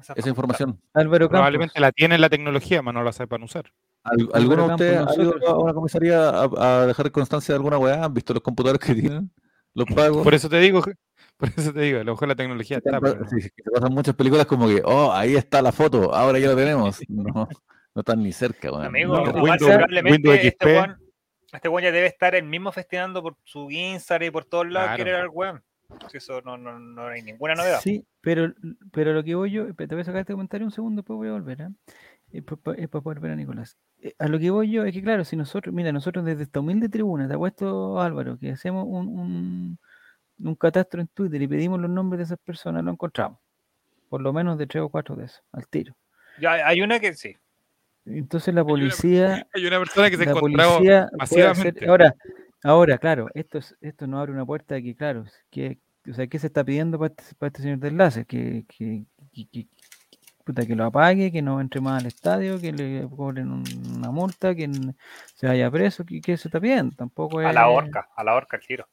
Esa 0.00 0.12
esa 0.14 0.28
información. 0.28 0.80
Álvaro. 0.94 1.28
Probablemente 1.28 1.78
la 1.80 1.92
tienen 1.92 2.20
la 2.20 2.28
tecnología, 2.28 2.80
pero 2.80 2.92
no 2.92 3.02
la 3.04 3.12
sepan 3.12 3.42
usar. 3.42 3.72
¿Al- 4.02 4.28
¿Alguno 4.34 4.66
de 4.68 4.72
ustedes 4.74 5.06
ha 5.06 5.14
ido 5.22 5.34
a 5.48 5.58
una 5.58 5.72
comisaría 5.74 6.28
a, 6.30 6.44
a 6.82 6.86
dejar 6.86 7.10
constancia 7.12 7.52
de 7.52 7.56
alguna 7.56 7.78
weá? 7.78 8.04
¿Han 8.04 8.14
visto 8.14 8.32
los 8.34 8.42
computadores 8.42 8.80
que 8.86 8.94
tienen? 8.94 9.30
¿Los 9.74 9.86
pagos? 9.94 10.22
Por 10.24 10.34
eso 10.34 10.48
te 10.48 10.58
digo, 10.58 10.82
Por 11.36 11.48
eso 11.56 11.72
te 11.72 11.80
digo, 11.80 12.00
a 12.00 12.04
lo 12.04 12.12
mejor 12.12 12.28
la 12.28 12.34
tecnología 12.34 12.78
está. 12.78 13.00
pero- 13.00 13.28
Sí, 13.28 13.40
sí, 13.42 13.50
que 13.54 13.62
pasan 13.72 13.92
muchas 13.92 14.14
películas 14.14 14.46
como 14.46 14.66
que, 14.68 14.80
oh, 14.84 15.12
ahí 15.12 15.34
está 15.36 15.60
la 15.60 15.70
foto, 15.72 16.14
ahora 16.14 16.38
ya 16.38 16.48
lo 16.48 16.56
tenemos. 16.56 16.98
No, 17.08 17.48
no 17.94 18.00
están 18.00 18.22
ni 18.22 18.30
cerca, 18.32 18.70
weón. 18.70 18.84
Amigo, 18.86 19.16
No, 19.16 19.42
Windows- 19.42 19.86
Windows 20.04 20.38
este 20.42 20.50
XP. 20.50 21.05
Este 21.52 21.68
weón 21.68 21.84
ya 21.84 21.92
debe 21.92 22.06
estar 22.06 22.34
el 22.34 22.44
mismo 22.44 22.72
festinando 22.72 23.22
por 23.22 23.36
su 23.44 23.70
Instagram 23.70 24.28
y 24.28 24.30
por 24.30 24.44
todos 24.44 24.66
lados 24.68 24.88
Claro. 24.90 25.04
que 25.04 25.10
era 25.10 25.20
el 25.20 25.28
weón. 25.28 25.62
Si 26.10 26.16
eso 26.16 26.40
no, 26.42 26.56
no, 26.58 26.78
no 26.80 27.06
hay 27.06 27.22
ninguna 27.22 27.54
novedad. 27.54 27.78
Sí, 27.80 28.04
pero, 28.20 28.52
pero 28.92 29.12
lo 29.12 29.22
que 29.22 29.36
voy 29.36 29.52
yo, 29.52 29.72
te 29.74 29.86
voy 29.86 30.00
a 30.00 30.04
sacar 30.04 30.20
este 30.22 30.32
comentario 30.32 30.66
un 30.66 30.72
segundo, 30.72 31.02
después 31.02 31.16
voy 31.16 31.28
a 31.28 31.32
volver, 31.32 31.62
¿ah? 31.62 31.70
Es 32.32 32.42
para 32.42 33.02
poder 33.02 33.20
ver 33.20 33.30
a 33.30 33.36
Nicolás. 33.36 33.78
Eh, 34.02 34.12
A 34.18 34.26
lo 34.26 34.38
que 34.40 34.50
voy 34.50 34.68
yo 34.72 34.84
es 34.84 34.92
que, 34.92 35.00
claro, 35.00 35.24
si 35.24 35.36
nosotros, 35.36 35.72
mira, 35.72 35.92
nosotros 35.92 36.24
desde 36.24 36.42
esta 36.42 36.58
humilde 36.58 36.88
tribuna, 36.88 37.28
te 37.28 37.34
apuesto, 37.34 38.00
Álvaro, 38.00 38.36
que 38.36 38.50
hacemos 38.50 38.84
un, 38.88 39.06
un, 39.08 39.78
un 40.40 40.54
catastro 40.56 41.00
en 41.00 41.06
Twitter 41.06 41.40
y 41.40 41.46
pedimos 41.46 41.80
los 41.80 41.88
nombres 41.88 42.18
de 42.18 42.24
esas 42.24 42.38
personas, 42.40 42.82
lo 42.82 42.90
encontramos. 42.90 43.38
Por 44.08 44.20
lo 44.22 44.32
menos 44.32 44.58
de 44.58 44.66
tres 44.66 44.82
o 44.82 44.88
cuatro 44.88 45.14
de 45.14 45.26
esos, 45.26 45.42
al 45.52 45.68
tiro. 45.68 45.96
Ya 46.40 46.52
hay 46.66 46.82
una 46.82 46.98
que 46.98 47.14
sí. 47.14 47.36
Entonces 48.06 48.54
la 48.54 48.64
policía, 48.64 49.46
Hay 49.54 49.66
una 49.66 49.78
persona 49.78 50.10
que 50.10 50.16
se 50.16 50.24
encontraba 50.24 50.76
hacer- 50.78 51.06
masivamente. 51.18 51.86
ahora, 51.88 52.14
ahora, 52.62 52.98
claro, 52.98 53.28
esto 53.34 53.58
es, 53.58 53.76
esto 53.80 54.06
nos 54.06 54.20
abre 54.20 54.32
una 54.32 54.46
puerta 54.46 54.80
que, 54.80 54.94
claro, 54.94 55.24
que, 55.50 55.78
o 56.08 56.14
sea, 56.14 56.26
¿qué 56.26 56.38
se 56.38 56.46
está 56.46 56.62
pidiendo 56.64 56.98
para 56.98 57.08
este, 57.16 57.34
para 57.36 57.48
este 57.48 57.62
señor 57.62 57.78
del 57.78 57.96
láser? 57.96 58.26
Que, 58.26 58.64
que, 58.68 59.04
que- 59.32 59.46
que- 59.52 59.66
puta, 60.44 60.64
que 60.64 60.76
lo 60.76 60.84
apague, 60.84 61.32
que 61.32 61.42
no 61.42 61.60
entre 61.60 61.80
más 61.80 62.00
al 62.00 62.06
estadio, 62.06 62.60
que 62.60 62.72
le 62.72 63.08
cobren 63.08 63.50
un- 63.50 63.64
una 63.96 64.12
multa, 64.12 64.54
que 64.54 64.70
se 65.34 65.46
vaya 65.48 65.68
preso, 65.70 66.04
que, 66.04 66.20
que 66.20 66.36
se 66.36 66.46
está 66.46 66.60
pidiendo, 66.60 66.94
tampoco 66.94 67.40
es... 67.40 67.48
A 67.48 67.52
la 67.52 67.68
horca, 67.68 68.08
a 68.14 68.22
la 68.22 68.34
horca 68.36 68.56
el 68.56 68.62
tiro. 68.64 68.86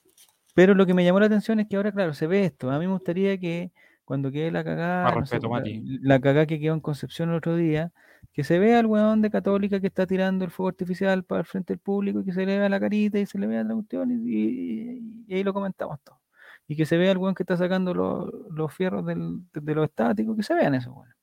Pero 0.55 0.73
lo 0.73 0.85
que 0.87 0.93
me 0.95 1.03
llamó 1.03 1.19
la 1.19 1.27
atención 1.27 1.59
es 1.59 1.67
que 1.67 1.75
ahora, 1.75 1.91
claro, 1.91 2.13
se 2.15 2.25
ve 2.27 2.45
esto. 2.45 2.71
A 2.71 2.79
mí 2.79 2.85
me 2.87 2.93
gustaría 2.93 3.37
que 3.39 3.71
cuando 4.05 4.31
quede 4.31 4.51
la 4.51 4.63
cagada, 4.63 5.03
Más 5.05 5.15
no 5.15 5.25
sé, 5.27 5.35
respeto, 5.35 5.49
Mati. 5.49 5.81
la, 5.83 6.15
la 6.15 6.19
cagada 6.19 6.45
que 6.47 6.59
quedó 6.59 6.73
en 6.73 6.79
Concepción 6.79 7.29
el 7.29 7.35
otro 7.35 7.55
día, 7.55 7.91
que 8.31 8.43
se 8.43 8.59
vea 8.59 8.79
al 8.79 8.85
weón 8.87 9.21
de 9.21 9.29
Católica 9.29 9.79
que 9.79 9.87
está 9.87 10.05
tirando 10.07 10.45
el 10.45 10.51
fuego 10.51 10.69
artificial 10.69 11.23
para 11.23 11.41
el 11.41 11.45
frente 11.47 11.73
del 11.73 11.79
público 11.79 12.19
y 12.21 12.25
que 12.25 12.33
se 12.33 12.45
le 12.45 12.57
vea 12.59 12.69
la 12.69 12.79
carita 12.79 13.19
y 13.19 13.25
se 13.25 13.37
le 13.39 13.47
vea 13.47 13.63
la 13.63 13.73
cuestión 13.75 14.11
y, 14.11 14.15
y- 14.29 15.23
y 15.27 15.33
ahí 15.35 15.43
lo 15.43 15.53
comentamos 15.53 15.99
todo. 16.03 16.19
Y 16.67 16.75
que 16.75 16.85
se 16.85 16.97
vea 16.97 17.11
el 17.11 17.17
weón 17.17 17.35
que 17.35 17.43
está 17.43 17.57
sacando 17.57 17.93
los, 17.93 18.29
los 18.51 18.73
fierros 18.73 19.05
del- 19.05 19.41
de, 19.53 19.61
de 19.61 19.75
los 19.75 19.85
estáticos, 19.85 20.35
que 20.37 20.43
se 20.43 20.53
vean 20.55 20.75
esos 20.75 20.93
weones. 20.95 21.15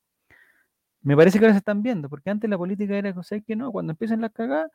Me 1.02 1.16
parece 1.16 1.38
que 1.38 1.44
ahora 1.46 1.54
se 1.54 1.58
están 1.58 1.82
viendo, 1.82 2.08
porque 2.10 2.30
antes 2.30 2.48
la 2.50 2.58
política 2.58 2.94
era 2.96 3.14
cosa 3.14 3.40
que 3.40 3.56
no, 3.56 3.72
cuando 3.72 3.92
empiezan 3.92 4.20
las 4.20 4.32
cagadas, 4.32 4.70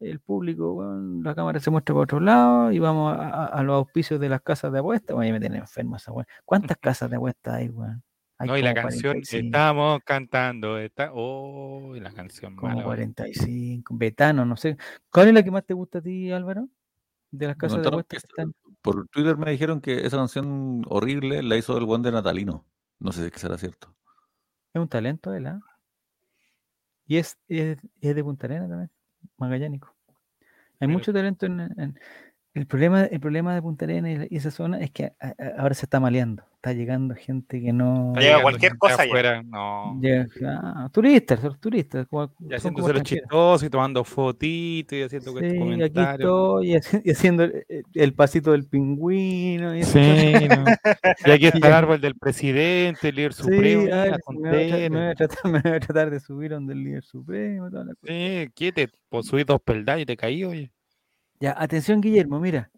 el 0.00 0.20
público, 0.20 0.72
weón, 0.74 1.22
la 1.24 1.34
cámara 1.34 1.60
se 1.60 1.70
muestra 1.70 1.94
para 1.94 2.04
otro 2.04 2.20
lado 2.20 2.72
y 2.72 2.78
vamos 2.80 3.12
a, 3.16 3.28
a- 3.28 3.46
a 3.46 3.62
los 3.62 3.76
auspicios 3.76 4.20
de 4.20 4.28
las 4.28 4.40
casas 4.42 4.72
de 4.72 4.80
apuestas. 4.80 5.16
Oye, 5.16 5.32
me 5.32 5.40
tienen 5.40 5.60
enfermo 5.60 5.96
esa 5.96 6.12
weón. 6.12 6.26
¿Cuántas 6.44 6.76
casas 6.80 7.10
de 7.10 7.16
apuestas 7.16 7.54
hay, 7.54 7.68
weón? 7.70 8.02
Hay 8.40 8.46
No, 8.48 8.56
y 8.56 8.62
la 8.62 8.72
canción, 8.72 9.14
45, 9.14 9.46
estamos 9.46 10.00
cantando, 10.04 10.78
está, 10.78 11.10
oh, 11.12 11.96
y 11.96 12.00
la 12.00 12.12
canción 12.12 12.54
Como 12.54 12.68
mala, 12.68 12.86
weón. 12.86 13.12
45, 13.14 13.94
Betano, 13.96 14.44
no 14.44 14.56
sé. 14.56 14.76
¿Cuál 15.10 15.28
es 15.28 15.34
la 15.34 15.42
que 15.42 15.50
más 15.50 15.64
te 15.64 15.74
gusta 15.74 15.98
a 15.98 16.02
ti, 16.02 16.30
Álvaro? 16.30 16.68
De 17.32 17.48
las 17.48 17.56
casas 17.56 17.82
de 17.82 17.88
apuestas 17.88 18.22
están. 18.24 18.54
Por 18.80 19.08
Twitter 19.08 19.36
me 19.36 19.50
dijeron 19.50 19.80
que 19.80 20.06
esa 20.06 20.16
canción 20.16 20.82
horrible 20.88 21.42
la 21.42 21.56
hizo 21.56 21.76
el 21.76 21.84
buen 21.84 22.02
de 22.02 22.12
Natalino. 22.12 22.64
No 23.00 23.10
sé 23.10 23.28
si 23.28 23.38
será 23.40 23.58
cierto. 23.58 23.92
Es 24.72 24.80
un 24.80 24.88
talento 24.88 25.34
él, 25.34 25.46
¿ah? 25.46 25.60
Y 27.06 27.16
es, 27.16 27.38
es, 27.48 27.78
es 28.00 28.14
de 28.14 28.22
Punta 28.22 28.46
Arenas 28.46 28.68
también, 28.68 28.90
magallánico. 29.36 29.94
Hay 30.78 30.86
Mira. 30.86 30.98
mucho 30.98 31.12
talento 31.12 31.46
en, 31.46 31.60
en- 31.60 31.98
el 32.58 32.66
problema, 32.66 33.04
el 33.04 33.20
problema 33.20 33.54
de 33.54 33.62
Punta 33.62 33.84
Arenas 33.84 34.26
y 34.30 34.36
esa 34.36 34.50
zona 34.50 34.80
es 34.80 34.90
que 34.90 35.04
a- 35.20 35.28
a- 35.28 35.34
ahora 35.60 35.74
se 35.74 35.86
está 35.86 36.00
maleando. 36.00 36.42
Está 36.56 36.72
llegando 36.72 37.14
gente 37.14 37.60
que 37.62 37.72
no. 37.72 38.14
Llega 38.18 38.42
cualquier 38.42 38.76
cosa 38.76 38.96
ya. 38.96 39.02
afuera, 39.04 39.42
no. 39.44 39.96
llega- 40.00 40.26
ah, 40.60 40.88
turistas, 40.92 41.38
son 41.40 41.56
turistas. 41.60 42.06
como- 42.08 42.32
Y 42.40 42.52
haciéndose 42.52 42.92
los 42.94 43.02
chistosos 43.04 43.62
y 43.62 43.70
tomando 43.70 44.02
fotitos 44.02 44.98
y 44.98 45.02
haciendo 45.02 45.30
Sí, 45.38 45.46
aquí 45.46 45.56
comentarios. 45.58 46.18
estoy 46.18 46.72
y 46.72 46.74
haci- 46.74 47.02
y 47.04 47.10
haciendo 47.12 47.44
el, 47.44 47.64
el 47.94 48.12
pasito 48.14 48.50
del 48.50 48.64
pingüino. 48.66 49.76
Y 49.76 49.84
Sí, 49.84 50.00
no. 50.48 50.64
Y 51.26 51.30
aquí 51.30 51.46
está 51.46 51.68
el 51.68 51.74
árbol 51.74 52.00
del 52.00 52.16
presidente, 52.16 53.10
el 53.10 53.14
líder 53.14 53.34
Sí, 53.34 53.42
supremo, 53.44 53.82
sí, 53.82 54.38
me, 54.40 54.50
voy 54.50 54.90
me 54.90 55.14
tratar, 55.14 55.38
me 55.52 55.60
voy 55.60 55.72
a 55.72 55.80
tratar 55.80 56.10
de 56.10 56.18
subir 56.18 56.50
donde 56.50 56.72
el 56.72 56.82
líder 56.82 57.04
supremo. 57.04 57.70
toda 57.70 57.84
la 57.84 57.94
cosa. 57.94 58.12
Sí, 58.12 58.48
¿qué 58.56 58.72
te 58.72 58.88
pues, 59.08 59.26
subí 59.26 59.44
dos 59.44 59.60
peldaños 59.62 60.02
y 60.02 60.06
te 60.06 60.16
caí, 60.16 60.42
oye? 60.44 60.72
Ya, 61.40 61.54
atención, 61.56 62.00
Guillermo, 62.00 62.40
mira. 62.40 62.70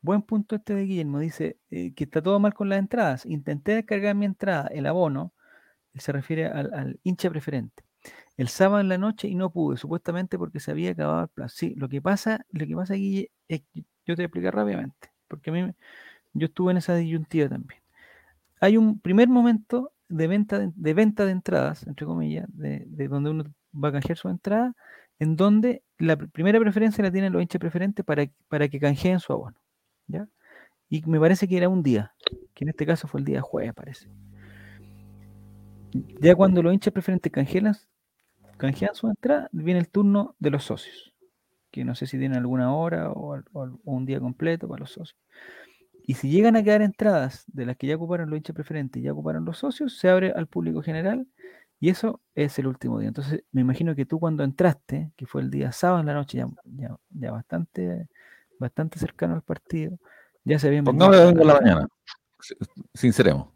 Buen 0.00 0.22
punto 0.22 0.56
este 0.56 0.74
de 0.74 0.84
Guillermo. 0.84 1.20
Dice 1.20 1.58
eh, 1.70 1.94
que 1.94 2.04
está 2.04 2.22
todo 2.22 2.38
mal 2.40 2.54
con 2.54 2.68
las 2.68 2.78
entradas. 2.80 3.26
Intenté 3.26 3.74
descargar 3.74 4.14
mi 4.14 4.26
entrada, 4.26 4.68
el 4.68 4.86
abono. 4.86 5.32
Se 5.94 6.12
refiere 6.12 6.46
al, 6.46 7.00
hincha 7.04 7.30
preferente. 7.30 7.84
El 8.36 8.48
sábado 8.48 8.80
en 8.80 8.88
la 8.88 8.98
noche 8.98 9.28
y 9.28 9.34
no 9.34 9.50
pude, 9.50 9.76
supuestamente 9.78 10.38
porque 10.38 10.60
se 10.60 10.70
había 10.72 10.92
acabado 10.92 11.22
el 11.22 11.28
plazo. 11.28 11.56
Sí, 11.58 11.74
lo 11.76 11.88
que 11.88 12.02
pasa, 12.02 12.46
lo 12.50 12.66
que 12.66 12.74
pasa, 12.76 12.94
Guille, 12.94 13.30
es 13.48 13.62
que 13.72 13.82
yo 14.06 14.14
te 14.14 14.14
voy 14.16 14.22
a 14.24 14.26
explicar 14.26 14.54
rápidamente, 14.54 15.10
porque 15.28 15.50
a 15.50 15.52
mí 15.52 15.72
yo 16.34 16.46
estuve 16.46 16.72
en 16.72 16.78
esa 16.78 16.94
disyuntiva 16.96 17.48
también. 17.48 17.82
Hay 18.60 18.76
un 18.76 19.00
primer 19.00 19.28
momento 19.28 19.92
de 20.08 20.26
venta 20.28 20.58
de, 20.60 20.72
de 20.74 20.94
venta 20.94 21.24
de 21.26 21.32
entradas, 21.32 21.86
entre 21.86 22.06
comillas, 22.06 22.46
de, 22.50 22.84
de 22.86 23.08
donde 23.08 23.30
uno 23.30 23.44
va 23.74 23.88
a 23.88 23.92
canjear 23.92 24.18
su 24.18 24.28
entrada, 24.28 24.74
en 25.18 25.36
donde 25.36 25.82
la 25.98 26.16
pr- 26.16 26.30
primera 26.30 26.58
preferencia 26.60 27.02
la 27.02 27.10
tienen 27.10 27.32
los 27.32 27.42
hinchas 27.42 27.58
preferentes 27.60 28.04
para, 28.04 28.26
para 28.48 28.68
que 28.68 28.78
canjeen 28.78 29.20
su 29.20 29.32
abono. 29.32 29.56
¿ya? 30.06 30.28
Y 30.88 31.02
me 31.06 31.20
parece 31.20 31.46
que 31.46 31.56
era 31.56 31.68
un 31.68 31.82
día, 31.82 32.12
que 32.54 32.64
en 32.64 32.70
este 32.70 32.86
caso 32.86 33.08
fue 33.08 33.20
el 33.20 33.26
día 33.26 33.40
jueves, 33.40 33.74
parece. 33.74 34.08
Ya 36.20 36.34
cuando 36.34 36.62
los 36.62 36.72
hinchas 36.72 36.92
preferentes 36.92 37.32
canjean, 37.32 37.74
canjean 38.56 38.94
su 38.94 39.08
entrada, 39.08 39.48
viene 39.52 39.80
el 39.80 39.88
turno 39.88 40.34
de 40.38 40.50
los 40.50 40.64
socios, 40.64 41.14
que 41.70 41.84
no 41.84 41.94
sé 41.94 42.06
si 42.06 42.18
tienen 42.18 42.38
alguna 42.38 42.74
hora 42.74 43.10
o, 43.10 43.36
o 43.52 43.70
un 43.84 44.06
día 44.06 44.20
completo 44.20 44.68
para 44.68 44.80
los 44.80 44.92
socios. 44.92 45.18
Y 46.06 46.14
si 46.14 46.30
llegan 46.30 46.56
a 46.56 46.62
quedar 46.62 46.80
entradas 46.80 47.44
de 47.48 47.66
las 47.66 47.76
que 47.76 47.86
ya 47.86 47.96
ocuparon 47.96 48.30
los 48.30 48.38
hinchas 48.38 48.54
preferentes 48.54 49.00
y 49.00 49.04
ya 49.04 49.12
ocuparon 49.12 49.44
los 49.44 49.58
socios, 49.58 49.98
se 49.98 50.08
abre 50.08 50.32
al 50.32 50.46
público 50.46 50.80
general 50.82 51.26
y 51.80 51.88
eso 51.90 52.20
es 52.34 52.58
el 52.58 52.66
último 52.66 52.98
día. 52.98 53.08
Entonces, 53.08 53.44
me 53.52 53.60
imagino 53.60 53.94
que 53.94 54.04
tú 54.06 54.18
cuando 54.18 54.42
entraste, 54.44 55.12
que 55.16 55.26
fue 55.26 55.42
el 55.42 55.50
día 55.50 55.70
sábado 55.72 56.00
en 56.00 56.06
la 56.06 56.14
noche, 56.14 56.38
ya, 56.38 56.48
ya, 56.64 56.96
ya 57.10 57.30
bastante, 57.30 58.08
bastante 58.58 58.98
cercano 58.98 59.34
al 59.34 59.42
partido, 59.42 59.96
ya 60.44 60.58
se 60.58 60.68
habían 60.68 60.84
Pongamos 60.84 61.16
las 61.16 61.28
5 61.28 61.38
de 61.40 61.44
la 61.44 61.54
mañana. 61.60 61.88
Si- 62.40 62.54
Sinceremos. 62.94 63.48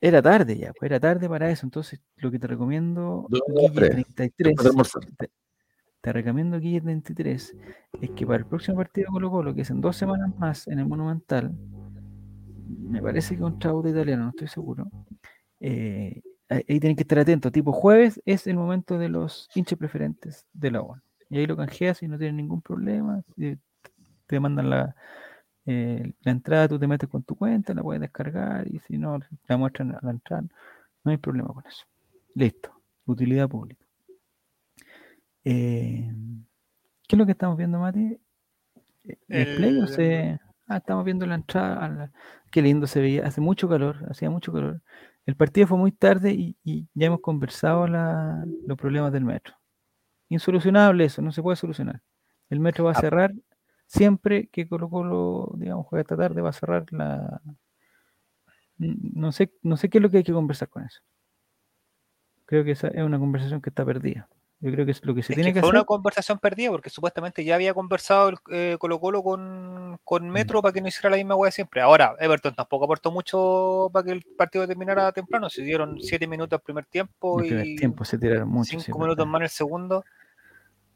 Era 0.00 0.20
tarde 0.22 0.56
ya, 0.58 0.72
pues 0.78 0.90
era 0.90 1.00
tarde 1.00 1.28
para 1.28 1.50
eso. 1.50 1.66
Entonces, 1.66 2.00
lo 2.16 2.30
que 2.30 2.38
te 2.38 2.46
recomiendo, 2.46 3.26
Guille 3.30 3.70
tres, 3.74 3.90
33, 3.90 4.32
después 4.38 4.64
de 4.64 4.68
almorzar. 4.70 5.02
te, 5.16 5.30
te 6.02 6.12
recomiendo, 6.12 6.60
Guille 6.60 6.80
33, 6.82 7.56
es 8.02 8.10
que 8.10 8.26
para 8.26 8.38
el 8.38 8.46
próximo 8.46 8.76
partido 8.76 9.08
Colo 9.10 9.30
Colo, 9.30 9.54
que 9.54 9.62
es 9.62 9.70
en 9.70 9.80
dos 9.80 9.96
semanas 9.96 10.36
más 10.38 10.68
en 10.68 10.78
el 10.80 10.86
Monumental, 10.86 11.56
me 12.88 13.00
parece 13.02 13.34
que 13.34 13.40
contra 13.40 13.70
Auto 13.70 13.88
Italiano, 13.88 14.24
no 14.24 14.30
estoy 14.30 14.48
seguro. 14.48 14.88
eh, 15.60 16.20
ahí 16.48 16.62
tienen 16.80 16.96
que 16.96 17.02
estar 17.02 17.18
atentos. 17.18 17.52
Tipo 17.52 17.72
jueves 17.72 18.20
es 18.24 18.46
el 18.46 18.56
momento 18.56 18.98
de 18.98 19.08
los 19.08 19.48
hinchas 19.54 19.78
preferentes 19.78 20.46
de 20.52 20.70
la 20.70 20.80
ONU. 20.80 21.00
Y 21.28 21.38
ahí 21.38 21.46
lo 21.46 21.56
canjeas 21.56 22.02
y 22.02 22.08
no 22.08 22.18
tienen 22.18 22.36
ningún 22.36 22.62
problema. 22.62 23.22
Te 24.26 24.40
mandan 24.40 24.70
la, 24.70 24.94
eh, 25.66 26.12
la 26.20 26.32
entrada, 26.32 26.68
tú 26.68 26.78
te 26.78 26.86
metes 26.86 27.08
con 27.08 27.22
tu 27.22 27.34
cuenta, 27.34 27.74
la 27.74 27.82
puedes 27.82 28.00
descargar 28.00 28.66
y 28.68 28.78
si 28.80 28.96
no, 28.98 29.18
la 29.48 29.56
muestran 29.56 29.94
a 29.94 30.00
la 30.02 30.10
entrada. 30.10 30.44
No 31.04 31.10
hay 31.10 31.16
problema 31.16 31.48
con 31.52 31.66
eso. 31.66 31.84
Listo. 32.34 32.70
Utilidad 33.06 33.48
pública. 33.48 33.84
Eh, 35.44 36.10
¿Qué 37.08 37.14
es 37.14 37.18
lo 37.18 37.26
que 37.26 37.32
estamos 37.32 37.56
viendo, 37.56 37.78
Mati? 37.78 38.18
Eh, 39.04 39.16
¿Display 39.28 39.76
o 39.78 39.82
El- 39.82 39.88
se.? 39.88 40.40
Ah, 40.68 40.78
estamos 40.78 41.04
viendo 41.04 41.24
la 41.26 41.36
entrada. 41.36 41.88
la- 41.88 42.12
Qué 42.50 42.62
lindo 42.62 42.86
se 42.88 43.00
veía. 43.00 43.26
Hace 43.26 43.40
mucho 43.40 43.68
calor, 43.68 44.04
hacía 44.10 44.30
mucho 44.30 44.52
calor. 44.52 44.80
El 45.26 45.36
partido 45.36 45.66
fue 45.66 45.76
muy 45.78 45.92
tarde 45.92 46.32
y, 46.32 46.56
y 46.64 46.86
ya 46.94 47.06
hemos 47.08 47.20
conversado 47.20 47.86
la- 47.88 48.44
los 48.66 48.78
problemas 48.78 49.12
del 49.12 49.24
metro. 49.24 49.54
Insolucionable 50.28 51.04
eso, 51.04 51.20
no 51.22 51.32
se 51.32 51.42
puede 51.42 51.56
solucionar. 51.56 52.00
El 52.48 52.60
metro 52.60 52.84
va 52.84 52.90
a 52.92 52.94
Ah. 52.94 53.00
cerrar 53.00 53.34
siempre 53.86 54.48
que 54.48 54.68
Colo 54.68 54.88
Colo, 54.88 55.52
digamos, 55.56 55.86
juega 55.86 56.02
esta 56.02 56.16
tarde, 56.16 56.40
va 56.42 56.50
a 56.50 56.52
cerrar 56.52 56.86
la. 56.92 57.40
N- 58.78 58.96
No 59.14 59.32
sé, 59.32 59.52
no 59.62 59.76
sé 59.76 59.88
qué 59.88 59.98
es 59.98 60.02
lo 60.02 60.10
que 60.10 60.18
hay 60.18 60.24
que 60.24 60.32
conversar 60.32 60.68
con 60.68 60.84
eso. 60.84 61.00
Creo 62.46 62.64
que 62.64 62.72
esa 62.72 62.88
es 62.88 63.02
una 63.02 63.18
conversación 63.18 63.60
que 63.60 63.70
está 63.70 63.84
perdida. 63.84 64.28
Yo 64.58 64.72
creo 64.72 64.86
que 64.86 64.92
es 64.92 65.04
lo 65.04 65.14
que 65.14 65.22
se 65.22 65.32
Es 65.32 65.36
tiene 65.36 65.50
que 65.50 65.54
que 65.54 65.60
fue 65.60 65.68
hacer. 65.68 65.76
una 65.80 65.84
conversación 65.84 66.38
perdida 66.38 66.70
porque 66.70 66.88
supuestamente 66.88 67.44
ya 67.44 67.56
había 67.56 67.74
conversado 67.74 68.30
el 68.30 68.36
eh, 68.50 68.76
Colo 68.78 68.98
Colo 68.98 69.22
con, 69.22 69.92
Mm. 69.92 69.98
con 70.02 70.28
Metro 70.30 70.62
para 70.62 70.72
que 70.72 70.80
no 70.80 70.88
hiciera 70.88 71.10
la 71.10 71.16
misma 71.16 71.34
hueá 71.36 71.50
siempre. 71.50 71.80
Ahora, 71.82 72.16
Everton 72.18 72.54
tampoco 72.54 72.84
aportó 72.86 73.10
mucho 73.12 73.90
para 73.92 74.04
que 74.04 74.12
el 74.12 74.22
partido 74.36 74.66
terminara 74.66 75.12
temprano. 75.12 75.48
Se 75.50 75.62
dieron 75.62 76.00
siete 76.00 76.26
minutos 76.26 76.56
al 76.58 76.62
primer 76.62 76.86
tiempo 76.86 77.38
En 77.40 77.44
el 77.44 77.48
primer 77.50 77.66
y 77.66 77.76
tiempo 77.76 78.04
se 78.04 78.18
tiraron 78.18 78.48
mucho. 78.48 78.70
sí, 78.70 78.80
cinco 78.80 78.98
es 78.98 79.02
minutos 79.02 79.16
verdad. 79.18 79.30
más 79.30 79.40
en 79.40 79.44
el 79.44 79.50
segundo. 79.50 80.04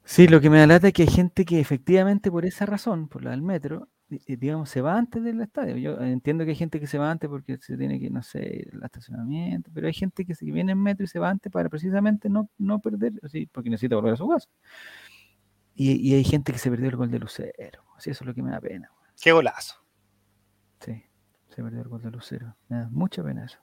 Sí, 0.05 0.27
lo 0.27 0.41
que 0.41 0.51
me 0.51 0.59
da 0.59 0.67
lata 0.67 0.89
es 0.89 0.93
que 0.95 1.03
hay 1.03 1.09
gente 1.09 1.45
que 1.45 1.61
efectivamente 1.61 2.31
por 2.31 2.45
esa 2.47 2.67
razón, 2.67 3.09
por 3.09 3.23
la 3.23 3.31
del 3.31 3.43
metro, 3.43 3.85
eh, 3.85 4.00
digamos, 4.27 4.69
se 4.69 4.81
va 4.81 4.97
antes 4.97 5.23
del 5.23 5.41
estadio. 5.41 5.77
Yo 5.77 5.99
entiendo 6.01 6.45
que 6.45 6.51
hay 6.51 6.57
gente 6.57 6.81
que 6.81 6.87
se 6.87 6.99
va 6.99 7.11
antes 7.11 7.31
porque 7.31 7.59
se 7.59 7.77
tiene 7.77 8.01
que, 8.01 8.11
no 8.11 8.23
sé, 8.23 8.69
el 8.73 8.83
estacionamiento, 8.83 9.71
pero 9.73 9.87
hay 9.87 9.95
gente 9.95 10.25
que 10.25 10.35
se 10.35 10.45
que 10.45 10.53
viene 10.53 10.73
en 10.73 10.83
metro 10.83 11.05
y 11.05 11.09
se 11.09 11.19
va 11.19 11.31
antes 11.31 11.51
para 11.51 11.69
precisamente 11.69 12.29
no, 12.29 12.49
no 12.59 12.81
perder, 12.81 13.13
así, 13.23 13.47
porque 13.47 13.71
necesita 13.71 13.97
volver 13.97 14.15
a 14.15 14.17
su 14.17 14.29
casa. 14.29 14.49
Y, 15.75 15.93
y 15.93 16.15
hay 16.15 16.25
gente 16.25 16.53
que 16.53 16.59
se 16.59 16.71
perdió 16.71 16.89
el 16.89 16.97
gol 16.97 17.11
de 17.11 17.19
Lucero. 17.19 17.85
Así, 17.97 18.11
eso 18.11 18.25
es 18.25 18.27
lo 18.27 18.35
que 18.35 18.43
me 18.43 18.51
da 18.51 18.61
pena. 18.61 18.91
Qué 19.21 19.33
golazo. 19.33 19.77
Sí, 20.81 21.03
se 21.49 21.63
perdió 21.63 21.83
el 21.83 21.89
gol 21.89 22.03
de 22.03 22.11
Lucero. 22.11 22.57
Me 22.69 22.79
da 22.79 22.89
mucha 22.91 23.23
pena 23.23 23.45
eso. 23.45 23.59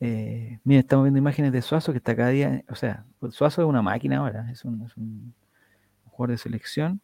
Eh, 0.00 0.58
mira, 0.64 0.80
estamos 0.80 1.04
viendo 1.04 1.18
imágenes 1.18 1.52
de 1.52 1.62
Suazo 1.62 1.92
que 1.92 1.98
está 1.98 2.16
cada 2.16 2.30
día, 2.30 2.64
o 2.68 2.74
sea, 2.74 3.04
Suazo 3.30 3.62
es 3.62 3.68
una 3.68 3.82
máquina 3.82 4.18
ahora, 4.18 4.50
es 4.50 4.64
un, 4.64 4.82
es 4.82 4.96
un 4.96 5.32
jugador 6.06 6.32
de 6.32 6.38
selección. 6.38 7.00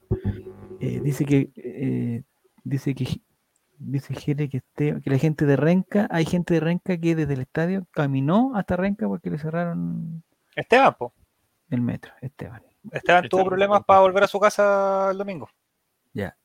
Eh, 0.81 1.01
dice 1.05 1.25
que 1.25 1.53
eh, 1.55 2.25
dice 2.69 2.95
que 2.95 3.21
dice 3.79 4.15
Jere 4.15 4.49
que, 4.49 4.59
este- 4.59 5.01
que 5.01 5.11
la 5.11 5.19
gente 5.19 5.47
de 5.47 5.57
Renca, 5.57 6.09
hay 6.11 6.25
gente 6.25 6.55
de 6.55 6.61
Renca 6.61 6.97
que 6.99 7.15
desde 7.15 7.35
el 7.35 7.41
estadio 7.43 7.87
caminó 7.93 8.53
hasta 8.57 8.77
Renca 8.77 9.07
porque 9.07 9.31
le 9.31 9.39
cerraron 9.39 10.23
Esteban, 10.57 10.95
po. 10.99 11.13
el 11.71 11.81
metro, 11.81 12.13
Esteban. 12.21 12.63
Esteban 12.93 13.29
tuvo 13.29 13.45
problemas 13.45 13.85
para 13.85 14.01
volver 14.01 14.25
a 14.25 14.29
su 14.29 14.41
casa 14.41 15.09
el 15.11 15.19
domingo. 15.19 15.49
Ya. 16.13 16.37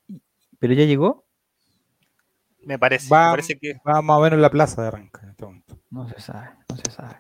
Pero 0.60 0.74
ya 0.74 0.86
llegó, 0.86 1.26
Me 2.66 2.80
parece. 2.80 3.10
Va- 3.14 3.26
Me 3.28 3.32
parece 3.34 3.58
que 3.58 3.74
Va 3.88 4.02
más 4.02 4.18
o 4.18 4.22
menos 4.22 4.38
en 4.38 4.42
la 4.42 4.50
plaza 4.50 4.82
de 4.82 4.88
Arranca 4.90 5.22
en 5.24 5.30
este 5.32 5.46
momento. 5.46 5.80
no 5.90 6.08
se 6.08 6.20
sabe, 6.22 6.50
no 6.70 6.76
se 6.78 6.92
sabe. 6.92 7.16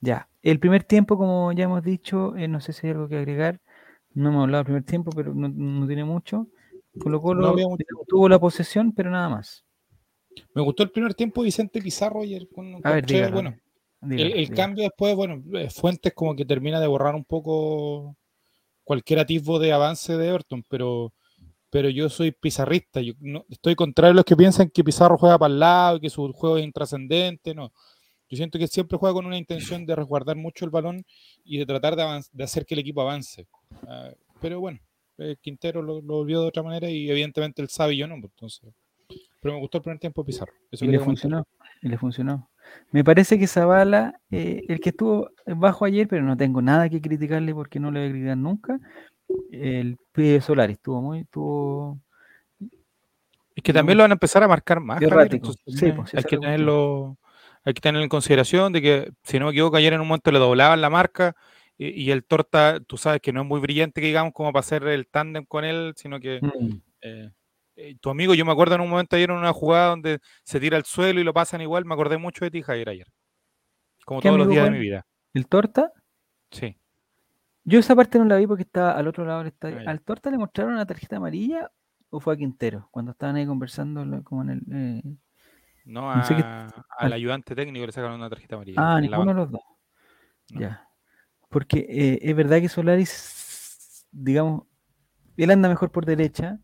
Ya, 0.00 0.28
el 0.42 0.58
primer 0.58 0.82
tiempo, 0.84 1.16
como 1.18 1.52
ya 1.52 1.64
hemos 1.64 1.82
dicho, 1.82 2.34
eh, 2.36 2.48
no 2.48 2.60
sé 2.60 2.72
si 2.72 2.86
hay 2.86 2.92
algo 2.94 3.06
que 3.08 3.18
agregar. 3.18 3.60
No 4.14 4.30
hemos 4.30 4.42
hablado 4.44 4.60
del 4.60 4.64
primer 4.66 4.84
tiempo, 4.84 5.10
pero 5.14 5.34
no, 5.34 5.48
no 5.48 5.86
tiene 5.86 6.04
mucho. 6.04 6.48
Colo 6.98 7.20
Colo 7.20 7.42
No 7.42 7.48
había 7.48 7.68
mucho. 7.68 7.84
tuvo 8.08 8.28
la 8.28 8.38
posesión, 8.38 8.92
pero 8.92 9.10
nada 9.10 9.28
más. 9.28 9.64
Me 10.54 10.62
gustó 10.62 10.82
el 10.82 10.90
primer 10.90 11.14
tiempo 11.14 11.42
Vicente 11.42 11.80
Pizarro 11.82 12.22
ayer. 12.22 12.48
Con, 12.48 12.80
A 12.84 12.92
ver, 12.92 13.06
dígalo, 13.06 13.32
bueno, 13.34 13.56
dígalo, 14.00 14.26
el, 14.26 14.32
el 14.32 14.38
dígalo. 14.48 14.56
cambio 14.56 14.84
después, 14.84 15.14
bueno, 15.16 15.42
eh, 15.54 15.70
Fuentes 15.70 16.12
como 16.14 16.34
que 16.34 16.44
termina 16.44 16.80
de 16.80 16.86
borrar 16.86 17.14
un 17.14 17.24
poco 17.24 18.16
cualquier 18.84 19.20
atisbo 19.20 19.58
de 19.58 19.72
avance 19.72 20.16
de 20.16 20.28
Everton, 20.28 20.64
pero, 20.68 21.12
pero 21.70 21.88
yo 21.90 22.08
soy 22.08 22.32
pizarrista. 22.32 23.00
Yo 23.00 23.14
no, 23.20 23.44
estoy 23.48 23.74
contrario 23.76 24.12
a 24.12 24.14
los 24.16 24.24
que 24.24 24.36
piensan 24.36 24.70
que 24.70 24.82
Pizarro 24.84 25.16
juega 25.18 25.38
para 25.38 25.52
el 25.52 25.60
lado 25.60 25.96
y 25.96 26.00
que 26.00 26.10
su 26.10 26.32
juego 26.32 26.58
es 26.58 26.64
intrascendente. 26.64 27.54
No. 27.54 27.72
Yo 28.28 28.36
siento 28.36 28.58
que 28.58 28.68
siempre 28.68 28.98
juega 28.98 29.14
con 29.14 29.26
una 29.26 29.36
intención 29.38 29.84
de 29.86 29.96
resguardar 29.96 30.36
mucho 30.36 30.64
el 30.64 30.70
balón 30.70 31.04
y 31.44 31.58
de 31.58 31.66
tratar 31.66 31.96
de, 31.96 32.22
de 32.32 32.44
hacer 32.44 32.64
que 32.66 32.74
el 32.74 32.80
equipo 32.80 33.00
avance. 33.02 33.46
Ah, 33.88 34.10
pero 34.40 34.60
bueno, 34.60 34.78
eh, 35.20 35.36
Quintero 35.40 35.82
lo, 35.82 36.00
lo 36.00 36.24
vio 36.24 36.40
de 36.42 36.48
otra 36.48 36.62
manera 36.62 36.90
y 36.90 37.10
evidentemente 37.10 37.62
él 37.62 37.68
sabe 37.68 37.94
y 37.94 37.98
yo 37.98 38.06
no. 38.06 38.16
pues, 38.20 38.32
Entonces, 38.32 38.74
pero 39.40 39.54
me 39.54 39.60
gustó 39.60 39.78
el 39.78 39.82
primer 39.82 39.98
tiempo 39.98 40.24
Pizarro. 40.24 40.52
Eso 40.70 40.84
Y 40.84 40.88
le 40.88 41.00
funcionó, 41.00 41.46
y 41.82 41.88
le 41.88 41.98
funcionó. 41.98 42.50
Me 42.92 43.02
parece 43.02 43.38
que 43.38 43.46
Zavala, 43.46 44.20
eh, 44.30 44.62
el 44.68 44.80
que 44.80 44.90
estuvo 44.90 45.30
bajo 45.46 45.84
ayer, 45.84 46.06
pero 46.06 46.22
no 46.22 46.36
tengo 46.36 46.62
nada 46.62 46.88
que 46.88 47.00
criticarle 47.00 47.54
porque 47.54 47.80
no 47.80 47.90
le 47.90 48.00
voy 48.00 48.08
a 48.08 48.12
criticar 48.12 48.36
nunca, 48.36 48.78
el 49.50 49.96
pibe 50.12 50.40
Solari 50.40 50.74
estuvo 50.74 51.00
muy, 51.00 51.20
estuvo 51.20 51.98
Es 53.56 53.62
que 53.62 53.72
también 53.72 53.98
lo 53.98 54.04
van 54.04 54.12
a 54.12 54.14
empezar 54.14 54.42
a 54.42 54.48
marcar 54.48 54.80
más. 54.80 55.02
Entonces 55.02 55.56
Sí, 55.66 55.92
pues, 55.92 56.14
hay 56.14 56.22
que 56.24 56.38
tenerlo, 56.38 57.16
hay 57.64 57.74
que 57.74 57.80
tener 57.80 58.02
en 58.02 58.08
consideración 58.08 58.72
de 58.72 58.82
que, 58.82 59.10
si 59.22 59.38
no 59.38 59.46
me 59.46 59.52
equivoco, 59.52 59.76
ayer 59.76 59.92
en 59.92 60.00
un 60.00 60.08
momento 60.08 60.30
le 60.30 60.38
doblaban 60.38 60.80
la 60.80 60.90
marca 60.90 61.34
y, 61.82 62.02
y 62.04 62.10
el 62.10 62.24
Torta, 62.24 62.80
tú 62.80 62.96
sabes 62.96 63.20
que 63.20 63.32
no 63.32 63.40
es 63.42 63.46
muy 63.46 63.60
brillante, 63.60 64.00
que 64.00 64.08
digamos, 64.08 64.32
como 64.34 64.52
para 64.52 64.60
hacer 64.60 64.82
el 64.86 65.06
tándem 65.08 65.44
con 65.46 65.64
él, 65.64 65.92
sino 65.96 66.20
que 66.20 66.40
Mm. 66.42 66.80
eh, 67.02 67.30
eh, 67.76 67.96
tu 68.00 68.10
amigo, 68.10 68.34
yo 68.34 68.44
me 68.44 68.52
acuerdo 68.52 68.74
en 68.74 68.82
un 68.82 68.90
momento 68.90 69.16
ayer 69.16 69.30
en 69.30 69.36
una 69.36 69.52
jugada 69.54 69.88
donde 69.88 70.18
se 70.42 70.60
tira 70.60 70.76
al 70.76 70.84
suelo 70.84 71.18
y 71.20 71.24
lo 71.24 71.32
pasan 71.32 71.62
igual, 71.62 71.84
me 71.86 71.94
acordé 71.94 72.18
mucho 72.18 72.44
de 72.44 72.50
ti, 72.50 72.60
Javier, 72.62 72.90
ayer. 72.90 73.06
Como 74.04 74.20
¿Qué 74.20 74.28
todos 74.28 74.38
los 74.40 74.48
días 74.48 74.64
de 74.64 74.70
mi 74.70 74.78
vida. 74.78 75.06
el 75.34 75.46
Torta. 75.46 75.92
Sí. 76.50 76.76
Yo 77.64 77.78
esa 77.78 77.94
parte 77.96 78.18
no 78.18 78.24
la 78.24 78.36
vi 78.36 78.46
porque 78.46 78.62
estaba 78.64 78.92
al 78.92 79.06
otro 79.08 79.24
lado 79.24 79.38
del 79.38 79.48
estadio. 79.48 79.78
Ah. 79.86 79.90
¿Al 79.90 80.00
Torta 80.02 80.30
le 80.30 80.36
mostraron 80.38 80.74
una 80.74 80.84
tarjeta 80.86 81.16
amarilla 81.16 81.70
o 82.10 82.18
fue 82.20 82.34
a 82.34 82.36
Quintero? 82.36 82.88
Cuando 82.90 83.12
estaban 83.12 83.36
ahí 83.36 83.46
conversando 83.46 84.04
como 84.24 84.42
en 84.42 84.50
el... 84.50 84.60
eh, 84.72 85.02
No, 85.84 86.14
No 86.14 86.24
sé 86.24 86.36
qué- 86.36 86.42
a- 86.42 86.68
al 86.98 87.12
ayudante 87.12 87.54
técnico 87.54 87.86
le 87.86 87.92
sacaron 87.92 88.16
una 88.16 88.28
tarjeta 88.28 88.56
amarilla. 88.56 88.78
Ah, 88.96 89.00
ninguno 89.00 89.26
de 89.26 89.34
los 89.34 89.50
dos. 89.50 89.60
No. 90.52 90.60
Ya. 90.60 90.86
Porque 91.50 91.84
eh, 91.88 92.18
es 92.22 92.34
verdad 92.36 92.60
que 92.60 92.68
Solaris, 92.68 94.06
digamos, 94.12 94.62
él 95.36 95.50
anda 95.50 95.68
mejor 95.68 95.90
por 95.90 96.06
derecha, 96.06 96.60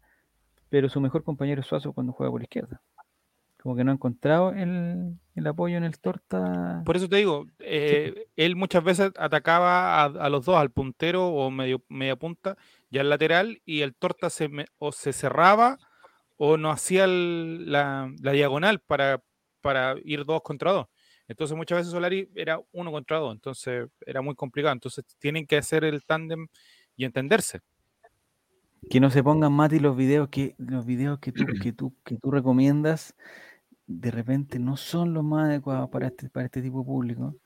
pero 0.69 0.89
su 0.89 1.01
mejor 1.01 1.25
compañero 1.25 1.61
es 1.61 1.67
Suazo 1.67 1.93
cuando 1.93 2.13
juega 2.13 2.31
por 2.31 2.43
izquierda. 2.43 2.81
Como 3.61 3.75
que 3.75 3.83
no 3.83 3.91
ha 3.91 3.95
encontrado 3.95 4.53
el, 4.53 5.19
el 5.35 5.47
apoyo 5.47 5.77
en 5.77 5.83
el 5.83 5.99
torta. 5.99 6.83
Por 6.85 6.97
eso 6.97 7.09
te 7.09 7.17
digo, 7.17 7.47
eh, 7.59 8.29
él 8.37 8.55
muchas 8.55 8.85
veces 8.85 9.11
atacaba 9.19 10.03
a, 10.03 10.05
a 10.05 10.29
los 10.31 10.45
dos, 10.45 10.57
al 10.57 10.71
puntero 10.71 11.27
o 11.29 11.51
medio, 11.51 11.83
media 11.89 12.15
punta 12.15 12.57
y 12.89 12.99
al 12.99 13.09
lateral, 13.11 13.61
y 13.65 13.81
el 13.81 13.93
torta 13.95 14.31
se, 14.31 14.49
me- 14.49 14.67
o 14.79 14.93
se 14.93 15.13
cerraba 15.13 15.79
o 16.37 16.57
no 16.59 16.71
hacía 16.71 17.05
el- 17.07 17.73
la, 17.73 18.13
la 18.21 18.33
diagonal 18.33 18.79
para, 18.79 19.21
para 19.63 19.97
ir 20.05 20.25
dos 20.25 20.43
contra 20.43 20.71
dos. 20.71 20.87
Entonces 21.29 21.57
muchas 21.57 21.79
veces 21.79 21.93
Solari 21.93 22.31
era 22.35 22.61
uno 22.73 22.93
contra 22.93 23.19
dos, 23.19 23.35
entonces 23.35 23.89
era 24.07 24.23
muy 24.23 24.35
complicado. 24.35 24.73
Entonces 24.73 25.05
tienen 25.19 25.47
que 25.47 25.57
hacer 25.57 25.85
el 25.85 26.05
tándem 26.05 26.47
y 26.97 27.05
entenderse. 27.05 27.61
Que 28.89 29.01
no 29.01 29.11
se 29.11 29.23
pongan 29.23 29.53
Mati 29.53 29.81
los 29.81 29.97
videos 29.97 30.29
que 30.29 30.55
los 30.59 30.87
videos 30.87 31.19
que 31.19 31.33
tú, 31.33 31.45
que 31.63 31.73
tú, 31.73 31.95
que 32.05 32.17
tú 32.17 32.31
recomiendas 32.31 33.15
de 33.89 34.11
repente 34.11 34.59
no 34.59 34.77
son 34.77 35.15
los 35.15 35.25
más 35.25 35.47
adecuados 35.49 35.89
para 35.91 36.09
este, 36.09 36.29
para 36.29 36.47
este 36.47 36.61
tipo 36.63 36.81
de 36.81 36.85
público. 36.85 37.37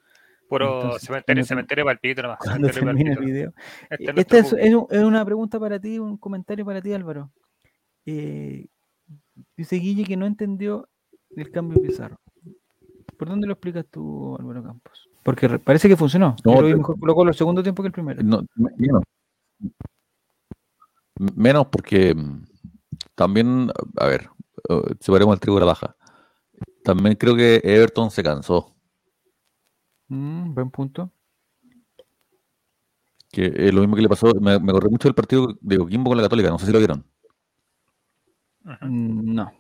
Puro 0.49 0.83
Entonces, 0.83 1.03
cementerio, 1.07 1.24
cuando 1.26 1.43
te- 1.43 1.49
cementerio 1.49 1.85
palpito 1.85 2.22
nomás. 2.22 2.39
Cuando 2.41 2.68
cementerio 2.72 2.85
termine 2.85 3.12
el 3.12 3.33
video. 3.33 3.55
Este 3.89 3.95
es 3.95 4.01
Esta 4.01 4.12
nuestro 4.12 4.39
es, 4.39 4.45
público. 4.51 4.66
es 4.66 4.74
un- 4.74 4.87
es 4.99 5.05
una 5.05 5.24
pregunta 5.24 5.61
para 5.61 5.78
ti, 5.78 5.99
un 5.99 6.16
comentario 6.16 6.64
para 6.64 6.83
ti, 6.83 6.93
Álvaro. 6.93 7.31
Eh, 8.07 8.66
dice 9.57 9.76
Guille 9.76 10.05
que 10.05 10.16
no 10.16 10.26
entendió 10.26 10.89
el 11.37 11.51
cambio 11.51 11.81
de 11.81 11.89
Pizarro. 11.89 12.18
¿Por 13.17 13.29
dónde 13.29 13.47
lo 13.47 13.53
explicas 13.55 13.87
tú, 13.91 14.37
Álvaro 14.39 14.63
Campos? 14.63 15.09
Porque 15.23 15.49
re- 15.49 15.59
parece 15.59 15.89
que 15.89 15.97
funcionó. 15.97 16.37
No, 16.45 16.55
Yo 16.55 16.61
lo 16.63 16.67
vi 16.67 16.73
te- 16.73 16.79
mejor 16.79 16.99
Colo 16.99 17.15
Colo 17.15 17.31
el 17.31 17.37
segundo 17.37 17.63
tiempo 17.63 17.83
que 17.83 17.89
el 17.89 17.93
primero. 17.93 18.23
No, 18.23 18.43
me- 18.57 18.71
menos. 18.77 19.03
Menos 21.37 21.67
porque 21.67 22.15
mm, 22.15 22.45
también, 23.15 23.71
a 23.99 24.07
ver, 24.07 24.31
eh, 24.69 24.95
separemos 25.01 25.35
el 25.35 25.41
trigo 25.41 25.57
de 25.57 25.61
la 25.61 25.67
baja. 25.67 25.97
También 26.83 27.17
creo 27.17 27.37
que 27.37 27.61
Everton 27.63 28.11
se 28.11 28.23
cansó. 28.23 28.75
Mm, 30.09 30.55
buen 30.55 30.71
punto. 30.71 31.11
Que 33.31 33.53
es 33.55 33.75
lo 33.75 33.81
mismo 33.83 33.97
que 33.97 34.03
le 34.03 34.09
pasó. 34.09 34.33
Me, 34.41 34.59
me 34.59 34.71
acordé 34.71 34.89
mucho 34.89 35.09
del 35.09 35.15
partido 35.15 35.55
de 35.61 35.79
Coquimbo 35.79 36.11
con 36.11 36.17
la 36.17 36.23
Católica. 36.25 36.49
No 36.49 36.59
sé 36.59 36.67
si 36.67 36.73
lo 36.73 36.79
vieron. 36.79 37.05
Mm, 38.81 39.35
No, 39.35 39.53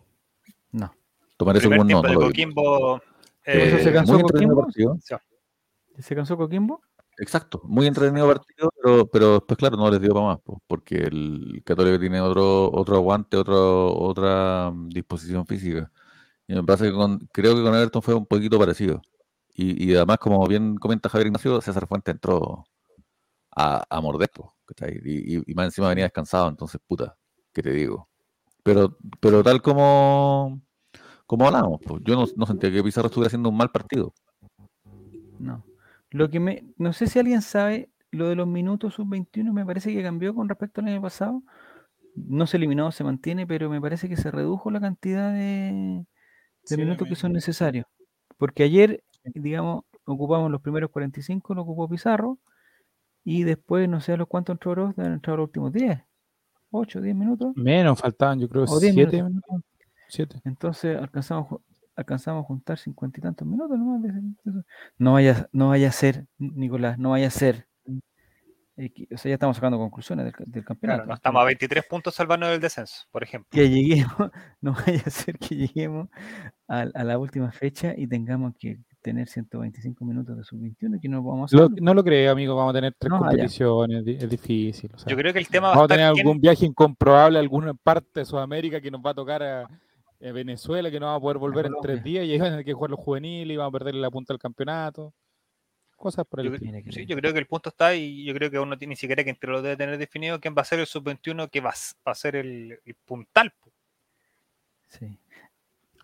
no. 0.72 0.92
Tomar 1.36 1.56
eso 1.56 1.68
como 1.68 1.84
no. 1.84 1.86
tiempo 1.86 2.06
de 2.08 2.14
no 2.14 2.20
lo 2.20 2.26
vi. 2.26 2.32
Coquimbo. 2.32 3.02
¿Qué 3.44 3.58
pasó, 3.58 3.76
eh, 3.76 3.82
se 3.84 3.92
cansó 3.92 4.12
muy 4.12 4.20
entretenido 4.20 4.56
Coquimbo? 4.56 4.94
partido. 4.96 5.20
¿Se 5.98 6.14
cansó 6.14 6.36
Coquimbo? 6.36 6.80
Exacto, 7.18 7.60
muy 7.64 7.86
entretenido 7.86 8.26
partido, 8.26 8.72
pero, 8.82 9.06
pero 9.06 9.32
después, 9.34 9.58
claro, 9.58 9.76
no 9.76 9.90
les 9.90 10.00
dio 10.00 10.14
para 10.14 10.26
más, 10.26 10.38
po, 10.40 10.62
porque 10.66 10.96
el 10.96 11.62
Católica 11.66 11.98
tiene 12.00 12.20
otro, 12.20 12.70
otro 12.72 12.96
aguante, 12.96 13.36
otro, 13.36 13.94
otra 13.94 14.70
mm, 14.70 14.88
disposición 14.88 15.46
física. 15.46 15.90
Y 16.46 16.54
me 16.54 16.62
parece 16.64 16.86
que 16.86 16.92
con, 16.92 17.18
creo 17.32 17.54
que 17.54 17.62
con 17.62 17.74
Everton 17.74 18.02
fue 18.02 18.14
un 18.14 18.26
poquito 18.26 18.58
parecido. 18.58 19.02
Y, 19.54 19.90
y 19.92 19.94
además, 19.96 20.18
como 20.18 20.46
bien 20.46 20.76
comenta 20.76 21.08
Javier 21.10 21.26
Ignacio, 21.28 21.60
César 21.60 21.86
Fuente 21.86 22.10
entró 22.12 22.64
a, 23.54 23.84
a 23.88 24.00
morder. 24.00 24.30
Y, 25.04 25.36
y- 25.38 25.42
y 25.46 25.54
más 25.54 25.66
encima 25.66 25.88
venía 25.88 26.04
descansado, 26.04 26.48
entonces, 26.48 26.80
puta, 26.86 27.16
¿qué 27.52 27.62
te 27.62 27.72
digo? 27.72 28.08
Pero, 28.62 28.96
pero 29.20 29.42
tal 29.42 29.60
como, 29.62 30.60
como 31.30 31.46
hablamos, 31.46 31.80
pues, 31.86 32.02
yo 32.04 32.16
no, 32.16 32.24
no 32.34 32.44
sentía 32.44 32.72
que 32.72 32.82
Pizarro 32.82 33.06
estuviera 33.06 33.28
haciendo 33.28 33.50
un 33.50 33.56
mal 33.56 33.70
partido. 33.70 34.12
No. 35.38 35.64
Lo 36.10 36.28
que 36.28 36.40
me, 36.40 36.64
no 36.76 36.92
sé 36.92 37.06
si 37.06 37.20
alguien 37.20 37.40
sabe, 37.40 37.88
lo 38.10 38.28
de 38.28 38.34
los 38.34 38.48
minutos 38.48 38.94
sub-21 38.94 39.52
me 39.52 39.64
parece 39.64 39.94
que 39.94 40.02
cambió 40.02 40.34
con 40.34 40.48
respecto 40.48 40.80
al 40.80 40.88
año 40.88 41.00
pasado. 41.00 41.40
No 42.16 42.48
se 42.48 42.56
eliminó, 42.56 42.90
se 42.90 43.04
mantiene, 43.04 43.46
pero 43.46 43.70
me 43.70 43.80
parece 43.80 44.08
que 44.08 44.16
se 44.16 44.32
redujo 44.32 44.72
la 44.72 44.80
cantidad 44.80 45.32
de, 45.32 46.02
de 46.02 46.06
Sí, 46.64 46.76
minutos 46.76 47.06
que 47.06 47.14
son 47.14 47.32
necesarios. 47.32 47.86
Porque 48.36 48.64
ayer, 48.64 49.04
digamos, 49.22 49.84
ocupamos 50.06 50.50
los 50.50 50.60
primeros 50.60 50.90
45, 50.90 51.54
lo 51.54 51.62
ocupó 51.62 51.88
Pizarro, 51.88 52.40
y 53.22 53.44
después 53.44 53.88
no 53.88 54.00
sé 54.00 54.14
a 54.14 54.16
los 54.16 54.26
cuántos 54.26 54.54
entró 54.54 54.92
deben 54.96 55.12
entrar 55.12 55.36
los 55.36 55.46
últimos 55.46 55.72
10, 55.72 55.96
8, 56.72 57.00
10 57.00 57.14
minutos. 57.14 57.52
Menos, 57.54 58.00
faltaban 58.00 58.40
yo 58.40 58.48
creo 58.48 58.64
O 58.64 58.80
diez 58.80 58.94
7 58.94 59.22
minutos. 59.22 59.60
Siete. 60.10 60.40
Entonces 60.44 60.96
alcanzamos, 60.98 61.60
alcanzamos 61.96 62.44
a 62.44 62.46
juntar 62.46 62.78
cincuenta 62.78 63.18
y 63.18 63.22
tantos 63.22 63.46
minutos 63.46 63.78
nomás. 63.78 64.02
de- 64.02 64.12
de 64.12 64.20
eso. 64.44 64.64
No 64.98 65.12
vaya, 65.14 65.48
no 65.52 65.68
vaya 65.68 65.88
a 65.88 65.92
ser, 65.92 66.26
Nicolás, 66.38 66.98
no 66.98 67.10
vaya 67.10 67.28
a 67.28 67.30
ser 67.30 67.66
o 69.12 69.18
sea, 69.18 69.28
ya 69.28 69.34
estamos 69.34 69.56
sacando 69.56 69.76
conclusiones 69.76 70.24
del, 70.24 70.34
del 70.50 70.64
campeonato. 70.64 71.00
Claro, 71.00 71.08
no 71.08 71.14
estamos 71.14 71.42
a 71.42 71.44
23 71.44 71.84
puntos 71.84 72.14
salvando 72.14 72.46
del 72.46 72.60
descenso, 72.60 73.04
por 73.10 73.22
ejemplo. 73.22 73.48
Que 73.50 73.68
lleguemos, 73.68 74.16
no 74.62 74.72
vaya 74.72 75.02
a 75.04 75.10
ser 75.10 75.38
que 75.38 75.54
lleguemos 75.54 76.08
a, 76.66 76.86
a 76.94 77.04
la 77.04 77.18
última 77.18 77.52
fecha 77.52 77.92
y 77.94 78.06
tengamos 78.06 78.54
que 78.58 78.78
tener 79.02 79.28
125 79.28 80.02
minutos 80.06 80.34
de 80.34 80.44
sub-21 80.44 80.98
que 80.98 81.08
no 81.10 81.22
vamos 81.22 81.52
a 81.52 81.56
Lo- 81.58 81.64
hacer. 81.66 81.82
no 81.82 81.92
lo 81.92 82.02
creo, 82.02 82.32
amigo. 82.32 82.56
Vamos 82.56 82.70
a 82.70 82.78
tener 82.78 82.94
tres 82.98 83.10
No, 83.10 83.18
competiciones. 83.18 84.02
Es 84.06 84.30
difícil. 84.30 84.90
o 84.94 84.98
sea, 84.98 85.10
Yo 85.10 85.16
creo 85.18 85.32
que 85.34 85.40
el 85.40 85.48
tema 85.48 85.68
va 85.68 85.74
a 85.74 85.76
vamos 85.76 85.90
a 85.90 85.94
estar 85.94 85.98
tener 85.98 86.12
quién- 86.14 86.26
algún 86.26 86.40
viaje 86.40 86.64
incomprobable 86.64 87.36
a 87.38 87.42
alguna 87.42 87.74
parte 87.74 88.20
de 88.20 88.24
Sudamérica 88.24 88.80
que 88.80 88.90
nos 88.90 89.02
va 89.02 89.10
a 89.10 89.14
tocar 89.14 89.42
a, 89.42 89.68
a 90.22 90.32
Venezuela, 90.32 90.90
que 90.90 91.00
no 91.00 91.06
vamos 91.06 91.18
a 91.18 91.22
poder 91.22 91.38
volver 91.38 91.66
en 91.66 91.74
tres 91.80 92.02
días 92.04 92.24
y 92.26 92.32
ahí 92.32 92.38
van 92.38 92.48
a 92.48 92.50
tener 92.50 92.64
que 92.64 92.72
jugar 92.74 92.90
los 92.90 93.00
juveniles 93.00 93.54
y 93.54 93.56
vamos 93.56 93.70
a 93.70 93.78
perder 93.78 93.94
la 93.94 94.10
punta 94.10 94.32
del 94.32 94.40
campeonato. 94.40 95.14
Cosas 95.96 96.24
por 96.26 96.40
el 96.40 96.48
Yo, 96.48 96.54
estilo. 96.54 96.92
Sí, 96.92 97.04
yo 97.06 97.16
creo 97.16 97.32
que 97.32 97.38
el 97.38 97.46
punto 97.46 97.68
está 97.68 97.94
y 97.94 98.24
yo 98.24 98.32
creo 98.34 98.50
que 98.50 98.58
uno 98.58 98.78
tiene 98.78 98.92
ni 98.92 98.96
siquiera 98.96 99.22
que 99.22 99.30
entre 99.30 99.50
lo 99.50 99.60
debe 99.60 99.76
tener 99.76 99.98
definido 99.98 100.40
quién 100.40 100.54
va 100.56 100.62
a 100.62 100.64
ser 100.64 100.80
el 100.80 100.86
sub-21 100.86 101.50
que 101.50 101.60
va, 101.60 101.70
a 101.70 101.74
va 102.08 102.14
ser 102.14 102.36
el, 102.36 102.78
el 102.84 102.94
puntal. 103.04 103.52
Sí. 104.88 105.18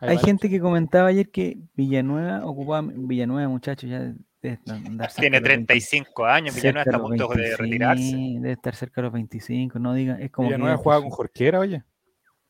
Hay 0.01 0.19
gente 0.19 0.51
que 0.51 0.61
comentaba 0.61 1.09
ayer 1.09 1.31
que 1.31 1.57
Villanueva 1.75 2.45
ocupaba, 2.45 2.87
Villanueva, 2.95 3.49
muchachos, 3.49 3.89
ya 3.89 4.13
debe 4.43 4.61
andar 4.69 5.11
cerca 5.11 5.21
Tiene 5.23 5.37
de 5.37 5.41
los 5.41 5.49
20 5.49 5.67
35 5.67 6.27
años, 6.27 6.55
Villanueva 6.55 6.83
está 6.83 6.97
a 6.97 7.01
punto 7.01 7.29
de 7.29 7.35
25, 7.37 7.63
retirarse. 7.63 8.17
Debe 8.17 8.53
estar 8.53 8.75
cerca 8.75 9.01
de 9.01 9.03
los 9.05 9.13
25, 9.15 9.79
no 9.79 9.95
digan, 9.95 10.21
es 10.21 10.31
como 10.31 10.49
Villanueva 10.49 10.77
que 10.77 10.83
jugaba 10.83 11.01
su- 11.01 11.09
con 11.09 11.17
Jorquera, 11.17 11.61
oye. 11.61 11.83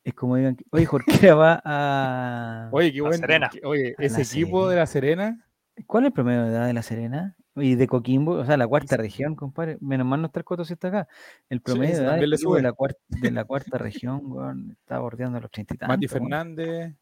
Es 0.07 0.13
como 0.13 0.37
digan, 0.37 0.57
oye, 0.71 0.85
Jorquera 0.85 1.35
va 1.35 1.61
a 1.65 2.69
Oye, 2.71 2.91
qué 2.91 2.97
La 2.99 3.03
bueno. 3.03 3.17
Serena. 3.17 3.49
Oye, 3.63 3.95
ese 3.99 4.21
equipo 4.21 4.59
Serena. 4.61 4.69
de 4.69 4.75
la 4.77 4.85
Serena, 4.87 5.43
¿Cuál 5.85 6.03
es 6.03 6.07
el 6.07 6.13
promedio 6.13 6.43
de 6.43 6.49
edad 6.49 6.65
de 6.65 6.73
La 6.73 6.81
Serena? 6.81 7.35
Y 7.55 7.75
de 7.75 7.87
Coquimbo, 7.87 8.31
o 8.33 8.45
sea, 8.45 8.55
la 8.57 8.67
cuarta 8.67 8.97
región, 8.97 9.35
compadre. 9.35 9.77
Menos 9.81 10.05
mal 10.07 10.21
no 10.21 10.27
está 10.27 10.39
el 10.39 10.45
Coto 10.45 10.63
si 10.63 10.73
está 10.73 10.87
acá. 10.87 11.07
El 11.49 11.61
promedio 11.61 11.97
de 11.97 12.03
edad 12.03 12.11
también 12.19 12.29
de 12.55 12.61
la, 12.61 12.71
cuarta, 12.73 12.99
de 13.09 13.31
la 13.31 13.45
cuarta 13.45 13.77
región, 13.77 14.21
weón, 14.23 14.71
está 14.79 14.99
bordeando 14.99 15.39
los 15.39 15.51
treinta 15.51 15.73
y 15.73 15.77
tantos. 15.77 15.95
Mati 15.97 16.05
weón. 16.07 16.29
Fernández, 16.29 16.95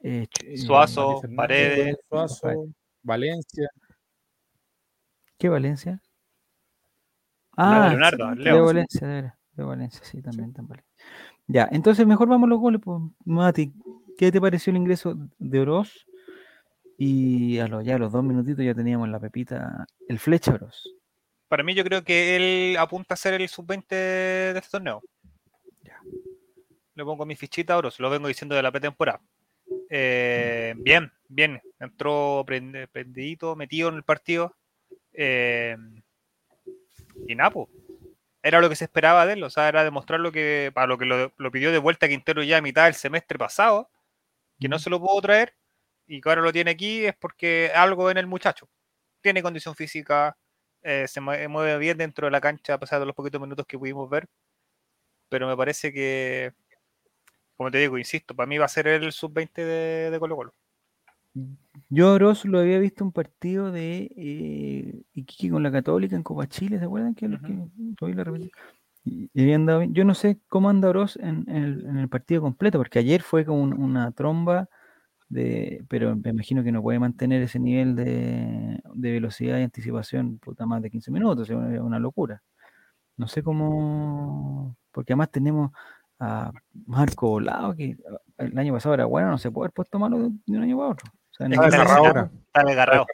Eh, 0.00 0.26
eh, 0.44 0.58
Suazo. 0.58 1.12
Mati 1.12 1.20
Fernández, 1.22 1.36
Paredes. 1.36 1.96
Suazo, 2.08 2.66
Valencia. 3.02 3.68
¿Qué 5.38 5.48
Valencia? 5.48 6.00
Ah, 7.56 7.88
Leonardo, 7.90 8.32
sí, 8.34 8.42
Leo. 8.42 8.54
de 8.56 8.60
Valencia, 8.62 9.06
de 9.06 9.14
veras. 9.14 9.34
De 9.52 9.62
Valencia, 9.64 10.00
sí, 10.04 10.22
también 10.22 10.52
Valencia. 10.52 10.83
Ya, 11.46 11.68
entonces 11.70 12.06
mejor 12.06 12.28
vamos 12.28 12.46
a 12.46 12.50
los 12.50 12.58
goles, 12.58 12.80
pues, 12.82 13.00
Mati. 13.24 13.72
¿Qué 14.16 14.30
te 14.30 14.40
pareció 14.40 14.70
el 14.70 14.78
ingreso 14.78 15.16
de 15.38 15.60
Oroz? 15.60 16.06
Y 16.96 17.58
a 17.58 17.66
los, 17.66 17.84
ya 17.84 17.96
a 17.96 17.98
los 17.98 18.12
dos 18.12 18.22
minutitos 18.22 18.64
ya 18.64 18.74
teníamos 18.74 19.08
la 19.08 19.18
pepita, 19.18 19.86
el 20.08 20.18
flecha 20.18 20.54
Oroz. 20.54 20.84
Para 21.48 21.62
mí 21.62 21.74
yo 21.74 21.84
creo 21.84 22.02
que 22.02 22.36
él 22.36 22.76
apunta 22.76 23.14
a 23.14 23.16
ser 23.16 23.40
el 23.40 23.48
sub-20 23.48 23.86
de 23.88 24.58
este 24.58 24.70
torneo. 24.70 25.02
Le 26.94 27.04
pongo 27.04 27.26
mi 27.26 27.34
fichita 27.34 27.74
ahora, 27.74 27.90
se 27.90 28.02
lo 28.02 28.10
vengo 28.10 28.28
diciendo 28.28 28.54
de 28.54 28.62
la 28.62 28.70
pretemporada. 28.70 29.20
Eh, 29.90 30.74
bien, 30.76 31.12
bien. 31.28 31.60
Entró 31.78 32.44
prendidito, 32.46 33.56
metido 33.56 33.88
en 33.88 33.96
el 33.96 34.02
partido. 34.02 34.56
Eh, 35.12 35.76
y 37.26 37.34
Napo. 37.34 37.68
Era 38.44 38.60
lo 38.62 38.70
que 38.70 38.76
se 38.76 38.84
esperaba 38.86 39.26
de 39.26 39.34
él, 39.34 39.44
o 39.44 39.50
sea, 39.50 39.68
era 39.68 39.84
demostrar 39.84 40.20
lo 40.20 40.32
que, 40.32 40.72
para 40.74 40.86
lo 40.88 40.98
que 40.98 41.06
lo, 41.06 41.32
lo 41.38 41.52
pidió 41.52 41.72
de 41.72 41.78
vuelta 41.78 42.08
Quintero 42.08 42.42
ya 42.44 42.58
a 42.58 42.62
mitad 42.62 42.84
del 42.86 42.94
semestre 42.94 43.38
pasado, 43.38 43.90
que 44.60 44.68
no 44.68 44.78
se 44.78 44.90
lo 44.90 45.00
pudo 45.00 45.20
traer 45.22 45.54
y 46.06 46.20
que 46.20 46.28
ahora 46.30 46.42
lo 46.42 46.52
tiene 46.52 46.72
aquí 46.72 47.06
es 47.06 47.16
porque 47.16 47.72
algo 47.74 48.10
en 48.10 48.18
el 48.18 48.26
muchacho. 48.28 48.68
Tiene 49.22 49.42
condición 49.42 49.74
física, 49.76 50.36
eh, 50.82 51.06
se 51.08 51.20
mue- 51.22 51.48
mueve 51.48 51.78
bien 51.78 51.98
dentro 51.98 52.26
de 52.26 52.32
la 52.32 52.40
cancha 52.42 52.74
a 52.74 52.78
pesar 52.80 53.00
de 53.00 53.06
los 53.06 53.14
poquitos 53.16 53.40
minutos 53.40 53.66
que 53.66 53.78
pudimos 53.78 54.10
ver. 54.10 54.28
Pero 55.28 55.46
me 55.48 55.56
parece 55.56 55.92
que, 55.92 56.52
como 57.56 57.70
te 57.70 57.78
digo, 57.78 57.98
insisto, 57.98 58.34
para 58.34 58.46
mí 58.46 58.58
va 58.58 58.66
a 58.66 58.68
ser 58.68 58.86
el 58.88 59.12
sub-20 59.12 59.64
de, 59.64 60.10
de 60.10 60.18
Colo 60.20 60.36
Colo. 60.36 60.54
Yo 61.88 62.08
a 62.08 62.12
Oroz 62.14 62.44
lo 62.44 62.58
había 62.58 62.78
visto 62.78 63.04
un 63.04 63.12
partido 63.12 63.70
de 63.72 64.10
eh, 64.16 65.02
Iquique 65.12 65.50
con 65.50 65.62
la 65.62 65.72
Católica 65.72 66.16
en 66.16 66.22
Copa 66.22 66.46
Chile, 66.48 66.78
¿se 66.78 66.84
acuerdan? 66.84 67.14
Que, 67.14 67.28
los 67.28 67.40
que 67.42 67.52
lo 67.52 68.06
vi 68.06 68.14
la? 68.14 68.24
Y, 69.04 69.30
y 69.34 69.42
había 69.42 69.56
andado 69.56 69.80
bien. 69.80 69.94
Yo 69.94 70.04
no 70.04 70.14
sé 70.14 70.40
cómo 70.48 70.70
anda 70.70 70.88
Oroz 70.88 71.16
en, 71.16 71.44
en 71.48 71.56
el, 71.64 71.86
en 71.86 71.98
el 71.98 72.08
partido 72.08 72.42
completo, 72.42 72.78
porque 72.78 72.98
ayer 73.00 73.22
fue 73.22 73.44
un- 73.48 73.74
una 73.80 74.12
tromba, 74.12 74.68
de, 75.28 75.84
pero 75.88 76.16
me 76.16 76.30
imagino 76.30 76.64
que 76.64 76.72
no 76.72 76.82
puede 76.82 76.98
mantener 77.00 77.42
ese 77.42 77.58
nivel 77.60 77.96
de, 77.96 78.80
de 78.94 79.12
velocidad 79.12 79.58
y 79.58 79.62
anticipación 79.64 80.38
puta, 80.38 80.66
más 80.66 80.82
de 80.82 80.90
15 80.90 81.10
minutos, 81.12 81.50
es 81.50 81.56
una, 81.56 81.98
locura. 81.98 82.42
No 83.16 83.28
sé 83.28 83.42
cómo, 83.42 84.76
porque 84.92 85.12
además 85.14 85.30
tenemos 85.30 85.72
a 86.20 86.52
Marco 86.86 87.28
Volado, 87.30 87.74
que 87.76 87.96
el 88.38 88.58
año 88.58 88.72
pasado 88.74 88.94
era 88.94 89.06
bueno, 89.06 89.30
no 89.30 89.38
se 89.38 89.50
puede 89.50 89.66
haber 89.66 89.72
puesto 89.74 89.98
malo 89.98 90.18
de, 90.18 90.30
de 90.46 90.58
un 90.58 90.64
año 90.64 90.78
para 90.78 90.90
otro. 90.90 91.12
O 91.34 91.36
sea, 91.36 91.48
no- 91.48 91.54
está 91.54 91.64
desgarrado 91.66 92.04
lesionado, 92.04 92.06
ahora. 92.06 92.30
Está 92.46 92.62
desgarrado. 92.64 93.06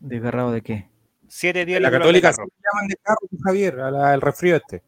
¿Desgarrado 0.00 0.52
de 0.52 0.62
qué? 0.62 0.88
Siete 1.28 1.64
días 1.64 1.80
La 1.80 1.88
le 1.90 1.96
duró 1.96 2.10
el 2.10 2.20
Católica 2.20 2.32
se 2.32 2.42
desgarro. 2.42 2.52
llaman 2.72 2.88
de 2.88 2.96
carro 2.96 3.18
con 3.30 3.38
Javier, 3.40 3.80
a 3.80 3.90
la- 3.90 4.12
al 4.12 4.20
resfrío 4.20 4.56
este. 4.56 4.82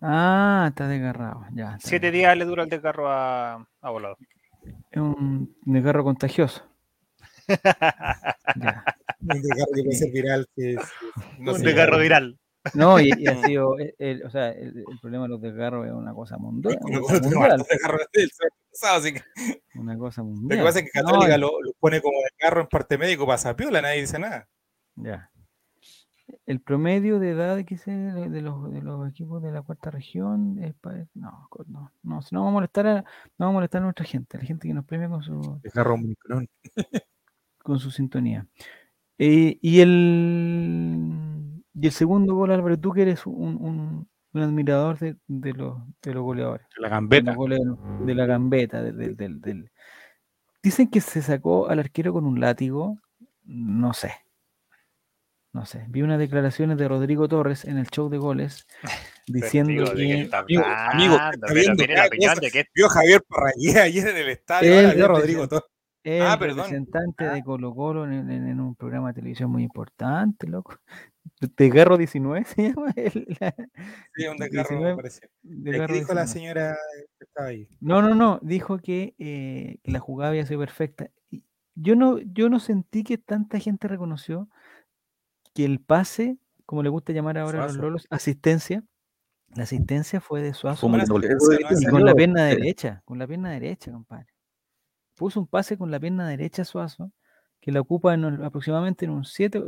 Ah, 0.00 0.66
está 0.68 0.88
desgarrado. 0.88 1.46
Ya, 1.52 1.76
está 1.76 1.88
Siete 1.88 2.10
bien. 2.10 2.22
días 2.22 2.36
le 2.36 2.44
dura 2.44 2.62
el 2.64 2.68
desgarro 2.68 3.08
a, 3.10 3.66
a 3.80 3.90
Volado. 3.90 4.16
Es 4.90 5.00
un 5.00 5.54
desgarro 5.64 6.04
contagioso. 6.04 6.66
Ya. 8.56 8.84
Un 9.20 9.42
desgarro 9.42 9.70
que 9.74 9.82
puede 9.82 9.96
ser 9.96 10.10
viral. 10.12 10.48
que 10.56 10.72
es- 10.74 10.92
no 11.38 11.52
un 11.52 11.58
sé. 11.58 11.64
desgarro 11.66 11.98
viral. 11.98 12.38
No, 12.74 13.00
y, 13.00 13.10
y 13.18 13.26
ha 13.26 13.34
sido, 13.58 13.78
el, 13.78 13.94
el- 13.98 14.24
o 14.24 14.30
sea, 14.30 14.50
el, 14.50 14.78
el 14.78 14.98
problema 15.00 15.24
de 15.24 15.28
los 15.30 15.40
desgarros 15.40 15.86
es 15.86 15.92
una 15.92 16.12
cosa 16.14 16.36
mundial. 16.38 16.78
Una, 16.80 16.86
tenemos 16.90 17.10
mundial, 17.22 17.64
una 19.74 19.96
cosa 19.98 20.20
lo 20.22 20.26
mundial. 20.28 20.58
que 20.58 20.64
pasa 20.64 20.78
es 20.80 20.84
que 20.92 21.00
No, 21.00 21.06
Católica 21.06 21.38
lo, 21.38 21.60
lo 21.62 21.72
pone 21.78 22.00
como 22.00 22.18
desgarro 22.30 22.60
en 22.62 22.66
parte 22.68 22.98
médico, 22.98 23.26
pasa 23.26 23.56
piola, 23.56 23.80
nadie 23.82 24.00
dice 24.02 24.18
nada. 24.18 24.48
Ya. 24.96 25.30
El 26.46 26.60
promedio 26.60 27.18
de 27.18 27.30
edad 27.30 27.64
que 27.64 27.76
se 27.76 27.90
de, 27.90 28.40
los, 28.40 28.70
de 28.72 28.82
los 28.82 29.08
equipos 29.08 29.42
de 29.42 29.50
la 29.50 29.62
cuarta 29.62 29.90
región 29.90 30.62
es 30.62 30.74
pa- 30.74 30.94
no, 31.14 31.48
no, 31.66 31.92
no, 32.02 32.22
si 32.22 32.34
no 32.34 32.40
vamos 32.42 32.50
a 32.50 32.54
molestar 32.54 32.86
a, 32.86 32.94
no 32.96 33.04
vamos 33.38 33.52
a 33.52 33.54
molestar 33.54 33.80
a 33.80 33.84
nuestra 33.84 34.04
gente, 34.04 34.36
a 34.36 34.40
la 34.40 34.46
gente 34.46 34.68
que 34.68 34.74
nos 34.74 34.84
premia 34.84 35.08
con 35.08 35.22
su, 35.22 35.58
Desgarro 35.62 35.96
con 37.62 37.78
su 37.78 37.90
sintonía. 37.90 38.46
Eh, 39.18 39.58
y 39.60 39.80
el 39.80 41.29
y 41.74 41.86
el 41.86 41.92
segundo 41.92 42.34
gol, 42.34 42.50
Álvaro, 42.52 42.78
tú 42.78 42.92
que 42.92 43.02
eres 43.02 43.26
un, 43.26 43.56
un- 43.60 44.08
un 44.32 44.42
admirador 44.42 44.98
de, 44.98 45.16
de 45.26 45.52
los, 45.52 45.76
de 46.02 46.14
los 46.14 46.22
goleadores, 46.22 46.66
La 46.78 46.88
de, 46.88 46.94
gambeta. 46.94 47.34
goles 47.34 47.60
de 48.04 48.14
la 48.14 48.26
gambeta, 48.26 48.82
de- 48.82 48.92
del- 48.92 49.16
del- 49.16 49.40
del- 49.40 49.70
Dicen 50.62 50.88
que 50.90 51.00
se 51.00 51.22
sacó 51.22 51.68
al 51.68 51.78
arquero 51.80 52.12
con 52.12 52.26
un 52.26 52.38
látigo, 52.38 52.98
no 53.44 53.92
sé. 53.94 54.12
No 55.52 55.66
sé. 55.66 55.84
Vi 55.88 56.02
unas 56.02 56.18
declaraciones 56.20 56.78
de 56.78 56.86
Rodrigo 56.86 57.26
Torres 57.28 57.64
en 57.64 57.76
el 57.78 57.88
show 57.88 58.08
de 58.08 58.18
goles 58.18 58.66
diciendo 59.26 59.84
de 59.84 59.96
que 59.96 60.06
que 60.06 60.20
está 60.22 60.38
Amigo, 60.40 60.62
amigo, 60.64 61.14
está 61.16 61.52
viendo 61.52 61.84
la 61.86 62.08
cosa. 62.08 62.40
de 62.40 62.50
que 62.52 62.64
Vio 62.74 62.86
a 62.86 62.90
Javier 62.90 63.22
Parragué 63.28 63.80
ayer 63.80 64.08
en 64.08 64.16
el 64.16 64.28
estadio, 64.28 64.72
Él 64.78 64.84
ahora 64.86 64.94
vio 64.94 65.04
a 65.04 65.08
representa- 65.08 65.20
Rodrigo 65.20 65.48
Torres. 65.48 65.70
el 66.04 66.22
Ah, 66.22 66.38
perdón. 66.38 66.56
representante 66.58 67.24
de 67.24 67.42
Colo 67.42 67.74
Colo 67.74 68.04
en, 68.04 68.30
en- 68.30 68.46
en 68.48 68.60
un 68.60 68.76
programa 68.76 69.08
de 69.08 69.14
televisión 69.14 69.50
muy 69.50 69.64
importante, 69.64 70.46
loco. 70.46 70.76
Desgarro 71.56 71.96
19 71.96 72.44
se 72.56 72.62
llama. 72.68 72.92
El, 72.96 73.36
la- 73.40 73.54
Sí, 74.14 74.26
un 74.26 74.36
desgarro 74.36 74.68
19, 74.70 74.96
parece. 74.96 75.30
Desgarro 75.42 75.94
¿Qué 75.94 76.00
dijo 76.00 76.14
la 76.14 76.24
19. 76.24 76.26
señora 76.26 76.76
que 77.18 77.24
estaba 77.24 77.48
ahí? 77.48 77.68
No, 77.80 78.02
no, 78.02 78.14
no, 78.14 78.38
dijo 78.42 78.78
que, 78.78 79.14
eh, 79.18 79.78
que 79.82 79.90
la 79.90 80.00
jugada 80.00 80.30
había 80.30 80.46
sido 80.46 80.60
perfecta. 80.60 81.10
Y 81.30 81.44
Yo 81.74 81.96
no, 81.96 82.18
yo 82.18 82.48
no 82.48 82.60
sentí 82.60 83.04
que 83.04 83.18
tanta 83.18 83.58
gente 83.58 83.88
reconoció 83.88 84.48
que 85.54 85.64
el 85.64 85.80
pase, 85.80 86.38
como 86.66 86.82
le 86.82 86.88
gusta 86.90 87.12
llamar 87.12 87.38
ahora 87.38 87.64
a 87.64 87.66
los 87.66 87.76
lolos, 87.76 88.06
asistencia, 88.10 88.84
la 89.54 89.64
asistencia 89.64 90.20
fue 90.20 90.42
de 90.42 90.54
Suazo 90.54 90.86
Esa 90.96 91.90
con 91.90 92.04
la 92.04 92.14
pierna 92.14 92.44
derecha, 92.44 93.02
con 93.04 93.18
la 93.18 93.26
pierna 93.26 93.50
derecha, 93.50 93.90
compadre. 93.90 94.28
Puso 95.16 95.40
un 95.40 95.48
pase 95.48 95.76
con 95.76 95.90
la 95.90 95.98
pierna 95.98 96.28
derecha 96.28 96.64
Suazo, 96.64 97.12
que 97.60 97.72
la 97.72 97.80
ocupa 97.80 98.14
en 98.14 98.24
aproximadamente 98.44 99.04
en 99.06 99.10
un 99.10 99.24
7, 99.24 99.60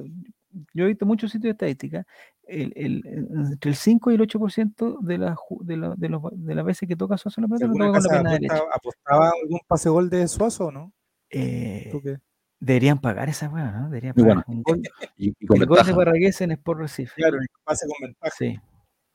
yo 0.75 0.85
he 0.85 0.89
visto 0.89 1.07
muchos 1.07 1.31
sitios 1.31 1.45
de 1.49 1.51
estadística, 1.53 2.07
el, 2.45 2.73
el- 2.77 3.03
entre 3.07 3.71
el 3.71 3.77
5 3.77 4.11
y 4.11 4.15
el 4.15 4.21
8% 4.21 4.99
de, 5.01 5.19
la, 5.19 5.37
de, 5.61 5.77
la- 5.77 5.95
de, 5.97 6.09
los- 6.09 6.23
de 6.33 6.55
las 6.55 6.65
veces 6.65 6.89
que 6.89 6.97
toca 6.97 7.17
Suazo 7.17 7.41
la 7.41 7.47
¿Si 7.49 7.53
pelota, 7.55 7.73
toca 7.79 7.93
con 7.93 8.03
la 8.03 8.09
pierna 8.09 8.33
derecha. 8.33 8.61
apostaba 8.75 9.31
algún 9.43 9.61
pase 9.67 9.89
gol 9.89 10.11
de 10.11 10.29
Suazo 10.29 10.67
o 10.67 10.73
no? 10.73 10.93
Eh, 11.31 11.89
¿Tú 11.91 12.01
qué? 12.03 12.19
deberían 12.61 13.01
pagar 13.01 13.29
esa 13.29 13.49
weá, 13.49 13.73
¿no? 13.73 13.85
Deberían 13.91 14.15
pagar 14.15 14.45
bueno. 14.45 14.45
un 14.47 14.63
gol. 14.63 14.83
Y, 15.17 15.35
y 15.39 15.47
con 15.47 15.61
El 15.61 15.67
gol 15.67 15.77
de 15.79 15.83
ventaja. 15.83 15.97
Parragués 15.97 16.41
en 16.41 16.53
Sport 16.53 16.81
Recife. 16.81 17.15
Claro, 17.17 17.39
el 17.39 17.47
pase 17.65 17.87
con 17.89 17.97
ventaja. 18.09 18.35
Sí, 18.39 18.59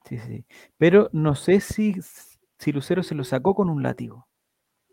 sí, 0.05 0.17
sí. 0.17 0.45
Pero 0.77 1.09
no 1.13 1.33
sé 1.35 1.59
si, 1.59 1.95
si 2.57 2.71
Lucero 2.71 3.03
se 3.03 3.15
lo 3.15 3.23
sacó 3.23 3.55
con 3.55 3.69
un 3.69 3.83
látigo. 3.83 4.27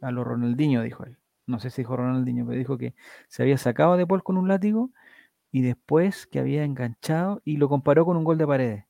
A 0.00 0.10
lo 0.10 0.22
Ronaldinho, 0.22 0.82
dijo 0.82 1.04
él. 1.04 1.18
No 1.46 1.58
sé 1.60 1.70
si 1.70 1.82
dijo 1.82 1.96
Ronaldinho, 1.96 2.46
pero 2.46 2.58
dijo 2.58 2.78
que 2.78 2.94
se 3.28 3.42
había 3.42 3.58
sacado 3.58 3.96
de 3.96 4.06
Paul 4.06 4.22
con 4.22 4.36
un 4.38 4.48
látigo 4.48 4.92
y 5.54 5.62
después 5.62 6.26
que 6.26 6.40
había 6.40 6.64
enganchado 6.64 7.40
y 7.44 7.58
lo 7.58 7.68
comparó 7.68 8.04
con 8.04 8.16
un 8.16 8.24
gol 8.24 8.36
de 8.36 8.44
paredes. 8.44 8.84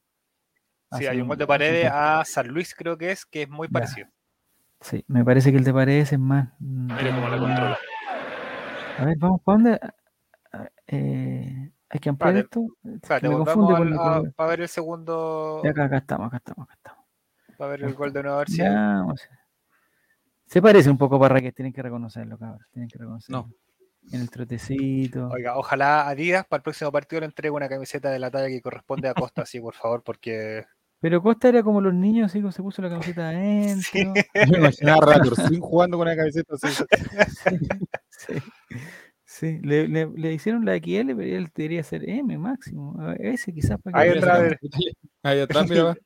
Sí, 0.92 1.06
hay 1.06 1.20
un 1.20 1.28
gol 1.28 1.36
de 1.36 1.46
paredes 1.46 1.90
a 1.92 2.24
San 2.24 2.48
Luis, 2.48 2.74
creo 2.74 2.96
que 2.96 3.10
es, 3.10 3.26
que 3.26 3.42
es 3.42 3.50
muy 3.50 3.68
Ya. 3.68 3.72
parecido. 3.72 4.08
Sí, 4.80 5.04
me 5.06 5.22
parece 5.22 5.52
que 5.52 5.58
el 5.58 5.64
de 5.64 5.74
paredes 5.74 6.14
es 6.14 6.18
más. 6.18 6.48
Mira 6.58 7.14
cómo 7.14 7.28
la 7.28 7.36
mm, 7.36 7.40
controla. 7.40 7.78
A 8.98 9.04
ver, 9.04 9.16
vamos, 9.18 9.42
¿para 9.42 9.54
dónde? 9.58 9.80
Ah, 10.54 10.68
eh, 10.86 11.70
¿Hay 11.90 12.00
que 12.00 12.08
ampliar 12.08 12.36
esto? 12.36 12.66
Me 12.82 13.28
confunde 13.28 13.74
al- 13.74 14.22
el 14.24 14.32
para 14.32 14.48
ver 14.48 14.60
el 14.62 14.68
segundo, 14.68 15.60
Ya 15.64 15.70
Acá, 15.70 15.84
acá 15.84 15.96
estamos, 15.98 16.28
acá 16.28 16.38
estamos, 16.38 16.64
acá 16.66 16.74
estamos. 16.78 17.04
para 17.58 17.70
ver 17.72 17.82
el 17.84 17.92
gol 17.94 18.10
de 18.10 18.22
nuevo, 18.22 18.36
a 18.36 18.38
ver 18.38 18.48
si- 18.48 18.56
Ya, 18.56 18.70
vamos 18.72 19.20
a 19.22 19.28
ver. 19.28 19.38
Se 20.46 20.62
parece 20.62 20.88
un 20.88 20.96
poco 20.96 21.16
a 21.16 21.20
Parragués, 21.20 21.54
tienen 21.54 21.74
que 21.74 21.82
reconocerlo, 21.82 22.38
cabrón. 22.38 22.64
Tienen 22.72 22.88
que 22.88 22.96
reconocerlo. 22.96 23.50
En 24.12 24.20
el 24.20 24.30
trotecito. 24.30 25.28
Oiga, 25.28 25.56
ojalá 25.56 26.08
Adidas 26.08 26.46
para 26.46 26.58
el 26.58 26.62
próximo 26.62 26.92
partido 26.92 27.20
le 27.20 27.26
entregue 27.26 27.50
una 27.50 27.68
camiseta 27.68 28.10
de 28.10 28.18
la 28.18 28.30
talla 28.30 28.48
que 28.48 28.60
corresponde 28.60 29.08
a 29.08 29.14
Costa, 29.14 29.44
sí, 29.46 29.60
por 29.60 29.74
favor, 29.74 30.02
porque 30.04 30.64
Pero 31.00 31.22
Costa 31.22 31.48
era 31.48 31.62
como 31.62 31.80
los 31.80 31.94
niños, 31.94 32.26
así 32.30 32.40
como 32.40 32.52
se 32.52 32.62
puso 32.62 32.80
la 32.82 32.90
camiseta 32.90 33.28
adentro. 33.30 33.90
Yo 34.34 34.52
me 34.52 34.58
imaginaba 34.58 34.98
a 35.12 35.14
Raturcín 35.18 35.60
jugando 35.60 35.96
con 35.98 36.06
una 36.06 36.16
camiseta 36.16 36.54
así. 36.54 36.84
Sí, 38.16 38.38
sí. 39.24 39.58
Le, 39.62 39.88
le- 39.88 40.06
le 40.14 40.32
hicieron 40.32 40.64
la 40.64 40.76
XL, 40.76 41.14
pero 41.16 41.22
él 41.22 41.48
debería 41.54 41.82
ser 41.82 42.08
M 42.08 42.38
máximo. 42.38 42.96
Ese 43.18 43.52
quizás 43.52 43.80
para 43.82 43.94
que 43.96 44.02
Ahí 44.02 44.08
vaya 44.10 44.20
entra, 44.20 44.34
a- 44.34 44.36
a 44.36 44.40
ver. 44.42 44.58
Ahí 45.24 45.40
atrás, 45.40 45.68
mira. 45.68 45.84
va. 45.84 45.96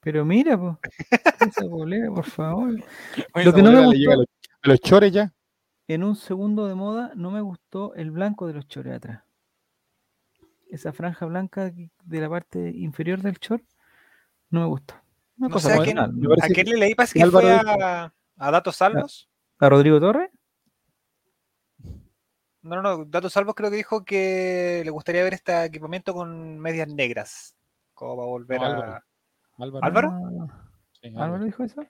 Pero 0.00 0.24
mira, 0.24 0.58
pues. 0.58 0.76
Esa 1.48 1.68
polera, 1.68 2.10
por 2.12 2.24
favor. 2.24 2.70
Oye, 3.34 3.44
Lo 3.44 3.52
que 3.54 3.62
no 3.62 3.70
me 3.72 3.76
bolera 3.76 3.90
le 3.92 3.98
llega 3.98 4.12
a 4.12 4.16
gustó- 4.16 4.20
los, 4.20 4.28
a 4.62 4.68
los 4.68 4.80
chores 4.80 5.12
ya. 5.12 5.32
En 5.88 6.02
un 6.02 6.16
segundo 6.16 6.66
de 6.66 6.74
moda, 6.74 7.12
no 7.14 7.30
me 7.30 7.40
gustó 7.40 7.94
el 7.94 8.10
blanco 8.10 8.46
de 8.46 8.54
los 8.54 8.66
chores 8.66 8.94
atrás. 8.94 9.22
Esa 10.68 10.92
franja 10.92 11.26
blanca 11.26 11.70
de 11.70 12.20
la 12.20 12.28
parte 12.28 12.70
inferior 12.74 13.20
del 13.22 13.34
short, 13.34 13.62
no 14.50 14.60
me 14.60 14.66
gustó. 14.66 14.94
Una 15.38 15.48
No 15.48 15.52
cosa 15.54 15.68
sé 15.74 15.80
a 15.80 15.82
quién- 15.84 15.96
¿no? 15.96 16.08
me 16.08 16.28
parece 16.28 16.46
¿a 16.46 16.54
quién 16.54 16.66
le 16.70 16.76
leí? 16.76 16.94
Parece 16.94 17.18
que 17.20 17.26
fue 17.26 17.52
a, 17.52 18.12
a 18.36 18.50
Datos 18.50 18.76
Salvos. 18.76 19.28
¿A 19.58 19.68
Rodrigo 19.68 20.00
Torres? 20.00 20.30
No, 22.62 22.76
no, 22.76 22.82
no, 22.82 23.04
Datos 23.04 23.32
Salvos 23.32 23.54
creo 23.54 23.70
que 23.70 23.76
dijo 23.76 24.04
que 24.04 24.82
le 24.84 24.90
gustaría 24.90 25.22
ver 25.22 25.34
este 25.34 25.64
equipamiento 25.66 26.12
con 26.14 26.58
medias 26.58 26.88
negras. 26.88 27.56
¿Cómo 27.94 28.16
va 28.16 28.24
a 28.24 28.26
volver 28.26 28.58
No, 28.60 28.66
a...? 28.66 28.68
Álvaro. 28.68 29.02
Álvaro. 29.58 29.86
¿Álvaro? 29.86 30.48
Ah, 30.50 30.62
Sí, 31.00 31.08
¿Álvaro 31.16 31.44
dijo 31.44 31.62
eso? 31.62 31.84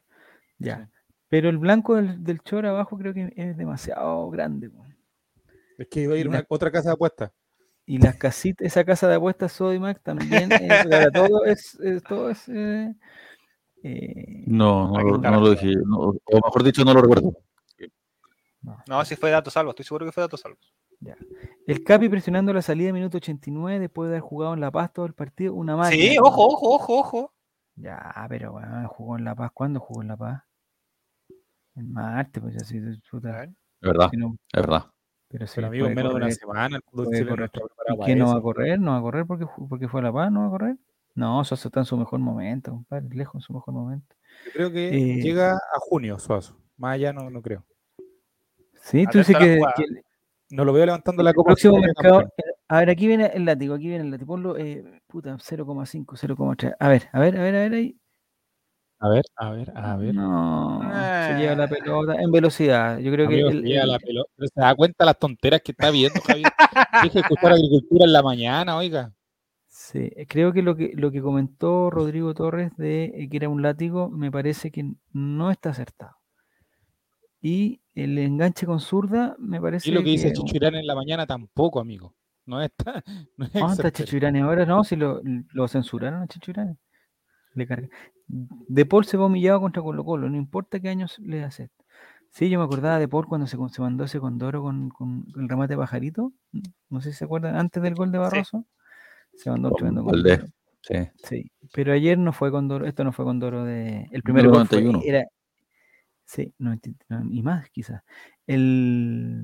Ya. 0.59 0.85
Sí. 0.85 0.93
Pero 1.29 1.49
el 1.49 1.59
blanco 1.59 1.97
del, 1.97 2.22
del 2.22 2.41
short 2.45 2.66
abajo 2.66 2.97
creo 2.97 3.12
que 3.12 3.33
es 3.37 3.57
demasiado 3.57 4.31
grande. 4.31 4.70
po. 4.70 4.85
Es 5.79 5.89
que 5.89 6.03
iba 6.03 6.14
a 6.14 6.16
ir 6.18 6.27
a 6.27 6.31
una, 6.31 6.45
otra 6.49 6.70
casa 6.70 6.91
de 6.91 6.95
apuestas. 6.95 7.31
Y 7.85 7.99
las 7.99 8.16
casitas, 8.16 8.66
esa 8.66 8.85
casa 8.85 9.09
de 9.09 9.14
apuestas 9.16 9.53
Sodimac 9.53 10.03
también, 10.03 10.51
eh, 10.61 11.09
todo 11.12 11.45
es, 11.45 11.74
es- 11.81 12.03
todo 12.03 12.31
es 12.31 12.49
eh, 12.49 12.95
eh, 13.83 14.45
No, 14.47 14.91
no, 14.91 15.01
lo- 15.03 15.18
no 15.18 15.51
dije. 15.51 15.72
no, 15.85 15.99
o 15.99 16.41
mejor 16.45 16.62
dicho, 16.64 16.85
no 16.85 16.95
lo 16.95 17.03
recuerdo. 17.03 17.33
no. 18.62 18.77
No, 18.89 19.05
sí 19.05 19.14
fue 19.16 19.31
Datos 19.31 19.53
Salvos, 19.53 19.72
estoy 19.72 19.85
seguro 19.85 20.07
que 20.07 20.12
fue 20.12 20.22
Datos 20.22 20.41
Salvos. 20.41 20.72
El 21.66 21.85
Capi 21.85 22.09
presionando 22.09 22.53
la 22.53 22.62
salida 22.62 22.93
minuto 22.93 23.18
89 23.18 23.79
después 23.81 24.09
de 24.09 24.14
haber 24.16 24.22
jugado 24.22 24.55
en 24.55 24.61
La 24.61 24.70
Paz 24.70 24.93
todo 24.93 25.07
el 25.07 25.12
partido, 25.14 25.53
una 25.55 25.77
máquina. 25.77 26.11
Sí, 26.12 26.16
ojo, 26.20 26.47
ojo, 26.47 26.74
ojo, 26.74 26.99
ojo. 26.99 27.33
Ya, 27.77 28.27
pero 28.29 28.53
bueno, 28.53 28.89
jugó 28.89 29.18
en 29.18 29.24
La 29.24 29.35
Paz. 29.35 29.51
¿Cuándo 29.53 29.79
jugó 29.81 30.03
en 30.03 30.09
La 30.09 30.16
Paz? 30.16 30.43
En 31.77 31.93
Marte, 31.93 32.41
pues 32.41 32.57
así, 32.57 32.81
puta, 33.11 33.29
A 33.37 33.41
ver. 33.41 33.49
Es 33.51 33.55
verdad, 33.89 34.09
si 34.11 34.16
no- 34.16 34.37
es 34.53 34.61
verdad. 34.61 34.87
pero 35.29 35.47
si 35.47 35.57
Pero 35.57 35.66
amigo, 35.68 35.91
menos 35.91 36.12
de 36.12 36.16
una 36.16 36.31
semana 36.31 36.77
el 36.77 36.83
correr. 37.27 37.51
¿Y 37.89 38.05
qué 38.05 38.16
no 38.16 38.27
va 38.27 38.33
a 38.33 38.35
eso. 38.37 38.43
correr? 38.43 38.81
¿No 38.81 38.93
va 38.93 38.99
a 38.99 39.03
correr 39.03 39.27
porque, 39.27 39.47
porque 39.68 39.89
fue 39.89 40.01
a 40.01 40.05
La 40.05 40.12
Paz? 40.12 40.33
¿No 40.33 40.41
va 40.41 40.47
a 40.47 40.51
correr? 40.51 40.77
No, 41.14 41.45
Sosa 41.45 41.68
está 41.68 41.81
en 41.81 41.87
su 41.87 41.97
mejor 41.97 42.18
momento, 42.20 42.72
compadre, 42.72 43.09
lejos 43.14 43.37
en 43.37 43.41
su 43.43 43.53
mejor 43.53 43.74
momento. 43.74 44.14
Yo 44.47 44.53
creo 44.53 44.72
que 44.72 44.89
Eh, 44.97 45.20
llega 45.22 45.53
a 45.55 45.79
junio, 45.81 46.18
Suazo. 46.18 46.59
Más 46.77 46.95
allá 46.95 47.12
no, 47.12 47.31
no 47.31 47.41
creo. 47.43 47.64
Sí, 48.83 49.07
tú 49.11 49.18
dices 49.18 49.37
que, 49.37 49.61
que 49.77 49.85
No 50.51 50.64
lo 50.64 50.72
veo 50.72 50.87
levantando 50.87 51.22
la 51.22 51.33
copa. 51.35 51.49
próximo 51.49 51.79
mercado. 51.79 52.22
eh, 52.37 52.43
A 52.68 52.79
ver, 52.81 52.91
aquí 52.91 53.07
viene 53.07 53.27
el 53.35 53.45
látigo, 53.45 53.74
aquí 53.74 53.89
viene 53.89 54.05
el 54.05 54.11
látigo. 54.11 54.29
Ponlo, 54.29 54.57
eh, 54.59 55.01
puta, 55.07 55.37
0,5, 55.39 56.16
0,3. 56.16 56.74
A 56.79 56.89
ver, 56.89 57.09
a 57.12 57.20
ver, 57.20 57.37
a 57.39 57.43
ver, 57.43 57.55
a 57.57 57.59
ver 57.61 57.72
ahí. 57.74 57.99
A 58.99 59.09
ver, 59.11 59.25
a 59.37 59.51
ver, 59.51 59.73
a 59.77 59.97
ver. 59.97 60.15
No, 60.15 60.81
se 60.83 61.39
lleva 61.39 61.55
la 61.55 61.65
Ah. 61.65 61.69
pelota 61.69 62.15
en 62.21 62.31
velocidad. 62.33 62.99
Yo 62.99 63.13
creo 63.13 63.29
que 63.29 63.41
el- 63.41 63.63
se 63.63 63.69
lleva 63.69 63.85
el- 63.85 63.91
la 63.93 63.99
pelota. 63.99 64.31
Pero 64.37 64.49
se 64.49 64.61
da 64.61 64.75
cuenta 64.75 65.05
las 65.05 65.19
tonteras 65.19 65.61
que 65.63 65.73
está 65.73 65.91
viendo, 65.91 66.19
Javier. 66.23 66.49
Deje 67.03 67.15
de 67.15 67.21
escuchar 67.21 67.53
agricultura 67.53 68.05
en 68.07 68.13
la 68.13 68.23
mañana, 68.23 68.77
oiga. 68.77 69.13
Sí, 69.69 70.11
creo 70.29 70.53
que 70.55 70.63
lo 70.63 70.75
que 70.75 70.93
lo 70.95 71.11
que 71.11 71.21
comentó 71.21 71.91
Rodrigo 71.91 72.33
Torres 72.33 72.75
de 72.79 73.05
eh, 73.15 73.29
que 73.29 73.37
era 73.37 73.49
un 73.51 73.61
látigo 73.61 74.09
me 74.09 74.31
parece 74.33 74.71
que 74.71 74.91
no 75.13 75.51
está 75.51 75.71
acertado. 75.71 76.17
Y 77.43 77.83
el 77.95 78.17
enganche 78.19 78.65
con 78.67 78.81
zurda 78.81 79.37
me 79.39 79.61
parece 79.61 79.91
Y 79.91 79.93
lo 79.93 80.03
que 80.03 80.11
dice 80.11 80.33
que 80.33 80.57
Irán 80.57 80.75
en 80.75 80.87
la 80.87 80.95
mañana 80.95 81.27
tampoco, 81.27 81.79
amigo. 81.81 82.15
No 82.47 82.63
está. 82.63 83.05
No 83.37 83.45
es 83.45 83.53
¿Dónde 83.53 83.89
está 83.89 84.29
ahora? 84.43 84.65
No, 84.65 84.83
si 84.85 84.97
lo, 84.97 85.21
lo 85.53 85.69
censuraron 85.69 86.23
a 86.23 86.27
Chicho 86.27 86.51
Irane. 86.53 86.79
Le 87.57 87.67
carga. 87.67 87.89
De 88.29 88.87
Paul 88.87 89.05
se 89.05 89.17
va 89.17 89.27
humillado 89.27 89.61
contra 89.61 89.83
Colo 89.83 90.05
Colo, 90.05 90.29
no 90.31 90.37
importa 90.37 90.79
qué 90.79 90.89
años 90.91 91.19
le 91.19 91.43
hace. 91.43 91.71
Sí, 92.31 92.51
yo 92.51 92.59
me 92.59 92.65
acordaba 92.67 92.99
de 92.99 93.09
Paul 93.09 93.27
cuando 93.27 93.47
se, 93.47 93.57
se 93.71 93.81
mandó 93.81 94.05
ese 94.05 94.21
condoro 94.21 94.63
con, 94.63 94.91
con 94.91 95.25
el 95.37 95.49
remate 95.49 95.73
de 95.73 95.79
pajarito. 95.79 96.33
No 96.91 97.01
sé 97.01 97.13
si 97.13 97.19
se 97.19 97.25
acuerdan, 97.25 97.57
antes 97.57 97.83
del 97.83 97.95
gol 97.95 98.13
de 98.13 98.19
Barroso. 98.19 98.67
Se 99.35 99.51
mandó 99.51 99.69
un 99.69 99.73
Con 99.73 99.79
tremendo 99.79 100.05
condoro. 100.05 100.47
Sí. 100.83 100.95
Sí, 101.17 101.51
pero 101.73 101.93
ayer 101.93 102.17
no 102.17 102.33
fue 102.33 102.53
Condoro, 102.53 102.87
esto 102.87 103.03
no 103.03 103.13
fue 103.13 103.25
Condoro 103.25 103.65
de. 103.65 104.07
El 104.13 104.23
primer 104.23 104.45
gol 104.47 104.67
fue- 104.69 104.83
91. 104.83 105.01
era. 105.05 105.27
Sí, 106.25 106.55
90 106.59 106.91
no, 107.09 107.25
y 107.29 107.43
más 107.43 107.69
quizás. 107.71 108.03
El, 108.47 109.43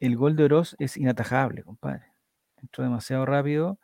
el 0.00 0.16
gol 0.16 0.36
de 0.36 0.44
Oroz 0.44 0.76
es 0.78 0.96
inatajable, 0.98 1.62
compadre. 1.62 2.04
Entró 2.60 2.84
demasiado 2.84 3.24
rápido. 3.24 3.78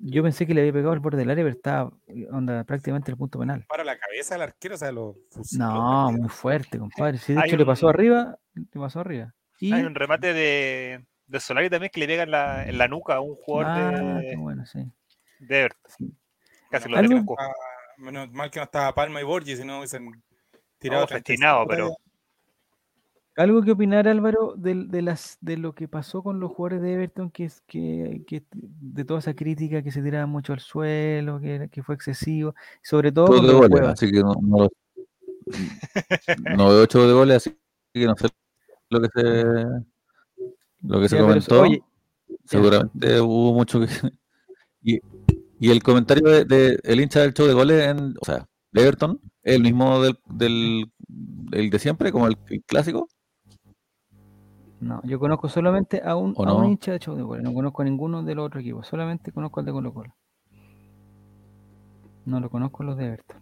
Yo 0.00 0.22
pensé 0.22 0.46
que 0.46 0.54
le 0.54 0.60
había 0.60 0.72
pegado 0.72 0.92
al 0.92 1.00
borde 1.00 1.18
del 1.18 1.30
área, 1.30 1.44
pero 1.44 1.56
estaba 1.56 1.92
eh, 2.06 2.28
onda, 2.30 2.62
prácticamente 2.64 3.10
el 3.10 3.16
punto 3.16 3.38
penal. 3.38 3.64
Para 3.68 3.82
la 3.82 3.98
cabeza 3.98 4.34
del 4.34 4.42
arquero, 4.42 4.76
o 4.76 4.78
sea, 4.78 4.92
lo 4.92 5.16
fusiló. 5.30 5.64
No, 5.64 6.12
muy 6.12 6.28
fuerte, 6.28 6.78
compadre. 6.78 7.18
Sí, 7.18 7.32
de 7.32 7.40
Hay 7.40 7.48
hecho 7.48 7.56
le 7.56 7.66
pasó 7.66 7.88
arriba, 7.88 8.38
le 8.54 8.80
pasó 8.80 9.00
arriba. 9.00 9.34
Y, 9.58 9.72
Hay 9.72 9.82
un 9.82 9.96
remate 9.96 10.32
de, 10.32 11.04
de 11.26 11.40
Solari 11.40 11.68
también 11.68 11.90
que 11.92 11.98
le 11.98 12.06
pega 12.06 12.22
en 12.22 12.30
la, 12.30 12.64
en 12.64 12.78
la 12.78 12.86
nuca 12.86 13.16
a 13.16 13.20
un 13.20 13.34
jugador 13.34 13.66
ah, 13.76 14.20
qué 14.20 14.28
de, 14.28 14.36
bueno, 14.36 14.64
sí. 14.66 14.88
de 15.40 15.60
Everton. 15.60 15.90
sí. 15.98 16.14
Casi 16.70 16.88
lo. 16.88 16.98
Ah, 16.98 17.52
menos 17.96 18.30
mal 18.30 18.50
que 18.50 18.60
no 18.60 18.64
estaba 18.64 18.94
Palma 18.94 19.20
y 19.20 19.24
Borges, 19.24 19.58
si 19.58 19.64
no 19.64 19.78
hubiesen 19.78 20.10
tirado. 20.78 21.02
No, 21.02 21.06
35 21.06 21.08
festinado, 21.08 21.66
pero-. 21.66 21.96
¿Algo 23.38 23.62
que 23.62 23.70
opinar, 23.70 24.08
Álvaro, 24.08 24.54
del- 24.56 24.88
de, 24.88 25.00
las, 25.00 25.38
de 25.40 25.56
lo 25.56 25.72
que 25.72 25.86
pasó 25.86 26.22
con 26.24 26.40
los 26.40 26.50
jugadores 26.50 26.82
de 26.82 26.92
Everton, 26.94 27.30
que, 27.30 27.44
es, 27.44 27.62
que, 27.68 28.24
que 28.26 28.42
de 28.52 29.04
toda 29.04 29.20
esa 29.20 29.34
crítica 29.34 29.80
que 29.82 29.92
se 29.92 30.02
tiraba 30.02 30.26
mucho 30.26 30.52
al 30.52 30.58
suelo, 30.60 31.38
que, 31.40 31.68
que 31.70 31.82
fue 31.84 31.94
excesivo, 31.94 32.54
sobre 32.82 33.12
todo 33.12 33.26
Ocho 33.26 33.46
de 33.46 33.68
goles, 33.68 33.88
así 33.88 34.10
que 34.10 34.20
no, 34.20 34.34
no, 34.42 34.68
no 36.56 36.68
veo 36.68 36.82
ocho 36.82 37.06
de 37.06 37.12
goles, 37.12 37.36
así 37.36 37.56
que 37.94 38.06
no 38.06 38.14
sé 38.16 38.28
lo 38.90 39.00
que 39.00 39.08
se, 39.14 39.44
lo 40.82 41.00
que 41.00 41.08
se 41.08 41.18
comentó. 41.18 41.62
oye, 41.62 41.82
Seguramente 42.44 43.20
hubo 43.20 43.54
mucho 43.54 43.80
que. 43.80 43.86
Y, 44.80 45.00
y 45.58 45.70
el 45.70 45.82
comentario 45.82 46.28
de, 46.28 46.44
de- 46.44 46.78
el 46.84 47.00
hincha 47.00 47.20
del 47.20 47.34
show 47.34 47.46
de 47.46 47.52
goles, 47.52 47.84
en, 47.88 48.14
o 48.20 48.24
sea, 48.24 48.48
de 48.72 48.82
Everton, 48.82 49.20
el 49.42 49.62
mismo 49.62 50.00
del, 50.00 50.18
del, 50.26 50.90
del 51.08 51.68
de 51.70 51.78
siempre, 51.80 52.12
como 52.12 52.28
el, 52.28 52.36
el 52.48 52.62
clásico. 52.62 53.08
No, 54.80 55.00
yo 55.04 55.18
conozco 55.18 55.48
solamente 55.48 56.02
a 56.04 56.14
un, 56.14 56.34
¿O 56.36 56.46
a 56.46 56.54
un 56.54 56.66
hincha 56.66 56.92
de 56.92 56.98
de 56.98 57.22
Goles, 57.22 57.42
no 57.42 57.52
conozco 57.52 57.82
a 57.82 57.84
ninguno 57.84 58.22
de 58.22 58.34
los 58.34 58.46
otros 58.46 58.62
equipos, 58.62 58.86
solamente 58.86 59.32
conozco 59.32 59.60
al 59.60 59.66
de 59.66 59.72
Colo 59.72 59.92
Colo. 59.92 60.14
No 62.24 62.40
lo 62.40 62.48
conozco 62.50 62.84
los 62.84 62.96
de 62.96 63.06
Everton. 63.06 63.40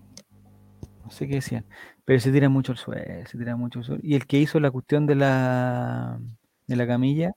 No 1.05 1.11
sé 1.11 1.28
qué 1.28 1.37
decían, 1.37 1.66
pero 2.05 2.18
se 2.20 2.32
tira 2.32 2.49
mucho 2.49 2.72
el 2.72 2.78
suelo, 2.78 3.26
se 3.26 3.39
tira 3.39 3.55
mucho 3.55 3.80
el 3.80 3.84
suelo. 3.84 4.01
Y 4.03 4.14
el 4.14 4.26
que 4.26 4.39
hizo 4.39 4.59
la 4.61 4.70
cuestión 4.70 5.07
de 5.07 5.14
la 5.14 6.18
de 6.66 6.76
la 6.76 6.87
camilla, 6.87 7.34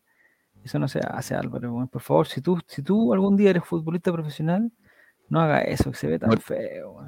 eso 0.64 0.80
no 0.80 0.88
se 0.88 1.00
hace, 1.00 1.36
Álvaro. 1.36 1.88
Por 1.92 2.02
favor, 2.02 2.28
si 2.28 2.42
tú, 2.42 2.60
si 2.68 2.82
tú 2.82 3.14
algún 3.14 3.36
día 3.38 3.52
eres 3.52 3.64
futbolista 3.64 4.12
profesional, 4.12 4.72
no 5.30 5.40
haga 5.40 5.62
eso, 5.62 5.92
que 5.92 5.98
se 5.98 6.08
ve 6.08 6.20
tan 6.20 6.32
feo. 6.40 7.06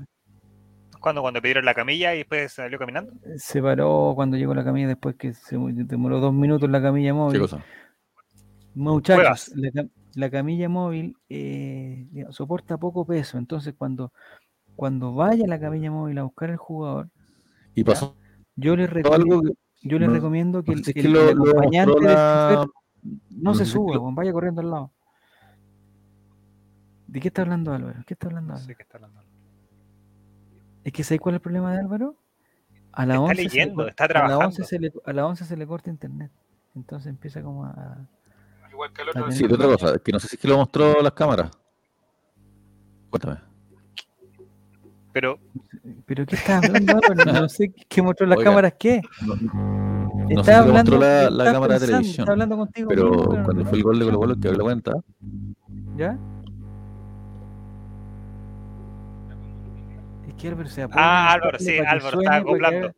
Cuando, 1.02 1.22
cuando 1.22 1.42
pidieron 1.42 1.66
la 1.66 1.74
camilla 1.74 2.14
y 2.16 2.20
después 2.20 2.54
salió 2.54 2.78
caminando. 2.80 3.12
Se 3.38 3.62
paró 3.62 4.14
cuando 4.16 4.38
llegó 4.38 4.54
la 4.54 4.64
camilla 4.64 4.88
después 4.88 5.16
que 5.16 5.34
se 5.34 5.58
demoró 5.58 6.20
dos 6.20 6.34
minutos 6.34 6.68
en 6.68 6.72
la 6.72 6.82
camilla 6.82 7.10
¿Qué 7.10 7.14
móvil. 7.14 7.42
cosa? 7.42 7.66
Muchachos, 8.74 9.52
la, 9.56 9.70
cam- 9.70 9.90
la 10.16 10.30
camilla 10.30 10.70
móvil 10.70 11.18
eh, 11.28 12.08
digamos, 12.12 12.36
soporta 12.36 12.78
poco 12.78 13.06
peso, 13.06 13.38
entonces 13.38 13.74
cuando, 13.78 14.14
cuando 14.76 15.14
vaya 15.14 15.46
la 15.48 15.60
camilla 15.60 15.92
móvil 15.92 16.20
a 16.20 16.24
buscar 16.24 16.52
al 16.52 16.58
jugador, 16.58 17.10
Y 17.76 17.84
pasó 17.84 18.16
yo 18.56 18.76
les 18.76 18.90
recomiendo, 18.90 19.36
algo 19.36 19.42
que 19.42 19.88
yo 19.90 20.00
les 20.00 20.08
no- 20.08 20.14
recomiendo 20.14 20.64
que 20.64 20.76
no 20.76 20.82
el, 20.96 21.12
lo, 21.12 21.34
lo 21.34 21.50
acompañante 21.50 21.94
del 22.00 22.04
la, 22.06 22.66
No 23.04 23.12
No 23.42 23.54
se 23.56 23.66
lo- 23.66 23.82
weón, 23.82 24.16
vaya 24.16 24.32
corriendo 24.32 24.62
al 24.62 24.70
lado. 24.72 24.92
¿De 27.08 27.20
qué 27.20 27.28
está 27.28 27.42
hablando 27.42 27.74
Álvaro? 27.74 28.04
¿Qué 28.08 28.14
está 28.14 28.28
hablando 28.28 28.54
No 28.54 28.58
Álvaro? 28.58 28.68
sé 28.68 28.76
qué 28.76 28.84
está 28.84 28.98
hablando. 28.98 29.22
Es 30.84 30.94
que 30.94 31.04
¿sabes 31.04 31.22
cuál 31.22 31.36
es 31.36 31.38
el 31.40 31.42
problema 31.42 31.74
de 31.74 31.80
Álvaro? 31.80 32.16
A 32.94 33.06
las 33.06 33.16
Está 33.18 33.24
11 33.24 33.36
se 33.36 33.42
le 33.44 33.50
leyendo, 33.50 33.88
está 33.88 34.04
A 34.04 34.08
las, 34.08 34.14
trabajando. 34.14 34.46
11 34.48 34.64
se 34.64 34.80
le, 34.80 34.94
a 35.06 35.14
las 35.14 35.26
11 35.26 35.46
se 35.46 35.58
le 35.58 35.68
corta 35.68 35.90
internet. 35.90 36.32
Entonces 36.76 37.08
empieza 37.10 37.42
como 37.42 37.66
a... 37.66 37.98
Igual 38.72 38.92
que 38.94 39.02
el 39.02 39.08
a 39.10 39.12
otro. 39.12 39.32
Sí, 39.32 39.48
de 39.48 39.54
otra 39.54 39.68
cosa, 39.68 40.00
que 40.00 40.12
no 40.12 40.20
sé 40.20 40.28
si 40.28 40.36
es 40.36 40.42
que 40.42 40.48
lo 40.48 40.58
mostró 40.58 41.02
las 41.02 41.14
cámaras. 41.14 41.52
Cuéntame. 43.10 43.38
Pero 45.14 45.40
¿Pero 46.06 46.26
qué 46.26 46.36
estás 46.36 46.64
hablando 46.64 46.96
Álvaro? 46.96 47.26
No 47.26 47.50
sé 47.50 47.74
qué 47.90 48.02
mostró 48.02 48.26
las 48.26 48.38
Oiga, 48.38 48.50
cámaras, 48.52 48.74
¿qué? 48.80 49.02
No, 49.26 49.36
no 49.36 50.30
Está 50.30 50.44
sé 50.44 50.52
si 50.52 50.58
lo 50.58 50.62
hablando, 50.62 50.92
mostró 50.92 50.98
la, 51.00 51.30
la 51.30 51.52
cámara 51.52 51.74
de 51.74 51.80
pensando, 51.80 51.88
televisión, 51.88 52.24
Está 52.24 52.32
hablando 52.32 52.58
contigo 52.58 52.90
pero 52.90 53.12
pero 53.12 53.44
cuando 53.44 53.64
no- 53.64 53.70
fue 53.70 53.78
el 53.78 53.84
gol 53.84 54.00
de 54.00 54.06
Colo 54.06 54.20
Colo, 54.20 54.36
que 54.40 54.48
abrió 54.48 54.58
la 54.60 54.64
cuenta, 54.64 54.92
¿Ya? 55.98 56.18
Ah, 60.92 61.34
Álvaro, 61.34 61.60
sí, 61.60 61.78
Álvaro, 61.78 62.20
estaba 62.22 62.38
acoplando. 62.38 62.94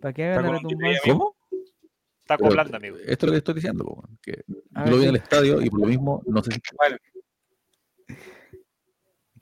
Para 0.00 0.12
que 0.14 0.24
haga 0.24 0.34
Está 0.36 0.42
la 0.42 0.52
retumbancia. 0.58 1.12
¿cómo? 1.12 1.36
está 2.20 2.34
acoplando, 2.34 2.76
amigo. 2.76 2.96
Esto 2.96 3.10
es 3.10 3.22
lo 3.24 3.32
que 3.32 3.38
estoy 3.38 3.54
diciendo, 3.54 4.04
que 4.22 4.44
yo 4.46 4.56
lo 4.84 4.84
vi 4.84 4.94
en 4.94 5.00
¿qué- 5.00 5.08
el 5.08 5.16
estadio 5.16 5.60
y 5.62 5.68
por 5.70 5.80
lo 5.80 5.86
mismo, 5.86 6.22
no 6.26 6.42
sé 6.42 6.52
si 6.52 6.60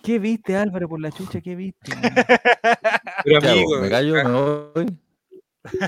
¿Qué 0.02 0.18
viste, 0.18 0.56
Álvaro, 0.56 0.88
por 0.88 1.00
la 1.00 1.10
chucha? 1.10 1.40
¿Qué 1.40 1.54
viste? 1.54 1.90
Pero 3.24 3.40
¿qué 3.40 3.48
amigo, 3.48 3.78
¿Me 3.80 3.90
callo? 3.90 4.14
¿Me 4.14 4.22
voy? 4.24 4.98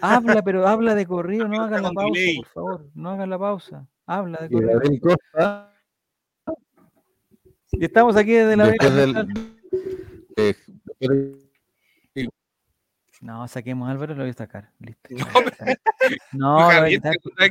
habla, 0.02 0.42
pero 0.42 0.66
habla 0.66 0.94
de 0.94 1.06
corrido, 1.06 1.48
no 1.48 1.62
hagan 1.62 1.82
la 1.84 1.92
pausa, 1.92 2.20
por 2.36 2.46
favor. 2.48 2.86
No 2.94 3.10
hagan 3.10 3.30
la 3.30 3.38
pausa. 3.38 3.86
Habla 4.04 4.38
de 4.40 4.50
corrido. 4.50 5.16
Y 7.72 7.84
estamos 7.84 8.16
aquí 8.16 8.32
desde 8.32 8.56
la 8.56 8.66
después 8.66 8.94
del... 8.94 9.54
eh, 10.36 10.54
después 10.98 11.49
No, 13.20 13.46
saquemos 13.48 13.86
a 13.86 13.92
Álvaro, 13.92 14.14
lo 14.14 14.22
voy 14.22 14.30
a 14.30 14.34
sacar. 14.34 14.70
Listo. 14.78 15.10
No, 15.12 15.26
No, 16.32 16.58
lo 16.58 16.64
voy 16.64 16.94
a 16.94 17.00
Javier, 17.00 17.00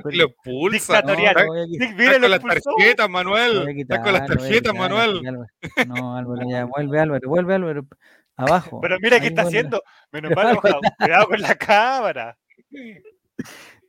que 0.03 0.17
lo 0.17 0.25
expulsa. 0.25 0.93
Dictatorial. 1.01 1.35
No, 1.35 1.41
lo 1.43 1.47
voy 1.49 1.61
a 1.61 1.65
quitar. 1.67 1.87
Sí, 1.89 1.93
mira, 1.95 2.27
las 2.27 2.41
tarjetas, 2.41 3.09
Manuel. 3.09 3.85
con 4.03 4.13
las 4.13 4.25
tarjetas, 4.27 4.73
Manuel. 4.73 5.21
No, 5.87 6.15
Álvaro, 6.17 6.41
ya, 6.49 6.65
vuelve 6.65 6.99
Álvaro, 6.99 7.29
vuelve 7.29 7.53
Álvaro. 7.55 7.87
Abajo. 8.35 8.79
Pero 8.81 8.97
mira 9.01 9.19
qué 9.19 9.27
está 9.27 9.43
haciendo. 9.43 9.83
Menos 10.11 10.31
mal, 10.35 10.57
cuidado 10.97 11.27
con 11.27 11.41
la 11.41 11.55
cámara. 11.55 12.37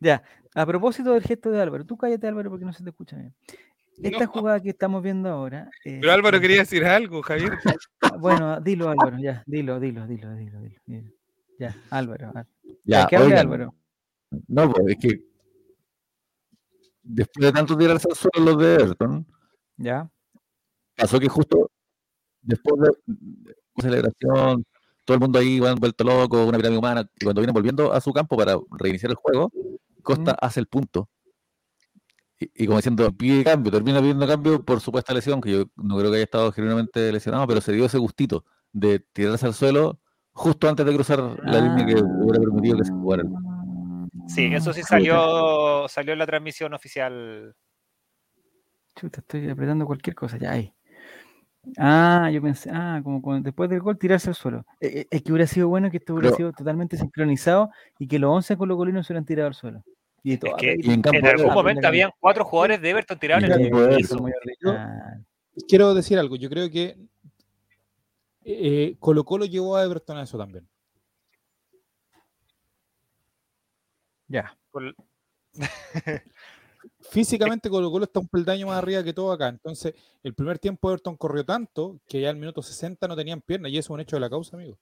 Ya, 0.01 0.23
a 0.55 0.67
propósito 0.67 1.13
del 1.15 1.23
gesto 1.23 1.51
de 1.51 1.63
Álvaro, 1.63 1.85
tú 1.87 1.97
cállate 1.97 2.27
Álvaro 2.29 2.51
porque 2.51 2.65
no 2.67 2.73
se 2.73 2.83
te 2.85 2.91
escucha 2.91 3.17
bien. 3.17 3.35
Esta 4.03 4.25
No. 4.25 4.31
jugada 4.33 4.61
que 4.61 4.71
estamos 4.71 5.03
viendo 5.03 5.29
ahora. 5.31 5.69
eh, 5.85 5.99
Pero 6.01 6.13
Álvaro 6.13 6.39
eh, 6.39 6.41
quería 6.41 6.59
decir 6.59 6.85
algo, 6.85 7.23
Javier. 7.23 7.53
Bueno, 8.19 8.61
dilo 8.61 8.89
Álvaro, 8.91 9.17
ya, 9.19 9.43
dilo, 9.47 9.79
dilo, 9.81 10.07
dilo, 10.07 10.35
dilo, 10.35 10.61
dilo. 10.87 11.11
Ya, 11.61 11.77
Álvaro. 11.91 12.33
Ya, 12.85 13.07
que 13.07 13.17
hable 13.17 13.37
Álvaro. 13.37 13.75
No, 14.49 14.73
pues 14.73 14.87
es 14.89 14.97
que 14.99 15.25
después 17.03 17.47
de 17.47 17.53
tanto 17.53 17.77
tirarse 17.77 18.09
al 18.11 18.17
suelo 18.17 18.53
los 18.53 18.59
de 18.63 18.75
Everton, 18.77 19.27
Ya. 19.77 20.11
pasó 20.97 21.21
que 21.21 21.29
justo 21.29 21.71
después 22.41 22.81
de 22.81 22.89
la 23.77 23.83
celebración, 23.83 24.65
todo 25.05 25.15
el 25.15 25.21
mundo 25.21 25.39
ahí 25.39 25.61
van 25.61 25.75
vuelto 25.77 26.03
loco, 26.05 26.47
una 26.47 26.57
pirámide 26.57 26.79
humana, 26.79 27.11
y 27.21 27.25
cuando 27.25 27.43
vienen 27.43 27.53
volviendo 27.55 27.93
a 27.93 28.01
su 28.01 28.11
campo 28.13 28.37
para 28.39 28.57
reiniciar 28.79 29.11
el 29.11 29.17
juego, 29.17 29.51
Costa 30.03 30.33
Mm. 30.33 30.37
hace 30.41 30.61
el 30.61 30.67
punto. 30.67 31.11
Y, 32.39 32.51
y 32.55 32.67
como 32.67 32.79
diciendo, 32.79 33.13
pide 33.13 33.45
cambio, 33.45 33.71
termina 33.71 34.01
pidiendo 34.01 34.27
cambio 34.27 34.65
por 34.65 34.81
supuesta 34.81 35.13
lesión, 35.13 35.43
que 35.43 35.51
yo 35.53 35.65
no 35.77 35.99
creo 35.99 36.11
que 36.11 36.17
haya 36.17 36.25
estado 36.25 36.53
genuinamente 36.53 37.13
lesionado, 37.13 37.47
pero 37.47 37.61
se 37.61 37.73
dio 37.73 37.85
ese 37.85 37.99
gustito 37.99 38.47
de 38.73 39.01
tirarse 39.01 39.45
al 39.45 39.53
suelo 39.53 40.01
justo 40.41 40.69
antes 40.71 40.87
de 40.87 40.95
cruzar 40.95 41.19
la 41.45 41.61
línea 41.61 41.85
que 41.87 41.95
hubiera 42.03 42.41
permitido 42.41 42.79
que 42.79 42.85
se 42.85 42.93
jugara. 42.93 43.25
Sí, 44.27 44.47
eso 44.47 44.73
sí 44.73 44.83
salió, 44.83 45.87
salió 45.89 46.15
en 46.15 46.19
la 46.19 46.27
transmisión 46.27 46.73
oficial. 46.73 47.55
Chuta, 48.97 49.21
estoy 49.21 49.51
apretando 49.51 49.85
cualquier 49.85 50.15
cosa, 50.17 50.39
ya 50.39 50.53
ahí. 50.53 50.73
Ah, 51.77 52.31
yo 52.33 52.41
pensé, 52.41 52.71
ah, 52.73 53.01
como 53.05 53.21
cuando- 53.21 53.45
después 53.45 53.69
del 53.69 53.81
gol 53.81 53.99
tirarse 53.99 54.31
al 54.31 54.35
suelo. 54.35 54.65
Eh, 54.81 55.01
eh, 55.01 55.07
Es 55.11 55.23
que 55.23 55.31
hubiera 55.33 55.47
sido 55.47 55.69
bueno 55.69 55.91
que 55.91 55.99
esto 55.99 56.15
hubiera 56.15 56.29
Pero- 56.31 56.37
sido 56.37 56.53
totalmente 56.53 56.97
sincronizado 56.97 57.71
y 57.99 58.09
que 58.09 58.19
los 58.19 58.31
11 58.35 58.57
colocolinos 58.57 59.07
se 59.07 59.13
hubieran 59.13 59.27
tirado 59.27 59.49
al 59.49 59.55
suelo. 59.55 59.83
Y 60.23 60.39
que 60.39 60.73
en 60.73 61.03
campo 61.03 61.19
En 61.19 61.25
de 61.25 61.31
algún 61.31 61.53
momento 61.53 61.87
habían 61.87 62.11
cuatro 62.19 62.45
jugadores 62.47 62.81
de 62.81 62.91
Everton 62.91 63.19
tirados 63.19 63.45
en 63.45 63.53
el 63.53 63.71
de 63.71 63.97
piso. 63.97 64.19
Quiero 65.69 65.93
decir 65.95 66.19
algo, 66.19 66.37
yo 66.37 66.49
creo 66.49 66.71
que 66.71 66.97
eh, 68.59 68.97
Colo 68.99 69.25
Colo 69.25 69.45
llevó 69.45 69.77
a 69.77 69.85
Everton 69.85 70.19
a 70.19 70.23
eso 70.23 70.39
también. 70.39 70.69
Ya. 74.29 74.57
Con- 74.71 74.95
Físicamente 77.11 77.69
Colo 77.69 77.91
Colo 77.91 78.05
está 78.05 78.21
un 78.21 78.29
peldaño 78.29 78.67
más 78.69 78.79
arriba 78.79 79.03
que 79.03 79.13
todo 79.13 79.33
acá. 79.33 79.49
Entonces, 79.49 79.95
el 80.23 80.35
primer 80.35 80.59
tiempo 80.59 80.91
Everton 80.91 81.17
corrió 81.17 81.45
tanto 81.45 82.01
que 82.07 82.21
ya 82.21 82.31
al 82.31 82.37
minuto 82.37 82.63
60 82.63 83.09
no 83.09 83.17
tenían 83.17 83.41
piernas 83.41 83.73
y 83.73 83.79
eso 83.79 83.87
es 83.87 83.95
un 83.95 84.01
hecho 84.01 84.17
de 84.17 84.21
la 84.21 84.31
causa, 84.31 84.57
amigo. 84.57 84.79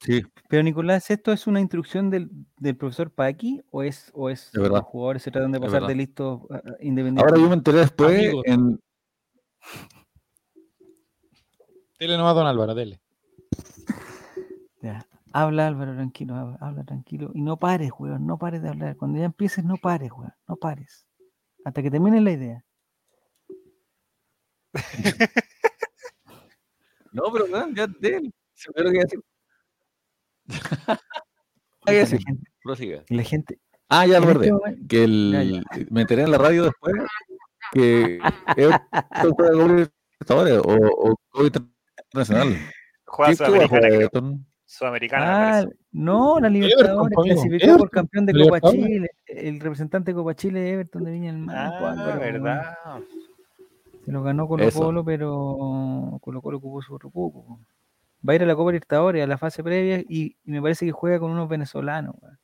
Sí, 0.00 0.22
Pero 0.48 0.62
Nicolás, 0.62 1.10
¿esto 1.10 1.30
es 1.30 1.46
una 1.46 1.60
instrucción 1.60 2.08
del, 2.08 2.30
del 2.58 2.74
profesor 2.74 3.10
Paqui 3.10 3.62
o 3.70 3.82
es, 3.82 4.10
o 4.14 4.30
es 4.30 4.50
los 4.54 4.80
jugadores 4.80 5.22
se 5.22 5.30
tratan 5.30 5.52
de 5.52 5.60
pasar 5.60 5.86
de 5.86 5.94
listos 5.94 6.40
ah, 6.48 6.62
ah, 6.64 6.70
independientes? 6.80 7.22
Ahora 7.22 7.42
yo 7.42 7.48
me 7.50 7.54
enteré 7.54 7.78
después 7.80 8.18
Amigos. 8.18 8.42
en, 8.46 8.80
Dele 12.00 12.16
nomás, 12.16 12.34
don 12.34 12.46
Álvaro, 12.46 12.74
dele. 12.74 12.98
Ya. 14.80 15.06
Habla 15.32 15.66
Álvaro, 15.68 15.94
tranquilo, 15.94 16.34
habla, 16.34 16.56
habla 16.60 16.82
tranquilo. 16.84 17.30
Y 17.34 17.42
no 17.42 17.58
pares, 17.58 17.90
weón, 17.98 18.26
no 18.26 18.38
pares 18.38 18.62
de 18.62 18.70
hablar. 18.70 18.96
Cuando 18.96 19.18
ya 19.18 19.26
empieces, 19.26 19.64
no 19.64 19.76
pares, 19.76 20.10
weón, 20.10 20.32
no 20.48 20.56
pares. 20.56 21.06
Hasta 21.64 21.82
que 21.82 21.90
termine 21.90 22.20
la 22.20 22.32
idea. 22.32 22.64
No, 27.12 27.24
pero 27.32 27.44
weón, 27.46 27.74
ya 27.74 27.88
de 27.88 28.08
él. 28.18 28.32
Se 28.54 28.70
me 28.72 28.84
lo 28.84 28.90
que 28.90 28.96
iba 28.98 29.02
a 29.02 29.04
decir. 29.04 29.20
Puta, 31.80 31.92
ya 31.92 32.00
la 32.02 32.06
sí, 32.06 32.18
gente- 32.24 32.50
prosiga. 32.62 33.02
la 33.08 33.22
gente. 33.24 33.58
Ah, 33.88 34.06
ya 34.06 34.20
lo 34.20 34.26
este 34.30 34.30
acordé. 34.30 34.52
momento- 34.52 34.86
Que 34.88 35.02
el, 35.04 35.64
me 35.90 36.02
enteré 36.02 36.22
en 36.22 36.30
la 36.30 36.38
radio 36.38 36.62
después 36.66 36.94
que 37.72 38.20
Everton 38.56 39.32
juega 39.34 39.52
con 39.58 39.68
Libertadores 39.76 40.58
o, 40.64 41.16
o 41.34 41.44
Internacional. 42.12 42.58
Juega 43.06 43.30
¿Qué, 43.32 43.36
qué 43.38 43.44
Sudamericana, 43.44 44.08
creo. 44.08 44.38
Sudamericana, 44.64 45.24
me 45.24 45.32
Ah, 45.32 45.66
no, 45.92 46.38
la 46.40 46.48
Libertadores 46.48 47.18
clasificó 47.24 47.76
por 47.78 47.90
campeón 47.90 48.26
de 48.26 48.32
Copa. 48.44 48.60
Chile. 48.70 49.10
El 49.26 49.60
representante 49.60 50.12
de 50.12 50.14
Copa 50.14 50.34
Chile 50.34 50.70
Everton 50.70 51.04
de 51.04 51.10
Viña 51.10 51.32
del 51.32 51.42
Mar. 51.42 51.56
Ah, 51.56 52.16
verdad. 52.20 52.76
Se 54.04 54.12
lo 54.12 54.22
ganó 54.22 54.46
Colo 54.48 54.64
Eso. 54.64 54.78
Colo, 54.80 55.04
pero 55.04 56.18
Colo 56.20 56.40
Colo 56.40 56.58
ocupó 56.58 56.82
su 56.82 56.94
otro 56.94 57.10
cupo. 57.10 57.44
po. 57.44 57.60
Va 58.28 58.32
a 58.32 58.36
ir 58.36 58.42
a 58.42 58.46
la 58.46 58.54
Copa 58.54 58.70
Libertadores, 58.70 59.22
a 59.24 59.26
la 59.26 59.38
fase 59.38 59.62
previa, 59.62 59.98
y, 60.00 60.36
y 60.44 60.50
me 60.50 60.62
parece 60.62 60.86
que 60.86 60.92
juega 60.92 61.18
con 61.18 61.30
unos 61.30 61.48
venezolanos. 61.48 62.14
weón. 62.20 62.38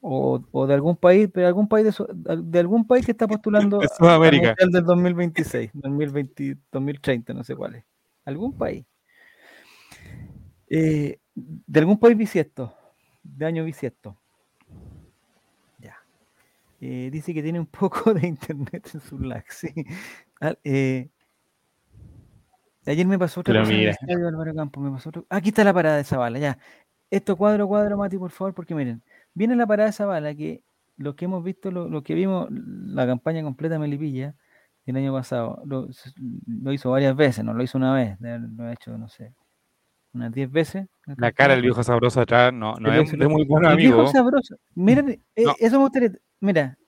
O, 0.00 0.40
o 0.52 0.66
de 0.66 0.74
algún 0.74 0.96
país, 0.96 1.28
pero 1.32 1.46
algún 1.48 1.68
país 1.68 1.86
de, 1.98 2.36
de 2.36 2.58
algún 2.60 2.86
país 2.86 3.04
que 3.04 3.12
está 3.12 3.26
postulando 3.42 3.80
De 3.80 3.88
Sudamérica. 3.88 4.48
Mundial 4.50 4.70
del 4.70 4.84
2026, 4.84 5.70
2020, 5.74 6.56
2030, 6.70 7.34
no 7.34 7.42
sé 7.42 7.56
cuál 7.56 7.76
es. 7.76 7.84
Algún 8.24 8.52
país. 8.52 8.84
Eh, 10.68 11.18
de 11.34 11.80
algún 11.80 11.98
país 11.98 12.16
bisiesto, 12.16 12.74
de 13.22 13.46
año 13.46 13.64
bisiesto. 13.64 14.16
Ya. 15.78 15.96
Eh, 16.80 17.08
dice 17.10 17.32
que 17.34 17.42
tiene 17.42 17.58
un 17.58 17.66
poco 17.66 18.14
de 18.14 18.26
internet 18.26 18.90
en 18.94 19.00
su 19.00 19.18
lag, 19.18 19.44
sí. 19.50 19.68
Ah, 20.40 20.54
eh, 20.62 21.08
ayer 22.86 23.06
me 23.06 23.18
pasó 23.18 23.40
otra 23.40 23.60
cosa 23.60 23.72
en 23.72 23.78
el 23.80 23.96
mira. 24.06 24.28
Álvaro 24.28 24.70
me 24.80 24.90
pasó 24.92 25.08
otra- 25.08 25.24
Aquí 25.30 25.48
está 25.48 25.64
la 25.64 25.74
parada 25.74 25.96
de 25.96 26.02
esa 26.02 26.18
bala, 26.18 26.38
ya. 26.38 26.58
Esto 27.10 27.36
cuadro, 27.36 27.66
cuadro, 27.66 27.96
Mati, 27.96 28.18
por 28.18 28.30
favor, 28.30 28.54
porque 28.54 28.74
miren, 28.74 29.02
viene 29.38 29.54
la 29.56 29.66
parada 29.66 29.86
de 29.86 29.90
esa 29.90 30.04
bala 30.04 30.34
que 30.34 30.62
lo 30.96 31.14
que 31.14 31.26
hemos 31.26 31.44
visto, 31.44 31.70
lo, 31.70 31.88
lo 31.88 32.02
que 32.02 32.14
vimos, 32.14 32.48
la 32.50 33.06
campaña 33.06 33.42
completa 33.44 33.74
de 33.74 33.78
Melipilla 33.78 34.34
el 34.84 34.96
año 34.96 35.12
pasado, 35.12 35.62
lo, 35.66 35.86
hizo 36.72 36.90
varias 36.90 37.14
veces, 37.14 37.44
no 37.44 37.52
lo 37.52 37.62
hizo 37.62 37.76
una 37.76 37.92
vez, 37.94 38.16
lo 38.20 38.64
ha 38.64 38.72
hecho, 38.72 38.96
no 38.96 39.06
sé, 39.08 39.34
unas 40.14 40.32
10 40.32 40.50
veces. 40.50 40.88
La 41.18 41.30
cara 41.30 41.52
del 41.52 41.62
viejo 41.62 41.82
sabroso 41.84 42.22
atrás 42.22 42.52
no, 42.54 42.74
no 42.80 42.92
es 42.94 43.12
lo- 43.12 43.28
muy 43.28 43.44
buen 43.44 43.66
El 43.66 43.76
viejo 43.76 44.00
amigo. 44.00 44.10
sabroso. 44.10 44.56
Miren, 44.74 45.22
eh, 45.36 45.44
No. 45.44 45.54
eso 45.58 45.76
me 45.76 45.82
gustaría. 45.84 46.12
Mira, 46.40 46.78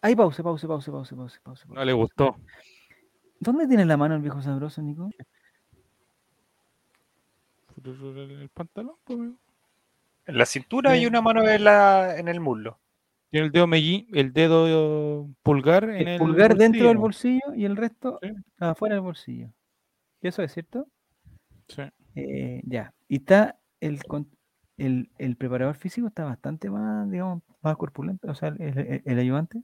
ahí 0.00 0.14
pausa, 0.14 0.42
pausa, 0.42 0.68
pausa, 0.68 0.92
pausa, 0.92 1.16
pausa, 1.16 1.40
pausa. 1.42 1.64
No 1.68 1.84
le 1.84 1.92
gustó. 1.92 2.36
¿Dónde 3.40 3.66
tiene 3.66 3.84
la 3.84 3.96
mano 3.96 4.14
el 4.14 4.22
viejo 4.22 4.40
sabroso, 4.40 4.80
Nico? 4.80 5.10
El 7.84 8.48
pantalón, 8.54 8.94
pues, 9.04 9.18
amigo. 9.18 9.36
En 10.28 10.38
la 10.38 10.46
cintura 10.46 10.96
y 10.96 11.06
una 11.06 11.20
mano 11.20 11.46
en, 11.48 11.64
la, 11.64 12.16
en 12.18 12.28
el 12.28 12.38
muslo. 12.40 12.78
Tiene 13.30 13.46
el 13.46 13.52
dedo 13.52 13.66
mellín, 13.66 14.06
el 14.14 14.32
dedo 14.32 15.28
pulgar 15.42 15.84
en 15.84 15.96
El 15.96 16.08
el 16.08 16.18
pulgar 16.18 16.56
dentro 16.56 16.88
del 16.88 16.96
bolsillo. 16.98 17.54
y 17.54 17.64
el 17.64 17.76
resto 17.76 18.18
Sí. 18.22 18.30
afuera 18.58 18.94
del 18.94 19.02
bolsillo. 19.02 19.50
Eso 20.22 20.42
es 20.42 20.52
cierto. 20.52 20.86
Sí. 21.68 21.82
Eh, 22.14 22.62
ya. 22.64 22.94
Y 23.08 23.16
está 23.16 23.58
el, 23.80 24.02
con- 24.04 24.30
el, 24.78 25.10
el 25.18 25.36
preparador 25.36 25.74
físico 25.76 26.06
está 26.08 26.24
bastante 26.24 26.70
más, 26.70 27.10
digamos, 27.10 27.42
más 27.62 27.76
corpulento, 27.76 28.30
o 28.30 28.34
sea, 28.34 28.48
el, 28.48 28.60
el- 28.62 29.02
el 29.04 29.18
ayudante. 29.18 29.62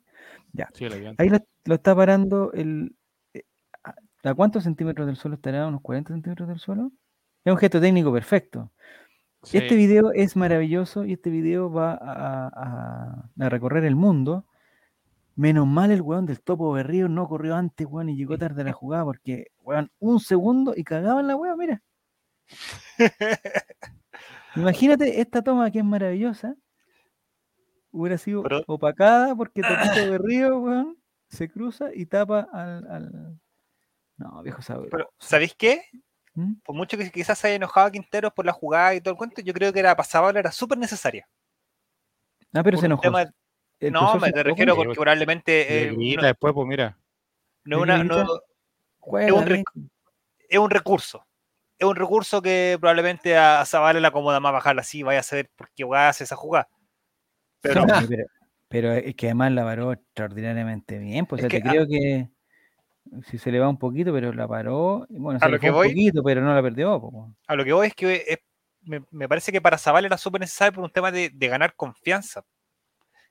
Ya. 0.53 0.69
Sí, 0.75 0.85
el 0.85 0.93
ayudante. 0.93 1.23
Ahí 1.23 1.29
lo, 1.31 1.39
lo 1.65 1.75
está 1.75 1.95
parando 1.95 2.53
el. 2.53 2.95
eh, 3.33 3.45
¿A 3.85 3.95
a 4.31 4.35
cuántos 4.35 4.65
centímetros 4.65 5.07
del 5.07 5.17
suelo 5.17 5.37
estará? 5.37 5.67
¿Unos 5.67 5.81
40 5.83 6.13
centímetros 6.13 6.49
del 6.49 6.59
suelo? 6.59 6.91
Es 7.45 7.53
un 7.53 7.59
gesto 7.59 7.81
técnico 7.81 8.13
perfecto. 8.13 8.73
Sí. 9.45 9.59
Este 9.59 9.77
video 9.77 10.11
es 10.13 10.37
maravilloso 10.37 11.05
y 11.05 11.13
este 11.15 11.31
video 11.31 11.71
va 11.71 11.93
a, 11.93 12.49
a- 12.49 13.31
a 13.39 13.49
recorrer 13.49 13.85
el 13.85 13.95
mundo. 13.97 14.47
Menos 15.37 15.67
mal 15.67 15.91
el 15.91 16.01
weón 16.01 16.27
del 16.27 16.41
topo 16.41 16.73
berrío 16.73 17.09
no 17.09 17.29
corrió 17.29 17.57
antes, 17.57 17.87
weón, 17.91 18.09
y 18.09 18.17
llegó 18.17 18.39
tarde 18.39 18.63
a 18.63 18.65
la 18.65 18.73
jugada 18.73 19.05
porque, 19.05 19.49
weón, 19.63 19.91
un 19.99 20.21
segundo 20.21 20.75
y 20.77 20.85
cagaban 20.85 21.27
la 21.27 21.37
weón, 21.37 21.59
mira. 21.59 21.83
Imagínate 24.57 25.21
esta 25.21 25.43
toma 25.43 25.71
que 25.71 25.81
es 25.81 25.85
maravillosa. 25.85 26.55
Hubiera 27.91 28.19
sido 28.19 28.43
Pero- 28.43 28.63
opacada 28.67 29.35
porque 29.35 29.63
Topito 29.99 30.11
Berrío, 30.11 30.59
weón, 30.59 30.97
se 31.29 31.49
cruza 31.49 31.87
y 31.95 32.07
tapa 32.07 32.49
al. 32.53 32.87
al- 32.91 33.41
No, 34.17 34.43
viejo 34.43 34.63
sabor. 34.63 34.89
Pero, 34.91 35.11
¿sabéis 35.19 35.55
qué? 35.57 35.83
¿Mm? 36.35 36.55
Por 36.65 36.75
mucho 36.75 36.97
que 36.99 37.11
quizás 37.11 37.39
se 37.39 37.47
haya 37.49 37.57
enojado 37.57 37.91
Quinteros 37.93 38.33
por 38.33 38.45
la 38.45 38.53
jugada 38.53 38.95
y 38.95 39.01
todo 39.01 39.13
el 39.13 39.19
cuento, 39.19 39.41
yo 39.41 39.53
creo 39.55 39.73
que 39.73 39.83
la 39.83 39.97
pasada 39.97 40.31
era 40.39 40.51
súper 40.53 40.79
necesaria. 40.79 41.29
Ah, 42.53 42.63
pero 42.63 42.77
Por 42.77 42.81
se 42.81 42.87
enojó. 42.87 43.03
tema- 43.03 43.23
El 43.81 43.93
no, 43.93 44.19
me 44.19 44.33
te 44.33 44.43
refiero 44.43 44.77
porque 44.77 44.95
probablemente 44.95 45.53
Le 45.69 45.89
eh, 45.89 46.17
no, 46.17 46.23
después, 46.23 46.55
pues 46.55 46.67
mira. 46.67 46.97
no 47.65 47.81
es 47.83 47.87
¿Le 47.87 47.95
una- 47.95 48.05
no- 48.05 48.41
Juega, 48.99 49.35
un 49.35 49.65
es 50.49 50.59
un 50.59 50.71
recurso. 50.71 51.27
Es 51.79 51.87
un 51.87 51.97
recurso 51.97 52.41
que 52.41 52.77
probablemente 52.81 53.37
a 53.37 53.65
Zavala 53.67 54.01
le 54.01 54.07
acomoda 54.07 54.41
más 54.41 54.53
bajarla 54.53 54.81
así, 54.83 55.03
vaya 55.03 55.21
a 55.21 55.25
saber 55.25 55.51
por 55.57 55.71
qué 55.75 55.85
weá 55.85 56.09
hace 56.09 56.25
esa 56.25 56.37
jugada. 56.37 56.69
Pero 57.61 57.83
Sí, 58.07 58.07
pero, 58.09 58.25
pero 58.69 58.93
es 58.93 59.15
que 59.17 59.27
además 59.27 59.53
la 59.53 59.65
paró 59.65 59.93
extraordinariamente 59.93 60.99
bien. 60.99 61.27
Pues, 61.27 61.43
o 61.43 61.47
Es 61.47 61.51
sea, 61.53 61.61
que 61.61 61.63
te 61.63 61.69
a- 61.69 61.73
creo 61.73 61.87
que 61.87 62.29
si 63.27 63.39
se 63.39 63.51
le 63.53 63.59
va 63.61 63.69
un 63.69 63.79
poquito, 63.79 64.13
pero 64.13 64.33
la 64.33 64.49
paró. 64.49 65.07
Bueno, 65.09 65.39
A 65.39 65.41
se 65.41 65.47
lo 65.47 65.53
le 65.53 65.61
que 65.61 65.67
fue 65.69 65.71
un 65.71 65.77
voy- 65.77 65.89
poquito, 65.89 66.23
pero 66.23 66.41
no 66.41 66.55
la 66.55 66.63
perdió. 66.63 67.01
po, 67.01 67.35
a 67.47 67.55
lo 67.55 67.65
que 67.65 67.73
voy 67.73 67.87
es 67.89 67.95
que 67.95 68.25
es- 68.27 68.39
me, 68.83 69.03
me 69.11 69.29
parece 69.29 69.51
que 69.53 69.61
para 69.63 69.79
Zavala 69.79 70.07
era 70.07 70.19
súper 70.19 70.41
necesario 70.43 70.75
por 70.75 70.85
un 70.85 70.91
tema 70.91 71.11
de, 71.11 71.31
de 71.31 71.49
ganar 71.49 71.75
confianza. 71.75 72.45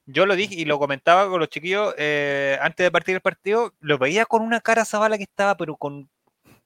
Yo 0.05 0.25
lo 0.25 0.35
dije 0.35 0.55
y 0.55 0.65
lo 0.65 0.79
comentaba 0.79 1.29
con 1.29 1.39
los 1.39 1.49
chiquillos 1.49 1.93
eh, 1.97 2.57
antes 2.61 2.83
de 2.85 2.91
partir 2.91 3.15
el 3.15 3.21
partido, 3.21 3.73
lo 3.79 3.97
veía 3.97 4.25
con 4.25 4.41
una 4.41 4.59
cara 4.61 4.83
Zavala 4.83 5.17
que 5.17 5.23
estaba, 5.23 5.55
pero 5.55 5.77
con, 5.77 6.09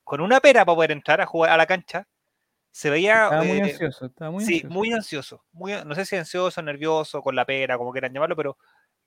con 0.04 0.22
una 0.22 0.40
pera 0.40 0.66
para 0.66 0.76
poder 0.76 0.92
entrar 0.92 1.22
a 1.22 1.26
jugar 1.26 1.52
a 1.52 1.58
la 1.58 1.66
cancha. 1.68 2.08
Se 2.72 2.90
veía 2.90 3.26
Estaba 3.26 3.44
muy 3.44 3.58
eh, 3.60 3.64
ansioso. 3.64 4.06
Estaba 4.06 4.32
muy 4.32 4.46
sí, 4.46 4.54
ansioso. 4.56 4.74
muy 4.74 4.92
ansioso. 4.94 5.44
Muy, 5.52 5.74
no 5.86 5.96
sé 5.96 6.06
si 6.06 6.16
ansioso, 6.16 6.62
nervioso, 6.62 7.22
con 7.22 7.36
la 7.36 7.46
pera, 7.46 7.78
como 7.78 7.92
quieran 7.92 8.14
llamarlo, 8.14 8.36
pero 8.36 8.58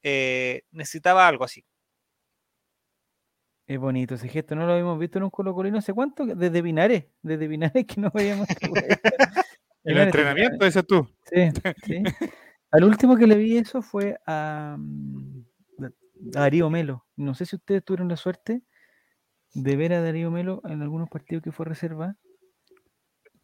eh, 0.02 0.62
necesitaba 0.72 1.26
algo 1.26 1.44
así. 1.44 1.64
Es 3.70 3.78
bonito 3.78 4.16
ese 4.16 4.26
gesto. 4.26 4.56
No 4.56 4.66
lo 4.66 4.72
habíamos 4.72 4.98
visto 4.98 5.18
en 5.18 5.22
un 5.22 5.30
Colo 5.30 5.54
Colo 5.54 5.70
no 5.70 5.80
sé 5.80 5.92
cuánto. 5.92 6.26
Desde 6.26 6.60
Pinares. 6.60 7.04
Desde 7.22 7.48
Pinares 7.48 7.86
que 7.86 8.00
no 8.00 8.10
veíamos. 8.12 8.48
el 9.84 9.96
entrenamiento, 9.96 10.64
dices 10.64 10.84
tú. 10.84 11.08
Sí, 11.26 11.50
sí. 11.84 12.02
Al 12.72 12.82
último 12.82 13.16
que 13.16 13.28
le 13.28 13.36
vi 13.36 13.58
eso 13.58 13.80
fue 13.80 14.18
a, 14.26 14.74
mm, 14.76 15.44
a 15.84 15.90
Darío 16.40 16.68
Melo. 16.68 17.06
No 17.14 17.32
sé 17.36 17.46
si 17.46 17.54
ustedes 17.54 17.84
tuvieron 17.84 18.08
la 18.08 18.16
suerte 18.16 18.62
de 19.54 19.76
ver 19.76 19.92
a 19.92 20.02
Darío 20.02 20.32
Melo 20.32 20.62
en 20.64 20.82
algunos 20.82 21.08
partidos 21.08 21.44
que 21.44 21.52
fue 21.52 21.64
reserva. 21.64 22.16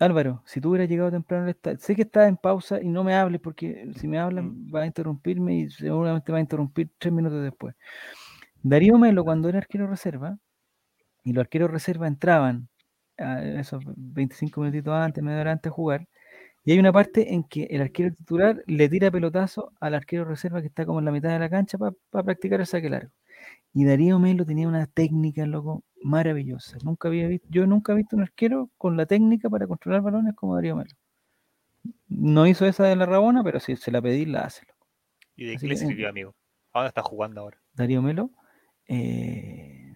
Álvaro, 0.00 0.42
si 0.44 0.60
tú 0.60 0.70
hubieras 0.70 0.88
llegado 0.88 1.12
temprano 1.12 1.54
sé 1.78 1.94
que 1.94 2.02
estás 2.02 2.28
en 2.28 2.36
pausa 2.36 2.82
y 2.82 2.88
no 2.88 3.04
me 3.04 3.14
hables 3.14 3.40
porque 3.40 3.92
si 3.94 4.08
me 4.08 4.18
hablan 4.18 4.66
va 4.74 4.82
a 4.82 4.86
interrumpirme 4.86 5.56
y 5.56 5.70
seguramente 5.70 6.32
va 6.32 6.38
a 6.38 6.40
interrumpir 6.40 6.90
tres 6.98 7.14
minutos 7.14 7.44
después. 7.44 7.76
Darío 8.68 8.98
Melo, 8.98 9.22
cuando 9.22 9.48
era 9.48 9.58
arquero 9.58 9.86
reserva, 9.86 10.38
y 11.22 11.32
los 11.32 11.42
arqueros 11.42 11.70
reserva 11.70 12.08
entraban 12.08 12.68
a 13.16 13.40
esos 13.60 13.80
25 13.96 14.60
minutitos 14.60 14.92
antes, 14.92 15.22
media 15.22 15.40
hora 15.40 15.52
antes 15.52 15.70
de 15.70 15.74
jugar, 15.74 16.08
y 16.64 16.72
hay 16.72 16.80
una 16.80 16.92
parte 16.92 17.32
en 17.32 17.44
que 17.44 17.64
el 17.70 17.80
arquero 17.80 18.12
titular 18.12 18.64
le 18.66 18.88
tira 18.88 19.12
pelotazo 19.12 19.72
al 19.78 19.94
arquero 19.94 20.24
reserva 20.24 20.60
que 20.62 20.66
está 20.66 20.84
como 20.84 20.98
en 20.98 21.04
la 21.04 21.12
mitad 21.12 21.28
de 21.28 21.38
la 21.38 21.48
cancha 21.48 21.78
para 21.78 22.24
practicar 22.24 22.58
el 22.58 22.66
saque 22.66 22.90
largo. 22.90 23.12
Y 23.72 23.84
Darío 23.84 24.18
Melo 24.18 24.44
tenía 24.44 24.66
una 24.66 24.88
técnica, 24.88 25.46
loco, 25.46 25.84
maravillosa. 26.02 26.76
Nunca 26.82 27.06
había 27.06 27.28
visto, 27.28 27.46
yo 27.48 27.68
nunca 27.68 27.92
he 27.92 27.96
visto 27.96 28.16
un 28.16 28.22
arquero 28.22 28.68
con 28.78 28.96
la 28.96 29.06
técnica 29.06 29.48
para 29.48 29.68
controlar 29.68 30.02
balones 30.02 30.34
como 30.34 30.56
Darío 30.56 30.74
Melo. 30.74 30.90
No 32.08 32.48
hizo 32.48 32.66
esa 32.66 32.82
de 32.82 32.96
la 32.96 33.06
Rabona, 33.06 33.44
pero 33.44 33.60
si 33.60 33.76
se 33.76 33.92
la 33.92 34.02
pedí, 34.02 34.26
la 34.26 34.40
hace. 34.40 34.66
loco. 34.66 34.88
¿Y 35.36 35.44
de 35.44 35.54
Así 35.54 35.66
qué 35.66 35.68
le 35.68 35.76
sirvió, 35.76 36.08
amigo? 36.08 36.34
¿A 36.72 36.80
dónde 36.80 36.88
está 36.88 37.02
jugando 37.02 37.42
ahora? 37.42 37.58
Darío 37.72 38.02
Melo. 38.02 38.32
Eh, 38.88 39.94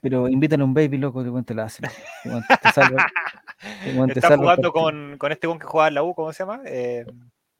pero 0.00 0.28
invítale 0.28 0.62
a 0.62 0.66
un 0.66 0.74
baby, 0.74 0.98
loco, 0.98 1.22
que 1.22 1.42
te 1.42 1.54
la 1.54 1.64
hace. 1.64 1.82
te 1.82 2.70
salva- 2.72 3.06
te 4.12 4.18
Está 4.18 4.36
jugando 4.36 4.72
con, 4.72 5.16
con 5.18 5.32
este 5.32 5.46
con 5.46 5.58
que 5.58 5.66
jugaba 5.66 5.88
en 5.88 5.94
la 5.94 6.02
U, 6.02 6.14
¿cómo 6.14 6.32
se 6.32 6.40
llama? 6.42 6.60
Eh, 6.66 7.04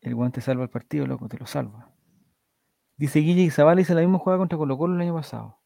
El 0.01 0.15
guante 0.15 0.41
salva 0.41 0.65
el 0.65 0.71
partido, 0.71 1.07
loco, 1.07 1.29
te 1.29 1.39
lo 1.39 1.47
salva. 1.47 1.91
Dice 2.97 3.21
Guille 3.21 3.43
y 3.43 3.51
Zavala 3.51 3.81
hizo 3.81 3.95
la 3.95 4.01
misma 4.01 4.19
jugada 4.19 4.39
contra 4.39 4.59
Colo 4.59 4.77
Colo 4.79 4.95
el 4.95 5.01
año 5.01 5.15
pasado. 5.15 5.59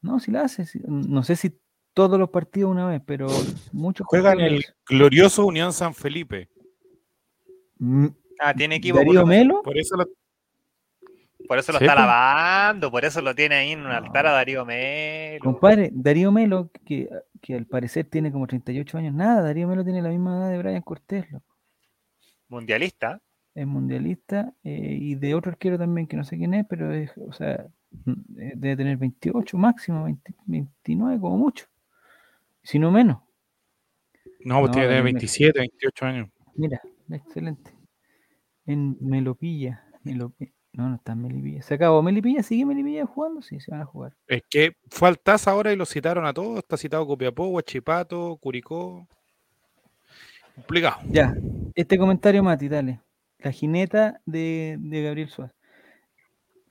No, 0.00 0.20
si 0.20 0.30
la 0.30 0.42
hace. 0.42 0.66
si- 0.66 0.80
no 0.86 1.22
sé 1.22 1.36
si 1.36 1.58
todos 1.92 2.18
los 2.18 2.30
partidos 2.30 2.70
una 2.70 2.86
vez, 2.86 3.00
pero 3.04 3.26
muchos 3.72 4.06
Juega 4.08 4.32
en 4.32 4.38
partidos 4.38 4.52
lo 4.52 4.68
el 4.92 4.98
glorioso 4.98 5.46
Unión 5.46 5.72
San 5.72 5.94
Felipe. 5.94 6.50
Mm, 7.78 8.06
ah, 8.40 8.54
tiene 8.54 8.76
equipo. 8.76 8.98
Darío 8.98 9.20
por, 9.20 9.28
Melo, 9.28 9.62
Por 9.62 9.78
eso 9.78 9.96
lo- 9.96 10.06
por 11.46 11.58
eso 11.58 11.72
lo 11.72 11.78
Sí, 11.78 11.84
está 11.84 11.94
lavando, 11.94 12.90
por 12.90 13.04
eso 13.04 13.20
lo 13.20 13.34
tiene 13.34 13.54
ahí 13.56 13.72
en 13.72 13.80
un 13.80 13.88
No. 13.88 13.92
altar 13.92 14.26
a 14.26 14.32
Darío 14.32 14.64
Melo. 14.64 15.40
compadre, 15.44 15.90
Darío 15.92 16.32
Melo, 16.32 16.70
que, 16.84 17.08
que 17.40 17.54
al 17.54 17.66
parecer 17.66 18.06
tiene 18.06 18.32
como 18.32 18.46
38 18.46 18.98
años, 18.98 19.14
nada, 19.14 19.42
Darío 19.42 19.68
Melo 19.68 19.84
tiene 19.84 20.02
la 20.02 20.08
misma 20.10 20.36
edad 20.38 20.50
de 20.50 20.58
Brian 20.58 20.82
Cortés, 20.82 21.30
loco. 21.30 21.54
Mundialista. 22.48 23.20
es 23.54 23.66
mundialista 23.66 24.52
eh, 24.64 24.98
y 25.00 25.14
de 25.14 25.34
otro 25.34 25.50
arquero 25.52 25.78
también 25.78 26.06
que 26.06 26.16
no 26.16 26.24
sé 26.24 26.36
quién 26.36 26.54
es, 26.54 26.66
pero 26.68 26.92
es, 26.92 27.10
o 27.18 27.32
sea, 27.32 27.66
eh, 28.06 28.52
debe 28.56 28.76
tener 28.76 28.96
28 28.96 29.56
máximo, 29.58 30.04
20 30.04 30.34
29 30.46 31.20
como 31.20 31.38
mucho, 31.38 31.66
si 32.62 32.78
no 32.78 32.90
menos. 32.90 33.18
No, 34.40 34.60
pues 34.60 34.68
No, 34.68 34.70
tiene 34.72 34.86
Darío 34.88 35.04
Melo. 35.04 35.14
27, 35.14 35.58
28 35.58 36.06
años. 36.06 36.28
Mira, 36.56 36.80
excelente. 37.10 37.72
En 38.66 38.96
Melopilla. 39.00 39.82
Melopi- 40.04 40.52
No, 40.74 40.88
no 40.88 40.96
está 40.96 41.12
en 41.12 41.22
Melipilla. 41.22 41.62
¿Se 41.62 41.74
acabó 41.74 42.02
Melipilla? 42.02 42.42
¿Sigue 42.42 42.66
Melipilla 42.66 43.06
jugando? 43.06 43.40
Sí, 43.42 43.60
se 43.60 43.70
van 43.70 43.80
a 43.82 43.84
jugar. 43.86 44.12
Es 44.26 44.42
que 44.50 44.76
fue 44.90 45.08
al 45.08 45.18
TAS 45.18 45.46
ahora 45.48 45.72
y 45.72 45.76
lo 45.76 45.86
citaron 45.86 46.26
a 46.26 46.34
todos. 46.34 46.58
Está 46.58 46.76
citado 46.76 47.06
Copiapó, 47.06 47.46
Huachipato, 47.46 48.36
Curicó. 48.38 49.06
Complicado. 50.56 50.98
Ya, 51.10 51.34
este 51.74 51.96
comentario, 51.98 52.42
Mati, 52.42 52.68
dale. 52.68 53.00
La 53.38 53.50
jineta 53.52 54.20
de, 54.26 54.76
de 54.80 55.02
Gabriel 55.02 55.28
Suárez. 55.28 55.54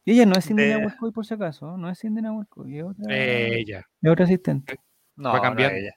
Y 0.06 0.12
ella 0.14 0.26
no 0.26 0.34
es 0.34 0.45
Cindy 0.45 0.64
De- 0.64 0.76
Nahuelcoy, 0.78 1.12
por 1.12 1.26
si 1.26 1.34
acaso, 1.34 1.78
no 1.78 1.89
es 1.89 1.97
Cindy 1.99 2.22
Nahuelcoy, 2.22 2.80
es 2.80 2.84
otra, 2.84 3.06
Ella. 3.16 3.88
es 4.01 4.12
otra 4.12 4.26
asistente. 4.26 4.78
No, 5.16 5.30
Va 5.30 5.36
no 5.38 5.41
cambiando. 5.41 5.78
ella. 5.78 5.95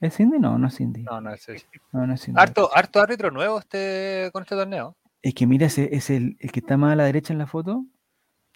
¿Es 0.00 0.16
Cindy? 0.16 0.38
No, 0.40 0.58
no 0.58 0.66
es 0.66 0.76
Cindy. 0.76 1.02
No, 1.04 1.20
no, 1.20 1.32
es 1.32 1.48
ella. 1.48 1.62
No, 1.92 2.06
no 2.08 2.14
es 2.14 2.22
Cindy. 2.24 2.40
Harto, 2.40 2.70
harto 2.74 3.00
árbitro 3.00 3.30
nuevo 3.30 3.58
este, 3.60 4.30
con 4.32 4.42
este 4.42 4.56
torneo. 4.56 4.96
Es 5.22 5.34
que 5.34 5.46
mira, 5.46 5.66
ese 5.66 5.94
es 5.94 6.10
el, 6.10 6.36
el 6.40 6.52
que 6.52 6.60
está 6.60 6.76
más 6.76 6.92
a 6.92 6.96
la 6.96 7.04
derecha 7.04 7.32
en 7.32 7.38
la 7.38 7.46
foto. 7.46 7.84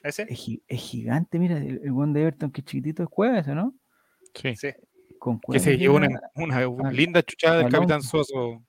¿Ese? 0.02 0.22
Es, 0.28 0.38
gi- 0.38 0.62
es 0.68 0.80
gigante, 0.80 1.38
mira, 1.38 1.58
el, 1.58 1.80
el 1.82 1.92
buen 1.92 2.12
de 2.12 2.22
Everton, 2.22 2.50
que 2.50 2.60
es 2.60 2.64
chiquitito, 2.66 3.02
es 3.02 3.08
Cueva 3.08 3.38
ese, 3.38 3.54
¿no? 3.54 3.74
Sí. 4.34 4.54
Sí. 4.56 4.68
Con 5.18 5.38
Que 5.38 5.46
Cueva 5.46 5.62
se 5.62 5.76
llevó 5.76 5.96
una, 5.96 6.90
linda 6.90 7.22
chuchada 7.22 7.58
del 7.58 7.70
Capitán. 7.70 8.02
Soso. 8.02 8.62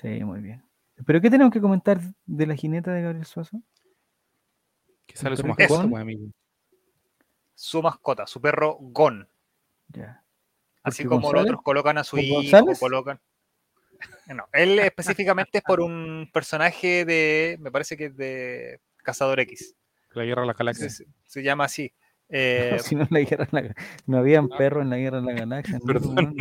Sí, 0.00 0.24
muy 0.24 0.40
bien. 0.40 0.62
¿Pero 1.06 1.20
qué 1.20 1.30
tenemos 1.30 1.52
que 1.52 1.60
comentar 1.60 2.00
de 2.26 2.46
la 2.46 2.54
jineta 2.56 2.92
de 2.92 3.02
Gabriel 3.02 3.24
Suazo? 3.24 3.60
Que 5.06 5.16
sale 5.16 5.36
su 5.36 5.46
mascota, 5.46 5.88
pues, 5.88 6.02
amigo. 6.02 6.26
Su 7.54 7.82
mascota, 7.82 8.26
su 8.26 8.40
perro 8.40 8.76
Gon. 8.80 9.28
Ya. 9.88 10.22
Así 10.82 11.04
como 11.04 11.32
los 11.32 11.42
otros 11.42 11.62
colocan 11.62 11.98
a 11.98 12.04
su 12.04 12.16
¿por 12.16 12.24
hijo, 12.24 12.34
González? 12.36 12.78
colocan. 12.78 13.20
No, 14.34 14.44
él 14.52 14.78
específicamente 14.78 15.58
es 15.58 15.64
por 15.64 15.80
un 15.80 16.28
personaje 16.32 17.04
de, 17.04 17.56
me 17.60 17.70
parece 17.70 17.96
que 17.96 18.06
es 18.06 18.16
de 18.16 18.80
Cazador 18.98 19.40
X. 19.40 19.74
La 20.12 20.24
guerra 20.24 20.42
de 20.42 20.46
la 20.48 20.52
galaxia. 20.54 20.88
se- 20.90 21.06
se 21.24 21.42
llama 21.42 21.64
así. 21.64 21.92
Eh, 22.32 22.78
si 22.78 22.94
no, 22.94 23.08
la 23.10 23.20
guerra 23.22 23.48
la- 23.50 23.74
no 24.06 24.18
habían 24.18 24.48
perros 24.48 24.84
en 24.84 24.90
la 24.90 24.98
guerra 24.98 25.20
de 25.20 25.26
la 25.26 25.40
galaxia. 25.40 25.78
No, 25.80 25.84
Perdón. 25.84 26.36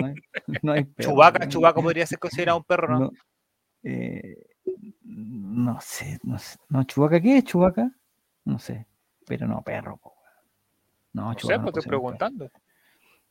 no 0.62 0.72
hay, 0.74 0.84
no 0.84 0.94
Chubaca. 1.00 1.48
Chubaca 1.48 1.82
podría 1.82 2.06
ser 2.08 2.20
considerado 2.20 2.60
un 2.60 2.64
perro, 2.64 2.88
¿no? 2.90 3.00
No. 3.00 3.12
Eh, 3.82 4.38
No 5.04 5.82
sé, 5.82 6.20
no 6.22 6.38
sé. 6.38 6.60
No, 6.70 6.84
Chubaca, 6.84 7.20
¿qué 7.20 7.40
es 7.40 7.44
Chubaca? 7.44 7.90
No 8.46 8.60
sé. 8.60 8.86
Pero 9.26 9.48
no, 9.48 9.64
perro, 9.64 9.98
po. 9.98 10.14
No, 11.14 11.24
No 11.24 11.34
sé, 11.34 11.40
Chewbacca 11.40 11.64
pues 11.64 11.68
estoy 11.78 11.82
perro. 11.90 11.90
preguntando. 12.02 12.52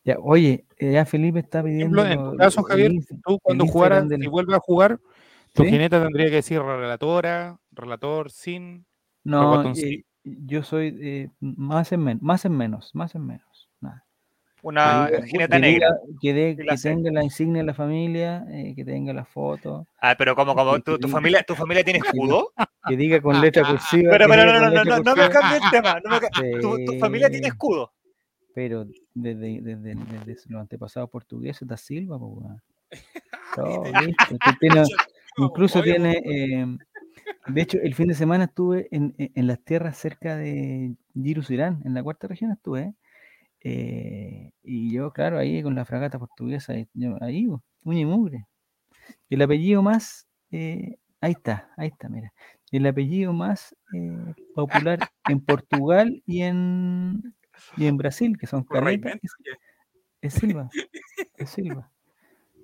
Ya, 0.09 0.17
oye, 0.19 0.65
eh, 0.77 0.93
ya 0.93 1.05
Felipe 1.05 1.37
está 1.37 1.61
pidiendo. 1.61 2.01
ejemplo, 2.03 2.25
en 2.25 2.31
tu 2.31 2.37
caso, 2.37 2.63
Javier, 2.63 2.93
Tú 3.23 3.37
cuando 3.43 3.67
jugaras, 3.67 4.07
si 4.09 4.27
vuelves 4.27 4.55
a 4.55 4.59
jugar, 4.59 4.99
tu 5.53 5.63
¿Sí? 5.63 5.69
jineta 5.69 6.01
tendría 6.01 6.29
que 6.29 6.35
decir 6.37 6.59
relatora, 6.63 7.59
relator, 7.71 8.31
sin. 8.31 8.87
No, 9.23 9.61
eh, 9.75 10.01
yo 10.23 10.63
soy 10.63 10.97
eh, 10.99 11.29
más 11.39 11.91
en 11.91 12.03
menos, 12.03 12.23
más 12.23 12.43
en 12.45 12.57
menos, 12.57 12.89
más 12.95 13.13
en 13.13 13.27
menos. 13.27 13.69
Nada. 13.81 14.03
Una 14.63 15.09
Que 15.15 15.27
jineta 15.27 15.57
que 15.57 15.61
negra. 15.61 15.89
diga- 15.89 16.19
que, 16.19 16.33
de- 16.33 16.55
que 16.57 16.77
tenga 16.81 17.11
la 17.11 17.23
insignia 17.23 17.61
de 17.61 17.67
la 17.67 17.73
familia, 17.75 18.45
eh, 18.49 18.73
que 18.75 18.83
tenga 18.83 19.13
la 19.13 19.25
foto, 19.25 19.85
Ah, 20.01 20.15
pero 20.17 20.35
como, 20.35 20.55
como 20.55 20.79
tu, 20.79 20.97
tu 20.97 21.07
familia, 21.07 21.43
tu 21.43 21.53
familia 21.55 21.83
tiene 21.83 21.99
escudo. 21.99 22.51
que 22.87 22.97
diga 22.97 23.21
con 23.21 23.39
letra 23.39 23.61
cursiva. 23.79 24.09
Pero, 24.13 24.27
pero 24.27 24.45
no, 24.45 24.53
no, 24.59 24.69
no, 24.71 24.83
no, 24.85 24.99
no 25.03 25.15
me 25.15 25.29
cambies 25.29 25.61
el 25.63 25.69
tema. 25.69 25.99
no 26.03 26.09
me 26.09 26.19
ca- 26.19 26.29
tu, 26.61 26.83
tu 26.83 26.93
familia 26.99 27.29
tiene 27.29 27.45
Sí. 27.45 27.51
escudo. 27.51 27.91
Pero 28.53 28.85
desde, 29.13 29.61
desde, 29.61 29.95
desde 30.25 30.35
los 30.51 30.61
antepasados 30.61 31.09
portugueses 31.09 31.67
da 31.67 31.77
Silva, 31.77 32.17
tiene- 34.59 34.83
incluso 35.37 35.81
tiene. 35.83 36.21
eh, 36.25 36.77
de 37.47 37.61
hecho, 37.61 37.77
el 37.81 37.95
fin 37.95 38.07
de 38.07 38.13
semana 38.13 38.45
estuve 38.45 38.87
en, 38.91 39.15
en- 39.17 39.47
las 39.47 39.63
tierras 39.63 39.97
cerca 39.97 40.35
de 40.37 40.95
Girusirán, 41.15 41.81
en 41.85 41.93
la 41.93 42.03
cuarta 42.03 42.27
región 42.27 42.51
estuve. 42.51 42.93
eh, 43.61 44.51
y 44.63 44.91
yo, 44.93 45.11
claro, 45.11 45.37
ahí 45.37 45.61
con 45.63 45.75
la 45.75 45.85
fragata 45.85 46.19
portuguesa, 46.19 46.73
yo- 46.93 47.17
ahí, 47.21 47.47
uña 47.83 47.99
y 47.99 48.05
mugre. 48.05 48.45
El 49.29 49.41
apellido 49.41 49.81
más. 49.81 50.27
eh, 50.51 50.97
ahí 51.21 51.31
está, 51.31 51.71
ahí 51.77 51.89
está, 51.89 52.09
mira. 52.09 52.33
El 52.71 52.85
apellido 52.85 53.33
más 53.33 53.75
eh, 53.93 54.33
popular 54.53 54.99
en 55.27 55.39
Portugal 55.41 56.21
y 56.25 56.41
en, 56.43 57.33
y 57.77 57.85
en 57.87 57.97
Brasil, 57.97 58.37
que 58.37 58.47
son 58.47 58.65
Raimundo, 58.69 59.09
es, 59.21 59.33
es 60.21 60.33
Silva. 60.33 60.69
Es 61.37 61.49
Silva. 61.49 61.91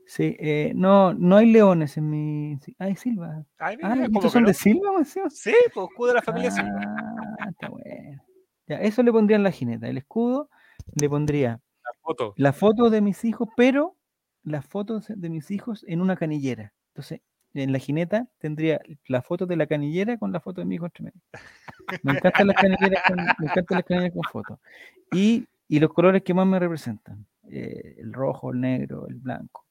Sí, 0.07 0.35
eh, 0.39 0.71
no, 0.75 1.13
no 1.13 1.37
hay 1.37 1.51
leones 1.51 1.97
en 1.97 2.09
mi. 2.09 2.59
sí, 2.59 2.75
Hay 2.77 2.95
Silva. 2.95 3.43
Ay, 3.57 3.77
Ah, 3.81 3.95
mira, 3.95 4.05
¿y 4.07 4.07
¿cómo 4.07 4.19
estos 4.19 4.33
son 4.33 4.43
no? 4.43 4.47
de 4.49 4.53
Silva? 4.53 5.03
Sí, 5.31 5.53
pues 5.73 5.87
escudo 5.89 6.07
de 6.09 6.13
la 6.13 6.21
familia 6.21 6.51
Silva. 6.51 6.95
Ah, 7.39 7.49
está 7.49 7.69
bueno. 7.69 8.21
Ya, 8.67 8.77
eso 8.81 9.01
le 9.03 9.11
pondría 9.11 9.37
en 9.37 9.43
la 9.43 9.51
jineta. 9.51 9.87
El 9.87 9.97
escudo 9.97 10.49
le 10.93 11.09
pondría 11.09 11.59
la 11.83 11.91
foto. 12.01 12.33
la 12.37 12.53
foto 12.53 12.89
de 12.89 13.01
mis 13.01 13.23
hijos, 13.25 13.49
pero 13.55 13.95
las 14.43 14.65
fotos 14.65 15.05
de 15.07 15.29
mis 15.29 15.49
hijos 15.51 15.83
en 15.87 16.01
una 16.01 16.15
canillera. 16.15 16.73
Entonces, 16.89 17.21
en 17.55 17.71
la 17.71 17.79
jineta 17.79 18.27
tendría 18.37 18.81
la 19.07 19.21
foto 19.21 19.45
de 19.45 19.55
la 19.55 19.65
canillera 19.65 20.17
con 20.17 20.31
la 20.31 20.39
foto 20.39 20.61
de 20.61 20.65
mi 20.65 20.75
hijo 20.75 20.85
entre 20.85 21.05
medio. 21.05 21.21
Me 22.03 22.13
encantan 22.13 22.47
las 22.47 22.55
canilleras 22.57 23.03
con, 23.07 23.17
me 23.17 23.45
encantan 23.47 23.75
las 23.77 23.83
canilleras 23.85 24.13
con 24.13 24.23
fotos. 24.23 24.59
Y, 25.13 25.47
y 25.67 25.79
los 25.79 25.91
colores 25.93 26.21
que 26.23 26.33
más 26.33 26.45
me 26.45 26.59
representan. 26.59 27.25
eh, 27.49 27.95
el 27.99 28.13
rojo, 28.13 28.51
el 28.51 28.59
negro, 28.61 29.07
el 29.07 29.15
blanco. 29.15 29.65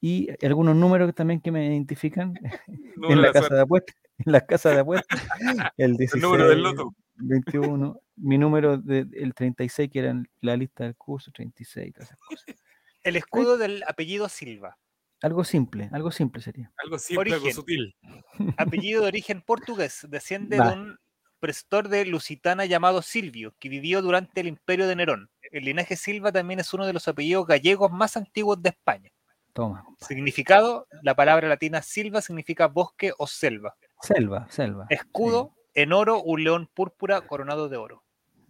Y 0.00 0.28
algunos 0.44 0.76
números 0.76 1.14
también 1.14 1.40
que 1.40 1.50
me 1.50 1.66
identifican 1.66 2.34
Número 2.96 3.12
en 3.12 3.16
de 3.16 3.22
la 3.22 3.32
casa 3.32 3.40
suerte, 3.40 3.54
de 3.54 3.60
apuestas. 3.62 3.96
En 4.18 4.32
la 4.32 4.40
casa 4.42 4.70
de 4.70 4.80
apuestas. 4.80 5.20
El 5.76 5.96
16, 5.96 6.14
el 6.14 6.20
número 6.20 6.48
del 6.48 6.62
loto. 6.62 6.94
21, 7.16 8.00
mi 8.16 8.38
número 8.38 8.76
de, 8.76 9.06
el 9.12 9.34
36, 9.34 9.88
que 9.90 9.98
era 10.00 10.10
en 10.10 10.28
la 10.40 10.56
lista 10.56 10.84
del 10.84 10.96
curso, 10.96 11.30
36, 11.32 11.92
todas 11.94 12.08
esas 12.08 12.18
cosas. 12.18 12.56
El 13.02 13.16
escudo 13.16 13.56
del 13.56 13.84
apellido 13.86 14.28
Silva. 14.28 14.76
Algo 15.22 15.44
simple, 15.44 15.88
algo 15.92 16.10
simple 16.10 16.42
sería. 16.42 16.72
Algo 16.76 16.98
simple, 16.98 17.34
algo 17.34 17.50
sutil. 17.50 17.96
Apellido 18.58 19.02
de 19.02 19.08
origen 19.08 19.40
portugués. 19.40 20.06
Desciende 20.08 20.58
Va. 20.58 20.70
de 20.70 20.74
un 20.74 20.98
prestor 21.40 21.88
de 21.88 22.04
Lusitana 22.04 22.64
llamado 22.64 23.02
Silvio, 23.02 23.54
que 23.58 23.68
vivió 23.68 24.02
durante 24.02 24.40
el 24.40 24.46
imperio 24.46 24.86
de 24.86 24.96
Nerón. 24.96 25.30
El 25.50 25.64
linaje 25.64 25.96
Silva 25.96 26.32
también 26.32 26.60
es 26.60 26.72
uno 26.74 26.86
de 26.86 26.92
los 26.92 27.06
apellidos 27.06 27.46
gallegos 27.46 27.92
más 27.92 28.16
antiguos 28.16 28.62
de 28.62 28.70
España. 28.70 29.10
Toma. 29.54 29.86
Significado, 30.00 30.88
la 31.02 31.14
palabra 31.14 31.48
latina 31.48 31.80
silva 31.80 32.20
significa 32.20 32.66
bosque 32.66 33.12
o 33.18 33.26
selva. 33.26 33.76
Selva, 34.00 34.48
selva. 34.50 34.86
Escudo, 34.90 35.52
en 35.74 35.92
oro, 35.92 36.20
un 36.22 36.42
león 36.42 36.68
púrpura 36.74 37.20
coronado 37.20 37.68
de 37.68 37.76
oro. 37.76 38.02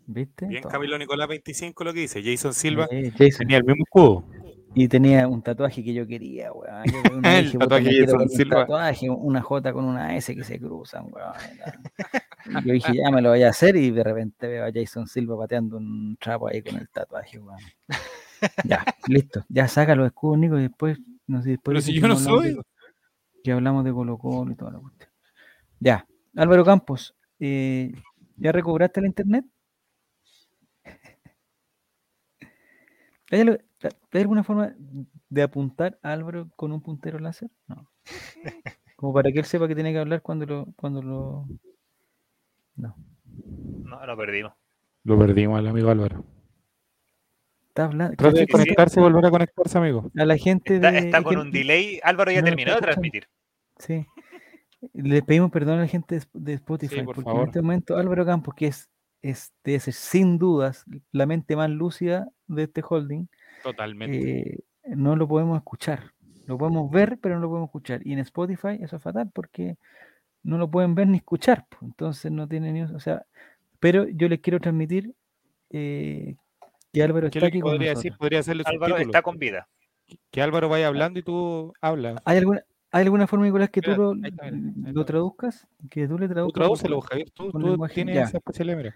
¿Viste? 0.06 0.46
Bien, 0.46 0.62
Toma. 0.62 0.72
Camilo 0.72 0.96
Nicolás 0.96 1.28
25 1.28 1.84
lo 1.84 1.92
que 1.92 2.00
dice. 2.00 2.22
Jason 2.22 2.54
Silva. 2.54 2.88
Eh, 2.90 3.10
Jason. 3.10 3.40
Tenía 3.40 3.58
el 3.58 3.64
mismo 3.64 3.84
escudo. 3.84 4.24
Y 4.74 4.88
tenía 4.88 5.28
un 5.28 5.40
tatuaje 5.42 5.84
que 5.84 5.94
yo 5.94 6.06
quería, 6.06 6.52
weón. 6.52 6.84
Yo 6.86 7.16
una 7.16 7.38
El 7.38 7.44
dije, 7.46 7.58
tatuaje 7.58 7.84
de 8.06 8.12
un 8.12 8.48
tatuaje, 8.48 9.10
una 9.10 9.40
J 9.42 9.72
con 9.72 9.84
una 9.84 10.16
S 10.16 10.34
que 10.34 10.42
se 10.44 10.58
cruzan, 10.58 11.06
weón. 11.12 11.32
Yo 12.66 12.72
dije, 12.72 12.92
ya 12.96 13.10
me 13.10 13.22
lo 13.22 13.30
voy 13.30 13.42
a 13.42 13.50
hacer 13.50 13.76
y 13.76 13.90
de 13.90 14.02
repente 14.04 14.48
veo 14.48 14.64
a 14.66 14.70
Jason 14.72 15.06
Silva 15.06 15.38
pateando 15.38 15.76
un 15.76 16.16
trapo 16.20 16.48
ahí 16.48 16.60
con 16.62 16.76
el 16.76 16.88
tatuaje, 16.88 17.38
weón. 17.38 17.58
Ya, 18.64 18.84
listo. 19.08 19.44
Ya 19.48 19.68
saca 19.68 19.94
los 19.94 20.06
escudos, 20.06 20.38
Nico, 20.38 20.58
y 20.58 20.62
después, 20.62 20.98
no 21.26 21.40
sé, 21.42 21.50
después 21.50 21.72
Pero 21.74 21.80
si 21.80 21.94
yo 21.94 22.06
no 22.08 22.14
hablamos 22.14 22.42
de- 22.44 22.52
soy. 22.54 22.62
que 23.42 23.52
hablamos 23.52 23.84
de 23.84 23.92
Colo 23.92 24.18
Colo 24.18 24.50
y 24.52 24.54
toda 24.56 24.72
la 24.72 24.78
cuestión. 24.80 25.10
Ya, 25.80 26.06
Álvaro 26.36 26.64
Campos, 26.64 27.14
eh, 27.38 27.92
¿ya 28.36 28.52
recobraste 28.52 29.00
la 29.00 29.06
internet? 29.06 29.44
¿Hay, 34.12 34.20
alguna 34.20 34.44
forma 34.44 34.74
de 35.28 35.42
apuntar 35.42 35.98
a 36.02 36.12
Álvaro 36.12 36.48
con 36.56 36.72
un 36.72 36.80
puntero 36.80 37.18
láser? 37.18 37.50
No. 37.66 37.90
Como 38.96 39.12
para 39.12 39.32
que 39.32 39.40
él 39.40 39.44
sepa 39.44 39.68
que 39.68 39.74
tiene 39.74 39.92
que 39.92 39.98
hablar 39.98 40.22
cuando 40.22 40.46
lo... 40.46 40.66
Cuando 40.76 41.02
lo... 41.02 41.46
No. 42.76 42.96
No, 43.84 44.06
lo 44.06 44.16
perdimos. 44.16 44.52
Lo 45.02 45.18
perdimos 45.18 45.58
al 45.58 45.66
amigo 45.66 45.90
Álvaro. 45.90 46.24
Está 47.68 47.84
hablando... 47.86 48.16
Trate 48.16 48.40
de 48.40 48.46
sí. 48.46 48.52
conectarse 48.52 49.00
y 49.00 49.02
volver 49.02 49.26
a 49.26 49.30
conectarse, 49.30 49.78
amigo. 49.78 50.10
A 50.16 50.24
la 50.24 50.36
gente 50.36 50.76
Está, 50.76 50.92
de... 50.92 50.98
está 50.98 51.18
es 51.18 51.24
con 51.24 51.38
un 51.38 51.50
delay. 51.50 52.00
Álvaro 52.02 52.30
ya 52.30 52.40
no, 52.40 52.46
terminó 52.46 52.74
de 52.74 52.80
transmitir. 52.80 53.28
Sí. 53.78 54.06
Le 54.92 55.22
pedimos 55.22 55.50
perdón 55.50 55.78
a 55.78 55.82
la 55.82 55.88
gente 55.88 56.14
de 56.14 56.20
Sp- 56.22 56.38
de 56.38 56.52
Spotify, 56.54 57.02
por 57.02 57.16
porque 57.16 57.22
favor. 57.24 57.42
en 57.42 57.48
este 57.48 57.62
momento 57.62 57.96
Álvaro 57.96 58.24
Campos, 58.24 58.54
que 58.54 58.66
es, 58.68 58.90
es 59.22 59.52
ser 59.64 59.80
sin 59.92 60.38
dudas 60.38 60.84
la 61.10 61.26
mente 61.26 61.56
más 61.56 61.70
lúcida 61.70 62.28
de 62.46 62.64
este 62.64 62.82
holding, 62.86 63.26
Totalmente. 63.64 64.50
eh, 64.50 64.58
no 64.94 65.16
lo 65.16 65.26
podemos 65.26 65.56
escuchar. 65.56 66.12
Lo 66.46 66.56
podemos 66.58 66.90
ver, 66.90 67.18
pero 67.20 67.34
no 67.36 67.40
lo 67.40 67.48
podemos 67.48 67.68
escuchar. 67.68 68.06
Y 68.06 68.12
en 68.12 68.18
Spotify 68.20 68.78
eso 68.80 68.96
es 68.96 69.02
fatal 69.02 69.30
porque 69.34 69.76
no 70.42 70.58
lo 70.58 70.70
pueden 70.70 70.94
ver 70.94 71.08
ni 71.08 71.16
escuchar. 71.16 71.66
Entonces 71.80 72.30
no 72.30 72.46
tiene 72.46 72.70
ni... 72.72 72.82
O 72.82 73.00
sea, 73.00 73.24
pero 73.80 74.06
yo 74.08 74.28
les 74.28 74.40
quiero 74.40 74.60
transmitir 74.60 75.14
eh, 75.70 76.36
que 76.92 77.02
Álvaro 77.02 77.30
¿Qué 77.30 77.38
está 77.38 77.48
aquí 77.48 77.60
con 77.60 77.72
podría 77.72 77.92
nosotros. 77.92 78.04
decir? 78.04 78.18
Podría 78.18 78.38
hacerle 78.40 78.62
Álvaro 78.66 78.96
está 78.98 79.22
con 79.22 79.38
vida. 79.38 79.68
Que 80.30 80.42
Álvaro 80.42 80.68
vaya 80.68 80.88
hablando 80.88 81.18
y 81.18 81.22
tú 81.22 81.72
hablas. 81.80 82.20
¿Hay 82.26 82.36
alguna, 82.38 82.62
¿Hay 82.92 83.02
alguna 83.04 83.26
forma, 83.26 83.46
Nicolás, 83.46 83.70
que 83.70 83.80
tú 83.80 83.92
lo, 83.96 84.10
ahí 84.12 84.20
está, 84.24 84.50
mira, 84.50 84.56
ahí 84.86 84.92
lo 84.92 85.00
está. 85.00 85.04
traduzcas? 85.12 85.66
Que 85.90 86.06
tú 86.06 86.18
le 86.18 86.28
Tú 86.28 86.34
traduzcas. 86.34 86.52
por 86.52 86.62
tradúcelo? 86.62 87.00
Javier. 87.00 87.30
Tú, 87.30 87.50
con 87.50 87.62
tú 87.62 87.68
lenguaje- 87.68 87.94
tienes 87.94 88.14
ya. 88.16 88.22
esa 88.24 88.36
especialidad, 88.36 88.76
mira. 88.76 88.94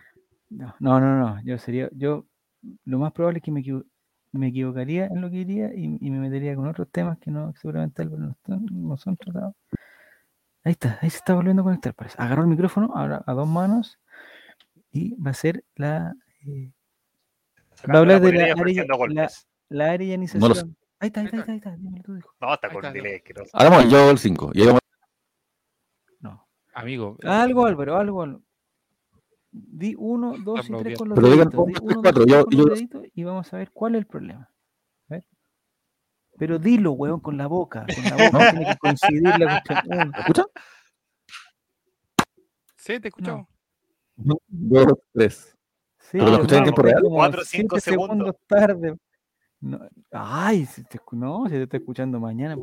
No, 0.51 0.75
no, 0.81 1.01
no, 1.01 1.19
no, 1.19 1.43
Yo 1.45 1.57
sería, 1.59 1.89
yo 1.93 2.27
lo 2.85 2.99
más 2.99 3.13
probable 3.13 3.39
es 3.39 3.43
que 3.43 3.51
me, 3.51 3.61
equivo- 3.61 3.85
me 4.33 4.49
equivocaría 4.49 5.07
en 5.07 5.21
lo 5.21 5.31
que 5.31 5.37
diría 5.39 5.71
y, 5.75 5.97
y 6.01 6.11
me 6.11 6.19
metería 6.19 6.55
con 6.55 6.67
otros 6.69 6.89
temas 6.91 7.19
que 7.19 7.31
no, 7.31 7.53
seguramente 7.55 8.03
Álvaro 8.03 8.23
no, 8.25 8.31
están- 8.33 8.67
no 8.71 8.97
son 8.97 9.17
tratados. 9.17 9.55
Ahí 10.65 10.73
está, 10.73 10.99
ahí 11.01 11.09
se 11.11 11.19
está 11.19 11.35
volviendo 11.35 11.63
a 11.63 11.65
conectar, 11.65 11.95
parece. 11.95 12.17
Agarró 12.21 12.43
el 12.43 12.49
micrófono 12.49 12.91
ahora 12.95 13.23
a 13.27 13.33
dos 13.33 13.49
manos 13.49 13.99
y 14.91 15.15
va 15.15 15.31
a 15.31 15.35
ser 15.35 15.65
la, 15.77 16.15
eh, 16.47 16.73
va 17.89 17.95
a 17.95 17.99
hablar 17.99 18.21
de 18.21 18.33
la, 18.33 18.53
área, 18.53 19.29
la, 19.69 19.91
arellanización. 19.93 20.41
No. 20.69 20.75
Ahí 21.01 21.07
está, 21.09 21.21
ahí 21.21 21.27
está, 21.27 21.37
ahí 21.37 21.41
está, 21.41 21.53
ahí 21.53 21.57
está, 21.59 21.77
dímelo 21.77 22.03
tú, 22.03 22.15
dijo. 22.15 22.35
No, 22.41 22.55
está 22.55 22.69
con 22.71 22.93
delay. 22.93 23.23
Hagamos 23.53 23.89
yo 23.91 24.11
el 24.11 24.19
5. 24.19 24.51
Y 24.53 24.63
hagamos- 24.63 24.81
No. 26.21 26.47
Amigo. 26.75 27.17
Algo, 27.25 27.67
Álvaro, 27.67 27.97
algo. 27.97 28.23
Álvaro. 28.23 28.43
Di 29.51 29.95
uno, 29.99 30.35
dos 30.45 30.69
y 30.69 30.73
tres 30.75 30.99
aplaudiendo. 30.99 30.99
con 30.99 31.09
los 31.09 31.17
Pero 31.17 31.29
digan 31.29 31.49
deditos. 31.49 31.67
Di 32.51 32.57
yo- 32.57 32.65
los 32.65 32.79
deditos 32.79 33.03
y 33.15 33.25
vamos 33.25 33.53
a 33.53 33.57
ver 33.57 33.71
cuál 33.73 33.95
es 33.95 34.01
el 34.01 34.07
problema. 34.07 34.51
A 35.09 35.15
ver. 35.15 35.25
Pero 36.39 36.59
dilo, 36.59 36.93
weón, 36.93 37.21
con 37.21 37.37
la 37.37 37.47
boca. 37.47 37.87
Con 37.95 38.05
la 38.05 38.17
boca 38.17 38.51
tiene 38.51 38.67
que 38.67 38.77
coincidir 38.79 39.23
la 39.39 39.49
cuestión. 39.65 39.81
Uno. 39.87 40.13
¿Me 40.13 40.19
escuchan? 40.21 40.47
Sí, 42.77 43.01
te 43.01 43.09
escuchamos. 43.09 43.47
Dos, 44.17 44.99
tres. 45.13 45.57
Sí, 45.99 46.19
¿Pero 46.19 46.31
lo 46.31 46.41
en 46.41 46.47
tiempo 46.63 46.83
real? 46.83 47.03
como 47.03 47.17
Cuatro, 47.17 47.43
siete 47.45 47.63
cinco 47.63 47.81
segundos. 47.81 48.37
tarde. 48.47 48.97
No, 49.61 49.81
ay, 50.13 50.65
si 50.67 50.85
te 50.85 51.01
no, 51.13 51.45
se 51.49 51.57
te 51.57 51.63
está 51.65 51.77
escuchando 51.79 52.21
mañana. 52.21 52.57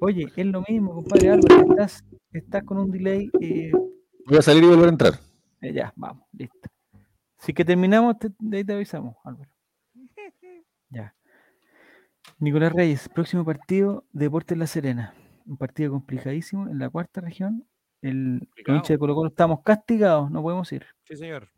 Oye, 0.00 0.32
es 0.34 0.46
lo 0.46 0.62
mismo, 0.66 0.94
compadre 0.94 1.30
Álvaro. 1.30 1.70
Estás, 1.70 2.04
estás 2.32 2.64
con 2.64 2.78
un 2.78 2.90
delay. 2.90 3.30
eh, 3.40 3.70
Voy 4.26 4.38
a 4.38 4.42
salir 4.42 4.64
y 4.64 4.66
volver 4.66 4.86
a 4.86 4.90
entrar. 4.92 5.12
Eh, 5.60 5.72
ya, 5.72 5.92
vamos, 5.96 6.26
listo. 6.32 6.56
Si 7.38 7.52
que 7.52 7.64
terminamos, 7.64 8.18
te- 8.18 8.30
de 8.38 8.58
ahí 8.58 8.64
te 8.64 8.72
avisamos, 8.74 9.16
Álvaro. 9.24 9.50
Ya. 10.90 11.14
Nicolás 12.38 12.72
Reyes, 12.72 13.08
próximo 13.10 13.44
partido, 13.44 14.04
Deportes 14.12 14.56
La 14.56 14.66
Serena. 14.66 15.14
un 15.44 15.56
partido 15.56 15.90
complicadísimo 15.92 16.68
en 16.68 16.78
la 16.78 16.88
cuarta 16.90 17.20
región. 17.20 17.66
El 18.00 18.48
hinchas 18.66 18.88
de 18.88 18.98
Colo 18.98 19.14
Colo 19.14 19.28
estamos 19.28 19.60
castigados, 19.64 20.30
no 20.30 20.40
podemos 20.42 20.70
ir. 20.72 20.86
Sí, 21.04 21.16
señor. 21.16 21.48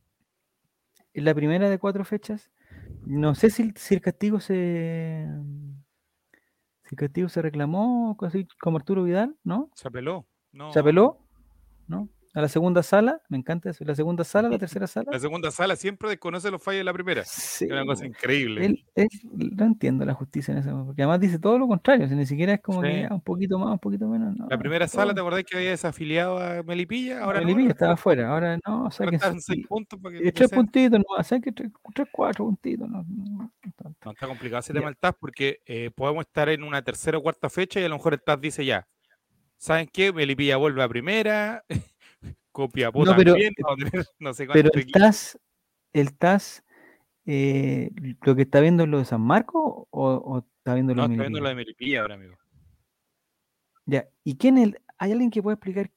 En 1.13 1.25
la 1.25 1.35
primera 1.35 1.69
de 1.69 1.79
cuatro 1.79 2.05
fechas, 2.05 2.51
no 3.05 3.35
sé 3.35 3.51
si, 3.51 3.63
el- 3.63 3.77
si 3.77 3.95
el 3.95 4.01
castigo 4.01 4.41
se 4.41 5.27
si 6.85 6.95
el 6.95 6.99
castigo 6.99 7.29
se 7.29 7.43
reclamó 7.43 8.17
así 8.23 8.47
como 8.61 8.77
Arturo 8.79 9.05
Vidal, 9.05 9.37
¿no? 9.45 9.71
Se 9.75 9.87
apeló. 9.89 10.27
No, 10.53 10.73
¿Se 10.73 10.81
apeló? 10.81 11.19
¿No? 11.87 12.09
A 12.33 12.41
la 12.41 12.49
segunda 12.49 12.83
sala, 12.85 13.21
me 13.29 13.37
encanta 13.39 13.71
eso. 13.71 13.85
La 13.85 13.95
segunda 13.97 14.23
sala, 14.23 14.49
la 14.49 14.57
tercera 14.59 14.87
sala. 14.87 15.11
La 15.11 15.19
segunda 15.19 15.51
sala 15.51 15.75
siempre 15.75 16.09
desconoce 16.09 16.49
los 16.51 16.63
fallos 16.63 16.79
de 16.81 16.85
la 16.85 16.93
primera. 16.93 17.25
Sí, 17.25 17.65
Es 17.65 17.73
una 17.73 17.85
cosa 17.85 18.07
increíble. 18.07 18.65
Él, 18.67 18.85
él- 18.95 19.09
no 19.57 19.65
entiendo 19.65 20.05
la 20.05 20.15
justicia 20.15 20.53
en 20.53 20.59
eso, 20.59 20.85
porque 20.87 21.03
además 21.03 21.19
dice 21.21 21.41
todo 21.41 21.59
lo 21.59 21.67
contrario, 21.67 22.07
si 22.09 22.15
ni 22.15 22.27
siquiera 22.27 22.55
es 22.55 22.61
como 22.61 22.83
Sí. 22.83 22.89
que 22.89 23.03
ya, 23.03 23.09
un 23.13 23.21
poquito 23.21 23.59
más, 23.59 23.73
un 23.73 23.79
poquito 23.81 24.07
menos. 24.07 24.37
No, 24.37 24.47
La 24.49 24.59
primera 24.59 24.87
todo- 24.87 25.01
sala, 25.01 25.13
¿te 25.13 25.21
acordás 25.21 25.43
que 25.43 25.57
había 25.57 25.71
desafiliado 25.71 26.39
a 26.39 26.63
Melipilla? 26.63 27.25
Ahora 27.25 27.41
no, 27.41 27.47
Melipilla 27.47 27.65
ahora 27.67 27.73
estaba 27.75 27.93
afuera, 27.95 28.29
ahora 28.31 28.57
no, 28.65 28.73
ahora 28.77 28.91
sáquense. 28.93 29.17
están 29.27 29.41
seis 29.41 29.67
puntos 29.67 29.99
para 30.01 30.17
que 30.17 30.23
que 30.23 30.33
tres 30.33 30.51
puntitos, 30.51 31.01
no, 31.01 31.25
¿sabes 31.25 31.43
que 31.43 31.51
tres, 31.53 31.71
tres, 31.95 32.09
cuatro 32.13 32.45
puntitos, 32.45 32.89
no, 32.89 33.03
no, 33.03 33.25
no. 33.25 33.53
No, 34.05 34.11
está 34.13 34.27
complicado 34.29 34.61
ese 34.61 34.73
tema 34.73 34.87
del 34.87 34.97
TAS 34.97 35.15
porque 35.19 35.61
eh, 35.67 35.91
podemos 35.95 36.25
estar 36.27 36.49
en 36.49 36.63
una 36.63 36.81
tercera 36.83 37.19
o 37.19 37.23
cuarta 37.23 37.51
fecha 37.51 37.81
y 37.81 37.85
a 37.85 37.89
lo 37.89 37.97
mejor 37.97 38.15
el 38.15 38.23
TAS 38.23 38.41
dice 38.41 38.65
ya. 38.65 38.87
¿Saben 39.57 39.89
qué? 39.93 40.13
Melipilla 40.13 40.57
vuelve 40.59 40.83
a 40.83 40.89
primera. 40.89 41.65
Copiapó 42.53 43.05
No, 43.05 43.15
pero- 43.17 43.33
también. 43.35 43.53
no 44.19 44.35
sé 44.35 44.47
Pero 44.47 44.71
el. 44.75 44.91
TAS, 44.91 45.39
el 45.93 46.17
TAS, 46.17 46.65
eh, 47.27 47.91
lo 48.23 48.35
que 48.35 48.43
está 48.43 48.61
viendo 48.61 48.83
es 48.85 48.89
lo 48.89 48.99
de 48.99 49.05
San 49.05 49.21
Marcos 49.21 49.63
o, 49.65 49.87
o 49.91 50.39
está 50.59 50.75
viendo 50.75 50.95
lo 50.95 51.03
No, 51.03 51.09
de 51.09 51.15
está 51.15 51.23
viendo 51.23 51.39
Melipilla? 51.39 51.43
la 51.43 51.49
de 51.51 51.55
Melipilla 51.55 52.01
ahora, 52.03 52.15
amigo. 52.17 52.37
Ya, 53.87 54.09
¿y 54.25 54.37
quién 54.37 54.59
es 54.59 54.65
el, 54.65 54.81
hay 54.99 55.13
alguien 55.13 55.31
que 55.31 55.43
pueda 55.43 55.55
explicar 55.55 55.91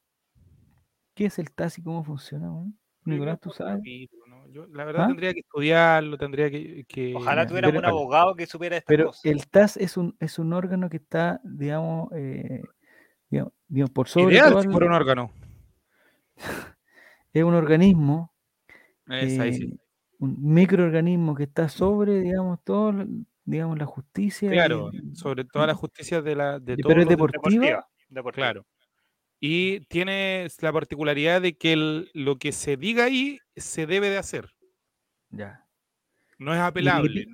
qué 1.16 1.26
es 1.26 1.38
el 1.40 1.52
TAS 1.52 1.78
y 1.80 1.84
cómo 1.84 2.04
funciona? 2.04 2.50
Nicolás, 3.06 3.40
¿tú 3.42 3.50
Por 3.50 3.58
sabes? 3.58 3.76
capítulo, 3.78 4.28
¿no? 4.28 4.48
Yo, 4.50 4.66
la 4.68 4.86
verdad 4.86 5.04
¿Ah? 5.04 5.08
tendría 5.08 5.34
que 5.34 5.42
estudiarlo, 5.42 6.18
tendría 6.18 6.50
que... 6.50 6.86
que- 6.88 7.14
Ojalá 7.16 7.46
pero- 7.46 7.78
un 7.78 7.86
abogado 7.86 8.36
que 8.36 8.46
supiera 8.46 8.78
estas 8.78 8.88
Pero 8.96 9.08
cosas. 9.08 9.26
el 9.26 9.48
TAS 9.50 9.78
es 9.78 9.98
un, 9.98 10.16
es 10.20 10.40
un 10.40 10.54
órgano 10.54 10.90
que 10.90 10.98
está, 10.98 11.42
digamos, 11.44 12.10
eh, 12.14 12.62
digamos, 13.30 13.54
digamos, 13.68 13.92
por 13.92 14.08
sobre 14.08 14.36
Ideal 14.36 14.54
fuera 14.72 14.86
un 14.88 14.94
órgano. 14.94 15.32
Es 17.34 17.44
un 17.44 17.54
organismo, 17.54 18.34
Es 19.08 19.40
ahí 19.40 19.54
sí. 19.54 19.80
un 20.20 20.38
microorganismo 20.54 21.36
que 21.36 21.44
está 21.44 21.68
sobre, 21.70 22.22
digamos, 22.22 22.60
todo, 22.64 22.94
digamos, 23.44 23.78
la 23.78 23.86
justicia. 23.86 24.50
y- 24.50 24.54
Claro, 24.54 24.92
sobre 25.14 25.46
toda 25.46 25.68
la 25.68 25.74
justicia 25.76 26.22
de 26.22 26.36
la 26.36 26.60
de 26.60 26.78
todos 26.78 26.88
pero 26.90 27.02
es 27.02 27.08
de- 27.08 27.16
deportiva. 27.16 27.88
Claro. 28.34 28.66
Y 29.40 29.82
tiene 29.88 30.48
la 30.62 30.72
particularidad 30.72 31.42
de 31.42 31.58
que 31.58 31.74
el- 31.74 32.10
lo 32.14 32.38
que 32.38 32.52
se 32.52 32.78
diga 32.78 33.06
ahí 33.06 33.40
se 33.56 33.86
debe 33.86 34.10
de 34.10 34.18
hacer. 34.18 34.50
Ya. 35.30 35.68
No 36.38 36.54
es 36.54 36.60
apelable. 36.60 37.26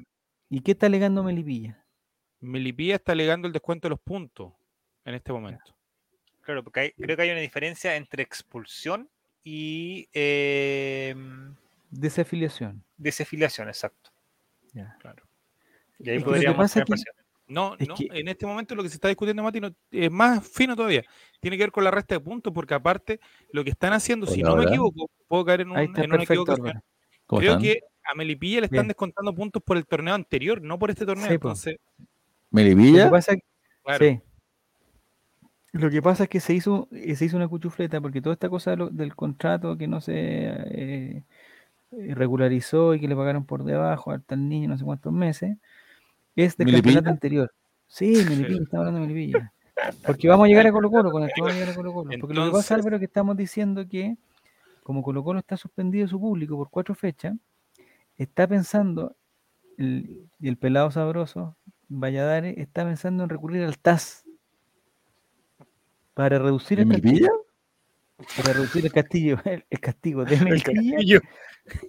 ¿Y 0.49 0.61
qué 0.61 0.71
está 0.71 0.87
alegando 0.87 1.21
Melipilla? 1.23 1.85
Melipilla 2.39 2.95
está 2.95 3.11
alegando 3.11 3.45
el 3.47 3.53
descuento 3.53 3.87
de 3.87 3.89
los 3.91 3.99
puntos 3.99 4.53
en 5.05 5.13
este 5.15 5.31
momento. 5.33 5.75
Claro, 6.49 6.63
porque 6.63 6.79
hay- 6.79 6.91
creo 6.93 7.15
que 7.15 7.21
hay 7.21 7.29
una 7.29 7.41
diferencia 7.41 7.95
entre 7.95 8.23
expulsión 8.23 9.07
y 9.43 10.09
eh, 10.13 11.13
Desafiliación. 11.91 12.83
desafiliación, 12.97 13.67
exacto. 13.67 14.09
Ya. 14.73 14.97
Claro. 14.99 15.21
Y 15.99 16.09
ahí 16.09 16.15
Es 16.17 16.23
que 16.23 16.25
lo 16.25 16.31
que 16.31 16.37
podríamos 16.37 16.57
pasa 16.57 16.83
que-. 16.83 16.93
No, 17.45 17.75
Es 17.77 17.87
no, 17.87 17.93
que- 17.93 18.07
en 18.11 18.27
este 18.29 18.47
momento 18.47 18.73
lo 18.73 18.81
que 18.81 18.89
se 18.89 18.95
está 18.95 19.09
discutiendo, 19.09 19.43
Mati, 19.43 19.59
no- 19.59 19.75
es 19.91 20.09
más 20.09 20.47
fino 20.47 20.75
todavía. 20.75 21.03
Tiene 21.39 21.55
que 21.55 21.65
ver 21.65 21.71
con 21.71 21.83
la 21.83 21.91
resta 21.91 22.15
de 22.15 22.19
puntos, 22.19 22.51
porque 22.51 22.73
aparte 22.73 23.19
lo 23.53 23.63
que 23.63 23.69
están 23.69 23.93
haciendo, 23.93 24.25
si 24.25 24.41
no 24.41 24.55
me 24.55 24.63
equivoco, 24.63 25.07
puedo 25.27 25.45
caer 25.45 25.61
en, 25.61 25.69
un- 25.69 25.77
Ahí 25.77 25.85
está 25.85 26.01
en 26.03 26.09
una 26.09 26.17
perfecto, 26.17 26.33
equivocación. 26.33 26.67
Álvaro. 26.67 26.85
¿Cómo 27.27 27.39
Creo 27.41 27.51
están? 27.51 27.61
que 27.63 27.79
a 28.11 28.15
Melipilla 28.15 28.61
le 28.61 28.65
están 28.65 28.77
Bien. 28.77 28.87
descontando 28.87 29.35
puntos 29.35 29.61
por 29.61 29.77
el 29.77 29.85
torneo 29.85 30.15
anterior, 30.15 30.59
no 30.63 30.79
por 30.79 30.89
este 30.89 31.05
torneo. 31.05 31.27
Sí, 31.27 31.33
entonces, 31.35 31.75
Lo 31.99 32.05
¿Melipilla? 32.49 33.05
que 33.05 33.11
pasa 33.11 33.35
claro, 33.83 34.03
Sí. 34.03 34.19
Lo 35.71 35.89
que 35.89 36.01
pasa 36.01 36.23
es 36.23 36.29
que 36.29 36.39
se 36.39 36.53
hizo, 36.53 36.87
eh, 36.91 37.15
se 37.15 37.25
hizo 37.25 37.37
una 37.37 37.47
cuchufleta 37.47 38.01
porque 38.01 38.21
toda 38.21 38.33
esta 38.33 38.49
cosa 38.49 38.75
del 38.75 39.15
contrato 39.15 39.77
que 39.77 39.87
no 39.87 40.01
se 40.01 40.13
eh, 40.15 41.23
eh, 41.91 42.15
regularizó 42.15 42.95
y 42.95 42.99
que 42.99 43.07
le 43.07 43.15
pagaron 43.15 43.45
por 43.45 43.63
debajo 43.63 44.11
al 44.11 44.23
tal 44.23 44.47
niño 44.49 44.69
no 44.69 44.77
sé 44.77 44.83
cuántos 44.83 45.13
meses 45.13 45.57
es 46.35 46.57
del 46.57 46.71
campeonato 46.71 47.09
anterior. 47.09 47.51
Sí, 47.87 48.13
Melipilla, 48.29 48.63
estamos 48.63 48.87
hablando 48.87 49.01
de 49.01 49.07
Melipilla. 49.07 49.53
Porque 50.05 50.27
vamos 50.27 50.45
a 50.45 50.47
llegar 50.47 50.67
a 50.67 50.71
Colo 50.71 50.89
Colo 50.89 51.11
con 51.11 51.23
esto, 51.23 51.41
vamos 51.41 51.55
a 51.55 51.59
llegar 51.59 51.73
a 51.73 51.75
Colo 51.75 51.93
Colo. 51.93 52.11
Porque 52.19 52.33
lo 52.33 52.45
que 52.45 52.51
pasa, 52.51 52.75
Álvaro, 52.75 52.95
es 52.95 52.99
que 52.99 53.05
estamos 53.05 53.37
diciendo 53.37 53.87
que 53.87 54.17
como 54.83 55.03
Colo 55.03 55.23
Colo 55.23 55.39
está 55.39 55.55
suspendido 55.55 56.07
su 56.07 56.19
público 56.19 56.57
por 56.57 56.69
cuatro 56.69 56.95
fechas, 56.95 57.35
está 58.17 58.47
pensando, 58.47 59.15
el, 59.77 60.27
y 60.39 60.47
el 60.47 60.57
pelado 60.57 60.89
sabroso, 60.91 61.55
Valladares, 61.87 62.57
está 62.57 62.83
pensando 62.83 63.23
en 63.23 63.29
recurrir 63.29 63.63
al 63.63 63.77
TAS 63.77 64.25
para 66.19 66.37
reducir 66.37 66.77
¿De 66.77 66.83
el 66.83 66.89
castigo, 66.89 67.13
Melipilla? 67.13 67.31
para 68.35 68.51
reducir 68.53 68.85
el 68.85 68.91
castillo, 68.91 69.37
el, 69.45 69.63
el 69.69 69.79
castigo 69.79 70.25
de 70.25 70.35
Melipilla, 70.43 71.21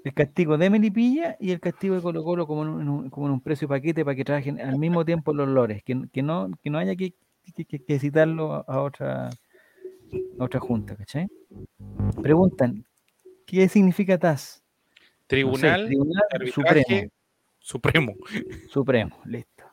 el 0.04 0.14
castigo 0.14 0.56
de 0.56 0.70
Melipilla 0.70 1.36
y 1.40 1.50
el 1.50 1.58
castigo 1.58 1.96
de 1.96 2.00
Colo 2.00 2.22
Colo 2.22 2.46
como 2.46 2.62
en 2.62 2.88
un, 2.88 3.10
como 3.10 3.26
en 3.26 3.32
un 3.32 3.40
precio 3.40 3.66
paquete 3.66 4.04
para 4.04 4.14
que 4.14 4.22
trabajen 4.24 4.60
al 4.60 4.78
mismo 4.78 5.04
tiempo 5.04 5.34
los 5.34 5.48
lores, 5.48 5.82
que, 5.82 6.00
que 6.12 6.22
no, 6.22 6.48
que 6.62 6.70
no 6.70 6.78
haya 6.78 6.94
que, 6.94 7.12
que, 7.56 7.64
que- 7.64 7.82
que 7.82 7.98
citarlo 7.98 8.52
a, 8.54 8.60
a 8.68 8.80
otra 8.82 9.30
a 10.38 10.44
otra 10.44 10.60
junta, 10.60 10.94
¿cachai? 10.94 11.26
Preguntan, 12.22 12.84
¿qué 13.46 13.68
significa 13.68 14.16
TAS? 14.16 14.62
No 14.62 14.66
sé, 15.26 15.26
Tribunal 15.26 15.86
Tribunal 15.86 16.22
Supremo, 16.52 17.10
Supremo. 17.58 18.14
Supremo, 18.68 19.18
listo. 19.24 19.64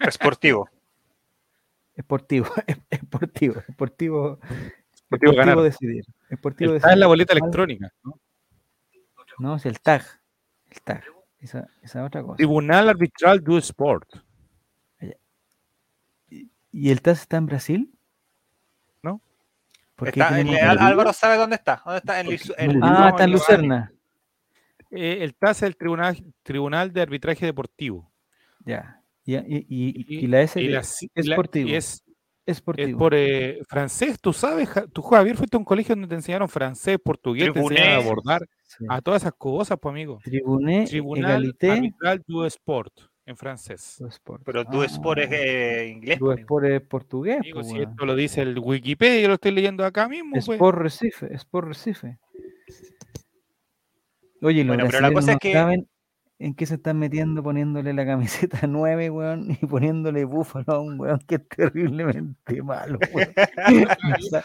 Esportivo. 0.00 0.68
Esportivo, 1.96 2.46
esportivo, 2.90 3.62
esportivo, 3.68 4.38
Deportivo 5.10 5.34
ganar. 5.36 5.58
decidir. 5.60 6.04
Esportivo 6.30 6.74
El 6.74 6.80
TAS 6.80 6.92
es 6.92 6.98
la 6.98 7.06
boleta 7.06 7.32
electrónica. 7.34 7.92
¿no? 8.02 8.18
No, 9.38 9.56
es 9.56 9.66
el 9.66 9.80
tag. 9.80 10.02
El 10.70 10.80
tag. 10.82 11.04
Esa, 11.38 11.68
esa 11.82 12.04
otra 12.04 12.22
cosa. 12.22 12.36
Tribunal 12.36 12.88
Arbitral 12.88 13.40
du 13.42 13.58
Sport. 13.58 14.08
¿Y 16.74 16.90
el 16.90 17.02
TAS 17.02 17.20
está 17.22 17.36
en 17.36 17.46
Brasil? 17.46 17.92
No. 19.02 19.20
¿Por 19.94 20.10
qué 20.10 20.20
Está- 20.20 20.40
el-? 20.40 20.56
Álvaro 20.56 21.12
sabe 21.12 21.36
dónde 21.36 21.56
está. 21.56 21.82
¿Dónde 21.84 21.98
está? 21.98 22.20
En 22.20 22.70
en- 22.70 22.80
no, 22.80 22.86
ah, 22.86 23.08
está 23.10 23.24
en 23.24 23.28
en. 23.28 23.32
Lucerna. 23.32 23.92
Eh, 24.90 25.18
el 25.22 25.34
TAS 25.34 25.58
es 25.58 25.62
el 25.64 25.76
Tribunal, 25.76 26.22
Tribunal 26.42 26.92
de 26.92 27.02
Arbitraje 27.02 27.44
Deportivo. 27.44 28.10
Ya. 28.64 29.01
Y, 29.24 29.36
y, 29.36 29.64
y- 29.68 30.18
y 30.24 30.26
la 30.26 30.42
S 30.42 30.60
y 30.60 30.66
de- 30.66 30.72
la- 30.72 30.80
es 30.80 31.26
la- 31.26 31.36
y 31.54 31.74
es, 31.74 32.02
es 32.44 32.60
por 32.60 33.14
eh, 33.14 33.60
francés, 33.68 34.18
tú 34.20 34.32
sabes, 34.32 34.68
tú 34.92 35.00
Javier 35.02 35.36
fuiste 35.36 35.56
a 35.56 35.60
un 35.60 35.64
colegio 35.64 35.94
donde 35.94 36.08
te 36.08 36.16
enseñaron 36.16 36.48
francés, 36.48 36.98
portugués, 37.02 37.52
te 37.52 37.60
enseñaron 37.60 37.72
a 37.92 37.98
Tribuné. 37.98 38.04
abordar 38.10 38.48
Sí. 38.64 38.84
a 38.88 39.00
todas 39.00 39.22
esas 39.22 39.34
cosas, 39.38 39.78
pues 39.80 39.92
amigo. 39.92 40.18
Tribuné, 40.24 40.86
Tribunal 40.86 41.30
Egalité, 41.42 41.70
Arbitral 41.70 42.22
du 42.26 42.44
Sport 42.46 42.92
en 43.26 43.36
francés. 43.36 43.94
du 44.00 44.08
Sport. 44.08 44.42
Pero 44.44 44.64
Du 44.64 44.82
Sport 44.82 45.20
es 45.20 45.30
Ah, 45.30 45.34
eh, 45.36 45.88
inglés. 45.94 46.18
Du 46.18 46.24
pues. 46.26 46.40
Sport 46.40 46.64
es 46.66 46.80
portugués. 46.80 47.36
Amigo, 47.38 47.60
pues, 47.60 47.68
si 47.68 47.74
weón. 47.78 47.90
esto 47.90 48.06
lo 48.06 48.16
dice 48.16 48.42
el 48.42 48.58
Wikipedia, 48.58 49.20
yo 49.20 49.28
lo 49.28 49.34
estoy 49.34 49.52
leyendo 49.52 49.84
acá 49.84 50.08
mismo. 50.08 50.32
pues. 50.32 50.48
Sport 50.48 50.78
Recife, 50.78 51.32
Sport 51.34 51.68
Recife. 51.68 52.18
Oye, 54.40 54.64
Bueno, 54.64 54.84
pero 54.88 55.00
la 55.00 55.12
cosa 55.12 55.30
es 55.32 55.36
no 55.36 55.38
que- 55.38 55.52
saben 55.52 55.88
en 56.46 56.54
qué 56.54 56.66
se 56.66 56.74
están 56.74 56.98
metiendo 56.98 57.42
poniéndole 57.42 57.92
la 57.92 58.04
camiseta 58.06 58.60
9, 58.66 59.10
weón, 59.10 59.50
y 59.52 59.66
poniéndole 59.66 60.24
búfalo 60.24 60.64
a 60.72 60.80
un 60.80 60.98
weón 61.00 61.18
que 61.26 61.36
es 61.36 61.48
terriblemente 61.48 62.62
malo, 62.62 62.98
weón. 63.14 63.32
No, 64.08 64.16
sa- 64.30 64.44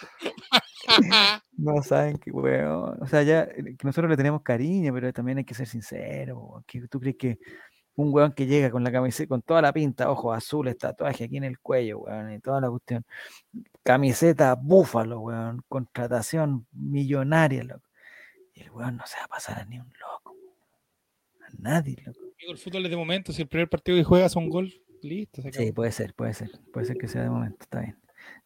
no 1.58 1.84
saben 1.84 2.18
que, 2.18 2.32
weón. 2.32 3.02
O 3.02 3.08
sea, 3.08 3.24
ya 3.24 3.44
eh, 3.44 3.76
que 3.78 3.86
nosotros 3.88 4.10
le 4.10 4.18
tenemos 4.18 4.42
cariño, 4.42 4.94
pero 4.94 5.12
también 5.14 5.40
hay 5.40 5.44
que 5.46 5.54
ser 5.56 5.68
sincero, 5.68 6.38
weón. 6.40 6.64
que 6.68 6.88
¿Tú 6.88 7.00
crees 7.00 7.16
que 7.18 7.40
un 7.96 8.14
weón 8.14 8.32
que 8.34 8.46
llega 8.46 8.70
con 8.70 8.84
la 8.84 8.92
camiseta, 8.92 9.28
con 9.28 9.42
toda 9.42 9.62
la 9.62 9.74
pinta, 9.74 10.12
ojos 10.12 10.38
azules, 10.38 10.78
tatuaje 10.78 11.24
aquí 11.24 11.38
en 11.38 11.46
el 11.46 11.60
cuello, 11.60 12.00
weón, 12.02 12.32
y 12.32 12.40
toda 12.40 12.62
la 12.62 12.70
cuestión, 12.70 13.04
camiseta 13.84 14.54
búfalo, 14.56 15.20
weón, 15.22 15.64
contratación 15.68 16.68
millonaria, 16.72 17.64
loco. 17.64 17.88
Y 18.54 18.62
el 18.62 18.72
weón 18.72 18.98
no 18.98 19.06
se 19.08 19.18
va 19.20 19.26
a 19.26 19.28
pasar 19.30 19.60
a 19.60 19.66
ni 19.66 19.80
un 19.80 19.92
loco, 20.00 20.17
a 21.48 21.52
nadie, 21.58 21.98
loco. 22.06 22.20
El 22.48 22.58
fútbol 22.58 22.86
es 22.86 22.92
de 22.92 22.98
momento, 22.98 23.34
si 23.34 23.42
el 23.42 23.48
primer 23.48 23.70
partido 23.70 23.98
que 23.98 24.04
juegas 24.04 24.36
un 24.36 24.50
gol, 24.50 24.72
listo. 25.02 25.42
se 25.42 25.52
Sí, 25.52 25.72
puede 25.72 25.92
ser, 25.92 26.14
puede 26.14 26.34
ser, 26.34 26.52
puede 26.72 26.86
ser 26.86 26.98
que 26.98 27.08
sea 27.08 27.24
de 27.24 27.30
momento, 27.30 27.58
está 27.62 27.82
bien. 27.82 27.98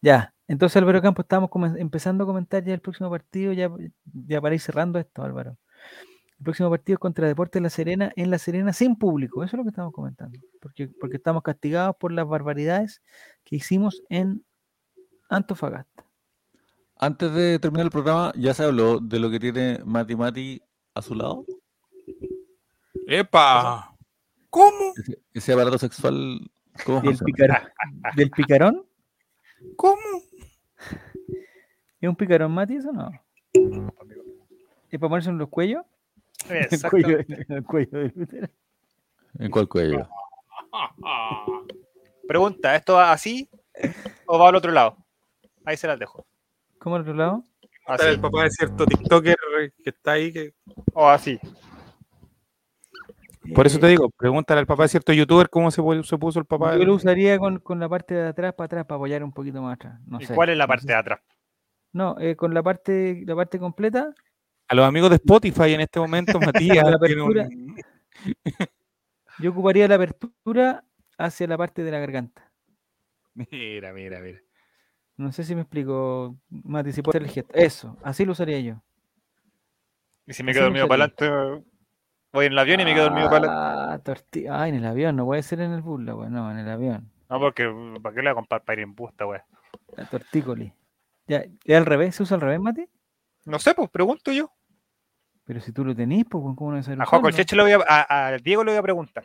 Ya, 0.02 0.34
entonces 0.48 0.78
Álvaro 0.78 1.02
Campos, 1.02 1.26
estamos 1.26 1.50
empezando 1.78 2.24
a 2.24 2.28
comentar 2.28 2.64
ya 2.64 2.74
el 2.74 2.82
próximo 2.82 3.10
partido, 3.10 3.54
ya, 3.54 3.70
ya 4.06 4.42
para 4.42 4.56
ir 4.56 4.62
cerrando 4.62 5.00
esto, 5.00 5.24
Álvaro. 5.24 5.58
El 6.38 6.44
próximo 6.44 6.70
partido 6.70 6.96
es 6.96 7.00
contra 7.00 7.28
Deportes 7.28 7.62
La 7.62 7.70
Serena, 7.70 8.12
en 8.16 8.32
La 8.32 8.40
Serena 8.40 8.74
sin 8.74 8.96
público, 8.96 9.44
eso 9.44 9.56
es 9.56 9.58
lo 9.58 9.64
que 9.64 9.70
estamos 9.70 9.94
comentando, 9.94 10.40
porque, 10.60 10.88
porque 10.88 11.18
estamos 11.18 11.44
castigados 11.44 11.96
por 11.98 12.12
las 12.12 12.28
barbaridades 12.28 13.02
que 13.44 13.58
hicimos 13.58 14.02
en 14.10 14.44
Antofagasta. 15.30 16.06
Antes 16.98 17.34
de 17.34 17.58
terminar 17.60 17.86
el 17.86 17.92
programa, 17.92 18.32
¿ya 18.36 18.54
se 18.54 18.64
habló 18.64 19.00
de 19.00 19.20
lo 19.20 19.32
que 19.32 19.40
tiene 19.40 19.80
Mati 19.86 20.16
Mati 20.16 20.62
a 20.94 21.02
su 21.02 21.16
lado? 21.16 21.46
¡Epa! 23.14 23.94
¿Cómo? 24.50 24.94
Ese, 24.98 25.20
ese 25.34 25.54
aparato 25.54 25.78
sexual, 25.78 26.50
¿cómo 26.86 27.02
¿Del, 27.02 27.18
funciona? 27.18 27.26
picar- 27.26 27.74
¿Del 28.16 28.32
picarón? 28.32 28.86
¿Cómo? 29.76 30.02
¿Es 32.00 32.10
un 32.10 32.16
picarón, 32.16 32.52
Mati, 32.54 32.76
eso 32.76 32.92
no? 32.92 33.12
¿Es 33.54 35.00
para 35.00 35.10
ponerse 35.10 35.30
en 35.30 35.38
los 35.38 35.50
cuellos? 35.50 35.84
El 36.50 36.82
cuello, 36.90 37.20
el 37.50 37.64
cuello 37.64 38.00
del 38.00 38.14
útero. 38.16 38.48
¿En 39.40 39.52
cuál 39.52 39.68
cuello? 39.68 40.10
Pregunta, 42.28 42.76
¿esto 42.76 42.94
va 42.96 43.12
así 43.12 43.48
o 44.26 44.40
va 44.40 44.50
al 44.50 44.56
otro 44.56 44.72
lado? 44.72 44.98
Ahí 45.66 45.78
se 45.78 45.86
las 45.88 46.00
dejo. 46.00 46.26
¿Cómo 46.80 46.96
al 46.96 47.02
otro 47.04 47.14
lado? 47.14 47.44
Así 47.86 48.08
El 48.08 48.20
papá 48.20 48.44
de 48.44 48.50
cierto 48.52 48.86
TikToker 48.86 49.36
que 49.84 49.90
está 49.90 50.14
ahí. 50.14 50.32
Que... 50.34 50.54
o 50.94 51.08
así. 51.08 51.40
Por 53.56 53.66
eso 53.66 53.80
te 53.80 53.88
Eh, 53.88 53.90
digo, 53.90 54.10
pregúntale 54.12 54.60
al 54.60 54.68
papá 54.68 54.84
de 54.84 54.90
cierto 54.90 55.14
youtuber 55.14 55.50
cómo 55.50 55.72
se, 55.72 55.82
pu- 55.82 56.04
se 56.04 56.18
puso 56.18 56.40
el 56.40 56.46
papá. 56.46 56.78
Yo 56.78 56.86
lo 56.86 56.94
usaría 56.96 57.40
con, 57.40 57.60
con 57.60 57.80
la 57.80 57.90
parte 57.90 58.14
de 58.14 58.28
atrás 58.28 58.54
para 58.54 58.66
atrás, 58.66 58.86
para 58.86 58.98
apoyar 58.98 59.24
un 59.24 59.32
poquito 59.32 59.62
más 59.62 59.76
atrás. 59.76 60.00
No 60.06 60.20
¿Y 60.22 60.26
sé, 60.26 60.36
cuál 60.36 60.50
es 60.50 60.58
la 60.58 60.66
no 60.66 60.68
parte 60.68 60.82
sé. 60.84 60.88
de 60.90 60.96
atrás? 60.96 61.20
No, 61.94 62.16
eh, 62.20 62.36
con 62.36 62.54
la 62.54 62.64
parte, 62.64 63.24
la 63.26 63.36
parte 63.36 63.60
completa, 63.60 64.14
A 64.68 64.76
los 64.76 64.86
amigos 64.86 65.10
de 65.10 65.18
Spotify 65.18 65.74
en 65.74 65.82
este 65.82 66.00
momento, 66.00 66.40
Matías. 66.46 66.84
La 66.90 66.96
apertura. 66.96 67.44
un- 67.48 67.76
yo 69.40 69.52
ocuparía 69.52 69.88
la 69.88 69.96
apertura 69.96 70.84
hacia 71.18 71.48
la 71.48 71.58
parte 71.58 71.84
de 71.84 71.92
la 71.92 72.00
garganta. 72.00 72.52
Mira, 73.34 73.92
mira, 73.94 74.20
mira. 74.20 74.40
No 75.18 75.32
sé 75.32 75.44
si 75.44 75.56
me 75.56 75.62
explico, 75.62 76.38
Mati, 76.50 76.92
si 76.92 77.02
puedo 77.02 77.12
hacer 77.18 77.24
el 77.28 77.34
gesto. 77.34 77.54
Eso, 77.54 77.98
así 78.04 78.26
lo 78.26 78.32
usaría 78.34 78.60
yo. 78.60 78.82
Y 80.26 80.34
si 80.34 80.44
me 80.44 80.54
quedo 80.54 80.64
dormido 80.66 80.88
para 80.88 81.06
adelante, 81.06 81.66
voy 82.34 82.46
en 82.48 82.52
el 82.54 82.60
avión 82.60 82.80
y 82.80 82.86
me 82.86 82.94
quedo 82.94 83.06
dormido 83.06 83.30
para 83.30 83.46
adelante. 83.48 83.94
Ah, 83.94 84.00
tortilla. 84.04 84.62
Ah, 84.62 84.68
en 84.68 84.76
el 84.76 84.86
avión, 84.86 85.16
no 85.16 85.26
puede 85.26 85.44
ser 85.44 85.62
en 85.62 85.72
el 85.72 85.82
bus, 85.82 86.02
la 86.04 86.16
wea, 86.16 86.30
no, 86.30 86.52
en 86.52 86.58
el 86.58 86.70
avión. 86.70 87.12
No, 87.30 87.40
porque 87.40 87.64
¿para 88.02 88.14
qué 88.16 88.22
le 88.22 88.30
voy 88.30 88.32
a 88.32 88.36
comprar 88.36 88.64
para 88.64 88.80
ir 88.82 88.84
en 88.88 88.96
busta, 88.96 89.26
güey? 89.26 89.40
La 89.96 90.06
tortícoli. 90.06 90.74
Ya, 91.28 91.44
¿es 91.64 91.78
al 91.78 91.86
revés? 91.86 92.16
¿Se 92.16 92.24
usa 92.24 92.36
al 92.36 92.42
revés, 92.42 92.60
Mati? 92.60 92.86
No 93.46 93.58
sé, 93.60 93.74
pues 93.74 93.90
pregunto 93.90 94.32
yo. 94.32 94.52
Pero 95.46 95.60
si 95.60 95.72
tú 95.72 95.84
lo 95.84 95.96
tenís, 95.96 96.26
pues, 96.30 96.44
¿cómo 96.56 96.72
no 96.72 96.78
vas 96.78 96.88
a 96.90 97.06
Juan? 97.06 97.22
Colcheche 97.22 97.56
le 97.56 97.64
voy 97.64 97.72
a, 97.72 97.80
a, 97.88 98.28
a 98.28 98.38
Diego 98.38 98.64
le 98.64 98.72
voy 98.72 98.80
a 98.80 98.84
preguntar. 98.84 99.24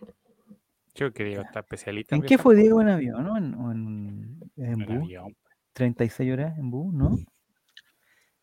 Yo 0.95 1.13
quería 1.13 1.43
estar 1.43 1.63
especialista. 1.63 2.15
¿En 2.17 2.23
que 2.23 2.29
qué 2.29 2.35
está 2.35 2.43
fue 2.45 2.57
Diego 2.57 2.81
en 2.81 2.89
avión, 2.89 3.23
no? 3.23 3.37
¿En, 3.37 3.45
en, 3.55 4.41
en 4.57 4.73
En 4.81 4.87
bus? 4.87 5.05
avión. 5.05 5.37
36 5.75 6.33
horas 6.33 6.57
en 6.59 6.71
bus, 6.71 6.95
¿no? 6.95 7.17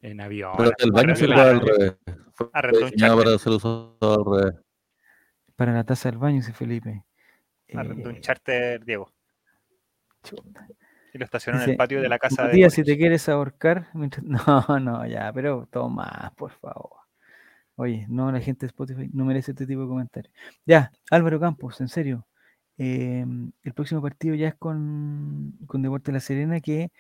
En 0.04 0.22
avión. 0.22 0.52
Pero 0.58 0.72
el 0.78 0.92
baño 0.92 1.14
al 1.14 1.60
revés. 1.62 1.96
Fue 2.34 2.48
un 2.48 2.52
para 2.52 3.38
ser 3.40 3.52
usado 3.54 3.98
al 4.02 4.26
revés. 4.44 4.62
Para 5.56 5.74
la 5.74 5.84
taza 5.84 6.10
del 6.10 6.18
baño, 6.20 6.36
dice 6.38 6.54
Felipe. 6.54 7.04
Arrendó 7.74 8.10
un 8.10 8.18
Eh, 8.18 8.22
charter, 8.22 8.84
Diego. 8.86 9.10
chuta. 10.24 10.68
Y 11.14 11.18
lo 11.18 11.26
estacionó 11.26 11.62
en 11.64 11.72
el 11.72 11.78
patio 11.78 12.02
de 12.02 12.10
la 12.10 12.18
casa 12.20 12.44
de. 12.44 12.48
Matías, 12.50 12.74
si 12.74 12.84
te 12.84 12.98
quieres 12.98 13.28
ahorcar. 13.30 13.88
mientras- 13.94 14.26
No, 14.70 14.80
no, 14.80 15.06
ya, 15.08 15.32
pero 15.34 15.68
toma, 15.72 16.34
por 16.38 16.52
favor. 16.52 16.92
Oye, 17.76 18.06
no, 18.10 18.32
la 18.32 18.40
gente 18.40 18.66
de 18.66 18.68
Spotify 18.68 19.10
no 19.14 19.26
merece 19.26 19.52
este 19.52 19.66
tipo 19.66 19.82
de 19.82 19.88
comentarios. 19.88 20.34
Ya, 20.66 20.92
Álvaro 21.12 21.40
Campos, 21.40 21.80
en 21.82 21.88
serio. 21.88 22.28
eh, 22.78 23.24
el 23.64 23.74
próximo 23.74 24.02
partido 24.02 24.34
ya 24.36 24.48
es 24.50 24.56
con, 24.56 25.54
con 25.68 25.82
Deporte 25.84 26.12
La 26.12 26.20
Serena, 26.20 26.60
que 26.60 26.92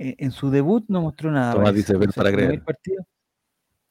eh, 0.00 0.14
en 0.18 0.30
su 0.30 0.50
debut 0.50 0.84
no 0.88 1.02
mostró 1.02 1.30
nada. 1.30 1.52
Tomás 1.54 1.74
dice, 1.74 1.96
ven 1.96 2.10
para 2.10 2.30
¿no 2.30 2.36
ve 2.36 2.42
el 2.42 2.48
creer. 2.48 2.64
partido? 2.64 3.06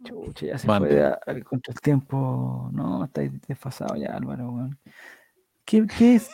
Chucha, 0.03 0.45
ya 0.47 0.57
se 0.57 0.67
Mande. 0.67 0.89
fue 0.89 1.03
a- 1.05 1.43
contra 1.43 1.73
el 1.73 1.79
tiempo. 1.81 2.69
No, 2.73 3.03
está 3.05 3.21
desfasado 3.47 3.95
ya, 3.95 4.15
Álvaro, 4.15 4.51
weón. 4.51 4.79
¿Qué, 5.65 5.85
qué 5.87 6.15
es? 6.15 6.29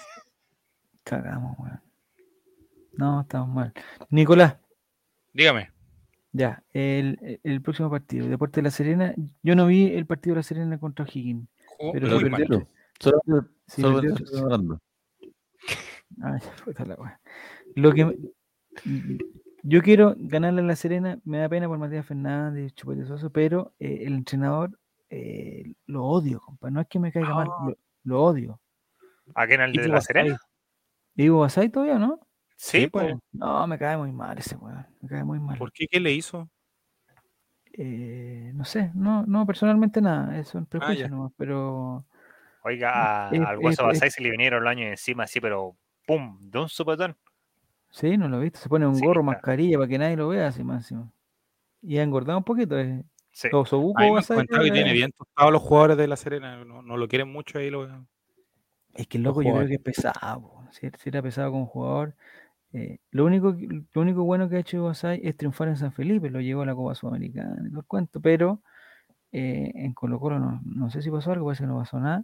Cagamos, 1.04 1.58
weón. 1.60 1.82
No, 2.94 3.22
estamos 3.22 3.50
mal. 3.50 3.74
Nicolás, 4.10 4.58
Dígame. 5.34 5.72
ya, 6.32 6.64
el, 6.74 7.40
el- 7.44 7.62
próximo 7.62 7.90
partido, 7.90 8.28
Deporte 8.30 8.60
de 8.62 8.64
La 8.64 8.72
Serena. 8.72 9.14
Yo 9.44 9.56
no 9.56 9.68
vi 9.68 9.88
el 9.94 10.06
partido 10.06 10.36
de 10.36 10.40
La 10.40 10.44
Serena 10.44 10.78
contra 10.80 11.04
O'Higgins. 11.06 11.48
Jugó 11.66 11.92
Pero 11.94 12.08
lo 12.08 12.20
perdieron. 12.20 12.68
Solo, 13.00 13.20
Sí, 13.68 13.82
solo 13.82 14.00
perdió. 14.00 14.16
Ay, 16.22 16.40
la 16.88 16.96
wea. 16.96 17.20
Lo 17.76 17.92
que 17.94 18.06
me- 18.06 18.16
yo 19.68 19.82
quiero 19.82 20.14
ganarle 20.18 20.62
a 20.62 20.66
La 20.66 20.76
Serena, 20.76 21.20
me 21.26 21.40
da 21.40 21.50
pena 21.50 21.68
por 21.68 21.78
Matías 21.78 22.06
Fernández, 22.06 22.74
Chupete 22.76 23.06
Soso, 23.06 23.32
pero 23.32 23.74
eh, 23.80 24.04
el 24.06 24.14
entrenador 24.14 24.80
eh, 25.10 25.74
lo 25.88 26.04
odio, 26.06 26.40
compa. 26.40 26.70
No 26.70 26.82
es 26.82 26.88
que 26.88 27.00
me 27.00 27.12
caiga 27.12 27.34
mal, 27.34 27.48
Ah. 27.52 27.66
lo, 27.70 27.78
lo 28.04 28.24
odio. 28.24 28.60
¿A 29.34 29.48
quién? 29.48 29.62
¿Al 29.62 29.72
de 29.74 29.84
Ivo 29.84 29.94
la 29.94 30.02
Serena? 30.02 30.38
¿Ivo 31.16 31.40
Basay 31.40 31.70
todavía, 31.70 31.98
no? 31.98 32.20
Sí, 32.58 32.82
Sí, 32.82 32.88
pues. 32.88 33.16
No, 33.32 33.66
me 33.68 33.78
cae 33.78 33.98
muy 33.98 34.12
mal 34.12 34.38
ese 34.38 34.56
weón. 34.56 34.86
Me 35.02 35.10
cae 35.10 35.24
muy 35.24 35.40
mal. 35.40 35.58
¿Por 35.58 35.72
qué? 35.72 35.88
¿Qué 35.88 36.00
le 36.00 36.12
hizo? 36.14 36.50
Eh, 37.74 38.52
no 38.54 38.64
sé, 38.64 38.92
no, 38.96 39.26
no, 39.26 39.46
personalmente 39.46 40.02
nada, 40.02 40.38
eso 40.40 40.60
es 40.60 40.68
prejuicio 40.68 41.06
ya. 41.06 41.10
nomás, 41.10 41.34
pero 41.36 42.06
Oiga, 42.64 43.30
Es- 43.32 43.42
al 43.42 43.58
hueso 43.60 43.82
es- 43.92 44.00
Basay 44.00 44.12
se 44.12 44.24
le 44.24 44.32
vinieron 44.32 44.64
los 44.64 44.72
años 44.72 44.88
encima, 44.90 45.24
así, 45.26 45.42
pero 45.42 45.76
¡pum! 46.08 46.40
De 46.40 46.60
un 46.60 46.70
sopetón. 46.70 47.16
Sí, 47.96 48.18
no 48.18 48.28
lo 48.28 48.40
he 48.40 48.44
visto, 48.44 48.60
se 48.60 48.70
pone 48.70 48.86
un 48.86 48.96
Sí, 48.96 49.02
gorro, 49.06 49.22
claro. 49.22 49.26
mascarilla 49.26 49.78
para 49.78 49.88
que 49.90 49.98
nadie 49.98 50.16
lo 50.18 50.28
vea 50.30 50.48
así 50.48 50.62
encima. 50.62 51.12
Y 51.82 51.98
ha 51.98 52.04
engordado 52.04 52.38
un 52.40 52.44
poquito, 52.44 52.78
es 52.78 53.04
Sí. 53.32 53.50
Osobuco 53.52 54.00
A 54.00 54.04
mí 54.04 54.08
me 54.08 54.12
han 54.12 54.16
Basay, 54.16 54.36
comentado 54.38 54.64
que 54.64 54.70
creo 54.70 54.74
tiene 54.74 54.90
es. 54.92 54.96
bien 54.98 55.12
tostados 55.12 55.52
los 55.52 55.62
jugadores 55.62 55.98
de 55.98 56.08
la 56.08 56.16
Serena. 56.16 56.64
No, 56.64 56.82
no 56.82 56.98
lo 56.98 57.08
quieren 57.08 57.32
mucho 57.32 57.60
ahí. 57.60 57.70
Lo... 57.70 58.08
Es 58.94 59.08
que 59.08 59.18
el 59.18 59.24
loco 59.24 59.42
yo 59.42 59.54
creo 59.54 59.68
que 59.68 59.74
es 59.76 59.82
pesado, 59.82 60.64
si, 60.72 60.90
si 60.98 61.10
era 61.10 61.22
pesado 61.22 61.52
como 61.52 61.66
jugador. 61.66 62.16
eh, 62.74 63.00
lo, 63.12 63.26
único, 63.26 63.56
lo 63.94 64.02
único 64.02 64.24
bueno 64.24 64.50
que 64.50 64.58
ha 64.58 64.60
hecho 64.60 64.84
Basay 64.86 65.22
es 65.24 65.36
triunfar 65.38 65.68
en 65.70 65.78
San 65.78 65.92
Felipe, 65.92 66.30
lo 66.30 66.40
llevó 66.42 66.62
a 66.62 66.66
la 66.66 66.76
Copa 66.76 66.96
Sudamericana 66.96 67.56
todo 67.70 67.80
el 67.82 67.86
cuento, 67.86 68.22
pero 68.22 68.62
eh, 69.34 69.72
en 69.76 69.94
Colo 69.94 70.20
Colo 70.20 70.40
no, 70.40 70.62
no 70.66 70.90
sé 70.90 71.02
si 71.02 71.12
pasó 71.12 71.32
algo, 71.34 71.46
parece 71.48 71.64
que 71.64 71.68
no 71.68 71.78
pasó 71.80 72.00
nada. 72.00 72.24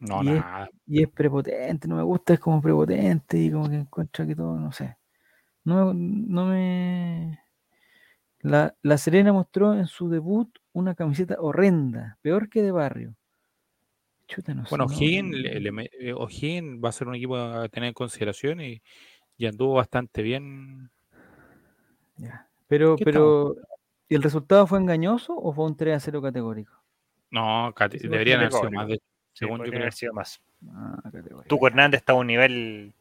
No, 0.00 0.22
Y 0.22 0.28
es- 0.28 0.34
nada. 0.36 0.68
Y 0.86 1.02
es 1.02 1.08
prepotente, 1.10 1.88
no 1.88 1.96
me 1.96 2.02
gusta, 2.02 2.34
es 2.34 2.40
como 2.40 2.60
prepotente 2.60 3.38
y 3.38 3.50
como 3.50 3.70
que 3.70 3.76
encuentra 3.76 4.26
que 4.26 4.34
todo, 4.36 4.58
no 4.58 4.72
sé. 4.72 4.96
No, 5.64 5.92
me- 5.94 6.24
no 6.28 6.46
me. 6.46 7.38
La, 8.40 8.74
la 8.82 8.98
Serena 8.98 9.32
mostró 9.32 9.74
en 9.74 9.86
su 9.86 10.08
debut 10.08 10.48
una 10.72 10.94
camiseta 10.94 11.36
horrenda, 11.38 12.18
peor 12.22 12.48
que 12.48 12.62
de 12.62 12.72
barrio. 12.72 13.14
Chuta, 14.26 14.54
no. 14.54 14.64
Bueno, 14.68 14.86
no- 14.86 14.94
O'Higgins, 16.16 16.82
va 16.84 16.88
a 16.88 16.92
ser 16.92 17.06
un 17.08 17.14
equipo 17.14 17.36
a 17.36 17.68
tener 17.68 17.88
en 17.88 17.94
consideración 17.94 18.60
y, 18.60 18.82
y 19.36 19.46
anduvo 19.46 19.74
bastante 19.74 20.22
bien. 20.22 20.90
ya. 22.16 22.48
Pero, 22.66 22.96
¿Qué 22.96 23.04
pero, 23.04 23.54
¿y 24.08 24.14
¿el 24.14 24.22
resultado 24.22 24.66
fue 24.66 24.78
engañoso 24.78 25.36
o 25.36 25.52
fue 25.52 25.66
un 25.66 25.76
3 25.76 25.94
a 25.96 26.00
0 26.00 26.22
categórico? 26.22 26.72
No, 27.30 27.72
cate- 27.74 27.98
deberían 27.98 28.40
haber 28.40 28.52
sido 28.52 28.70
más 28.70 28.88
de 28.88 28.94
Sí, 28.94 29.00
según 29.34 29.58
yo 29.58 29.64
creo. 29.70 29.80
haber 29.82 29.92
sido 29.92 30.12
más. 30.14 30.40
Ah. 30.70 31.02
Tuco 31.48 31.66
Hernández 31.66 32.00
está 32.00 32.12
a 32.12 32.16
un 32.16 32.26
nivel. 32.26 32.92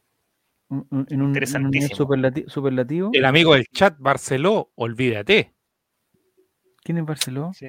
En 0.71 1.21
un, 1.21 1.27
Interesantísimo. 1.27 1.95
superlati- 1.95 2.47
superlativo. 2.47 3.09
El 3.11 3.25
amigo 3.25 3.53
del 3.55 3.65
chat, 3.67 3.95
Barceló, 3.99 4.71
olvídate. 4.75 5.53
¿Quién 6.83 6.97
es 6.99 7.05
Barceló? 7.05 7.51
Sí. 7.53 7.67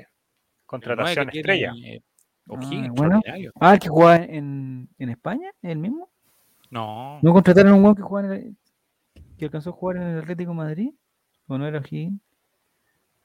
Contratación 0.66 1.29
que 1.29 1.41
estrella. 1.41 1.73
tiene, 1.73 1.97
eh, 1.97 2.03
Ah, 2.51 2.89
bueno. 2.95 3.20
Ah, 3.61 3.74
el 3.74 3.79
que 3.81 3.89
jugaba 3.89 4.16
en, 4.16 4.89
en 4.99 5.09
España, 5.11 5.51
¿el 5.62 5.79
mismo? 5.79 6.11
No, 6.70 7.20
¿No 7.23 7.33
contrataron 7.33 7.73
a 7.73 7.77
un 7.77 7.83
weón 7.85 7.95
que 7.95 8.03
jugaba 8.03 8.29
en 8.29 8.33
el- 8.35 8.57
que 9.37 9.45
alcanzó 9.45 9.70
a 9.70 9.73
jugar 9.74 9.97
en 9.99 10.03
el 10.05 10.19
Atlético 10.20 10.51
de 10.51 10.57
Madrid? 10.57 10.91
¿O 11.47 11.59
no 11.59 11.66
era 11.66 11.79
O'Higgins? 11.79 12.20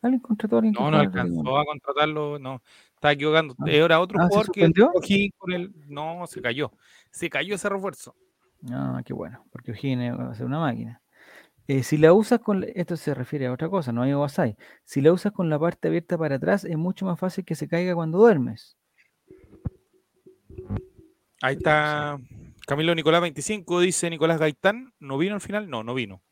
¿Alguien 0.01 0.21
contrató 0.21 0.57
a 0.57 0.59
alguien 0.59 0.73
no, 0.73 0.91
no 0.91 0.97
alcanzó 0.97 1.57
a 1.57 1.65
contratarlo, 1.65 2.37
no. 2.39 2.61
Estaba 2.93 3.11
equivocando. 3.13 3.55
Ah. 3.59 3.65
Era 3.67 3.99
otro 3.99 4.19
Ah, 4.19 4.23
¿se 4.23 4.29
jugador 4.29 4.51
que 5.01 5.29
con 5.37 5.51
el. 5.51 5.73
No, 5.87 6.25
se 6.27 6.41
cayó. 6.41 6.71
Se 7.09 7.29
cayó 7.29 7.55
ese 7.55 7.69
refuerzo. 7.69 8.15
Ah, 8.71 9.01
qué 9.05 9.13
bueno, 9.13 9.45
porque 9.51 9.71
O'Higgins 9.71 10.17
va 10.19 10.31
a 10.31 10.35
ser 10.35 10.45
una 10.45 10.59
máquina. 10.59 11.01
Eh, 11.67 11.83
si 11.83 11.97
la 11.97 12.13
usas 12.13 12.39
con, 12.39 12.65
esto 12.75 12.95
se 12.95 13.13
refiere 13.13 13.47
a 13.47 13.51
otra 13.51 13.69
cosa, 13.69 13.91
no 13.91 14.01
hay 14.01 14.13
Basay. 14.13 14.55
Si 14.85 15.01
la 15.01 15.11
usas 15.11 15.33
con 15.33 15.49
la 15.49 15.59
parte 15.59 15.89
abierta 15.89 16.17
para 16.17 16.35
atrás, 16.35 16.63
es 16.63 16.77
mucho 16.77 17.05
más 17.05 17.19
fácil 17.19 17.43
que 17.43 17.55
se 17.55 17.67
caiga 17.67 17.93
cuando 17.93 18.17
duermes. 18.17 18.77
Ahí 21.41 21.55
está 21.55 22.17
Camilo 22.65 22.95
Nicolás 22.95 23.21
25, 23.21 23.81
dice 23.81 24.09
Nicolás 24.09 24.39
Gaitán. 24.39 24.93
¿No 24.99 25.17
vino 25.17 25.35
al 25.35 25.41
final? 25.41 25.69
No, 25.69 25.83
no 25.83 25.93
vino. 25.93 26.23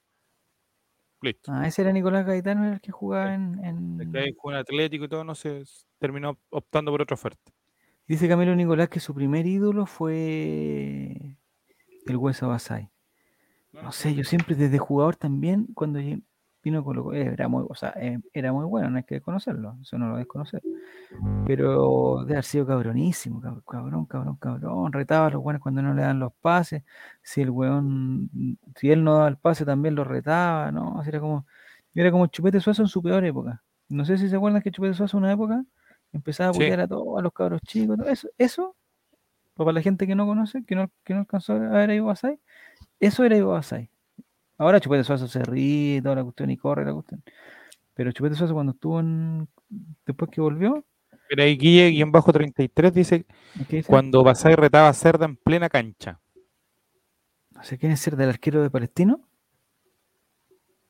Listo. 1.22 1.52
Ah, 1.52 1.68
ese 1.68 1.82
era 1.82 1.92
Nicolás 1.92 2.26
Gaetano, 2.26 2.66
era 2.66 2.74
el 2.76 2.82
que 2.82 2.92
jugaba 2.92 3.34
en, 3.34 3.64
en- 3.64 4.12
que 4.12 4.34
jugó 4.38 4.52
en 4.52 4.58
Atlético 4.60 5.06
y 5.06 5.10
todo, 5.10 5.24
no 5.24 5.34
sé, 5.36 5.64
terminó 5.98 6.38
optando 6.50 6.92
por 6.92 7.02
otra 7.02 7.16
oferta. 7.16 7.52
Dice 8.08 8.28
Camilo 8.28 8.56
Nicolás 8.56 8.90
que 8.90 9.00
su 9.00 9.14
primer 9.16 9.48
ídolo 9.48 9.86
fue 9.86 11.38
el 12.06 12.18
Hueso 12.18 12.48
Basay. 12.50 12.90
No 13.74 13.92
sé, 13.92 14.16
yo 14.16 14.24
siempre 14.24 14.56
desde 14.56 14.78
jugador 14.78 15.16
también, 15.18 15.68
cuando 15.74 16.00
vino 16.64 16.84
Colo 16.84 17.04
Colo, 17.04 17.14
era 17.18 17.48
muy, 17.50 17.66
o 17.68 17.76
sea, 17.76 17.94
eh, 17.98 18.20
era 18.34 18.54
muy 18.54 18.66
bueno, 18.66 18.90
no 18.90 18.98
hay 18.98 19.04
que 19.04 19.20
conocerlo, 19.22 19.76
eso 19.82 19.98
no 19.98 20.10
lo 20.10 20.18
desconocer. 20.18 20.62
Pero 21.46 22.24
de 22.26 22.34
haber 22.34 22.44
sido 22.44 22.66
cabronísimo, 22.66 23.42
cab- 23.42 23.64
cabrón, 23.66 24.06
cabrón, 24.06 24.38
cabrón. 24.38 24.92
Retaba 24.94 25.28
a 25.28 25.30
los 25.30 25.44
buenos 25.44 25.62
cuando 25.62 25.82
no 25.82 25.94
le 25.94 26.02
dan 26.02 26.20
los 26.20 26.34
pases. 26.34 26.84
Si 27.22 27.42
el 27.42 27.50
weón, 27.50 28.30
si 28.76 28.92
él 28.92 29.04
no 29.04 29.14
daba 29.16 29.28
el 29.28 29.38
pase, 29.38 29.66
también 29.66 29.96
lo 29.96 30.04
retaba, 30.04 30.72
¿no? 30.72 31.00
Así 31.00 31.10
era 31.10 31.20
como, 31.20 31.46
era 31.94 32.12
como 32.12 32.28
Chupete 32.28 32.60
Suazo 32.60 32.82
en 32.82 32.88
su 32.88 33.02
peor 33.04 33.24
época. 33.26 33.62
No 33.90 34.04
sé 34.06 34.18
si 34.18 34.30
se 34.30 34.36
acuerdan 34.36 34.62
que 34.62 34.72
Chupete 34.72 34.94
Suazo 34.96 35.18
en 35.18 35.24
una 35.26 35.34
época 35.34 35.64
empezaba 36.12 36.50
a 36.50 36.54
Sí. 36.54 36.60
putear 36.60 36.80
a 36.82 36.88
todos, 36.88 37.20
a 37.20 37.22
los 37.22 37.34
cabros 37.34 37.62
chicos. 37.62 37.98
todo 37.98 38.08
Eso, 38.10 38.30
eso, 38.38 38.76
para 39.64 39.74
la 39.74 39.82
gente 39.82 40.06
que 40.06 40.16
no 40.16 40.26
conoce, 40.26 40.64
que 40.66 40.76
no, 40.76 40.92
que 41.04 41.14
no 41.14 41.22
alcanzó 41.22 41.54
a 41.54 41.60
ver 41.60 41.90
a 41.90 41.96
Ivo 41.96 42.08
Basay, 42.08 42.38
eso 43.00 43.24
era 43.24 43.38
Ivo 43.38 43.52
Basay. 43.52 43.90
Ahora 44.58 44.80
Chupete 44.80 45.04
Suazo 45.04 45.28
se 45.28 45.44
ríe 45.44 45.98
y 45.98 46.02
toda 46.02 46.16
la 46.16 46.24
cuestión 46.24 46.50
y 46.50 46.58
corre 46.58 46.86
la 46.86 46.94
cuestión. 46.94 47.24
Pero 47.94 48.12
Chupete 48.12 48.36
Suazo 48.36 48.54
cuando 48.54 48.74
estuvo 48.74 49.00
en. 49.00 49.48
Después 50.06 50.30
que 50.32 50.42
volvió, 50.42 50.86
Pero 51.30 51.44
ahí 51.44 51.58
Guille, 51.58 51.90
guion 51.90 52.12
bajo 52.12 52.32
33, 52.32 52.94
dice 52.94 53.26
cuando 53.88 54.24
Basay 54.24 54.56
retaba 54.56 54.90
a 54.90 54.94
Cerda 54.94 55.26
en 55.26 55.38
plena 55.38 55.70
cancha. 55.70 56.20
No 57.52 57.64
sé 57.64 57.78
quién 57.78 57.92
es 57.92 58.00
ser 58.00 58.16
del 58.16 58.30
arquero 58.30 58.62
de 58.62 58.70
Palestino. 58.70 59.22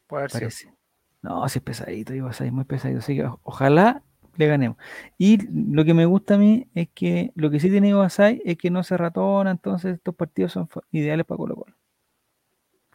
Puede 0.08 0.30
sido. 0.30 0.40
Parece. 0.40 0.74
No, 1.22 1.48
si 1.48 1.60
es 1.60 1.64
pesadito, 1.64 2.14
Ivo 2.14 2.28
Basay, 2.28 2.52
muy 2.52 2.66
pesadito. 2.66 3.00
Así 3.00 3.16
que 3.16 3.28
ojalá 3.44 4.04
le 4.38 4.48
ganemos. 4.48 4.78
Y 5.18 5.40
lo 5.74 5.84
que 5.86 5.94
me 5.94 6.06
gusta 6.06 6.36
a 6.36 6.38
mí 6.38 6.68
es 6.76 6.90
que 6.94 7.32
lo 7.36 7.50
que 7.50 7.60
sí 7.60 7.70
tiene 7.70 7.90
Ivo 7.90 8.00
Basay 8.00 8.42
es 8.46 8.58
que 8.58 8.70
no 8.70 8.84
se 8.84 8.98
ratona, 8.98 9.52
entonces 9.52 9.96
estos 9.96 10.16
partidos 10.16 10.52
son 10.54 10.68
ideales 10.92 11.26
para 11.26 11.38
Colo 11.38 11.56
Colo. 11.56 11.76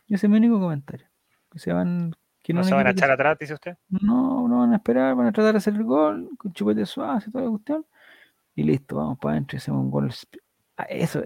Ese 0.09 0.27
es 0.27 0.31
mi 0.31 0.37
único 0.39 0.59
comentario. 0.59 1.07
Que 1.51 1.59
se 1.59 1.73
van. 1.73 2.15
Que 2.43 2.53
No 2.55 2.61
un 2.61 2.65
se 2.65 2.75
van 2.75 2.87
a 2.87 2.91
echar 2.91 3.11
atrás, 3.11 3.37
dice 3.39 3.55
usted. 3.55 3.77
No, 3.89 4.49
no 4.49 4.61
van 4.61 4.73
a 4.73 4.77
esperar, 4.77 5.15
van 5.15 5.27
a 5.27 5.33
tratar 5.33 5.53
de 5.53 5.59
hacer 5.59 5.75
el 5.75 5.85
gol 5.85 6.31
con 6.39 6.53
chupete 6.53 6.87
suave 6.87 7.23
y 7.27 7.31
toda 7.31 7.45
la 7.45 7.51
cuestión. 7.51 7.87
Y 8.55 8.63
listo, 8.65 8.97
vamos 8.97 9.19
para 9.19 9.33
adentro 9.35 9.57
y 9.57 9.59
hacemos 9.59 9.85
un 9.85 9.91
gol. 9.91 10.11
Ah, 10.77 10.85
Eso, 10.85 11.23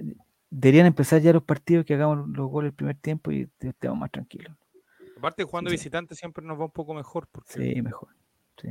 deberían 0.50 0.86
empezar 0.86 1.20
ya 1.20 1.32
los 1.32 1.42
partidos 1.44 1.84
que 1.86 1.94
hagamos 1.94 2.28
los 2.28 2.50
goles 2.50 2.70
el 2.70 2.74
primer 2.76 2.96
tiempo 2.96 3.30
y 3.30 3.46
te- 3.58 3.68
estemos 3.68 3.96
más 3.98 4.10
tranquilos. 4.10 4.54
Aparte, 5.16 5.44
jugando 5.44 5.70
Sí. 5.70 5.76
visitante 5.76 6.14
siempre 6.14 6.44
nos 6.44 6.58
va 6.60 6.64
un 6.66 6.70
poco 6.72 6.92
mejor. 6.94 7.28
Porque 7.30 7.52
Sí, 7.52 7.80
mejor. 7.80 8.08
Sí. 8.60 8.68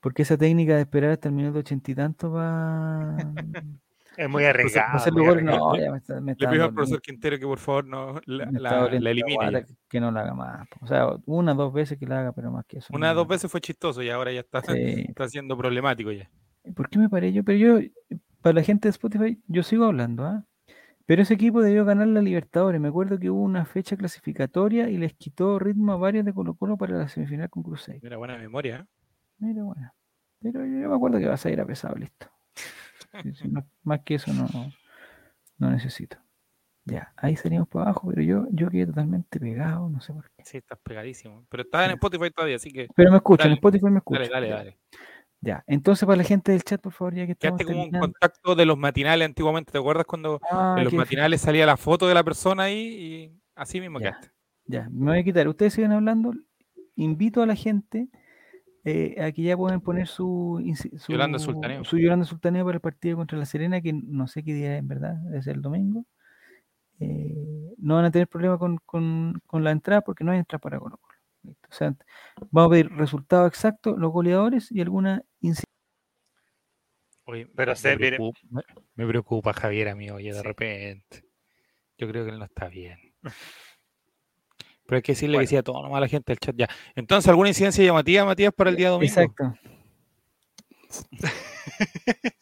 Porque 0.00 0.22
esa 0.22 0.36
técnica 0.36 0.74
de 0.76 0.82
esperar 0.82 1.10
hasta 1.10 1.28
el 1.28 1.34
minuto 1.34 1.58
ochenta 1.58 1.90
y 1.90 1.94
tanto 1.94 2.30
va 2.30 3.16
Es 4.16 4.30
muy 4.30 4.44
arriesgado. 4.46 4.98
muy. 5.12 5.42
No, 5.42 5.76
ya 5.76 5.90
me 5.92 5.98
está, 5.98 6.20
me 6.22 6.34
Le 6.38 6.48
pido 6.48 6.64
al 6.64 6.72
profesor 6.72 7.02
Quintero 7.02 7.38
que 7.38 7.44
por 7.44 7.58
favor 7.58 7.84
no 7.86 8.18
la, 8.24 8.46
la- 8.50 8.88
la 8.98 9.10
elimine. 9.10 9.66
Que 9.90 10.00
no 10.00 10.10
la 10.10 10.20
haga 10.22 10.32
más. 10.32 10.66
O 10.80 10.86
sea, 10.86 11.06
una 11.26 11.52
dos 11.52 11.70
veces 11.74 11.98
que 11.98 12.06
la 12.06 12.20
haga, 12.20 12.32
pero 12.32 12.50
más 12.50 12.64
que 12.64 12.78
eso. 12.78 12.88
Una 12.94 13.08
no. 13.08 13.16
dos 13.16 13.28
veces 13.28 13.50
fue 13.52 13.60
chistoso 13.60 14.02
y 14.02 14.08
ahora 14.08 14.32
ya 14.32 14.40
está, 14.40 14.62
Sí. 14.62 15.04
está 15.08 15.28
siendo 15.28 15.54
problemático 15.58 16.12
ya. 16.12 16.30
¿Por 16.74 16.88
qué 16.88 16.98
me 16.98 17.10
paré 17.10 17.30
yo? 17.34 17.44
Pero 17.44 17.58
yo, 17.58 18.16
para 18.40 18.54
la 18.54 18.62
gente 18.62 18.88
de 18.88 18.90
Spotify, 18.92 19.38
yo 19.48 19.62
sigo 19.62 19.84
hablando, 19.84 20.24
¿ah? 20.24 20.44
Pero 21.04 21.20
ese 21.22 21.34
equipo 21.34 21.60
debió 21.60 21.84
ganar 21.84 22.08
la 22.08 22.22
Libertadores. 22.22 22.80
Me 22.80 22.88
acuerdo 22.88 23.18
que 23.18 23.28
hubo 23.30 23.42
una 23.42 23.64
fecha 23.66 23.96
clasificatoria 23.98 24.88
y 24.88 24.96
les 24.96 25.12
quitó 25.12 25.58
ritmo 25.58 25.92
a 25.92 25.96
varios 25.96 26.24
de 26.24 26.32
Colo 26.32 26.54
Colo 26.54 26.76
para 26.78 26.96
la 26.96 27.08
semifinal 27.08 27.48
con 27.50 27.62
Cruzeiro. 27.62 28.00
Mira, 28.02 28.16
buena 28.16 28.36
memoria. 28.38 28.86
Mira, 29.38 29.62
bueno. 29.62 29.92
Pero 30.40 30.60
yo, 30.60 30.88
me 30.88 30.94
acuerdo 30.94 31.18
que 31.18 31.26
vas 31.26 31.44
a 31.44 31.50
ir 31.50 31.60
a 31.60 31.66
pesado, 31.66 31.96
listo. 31.96 32.30
Más 33.82 34.00
que 34.00 34.16
eso 34.16 34.32
no, 34.32 34.46
no 35.58 35.70
necesito. 35.70 36.18
Ya, 36.84 37.12
ahí 37.16 37.34
salimos 37.34 37.66
para 37.66 37.86
abajo, 37.86 38.08
pero 38.08 38.22
yo, 38.22 38.46
yo 38.50 38.70
quedé 38.70 38.86
totalmente 38.86 39.40
pegado, 39.40 39.88
no 39.88 40.00
sé 40.00 40.12
por 40.12 40.24
qué. 40.24 40.44
Sí, 40.44 40.58
estás 40.58 40.78
pegadísimo. 40.78 41.44
Pero 41.48 41.64
estás 41.64 41.86
en. 41.86 41.92
Spotify 41.92 42.30
todavía, 42.30 42.56
así 42.56 42.70
que 42.70 42.86
Pero 42.94 43.10
me 43.10 43.16
escuchan, 43.16 43.48
en 43.48 43.52
Spotify 43.54 43.86
me 43.86 43.98
escuchan. 43.98 44.28
dale, 44.28 44.48
dale, 44.48 44.48
dale. 44.50 44.78
Ya, 45.40 45.64
entonces 45.66 46.06
para 46.06 46.16
la 46.16 46.24
gente 46.24 46.52
del 46.52 46.62
chat, 46.62 46.80
por 46.80 46.92
favor, 46.92 47.14
ya 47.14 47.26
que 47.26 47.32
estamos 47.32 47.58
Quedaste 47.58 47.64
como 47.64 47.84
un 47.84 48.00
contacto 48.00 48.54
de 48.54 48.66
los 48.66 48.78
matinales 48.78 49.26
antiguamente. 49.26 49.72
¿Te 49.72 49.78
acuerdas 49.78 50.06
cuando 50.06 50.40
Ah, 50.50 50.74
en 50.76 50.84
los 50.84 50.94
matinales 50.94 51.40
salía 51.40 51.66
la 51.66 51.76
foto 51.76 52.06
de 52.06 52.14
la 52.14 52.24
persona 52.24 52.64
ahí 52.64 52.78
y 52.78 53.40
así 53.54 53.80
mismo 53.80 53.98
Ya. 53.98 54.10
quedaste? 54.10 54.30
Ya, 54.66 54.88
me 54.90 55.10
voy 55.10 55.20
a 55.20 55.24
quitar. 55.24 55.46
Ustedes 55.48 55.74
siguen 55.74 55.92
hablando. 55.92 56.32
Invito 56.94 57.42
a 57.42 57.46
la 57.46 57.54
gente 57.54 58.08
eh, 58.88 59.16
a 59.20 59.32
que 59.32 59.42
ya 59.42 59.56
puedan 59.56 59.80
poner 59.80 60.06
su, 60.06 60.62
su 60.96 61.12
Yolanda 61.12 61.38
Sultaneo. 61.40 61.82
su 61.84 61.98
Yolanda 61.98 62.24
Sultaneo 62.24 62.64
para 62.64 62.76
el 62.76 62.80
partido 62.80 63.16
contra 63.16 63.36
la 63.36 63.44
Serena, 63.44 63.80
que 63.80 63.92
no 63.92 64.28
sé 64.28 64.44
qué 64.44 64.54
día 64.54 64.74
es, 64.74 64.78
en 64.78 64.86
verdad, 64.88 65.14
debe 65.24 65.42
ser 65.42 65.56
el 65.56 65.62
domingo. 65.62 66.06
Eh, 67.00 67.74
no 67.78 67.96
van 67.96 68.04
a 68.06 68.10
tener 68.10 68.28
problema 68.28 68.58
con, 68.58 68.78
con- 68.86 69.42
con 69.46 69.64
la 69.64 69.72
entrada 69.72 70.00
porque 70.02 70.22
no 70.24 70.30
hay 70.32 70.38
entrada 70.38 70.60
para 70.60 70.78
Colo. 70.78 71.00
O 71.44 71.54
sea, 71.72 71.94
vamos 72.50 72.68
a 72.68 72.70
pedir 72.70 72.90
resultados 72.92 73.48
exactos, 73.48 73.98
los 73.98 74.12
goleadores 74.12 74.70
y 74.72 74.80
alguna 74.80 75.22
incidencia. 75.40 75.64
Oye, 77.24 77.46
Pero 77.56 77.72
me, 77.82 77.96
preocupa, 77.96 78.38
me- 78.50 78.62
me 78.94 79.06
preocupa 79.06 79.52
Javier, 79.52 79.88
amigo, 79.88 80.14
oye, 80.16 80.32
de 80.32 80.38
Sí. 80.40 80.46
repente. 80.46 81.24
Yo 81.98 82.08
creo 82.08 82.24
que 82.24 82.30
él 82.30 82.38
no 82.38 82.44
está 82.44 82.68
bien. 82.68 82.98
Pero 84.86 84.96
hay 84.96 85.02
que 85.02 85.12
decirle 85.12 85.36
Bueno. 85.36 85.42
que 85.44 85.48
sí 85.48 85.56
a 85.56 85.62
todo 85.62 85.82
nomás 85.82 85.98
a 85.98 86.00
la 86.00 86.08
gente 86.08 86.32
del 86.32 86.38
chat 86.38 86.54
ya. 86.56 86.68
Entonces, 86.94 87.28
¿alguna 87.28 87.48
incidencia 87.48 87.84
llamativa, 87.84 88.24
Matías, 88.24 88.52
para 88.52 88.70
el 88.70 88.76
día 88.76 88.90
domingo? 88.90 89.12
Exacto. 89.12 89.54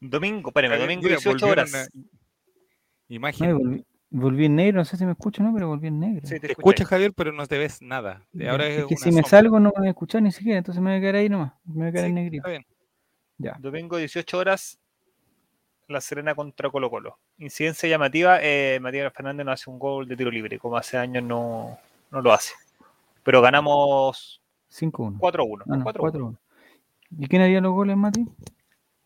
Domingo, 0.00 0.50
espérame, 0.50 0.78
domingo 0.78 1.02
mira, 1.02 1.16
18 1.16 1.46
volvieron 1.46 1.50
horas. 1.74 1.74
a- 1.74 1.88
No, 1.94 2.04
Imagen. 3.08 3.56
volví, 3.58 3.84
volví 4.10 4.44
en 4.44 4.54
negro, 4.56 4.78
no 4.78 4.84
sé 4.84 4.96
si 4.96 5.04
me 5.04 5.12
escucho 5.12 5.42
o 5.42 5.46
no, 5.46 5.52
pero 5.54 5.66
volví 5.68 5.88
en 5.88 5.98
negro. 5.98 6.26
Sí, 6.26 6.38
te 6.38 6.52
escuchas, 6.52 6.86
Javier, 6.86 7.12
pero 7.14 7.32
no 7.32 7.46
te 7.46 7.58
ves 7.58 7.80
nada. 7.82 8.26
Ahora 8.48 8.66
es 8.68 8.78
es 8.80 8.86
que 8.86 8.94
una 8.94 9.04
si 9.04 9.10
me 9.12 9.22
salgo 9.22 9.58
no 9.58 9.70
me 9.74 9.78
voy 9.80 9.86
a 9.88 9.90
escuchar 9.90 10.22
ni 10.22 10.30
siquiera, 10.30 10.58
entonces 10.58 10.82
me 10.82 10.90
voy 10.90 10.98
a 10.98 11.00
quedar 11.00 11.14
ahí 11.16 11.28
nomás. 11.28 11.52
Me 11.64 11.74
voy 11.74 11.86
a 11.88 11.92
quedar 11.92 12.04
Sí, 12.04 12.08
en 12.10 12.14
negrito. 12.14 12.36
está 12.46 12.50
bien. 12.50 12.66
Ya. 13.38 13.56
Domingo 13.58 13.96
18 13.96 14.38
horas, 14.38 14.78
La 15.88 16.02
Serena 16.02 16.34
contra 16.34 16.68
Colo 16.70 16.90
Colo. 16.90 17.18
Incidencia 17.38 17.88
llamativa, 17.88 18.38
eh, 18.42 18.78
Matías 18.80 19.10
Fernández 19.12 19.46
no 19.46 19.52
hace 19.52 19.70
un 19.70 19.78
gol 19.78 20.06
de 20.06 20.16
tiro 20.16 20.30
libre, 20.30 20.58
como 20.58 20.76
hace 20.76 20.98
años 20.98 21.24
no, 21.24 21.78
no 22.10 22.20
lo 22.20 22.30
hace. 22.32 22.52
Pero 23.22 23.40
ganamos 23.40 24.42
5-1. 24.70 25.18
4-1. 25.18 25.62
Ah, 25.66 25.76
no, 25.78 25.84
4-1. 25.84 26.12
4-1. 26.12 26.38
¿Y 27.18 27.26
quién 27.26 27.40
haría 27.40 27.62
los 27.62 27.72
goles, 27.72 27.96
Mati? 27.96 28.26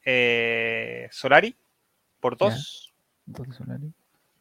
Eh, 0.05 1.07
Solari, 1.13 1.55
por 2.19 2.37
Ya. 2.37 2.47
dos, 2.47 2.93
Entonces, 3.29 3.55
Solari. 3.57 3.93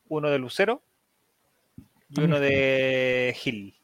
uno 0.10 0.30
de 0.32 0.40
Lucero 0.40 0.82
y 2.10 2.22
Ah, 2.22 2.24
uno 2.24 2.40
de 2.40 3.34
Gil. 3.38 3.76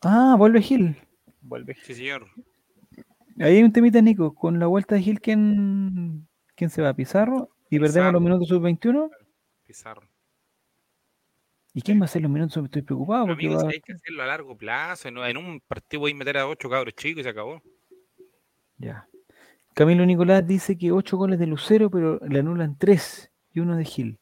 Ah, 0.00 0.34
vuelve 0.38 0.62
Gil. 0.62 0.96
Vuelve. 1.42 1.74
Sí, 1.84 1.94
señor. 1.94 2.26
Ahí 3.38 3.56
hay 3.56 3.62
un 3.62 3.72
temita, 3.72 4.00
Nico. 4.00 4.34
Con 4.34 4.58
la 4.58 4.66
vuelta 4.66 4.94
de 4.94 5.02
Gil, 5.02 5.20
¿quién, 5.20 6.26
quién 6.60 6.70
se 6.70 6.82
va? 6.82 6.92
¿Pizarro? 6.94 7.48
¿Y 7.70 7.78
perdemos 7.78 7.92
Pizarro. 7.94 8.12
los 8.12 8.22
minutos 8.22 8.48
sub-21? 8.48 9.10
Pizarro. 9.66 10.02
¿Y 11.72 11.82
quién 11.82 11.98
va 11.98 12.02
a 12.02 12.04
hacer 12.06 12.20
los 12.22 12.30
minutos? 12.30 12.62
Estoy 12.64 12.82
preocupado 12.82 13.24
Pero, 13.24 13.34
porque 13.34 13.46
amigos, 13.46 13.64
va... 13.64 13.68
hay 13.70 13.80
que 13.80 13.92
hacerlo 13.92 14.22
a 14.22 14.26
largo 14.26 14.56
plazo. 14.56 15.08
En 15.08 15.36
un 15.36 15.60
partido 15.66 16.00
voy 16.00 16.12
a 16.12 16.14
meter 16.16 16.36
a 16.38 16.46
ocho 16.48 16.68
cabros 16.68 16.94
chicos 16.94 17.20
y 17.20 17.22
se 17.24 17.28
acabó. 17.30 17.62
Ya. 18.76 19.08
Camilo 19.74 20.04
Nicolás 20.04 20.46
dice 20.46 20.76
que 20.76 20.90
8 20.92 21.16
goles 21.16 21.38
de 21.38 21.46
Lucero, 21.46 21.90
pero 21.90 22.18
le 22.26 22.40
anulan 22.40 22.76
3 22.76 23.30
y 23.54 23.60
uno 23.60 23.76
de 23.76 23.84
Gil. 23.84 24.18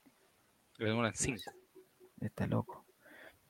Le 0.76 0.86
demoran 0.86 1.12
cinco. 1.14 1.42
Está 2.20 2.46
loco. 2.46 2.84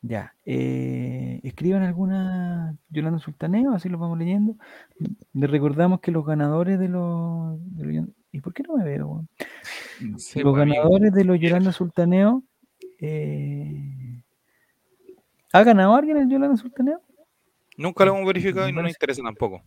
Ya. 0.01 0.33
eh, 0.45 1.41
escriban 1.43 1.83
alguna 1.83 2.77
Yolanda 2.89 3.19
Sultaneo, 3.19 3.73
así 3.73 3.89
lo 3.89 3.99
vamos 3.99 4.17
leyendo. 4.17 4.55
Le 5.33 5.47
recordamos 5.49 6.01
que 6.01 6.13
los 6.13 6.25
ganadores 6.25 6.79
de 6.79 6.89
los. 6.89 7.59
de 7.77 7.85
los- 7.85 8.09
¿Y 8.33 8.41
por 8.41 8.53
qué 8.53 8.63
no 8.63 8.77
me 8.77 8.85
veo? 8.85 9.25
los 10.01 10.31
pues, 10.33 10.55
ganadores 10.57 11.13
de 11.13 11.25
los 11.25 11.41
Yolanda 11.41 11.73
Sultaneo. 11.73 12.43
eh, 13.01 14.23
¿Ha 15.53 15.63
ganado 15.65 15.95
alguien 15.95 16.19
el 16.19 16.29
Yolanda 16.29 16.57
Sultaneo? 16.57 17.01
Nunca 17.77 18.05
lo 18.05 18.15
hemos 18.15 18.27
verificado 18.27 18.69
y 18.69 18.73
no 18.73 18.83
nos 18.83 18.91
interesa 18.91 19.23
tampoco. 19.23 19.63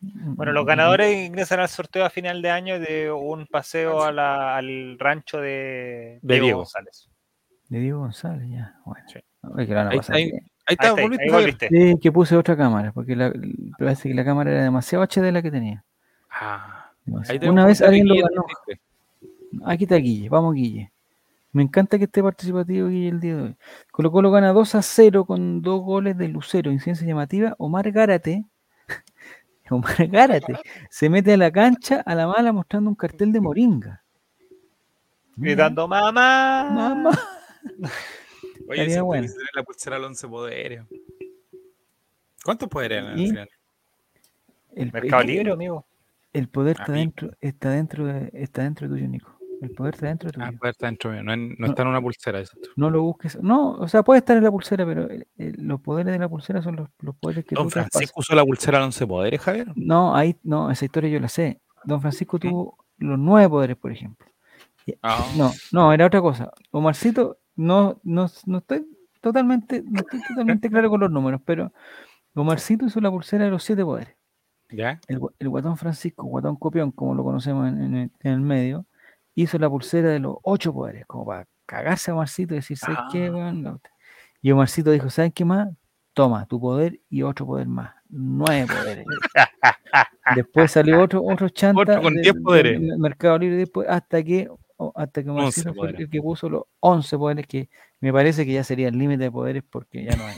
Bueno, 0.00 0.52
los 0.52 0.64
ganadores 0.66 1.26
ingresan 1.26 1.60
al 1.60 1.68
sorteo 1.68 2.04
a 2.04 2.10
final 2.10 2.42
de 2.42 2.50
año 2.50 2.78
de 2.78 3.10
un 3.10 3.46
paseo 3.46 4.02
a 4.02 4.12
la- 4.12 4.56
al 4.56 4.98
rancho 4.98 5.38
de, 5.40 6.18
De 6.22 6.40
Diego. 6.40 6.58
González. 6.58 7.08
De 7.68 7.80
Diego 7.80 8.00
González, 8.00 8.48
ya. 8.50 8.76
Bueno. 8.84 9.04
Sí. 9.08 9.18
A 9.42 9.48
Ahí 9.58 9.96
pasar 9.96 10.00
está, 10.00 10.14
ahí- 10.14 10.32
está, 10.68 10.92
volviste, 10.92 11.24
ahí 11.24 11.30
Javier. 11.30 11.30
volviste. 11.30 11.68
Sí, 11.68 11.94
que 12.00 12.12
puse 12.12 12.36
otra 12.36 12.56
cámara, 12.56 12.92
porque 12.92 13.16
la, 13.16 13.32
parece 13.78 14.08
que 14.08 14.14
la 14.14 14.24
cámara 14.24 14.52
era 14.52 14.62
demasiado 14.64 15.02
HD 15.04 15.32
la 15.32 15.42
que 15.42 15.50
tenía. 15.50 15.84
Ah, 16.30 16.75
Una 17.06 17.66
vez 17.66 17.80
alguien 17.82 18.08
lo 18.08 18.14
ganó. 18.16 18.44
Aquí 19.64 19.84
está 19.84 19.96
Guille, 19.96 20.28
vamos 20.28 20.54
Guille. 20.54 20.90
Me 21.52 21.62
encanta 21.62 21.96
que 21.98 22.04
esté 22.04 22.22
participativo 22.22 22.88
Guille 22.88 23.08
el 23.08 23.20
día 23.20 23.36
de 23.36 23.42
hoy. 23.42 23.56
Colo 23.90 24.10
Colo 24.10 24.30
gana 24.30 24.52
2 24.52 24.74
a 24.74 24.82
0 24.82 25.24
con 25.24 25.62
dos 25.62 25.80
goles 25.82 26.18
de 26.18 26.28
Lucero, 26.28 26.70
incidencia 26.70 27.06
llamativa. 27.06 27.54
Omar 27.58 27.90
Gárate, 27.92 28.44
Omar 29.70 30.06
Gárate, 30.08 30.54
se 30.90 31.08
mete 31.08 31.32
a 31.32 31.36
la 31.36 31.50
cancha 31.50 32.00
a 32.04 32.14
la 32.14 32.26
mala 32.26 32.52
mostrando 32.52 32.90
un 32.90 32.96
cartel 32.96 33.32
de 33.32 33.40
Moringa. 33.40 34.02
Gritando, 35.36 35.86
mamá. 35.88 36.68
Mamá. 36.70 37.10
Oye, 38.68 38.84
siempre 38.86 39.02
bueno. 39.02 39.28
la 39.54 39.62
pulsera 39.62 39.96
al 39.96 40.04
once 40.04 40.26
poderes. 40.26 40.82
¿Cuántos 42.44 42.68
poderes 42.68 42.98
eran 42.98 43.12
al 43.12 43.20
Y- 43.20 43.28
final? 43.28 43.48
El, 44.74 44.92
Mercado 44.92 45.22
el- 45.22 45.28
Libre, 45.28 45.52
amigo. 45.52 45.84
El 46.36 46.48
poder 46.48 46.76
está 46.78 46.92
dentro, 46.92 47.30
está 47.40 47.70
dentro 47.70 48.06
de, 48.06 48.30
está 48.34 48.62
dentro 48.62 48.88
tuyo, 48.88 49.08
Nico. 49.08 49.32
El 49.62 49.70
poder 49.70 49.94
está 49.94 50.06
dentro 50.08 50.28
Ah, 50.38 50.46
tuyo. 50.48 50.58
puede 50.58 50.70
estar 50.72 50.90
dentro 50.90 51.10
mío. 51.10 51.22
No, 51.22 51.32
en- 51.32 51.48
no 51.50 51.54
No. 51.60 51.66
está 51.68 51.82
en 51.82 51.88
una 51.88 52.00
pulsera. 52.00 52.40
Eso. 52.40 52.58
No 52.76 52.90
lo 52.90 53.02
busques. 53.02 53.42
No, 53.42 53.70
o 53.72 53.88
sea, 53.88 54.02
puede 54.02 54.18
estar 54.18 54.36
en 54.36 54.44
la 54.44 54.50
pulsera, 54.50 54.84
pero 54.84 55.08
los 55.36 55.80
poderes 55.80 56.12
de 56.12 56.18
la 56.18 56.28
pulsera 56.28 56.60
son 56.60 56.76
los, 56.76 56.88
los 57.00 57.16
poderes 57.16 57.44
que 57.46 57.54
Don 57.54 57.64
tú. 57.64 57.70
Francisco 57.70 58.20
usó 58.20 58.34
la 58.34 58.44
pulsera 58.44 58.76
al 58.78 58.84
11 58.84 59.06
poderes, 59.06 59.40
Javier. 59.40 59.72
No, 59.76 60.14
ahí, 60.14 60.36
no, 60.42 60.70
esa 60.70 60.84
historia 60.84 61.08
yo 61.08 61.20
la 61.20 61.28
sé. 61.28 61.60
Don 61.84 62.00
Francisco 62.02 62.38
tuvo 62.38 62.76
los 62.98 63.18
nueve 63.18 63.48
poderes, 63.48 63.76
por 63.78 63.92
ejemplo. 63.92 64.26
Ah, 65.02 65.24
No, 65.36 65.52
no, 65.72 65.92
era 65.92 66.06
otra 66.06 66.20
cosa. 66.20 66.50
Omarcito, 66.70 67.38
no, 67.56 67.98
no, 68.04 68.26
no 68.46 68.58
estoy 68.58 68.86
totalmente, 69.22 69.82
no 69.86 70.00
estoy 70.00 70.20
totalmente 70.28 70.68
claro 70.70 70.90
con 70.90 71.00
los 71.00 71.10
números, 71.10 71.40
pero 71.44 71.72
Omarcito 72.34 72.84
hizo 72.86 73.00
la 73.00 73.10
pulsera 73.10 73.46
de 73.46 73.50
los 73.50 73.62
siete 73.64 73.82
poderes. 73.84 74.15
¿Ya? 74.70 75.00
El, 75.08 75.20
gua- 75.20 75.32
el 75.38 75.48
guatón 75.48 75.76
Francisco, 75.76 76.24
guatón 76.24 76.56
copión, 76.56 76.90
como 76.92 77.14
lo 77.14 77.22
conocemos 77.24 77.68
en, 77.68 77.82
en 77.82 77.94
el, 77.96 78.10
en 78.20 78.32
el 78.32 78.40
medio, 78.40 78.86
hizo 79.34 79.58
la 79.58 79.68
pulsera 79.70 80.08
de 80.10 80.18
los 80.18 80.36
ocho 80.42 80.72
poderes, 80.72 81.06
como 81.06 81.26
para 81.26 81.46
cagarse 81.66 82.10
a 82.10 82.14
Omarcito 82.14 82.54
y 82.54 82.58
decir, 82.58 82.76
¿sabes 82.76 82.98
qué, 83.12 83.26
Ah. 83.26 83.52
otra. 83.74 83.92
Y 84.42 84.50
Omarcito 84.50 84.90
dijo, 84.90 85.08
¿sabes 85.10 85.32
qué 85.34 85.44
más? 85.44 85.68
Toma, 86.14 86.46
tu 86.46 86.58
poder 86.60 86.98
y 87.10 87.22
otro 87.22 87.44
poder 87.46 87.66
más. 87.68 87.94
Nueve 88.08 88.66
poderes. 88.66 89.04
Después 90.34 90.70
salió 90.72 91.00
otro, 91.02 91.22
otro 91.22 91.48
chanta 91.48 91.80
Otro 91.82 92.02
con 92.02 92.14
de- 92.14 92.22
10 92.22 92.34
de- 92.34 92.40
poderes. 92.40 92.80
del 92.80 92.98
Mercado 92.98 93.38
Libre 93.38 93.56
después, 93.58 93.88
hasta 93.88 94.22
que 94.22 94.48
hasta 94.94 95.22
que 95.22 95.30
Omarcito 95.30 95.72
fue 95.72 95.90
el 95.90 96.08
que 96.10 96.20
puso 96.20 96.50
los 96.50 96.64
11 96.80 97.16
poderes, 97.16 97.46
que 97.46 97.70
me 98.00 98.12
parece 98.12 98.44
que 98.44 98.52
ya 98.52 98.62
sería 98.62 98.88
el 98.88 98.98
límite 98.98 99.24
de 99.24 99.30
poderes 99.30 99.62
porque 99.68 100.04
ya 100.04 100.14
no, 100.16 100.24
hay- 100.26 100.36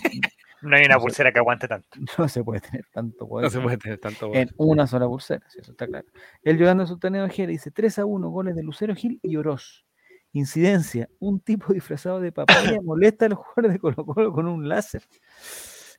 No 0.63 0.77
hay 0.77 0.85
una 0.85 0.97
No 0.97 1.01
pulsera 1.01 1.33
que 1.33 1.39
aguante 1.39 1.69
tanto. 1.69 1.89
no 2.19 2.29
se 2.29 2.43
puede 2.45 2.61
tener 2.61 2.85
tanto 2.93 3.29
poder. 3.29 3.45
No 3.45 3.51
se 3.51 3.61
puede 3.61 3.77
tener 3.79 3.99
tanto 3.99 4.29
poder. 4.29 4.49
en 4.49 4.55
una 4.57 4.87
sola 4.87 5.07
pulsera, 5.07 5.49
si 5.51 5.61
eso 5.61 5.73
está 5.73 5.87
claro. 5.87 6.07
Él 6.43 6.59
llorando 6.59 6.87
su 6.87 6.99
torneo 6.99 7.25
de 7.25 7.31
Jera 7.31 7.51
dice 7.53 7.71
3 7.71 7.99
a 8.01 8.05
1 8.05 8.29
goles 8.31 8.57
de 8.57 8.63
Lucero 8.63 8.95
Gil 8.95 9.21
y 9.23 9.37
Oroz. 9.37 9.85
Incidencia, 10.33 11.09
un 11.21 11.41
tipo 11.41 11.73
disfrazado 11.73 12.21
de 12.21 12.33
papaya 12.33 12.81
molesta 12.83 13.27
a 13.27 13.29
los 13.31 13.39
jugadores 13.39 13.73
de 13.73 13.79
Colo 13.79 14.05
Colo 14.05 14.33
con 14.33 14.47
un 14.47 14.69
láser. 14.69 15.03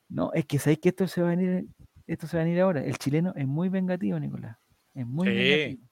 No, 0.08 0.32
es 0.34 0.46
que 0.46 0.60
sabéis 0.60 0.80
que 0.80 0.90
esto 0.90 1.08
se 1.08 1.22
va 1.22 1.28
a 1.28 1.36
venir, 1.36 1.66
esto 2.08 2.28
se 2.28 2.38
va 2.38 2.42
a 2.42 2.46
venir 2.46 2.60
ahora. 2.62 2.84
El 2.84 2.98
chileno 2.98 3.34
es 3.36 3.48
muy 3.48 3.70
vengativo, 3.70 4.20
Nicolás. 4.20 4.58
Es 4.96 5.06
muy 5.06 5.28
Sí. 5.28 5.34
vengativo. 5.34 5.90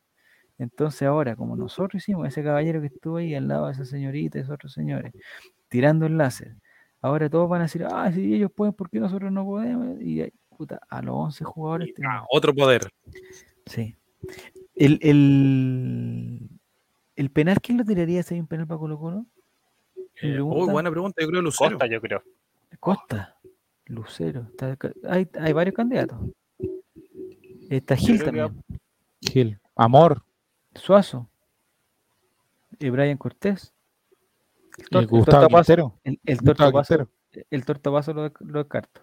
Entonces 0.60 1.03
ahora, 1.03 1.35
como 1.35 1.56
nosotros 1.56 2.02
hicimos, 2.02 2.27
ese 2.27 2.44
caballero 2.44 2.81
que 2.81 2.88
estuvo 2.88 3.18
ahí 3.18 3.35
al 3.35 3.48
lado 3.48 3.68
de 3.68 3.73
esa 3.73 3.85
señorita 3.85 4.39
y 4.39 4.41
esos 4.41 4.56
otros 4.56 4.73
señores, 4.73 5.14
tirando 5.68 6.07
el 6.07 6.18
láser, 6.18 6.56
ahora 7.02 7.30
todos 7.30 7.49
van 7.49 7.61
a 7.61 7.64
decir, 7.65 7.86
ah, 7.90 8.11
si 8.11 8.36
ellos 8.36 8.52
pueden, 8.52 8.74
¿por 8.74 8.90
qué 8.90 8.99
nosotros 8.99 9.32
no 9.32 9.45
podemos? 9.45 10.02
Y 10.02 10.32
puta, 10.56 10.80
a 10.90 11.02
los 11.02 11.15
11 11.15 11.44
jugadores 11.44 11.90
Ah, 11.90 11.94
tenemos- 11.95 12.28
otro 12.32 12.53
poder. 12.53 12.91
Sí. 13.65 13.95
El, 14.76 14.99
el, 15.02 16.49
el 17.15 17.30
penal, 17.32 17.60
¿quién 17.61 17.78
lo 17.78 17.84
tiraría 17.86 18.24
si 18.24 18.34
hay 18.36 18.40
un 18.40 18.48
penal 18.48 18.68
para 18.68 18.80
Colo 18.80 18.98
Colo? 18.99 19.26
Eh, 20.22 20.40
buena 20.40 20.90
pregunta. 20.90 21.22
Yo 21.22 21.28
creo 21.30 21.41
Lucero. 21.41 21.72
Costa, 21.78 21.88
yo 21.88 22.02
creo. 22.02 22.24
Costa, 22.80 23.38
Lucero. 23.86 24.48
está 24.52 24.76
hay, 25.07 25.28
hay 25.40 25.53
varios 25.53 25.76
candidatos. 25.76 26.18
Está 27.69 27.95
Gil 27.95 28.19
que 28.19 28.26
también. 28.26 28.64
Gil. 29.22 29.60
Amor. 29.76 30.24
Suazo. 30.74 31.28
Y 32.80 32.90
Brian 32.90 33.18
Cortés. 33.18 33.74
El, 34.78 34.86
tor- 34.90 35.02
el 35.02 35.08
Gustavo 35.08 35.41
tortapaso, 35.41 35.99
el, 36.04 36.38
tortapaso, 36.41 37.10
tortapaso 37.66 38.14
lo, 38.14 38.32
lo 38.40 38.60
descarto. 38.64 39.02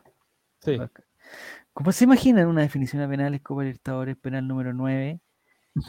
Sí. 0.60 0.78
¿Cómo 1.72 1.90
se 1.92 2.04
imaginan 2.04 2.46
una 2.46 2.62
definición 2.62 3.02
a 3.02 3.08
penales 3.08 3.40
Copa 3.42 3.62
Libertadores, 3.62 4.16
penal 4.16 4.46
número 4.46 4.72
9? 4.72 5.20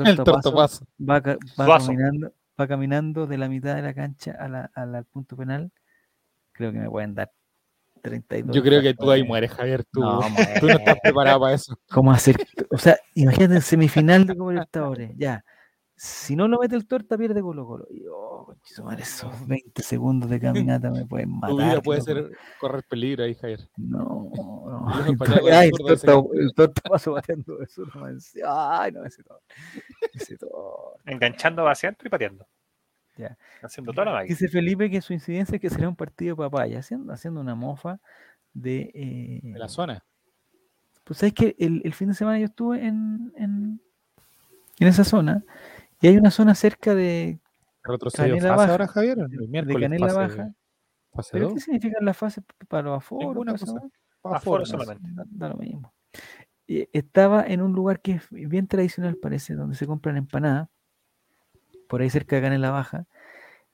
El 0.04 0.16
tortapazo. 0.18 0.86
va, 1.00 1.22
caminando, 1.22 2.34
va 2.60 2.68
caminando 2.68 3.28
de 3.28 3.38
la 3.38 3.48
mitad 3.48 3.76
de 3.76 3.84
la 3.84 3.94
cancha 3.94 4.32
a 4.40 4.48
la- 4.48 4.72
a 4.74 4.86
la- 4.86 4.98
al 5.00 5.06
punto 5.06 5.38
penal. 5.38 5.72
Creo 6.54 6.72
que 6.72 6.80
me 6.80 6.90
pueden 6.90 7.14
dar 7.14 7.32
32. 8.02 8.56
Yo 8.56 8.64
creo 8.64 8.82
que 8.82 8.94
tú 8.96 9.12
ahí 9.12 9.24
mueres. 9.24 9.50
mueres, 9.50 9.52
Javier. 9.52 9.84
Tú 9.92 10.00
No, 10.00 10.22
tú 10.60 10.68
no 10.68 10.74
estás 10.78 10.96
preparado 11.04 11.40
para 11.42 11.54
eso. 11.54 11.78
¿Cómo 11.92 12.12
hacer? 12.12 12.36
O 12.72 12.78
sea, 12.78 12.98
imagínate 13.14 13.56
en 13.56 13.62
semifinal 13.62 14.26
de 14.26 14.36
Copa 14.36 14.52
Libertadores. 14.52 15.12
Ya. 15.18 15.44
Si 15.98 16.36
no 16.36 16.50
lo 16.50 16.60
mete 16.60 16.76
el 16.76 16.88
torta, 16.88 17.18
pierde 17.18 17.42
Colo 17.42 17.66
Colo. 17.66 17.88
Y, 17.90 18.04
oh, 18.12 18.54
madre, 18.84 19.04
esos 19.04 19.32
20 19.48 19.82
segundos 19.82 20.30
de 20.30 20.40
caminata 20.42 20.92
me 20.92 21.06
pueden 21.06 21.32
matar. 21.32 21.50
Tu 21.52 21.58
vida 21.58 21.82
puede 21.82 22.02
ser 22.02 22.32
correr 22.60 22.84
peligro 22.84 23.24
ahí, 23.24 23.34
Javier. 23.36 23.70
No, 23.78 24.30
no. 24.36 24.86
Ay, 24.90 25.14
el 25.14 25.54
Ay, 25.54 25.72
torta, 25.72 26.14
el 26.34 26.54
torta 26.54 26.82
bateando 27.12 27.58
zurdo, 27.68 28.00
man. 28.00 28.18
Ay, 28.46 28.92
no, 28.92 29.06
ese 29.06 29.24
torta. 29.24 29.46
Ese 30.14 30.38
torta. 30.38 30.56
Enganchando 31.06 31.68
hacia 31.68 31.90
adentro 31.90 32.08
y 32.08 32.12
pateando. 32.12 32.48
Ya. 33.18 33.38
Haciendo 33.64 33.94
toda 33.94 34.12
la. 34.12 34.24
Dice 34.24 34.50
Felipe 34.50 34.90
que 34.90 35.02
su 35.02 35.14
incidencia 35.14 35.56
es 35.56 35.62
que 35.62 35.70
será 35.70 35.88
un 35.88 35.96
partido 35.96 36.36
de 36.36 36.40
papaya, 36.44 36.80
haciendo, 36.80 37.14
haciendo 37.14 37.40
una 37.40 37.56
mofa 37.56 38.02
de... 38.54 38.92
eh, 38.94 39.40
De 39.42 39.60
la 39.60 39.70
zona. 39.70 40.04
Pues 41.06 41.20
sabes 41.20 41.34
que 41.34 41.56
el, 41.58 41.82
el 41.86 41.94
fin 41.94 42.10
de 42.10 42.16
semana 42.16 42.40
yo 42.40 42.46
estuve 42.46 42.86
en, 42.86 43.32
en, 43.38 43.80
en 44.80 44.88
esa 44.88 45.06
zona 45.06 45.46
y 46.02 46.08
hay 46.08 46.18
una 46.18 46.32
zona 46.32 46.56
cerca 46.56 46.94
de, 46.96 47.40
Retrocedió 47.84 48.36
Canela 48.36 48.56
fase 48.56 48.58
Baja. 48.58 48.72
ahora, 48.72 48.88
Javier. 48.88 49.18
El 49.20 49.66
de 49.68 49.74
Canela 49.80 50.08
fase, 50.08 50.38
Baja. 50.38 50.56
fase 51.14 51.30
¿Pero 51.34 51.54
qué 51.54 51.60
significan 51.60 52.04
las 52.06 52.18
fases 52.18 52.44
para 52.68 52.84
los 52.84 52.98
aforos? 52.98 53.30
Ninguna 53.30 53.52
cosa. 53.54 53.72
weá? 53.74 53.90
Aforo, 54.24 54.36
Aforo 54.36 54.60
no 54.60 54.66
sé. 54.66 54.72
solamente. 54.72 55.10
Da, 55.14 55.24
da 55.28 55.50
lo 55.50 55.58
mismo. 55.58 55.94
Estaba 56.68 57.46
en 57.46 57.62
un 57.62 57.74
lugar 57.74 58.02
que 58.02 58.14
es 58.14 58.28
bien 58.32 58.68
tradicional, 58.68 59.18
parece, 59.18 59.54
donde 59.54 59.76
se 59.76 59.86
compran 59.86 60.18
empanadas, 60.18 60.68
por 61.88 62.02
ahí 62.02 62.10
cerca 62.10 62.36
de 62.36 62.42
Canela 62.42 62.72
Baja, 62.72 63.06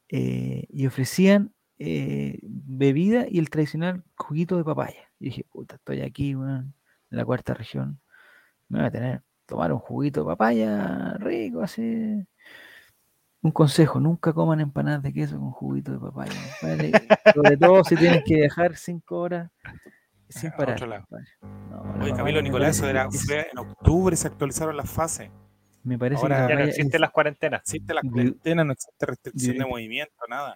eh, 0.10 0.66
y 0.70 0.88
ofrecían 0.88 1.54
eh, 1.80 2.38
bebida 2.44 3.26
y 3.30 3.40
el 3.40 3.50
tradicional 3.50 4.04
juguito 4.16 4.58
de 4.58 4.66
papaya. 4.66 5.10
Y 5.20 5.26
dije, 5.26 5.46
puta, 5.50 5.76
estoy 5.76 6.02
aquí, 6.02 6.36
weón, 6.36 6.74
en 7.10 7.18
la 7.18 7.24
cuarta 7.24 7.54
región, 7.54 8.02
me 8.68 8.80
voy 8.80 8.88
a 8.88 8.92
tener, 8.92 9.24
tomar 9.46 9.72
un 9.74 9.80
juguito 9.80 10.22
de 10.22 10.26
papaya 10.28 11.14
rico, 11.20 11.62
así. 11.62 12.26
Un 13.44 13.52
consejo, 13.52 14.00
nunca 14.00 14.34
coman 14.34 14.60
empanadas 14.62 15.02
de 15.02 15.14
queso 15.14 15.38
con 15.40 15.52
juguito 15.52 15.92
de 15.92 16.00
papaya. 16.00 16.32
Sobre 17.34 17.58
todo 17.58 17.84
si 17.84 17.96
tienes 17.96 18.24
que 18.24 18.36
viajar 18.36 18.76
cinco 18.76 19.20
horas 19.20 19.50
sin 20.30 20.52
parar. 20.52 20.76
otro 20.76 20.88
lado. 20.88 21.06
compadre. 21.08 21.28
No, 21.70 22.04
Oye, 22.04 22.14
Camilo 22.14 22.42
Nicolás, 22.42 22.78
eso 22.78 22.88
era, 22.88 23.10
fue 23.10 23.48
en 23.52 23.58
octubre, 23.58 24.16
se 24.16 24.28
actualizaron 24.28 24.78
las 24.78 24.90
fases. 24.90 25.32
Me 25.84 25.98
parece 25.98 26.22
Ahora 26.22 26.46
que 26.46 26.54
Ya 26.54 26.60
no 26.60 26.66
existen 26.66 26.94
es- 26.98 27.02
las 27.02 27.10
cuarentenas. 27.12 27.62
Existe 27.62 27.94
la 27.96 28.02
Di- 28.04 28.10
cuarentena, 28.12 28.64
no 28.64 28.74
existe 28.74 29.06
restricción 29.08 29.58
de 29.58 29.66
movimiento, 29.66 30.14
nada. 30.30 30.56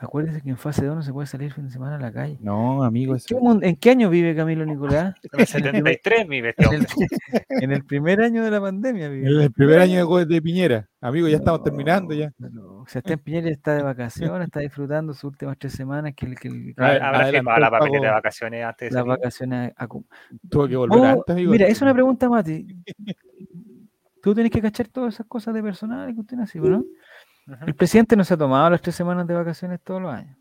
Acuérdese 0.00 0.42
que 0.42 0.50
en 0.50 0.56
fase 0.56 0.84
2 0.84 0.94
no 0.96 1.02
se 1.02 1.12
puede 1.12 1.26
salir 1.26 1.52
fin 1.52 1.64
de 1.64 1.70
semana 1.70 1.96
a 1.96 1.98
la 2.00 2.12
calle. 2.12 2.38
No, 2.40 2.82
amigo, 2.84 3.12
¿En 3.12 3.16
eso. 3.16 3.36
qué, 3.80 3.90
en 3.90 3.98
año 3.98 4.10
vive 4.10 4.34
Camilo 4.34 4.64
Nicolás? 4.64 5.14
En 5.32 5.40
el 5.40 5.46
73, 5.46 6.28
mi 6.28 6.40
bestia. 6.40 6.68
En 6.68 6.74
el, 6.74 6.86
en 7.62 7.72
el 7.72 7.84
primer 7.84 8.20
año 8.20 8.44
de 8.44 8.50
la 8.50 8.60
pandemia 8.60 9.08
vive. 9.08 9.26
El, 9.28 9.40
el 9.40 9.52
primer 9.52 9.80
año 9.80 9.94
de, 9.96 10.42
Piñera. 10.42 10.88
Amigo, 11.00 11.28
ya 11.28 11.36
estamos 11.36 11.62
terminando 11.62 12.12
ya. 12.14 12.32
no, 12.38 12.78
O 12.82 12.86
sea, 12.88 13.00
está 13.00 13.12
en 13.12 13.18
Piñera 13.20 13.48
y 13.48 13.52
está 13.52 13.74
de 13.76 13.82
vacaciones, 13.82 14.46
está 14.46 14.60
disfrutando 14.60 15.12
sus 15.14 15.24
últimas 15.24 15.56
tres 15.58 15.72
semanas 15.72 16.12
que, 16.14 16.26
que 16.34 16.48
que 16.48 16.74
la- 16.76 16.86
Habrá 16.94 17.08
adelantó 17.08 17.32
firmado 17.32 17.60
la 17.60 17.70
papeleta 17.70 18.06
de 18.06 18.12
vacaciones 18.12 18.64
antes 18.64 18.90
de 18.90 18.94
las 18.94 19.00
salir. 19.02 19.08
vacaciones 19.18 19.72
acum- 19.76 20.04
Tuvo 20.48 20.68
que 20.68 20.76
volver 20.76 20.98
Oh, 20.98 21.04
antes, 21.04 21.30
amigo. 21.34 21.52
Mira, 21.52 21.66
es 21.66 21.80
una 21.82 21.92
pregunta, 21.94 22.28
Mati. 22.28 22.66
Tú 24.22 24.34
tienes 24.34 24.50
que 24.52 24.60
cachar 24.60 24.88
todas 24.88 25.14
esas 25.14 25.26
cosas 25.26 25.54
de 25.54 25.62
personal 25.62 26.10
y 26.10 26.14
cuestiones 26.14 26.48
así, 26.50 26.58
¿no? 26.58 26.84
El 27.66 27.74
presidente 27.74 28.14
no 28.16 28.24
se 28.24 28.34
ha 28.34 28.36
tomado 28.36 28.68
las 28.70 28.80
tres 28.82 28.94
semanas 28.94 29.26
de 29.26 29.34
vacaciones 29.34 29.80
todos 29.82 30.02
los 30.02 30.12
años. 30.12 30.36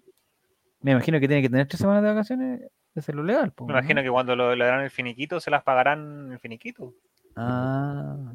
Me 0.82 0.92
imagino 0.92 1.20
que 1.20 1.28
tiene 1.28 1.42
que 1.42 1.50
tener 1.50 1.68
tres 1.68 1.80
semanas 1.80 2.04
de 2.04 2.10
vacaciones 2.10 2.62
de 2.94 3.02
ser 3.02 3.16
lo 3.16 3.24
legal. 3.24 3.52
po, 3.52 3.66
Me 3.66 3.74
¿no? 3.74 3.80
imagino 3.80 4.02
que 4.02 4.10
cuando 4.10 4.36
lo- 4.36 4.56
le 4.56 4.66
darán 4.66 4.84
el 4.84 4.90
finiquito, 4.92 5.40
se 5.40 5.50
las 5.52 5.64
pagarán 5.64 6.32
el 6.32 6.40
finiquito. 6.40 6.94
Ah, 7.36 8.16
la- 8.18 8.34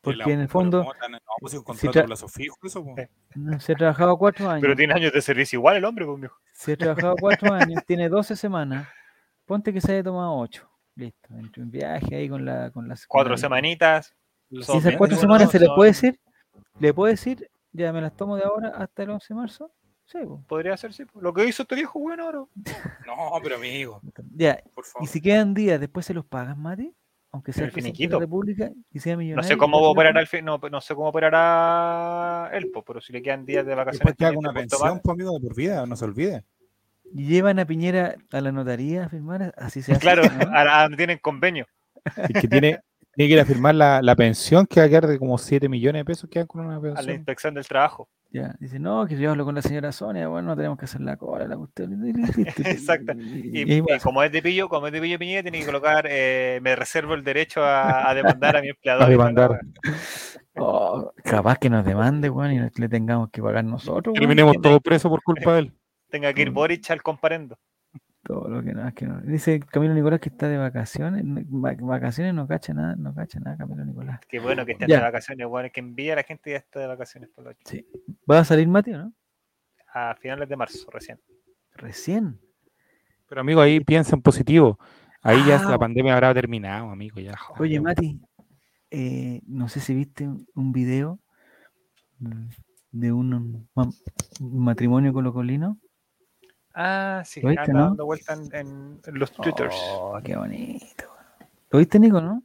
porque 0.00 0.32
en 0.32 0.40
el 0.40 0.48
fondo 0.48 0.80
¿cómo 0.80 0.94
tan- 0.94 1.12
No, 1.12 1.18
pues 1.40 1.54
un 1.54 1.62
tra- 1.64 2.28
fijo, 2.28 2.56
eso. 2.62 2.84
pues. 2.84 3.08
no, 3.36 3.58
se 3.60 3.72
ha 3.72 3.76
trabajado 3.76 4.16
cuatro 4.18 4.48
años. 4.50 4.62
Pero 4.62 4.76
tiene 4.76 4.94
años 4.94 5.12
de 5.12 5.22
servicio 5.22 5.58
igual 5.58 5.76
el 5.76 5.84
hombre, 5.84 6.04
pues, 6.06 6.18
mijo. 6.18 6.36
Se 6.52 6.72
ha 6.72 6.76
trabajado 6.76 7.14
cuatro 7.20 7.52
años, 7.54 7.82
tiene 7.86 8.08
12 8.08 8.36
semanas. 8.36 8.88
Ponte 9.46 9.72
que 9.72 9.80
se 9.80 9.92
haya 9.92 10.02
tomado 10.02 10.34
ocho. 10.36 10.68
Listo. 10.94 11.28
Entre 11.34 11.62
un 11.62 11.70
viaje 11.70 12.14
ahí 12.16 12.28
con 12.28 12.44
la. 12.44 12.70
Con 12.70 12.88
las, 12.88 13.06
con 13.06 13.16
Cuatro 13.18 13.32
la- 13.32 13.38
semanitas. 13.38 14.14
Y 14.50 14.62
son 14.62 14.78
esas 14.78 14.96
cuatro 14.96 15.16
21, 15.16 15.20
semanas 15.20 15.50
se 15.50 15.58
le 15.58 15.66
puede 15.74 15.90
decir, 15.90 16.20
le 16.78 16.92
puede 16.92 17.12
decir, 17.14 17.48
ya 17.72 17.92
me 17.92 18.00
las 18.00 18.16
tomo 18.16 18.36
de 18.36 18.44
ahora 18.44 18.68
hasta 18.76 19.02
el 19.02 19.10
11 19.10 19.26
de 19.28 19.34
marzo. 19.34 19.72
Sí, 20.04 20.18
po. 20.24 20.42
Podría 20.46 20.76
ser, 20.76 20.92
sí. 20.92 21.04
pues. 21.04 21.22
Lo 21.22 21.32
que 21.32 21.46
hizo 21.46 21.62
este 21.62 21.74
viejo, 21.74 21.98
bueno, 22.00 22.24
ahora. 22.24 22.44
No, 23.06 23.32
pero 23.42 23.56
amigo, 23.56 24.00
Ya, 24.34 24.62
por 24.74 24.84
y 25.00 25.06
si 25.06 25.20
quedan 25.20 25.54
días, 25.54 25.80
después 25.80 26.04
se 26.06 26.12
los 26.14 26.24
pagan, 26.24 26.60
Mati, 26.60 26.94
aunque 27.30 27.52
sea 27.52 27.64
El 27.64 27.70
de 27.70 27.74
finiquito. 27.74 28.16
la 28.18 28.20
República 28.26 28.70
y 28.90 28.98
sea 28.98 29.16
millonario. 29.16 29.42
No 29.42 29.48
sé 29.48 29.56
cómo 29.56 29.78
operará 29.78 30.20
el 30.20 30.26
fin, 30.26 30.44
no, 30.44 30.58
no 30.58 30.80
sé 30.80 30.94
cómo 30.94 31.08
operará 31.08 32.50
él, 32.52 32.70
pues, 32.72 32.84
pero 32.86 33.00
si 33.00 33.12
le 33.12 33.22
quedan 33.22 33.44
días 33.46 33.64
de 33.64 33.74
vacaciones. 33.74 34.00
Después 34.00 34.16
que 34.16 34.24
haga 34.26 34.38
una 34.38 34.52
pensión, 34.52 35.00
pues, 35.00 35.12
amigo, 35.14 35.32
de 35.38 35.40
por 35.40 35.56
vida, 35.56 35.86
no 35.86 35.96
se 35.96 36.04
olvide. 36.04 36.44
y 37.14 37.26
llevan 37.26 37.58
a 37.58 37.64
Piñera 37.66 38.16
a 38.32 38.40
la 38.40 38.52
notaría 38.52 39.04
a 39.04 39.08
firmar, 39.08 39.54
así 39.56 39.82
se 39.82 39.92
hace. 39.92 40.00
Claro, 40.00 40.22
¿no? 40.24 40.56
ahora 40.56 40.88
no 40.88 40.96
tienen 40.96 41.18
convenio. 41.18 41.66
Es 42.28 42.40
que 42.40 42.48
tiene, 42.48 42.80
tiene 43.14 43.28
que 43.28 43.34
ir 43.34 43.40
a 43.40 43.44
firmar 43.44 43.74
la, 43.74 44.00
la 44.02 44.16
pensión 44.16 44.66
que 44.66 44.80
va 44.80 44.86
a 44.86 44.88
quedar 44.88 45.06
de 45.06 45.18
como 45.18 45.36
7 45.38 45.68
millones 45.68 46.00
de 46.00 46.04
pesos. 46.04 46.28
Quedan 46.30 46.46
con 46.46 46.64
una 46.64 46.76
A 46.76 46.80
la 46.80 46.82
pensión. 46.82 47.14
inspección 47.16 47.54
del 47.54 47.66
trabajo. 47.66 48.08
Ya, 48.34 48.54
dice, 48.58 48.78
no, 48.78 49.06
que 49.06 49.18
yo 49.18 49.30
hablo 49.30 49.44
con 49.44 49.54
la 49.54 49.60
señora 49.60 49.92
Sonia, 49.92 50.26
bueno, 50.26 50.48
no 50.48 50.56
tenemos 50.56 50.78
que 50.78 50.86
hacer 50.86 51.02
la 51.02 51.18
cola, 51.18 51.46
la 51.46 51.54
cuestión. 51.58 52.02
Exacto. 52.64 53.12
Y, 53.18 53.20
Y, 53.20 53.68
y 53.68 53.72
ahí 53.72 53.76
y 53.76 53.80
va. 53.82 53.98
como 54.02 54.22
es 54.22 54.32
de 54.32 54.40
pillo, 54.40 54.70
como 54.70 54.86
es 54.86 54.92
de 54.94 55.02
pillo 55.02 55.18
Piñera, 55.18 55.42
tiene 55.42 55.60
que 55.60 55.66
colocar, 55.66 56.06
eh, 56.08 56.58
me 56.62 56.74
reservo 56.74 57.12
el 57.12 57.24
derecho 57.24 57.62
a, 57.62 58.08
a 58.08 58.14
demandar 58.14 58.56
a 58.56 58.62
mi 58.62 58.70
empleador. 58.70 59.02
A 59.04 59.08
demandar. 59.10 59.60
Oh, 60.56 61.12
capaz 61.24 61.58
que 61.58 61.68
nos 61.68 61.84
demande, 61.84 62.30
weón, 62.30 62.52
y 62.52 62.80
le 62.80 62.88
tengamos 62.88 63.28
que 63.30 63.42
pagar 63.42 63.64
nosotros. 63.64 64.14
Terminemos 64.14 64.56
todos 64.62 64.80
presos 64.80 65.10
por 65.10 65.22
culpa 65.22 65.52
de 65.54 65.58
él. 65.60 65.72
Tenga 66.10 66.32
que 66.32 66.42
ir 66.42 66.50
Mm. 66.50 66.54
Boric 66.54 66.90
al 66.90 67.02
comparendo. 67.02 67.58
Todo 68.24 68.48
lo 68.48 68.62
que 68.62 68.72
no, 68.72 68.86
es 68.86 68.94
que 68.94 69.06
no. 69.06 69.20
Dice 69.22 69.58
Camilo 69.60 69.94
Nicolás 69.94 70.20
que 70.20 70.28
está 70.28 70.48
de 70.48 70.56
vacaciones. 70.56 71.24
Vacaciones 71.26 72.32
no 72.34 72.46
cacha 72.46 72.72
nada, 72.72 72.94
no 72.96 73.12
cacha 73.14 73.40
nada, 73.40 73.56
Camilo 73.56 73.84
Nicolás. 73.84 74.20
Qué 74.28 74.38
bueno 74.38 74.64
que 74.64 74.72
estén 74.72 74.88
Ya. 74.88 74.98
de 74.98 75.02
vacaciones, 75.02 75.46
bueno, 75.48 75.68
que 75.72 75.80
envía 75.80 76.12
a 76.12 76.16
la 76.16 76.22
gente 76.22 76.50
ya 76.52 76.58
está 76.58 76.78
de 76.80 76.86
vacaciones 76.86 77.30
por 77.30 77.44
la 77.44 77.50
noche. 77.50 77.84
¿Va 78.30 78.38
a 78.38 78.44
salir 78.44 78.68
Mati 78.68 78.92
o 78.92 78.98
no? 78.98 79.12
A 79.92 80.14
finales 80.14 80.48
de 80.48 80.56
marzo, 80.56 80.88
recién. 80.90 81.18
Recién. 81.74 82.38
Pero 83.28 83.40
amigo, 83.40 83.60
ahí 83.60 83.80
piensa 83.80 84.14
en 84.14 84.22
positivo. 84.22 84.78
Ahí 85.22 85.38
ya 85.46 85.60
Ah. 85.60 85.70
la 85.70 85.78
pandemia 85.78 86.14
habrá 86.14 86.32
terminado, 86.32 86.90
amigo. 86.90 87.18
Ya. 87.20 87.34
Oye, 87.58 87.80
Mati, 87.80 88.20
eh, 88.90 89.40
no 89.46 89.68
sé 89.68 89.80
si 89.80 89.94
viste 89.94 90.28
un- 90.54 90.72
video 90.72 91.18
de 92.92 93.10
un 93.12 93.68
matrimonio 94.40 95.12
colocolino. 95.12 95.78
Ah, 96.74 97.22
sí, 97.24 97.40
¿Lo 97.40 97.48
viste, 97.50 97.70
anda 97.70 97.80
no? 97.80 97.86
dando 97.88 98.06
vuelta 98.06 98.32
en, 98.32 99.00
los 99.12 99.32
twitters. 99.32 99.74
Oh, 99.78 100.18
qué 100.24 100.36
bonito. 100.36 101.04
¿Lo 101.70 101.78
viste, 101.78 101.98
Nico, 101.98 102.20
no? 102.20 102.42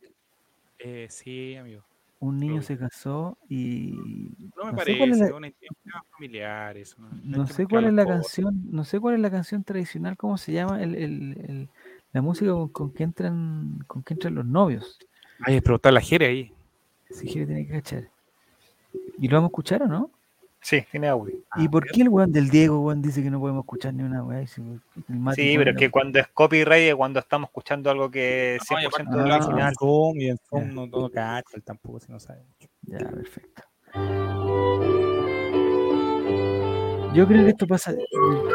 Eh, 0.80 1.08
sí, 1.10 1.56
amigo. 1.56 1.84
Un 2.20 2.38
niño 2.40 2.62
se 2.62 2.78
casó 2.78 3.38
y 3.48 3.91
No 4.56 4.66
me 4.66 4.72
No 4.72 4.78
parece, 4.78 4.98
cuál 4.98 5.12
es 5.12 5.20
la- 5.20 5.36
una 5.36 5.48
intimidad 5.48 5.99
familiar. 6.12 6.78
Eso, 6.78 6.98
no, 7.24 7.48
sé 7.48 7.68
cuál 7.68 7.86
es 7.86 7.94
la 7.94 8.06
cosas. 8.06 8.22
canción, 8.22 8.62
no 8.72 8.84
sé 8.84 8.99
cuál 8.99 9.16
es 9.16 9.22
la 9.22 9.30
canción 9.32 9.64
tradicional, 9.64 10.18
cómo 10.18 10.38
se 10.38 10.52
llama 10.52 10.82
el, 10.82 10.95
el- 10.95 11.38
el- 11.48 11.70
la 12.14 12.22
música 12.22 12.52
con, 12.52 12.70
con 12.70 12.91
que 12.91 13.04
entran, 13.04 13.80
con 13.86 14.02
que 14.02 14.16
entran 14.16 14.34
los 14.36 14.45
novios. 14.45 14.98
Ay, 15.45 15.62
preguntar 15.62 15.91
a 15.91 15.94
la 15.94 16.02
Jere 16.02 16.26
ahí. 16.26 16.54
Si 17.12 17.28
quiere 17.28 17.45
tiene 17.45 17.68
que 17.68 17.74
cachar. 17.74 18.10
¿Y 19.20 19.28
lo 19.28 19.38
vamos 19.38 19.49
a 19.49 19.52
escuchar 19.52 19.84
o 19.84 19.88
no? 19.88 20.12
Sí, 20.62 20.84
tiene 20.92 21.08
audio. 21.08 21.36
¿Y 21.56 21.70
por 21.70 21.86
qué 21.90 22.02
el 22.02 22.10
weón 22.10 22.32
del 22.32 22.50
Diego, 22.50 22.82
weón, 22.82 23.02
dice 23.02 23.24
que 23.24 23.30
no 23.30 23.40
podemos 23.40 23.62
escuchar 23.64 23.94
ni 23.94 24.04
una 24.04 24.22
weá? 24.24 24.46
Si 24.48 24.62
Sí, 25.36 25.54
pero 25.58 25.72
la- 25.72 25.78
que 25.78 25.90
cuando 25.90 26.20
es 26.20 26.28
copyright 26.28 26.90
es 26.90 26.96
cuando 26.96 27.20
estamos 27.20 27.48
escuchando 27.50 27.90
algo 27.90 28.12
que 28.12 28.56
es 28.56 28.64
No, 28.72 28.78
y 28.78 28.82
100% 28.82 28.88
aparte 29.14 29.32
Ah, 29.32 29.36
original. 29.38 29.74
Zoom 29.80 30.20
y 30.20 30.30
en 30.30 30.38
Zoom 30.50 30.74
no 30.74 30.90
todo 30.90 31.10
cacha, 31.10 31.50
él 31.56 31.64
tampoco 31.64 32.00
si 32.00 32.12
no 32.12 32.20
sabe. 32.20 32.42
Ya, 32.82 32.98
perfecto. 32.98 33.64
Yo 37.14 37.26
creo 37.28 37.44
que 37.46 37.50
esto 37.52 37.66
pasa. 37.68 37.94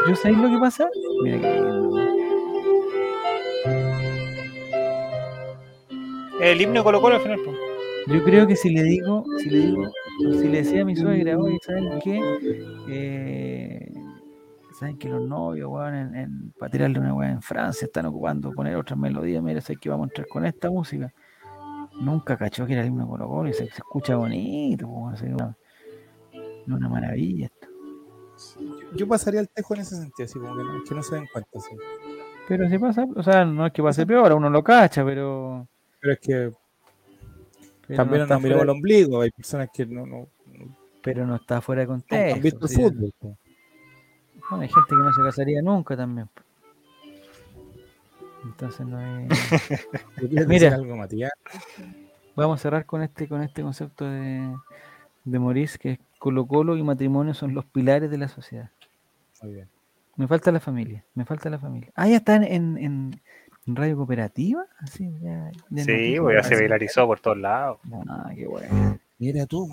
¿Yo 0.09 0.15
sabéis 0.16 0.39
lo 0.39 0.49
que 0.51 0.59
pasa? 0.59 0.89
Mira 1.24 1.41
que 1.41 1.51
lindo. 1.51 1.99
El 6.41 6.61
himno 6.61 6.74
de 6.81 6.83
Colo 6.85 7.01
Colo 7.01 7.16
al 7.16 7.23
final. 7.23 7.41
pues. 7.45 7.57
Yo 8.09 8.24
creo 8.24 8.47
que 8.47 8.57
si 8.57 8.70
le 8.70 8.83
digo, 8.83 9.24
si 9.39 9.49
le 9.51 9.59
digo, 9.59 9.91
si 10.18 10.48
le 10.48 10.59
decía 10.59 10.82
a 10.82 10.84
mi 10.84 10.97
suegra, 10.97 11.39
oye, 11.39 11.59
¿saben 11.64 11.98
qué? 12.02 12.20
Eh, 12.89 13.93
¿Saben 14.78 14.98
que 14.98 15.09
los 15.09 15.26
novios, 15.26 15.70
weón, 15.70 15.94
en, 15.94 16.14
en- 16.16 16.52
para 16.59 16.70
tirarle 16.70 16.98
una 16.98 17.14
weá 17.14 17.30
en 17.30 17.43
Francia 17.43 17.86
están 17.86 18.06
ocupando 18.06 18.52
poner 18.52 18.76
otra 18.76 18.97
melodía? 18.97 19.40
Mira, 19.43 19.60
sé 19.60 19.76
que 19.76 19.89
vamos 19.89 20.06
a 20.06 20.09
entrar 20.10 20.28
con 20.28 20.44
esta 20.47 20.70
música. 20.70 21.12
Nunca 22.01 22.36
cachó 22.36 22.66
que 22.66 22.72
era 22.72 22.82
el 22.82 22.89
himno 22.89 23.06
Colo 23.06 23.28
Colo 23.28 23.48
y 23.51 23.52
se, 23.52 23.66
se 23.66 23.74
escucha 23.76 24.16
bonito, 24.16 24.86
weón, 24.86 25.14
así, 25.14 25.26
una, 25.26 25.56
una 26.66 26.89
maravilla 26.89 27.47
esto. 27.47 27.68
Yo, 28.97 29.06
pasaría 29.06 29.40
el 29.40 29.48
tejo 29.48 29.74
en 29.74 29.80
ese 29.82 29.97
sentido, 29.97 30.24
así 30.24 30.39
como 30.39 30.56
que 30.56 30.64
no, 30.64 30.84
que 30.89 30.94
no 30.94 31.02
se 31.02 31.14
den 31.16 31.26
cuenta. 31.32 31.60
Sí. 31.60 31.76
Pero 32.48 32.68
si 32.68 32.78
pasa, 32.78 33.06
o 33.14 33.22
sea, 33.22 33.44
no 33.44 33.66
es 33.66 33.72
que 33.72 33.82
pase 33.82 34.05
peor, 34.06 34.32
uno 34.32 34.51
lo 34.51 34.64
cacha, 34.64 35.05
pero. 35.05 35.68
Pero 36.01 36.12
es 36.14 36.18
que 36.18 36.52
también 37.89 38.19
no 38.19 38.23
está 38.25 38.35
nos 38.35 38.43
miramos 38.43 38.63
el 38.65 38.71
ombligo. 38.71 39.21
Hay 39.21 39.31
personas 39.31 39.69
que 39.73 39.87
no, 39.87 40.07
no, 40.07 40.29
no 40.47 40.77
pero 41.03 41.27
no 41.27 41.37
está 41.37 41.61
fuera 41.61 41.81
de 41.81 41.85
han 41.85 42.01
contexto. 42.01 42.41
visto 42.41 42.67
el 42.67 42.69
sí. 42.69 42.83
fútbol. 42.83 43.13
Bueno, 44.51 44.63
hay 44.63 44.69
gente 44.69 44.89
que 44.89 44.95
no 44.97 45.13
se 45.13 45.23
casaría 45.23 45.63
nunca 45.63 45.97
también. 45.97 46.29
Entonces 48.45 48.87
no 48.87 49.01
es. 49.01 49.29
¿Tú 50.19 50.29
quieres 50.29 50.49
Mira. 50.49 50.71
decir 50.71 50.75
algo, 50.75 50.97
Matías? 50.97 51.33
Vamos 52.35 52.61
a 52.61 52.63
cerrar 52.63 52.87
con 52.87 53.03
este, 53.03 53.29
con 53.29 53.43
este 53.43 53.63
concepto 53.63 54.05
de, 54.05 54.55
de 55.25 55.39
Maurice, 55.39 55.79
que 55.79 55.91
es 55.93 55.99
Colo 56.19 56.47
Colo 56.47 56.77
y 56.77 56.83
matrimonio 56.83 57.35
son 57.35 57.55
los 57.55 57.65
pilares 57.67 58.11
de 58.11 58.19
la 58.19 58.29
sociedad. 58.29 58.71
Muy 59.43 59.55
bien. 59.55 59.69
Me 60.17 60.27
falta 60.29 60.53
la 60.53 60.61
familia, 60.61 61.05
me 61.15 61.25
falta 61.25 61.51
la 61.51 61.59
familia. 61.59 61.91
Ah, 61.95 62.09
ya 62.09 62.17
están 62.17 62.45
en, 62.45 62.77
en, 62.79 63.21
en 63.41 63.41
radio 63.66 63.97
cooperativa. 63.97 64.66
Así, 64.80 65.10
ya, 65.20 65.51
ya 65.70 65.84
Sí, 65.84 65.90
noticia. 65.93 66.22
pues 66.22 66.36
ya 66.36 66.43
se 66.48 66.60
viralizó 66.62 67.06
por 67.06 67.20
todos 67.20 67.39
lados. 67.39 67.78
Ah, 68.09 68.30
qué 68.34 68.47
bueno, 68.47 68.98
Mira 69.18 69.47
tú. 69.47 69.68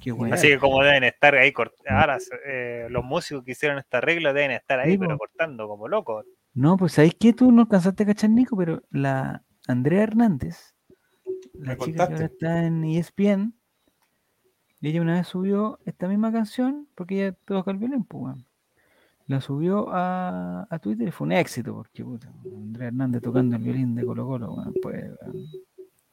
qué 0.00 0.12
bueno. 0.12 0.34
Así 0.34 0.48
que 0.48 0.58
como 0.58 0.82
deben 0.82 1.04
estar 1.04 1.34
ahí, 1.34 1.52
ahora 1.88 2.18
eh, 2.46 2.86
los 2.90 3.04
músicos 3.04 3.44
que 3.44 3.52
hicieron 3.52 3.78
esta 3.78 4.00
regla 4.00 4.32
deben 4.32 4.52
estar 4.52 4.80
ahí, 4.80 4.92
Sí, 4.92 4.98
pero 4.98 5.12
po. 5.16 5.18
cortando 5.18 5.68
como 5.68 5.88
locos. 5.88 6.24
No, 6.54 6.76
pues 6.76 6.92
¿sabéis 6.92 7.16
qué? 7.18 7.32
Tú 7.32 7.50
no 7.52 7.62
alcanzaste 7.62 8.04
a 8.04 8.06
cachar, 8.06 8.30
Nico, 8.30 8.56
pero 8.56 8.82
la 8.90 9.42
Andrea 9.66 10.02
Hernández, 10.04 10.74
la 11.54 11.72
Me 11.72 11.78
chica 11.78 12.06
que 12.08 12.12
ahora 12.14 12.26
está 12.26 12.64
en 12.64 12.84
ESPN, 12.84 13.54
ella 14.80 15.00
una 15.00 15.14
vez 15.14 15.26
subió 15.26 15.78
esta 15.86 16.06
misma 16.08 16.30
canción, 16.32 16.88
porque 16.94 17.26
ella 17.26 17.36
toca 17.44 17.70
el 17.70 17.78
violín, 17.78 18.04
pues, 18.04 18.22
weón. 18.24 18.46
La 19.26 19.40
subió 19.40 19.88
a, 19.90 20.66
a 20.68 20.78
Twitter 20.78 21.08
y 21.08 21.10
fue 21.10 21.26
un 21.26 21.32
éxito, 21.32 21.74
porque 21.74 22.04
puta, 22.04 22.30
Andrea 22.44 22.88
Hernández 22.88 23.22
tocando 23.22 23.56
el 23.56 23.62
violín 23.62 23.94
de 23.94 24.04
Colo 24.04 24.26
Colo, 24.26 24.52
weón, 24.52 24.74
pues, 24.82 25.10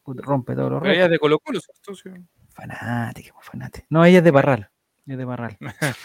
puta, 0.03 0.21
rompe 0.23 0.55
todos 0.55 0.71
los 0.71 0.83
ella 0.85 1.05
es 1.05 1.11
de 1.11 1.19
Colo 1.19 1.39
Colo. 1.39 1.59
Sí. 1.59 2.09
Fanática, 2.49 3.33
pues, 3.33 3.45
fanática. 3.47 3.85
No, 3.89 4.05
ella 4.05 4.19
es 4.19 4.23
de 4.23 4.31
Parral, 4.33 4.69
ella 5.05 5.13
es 5.13 5.17
de 5.17 5.25
Parral. 5.25 5.57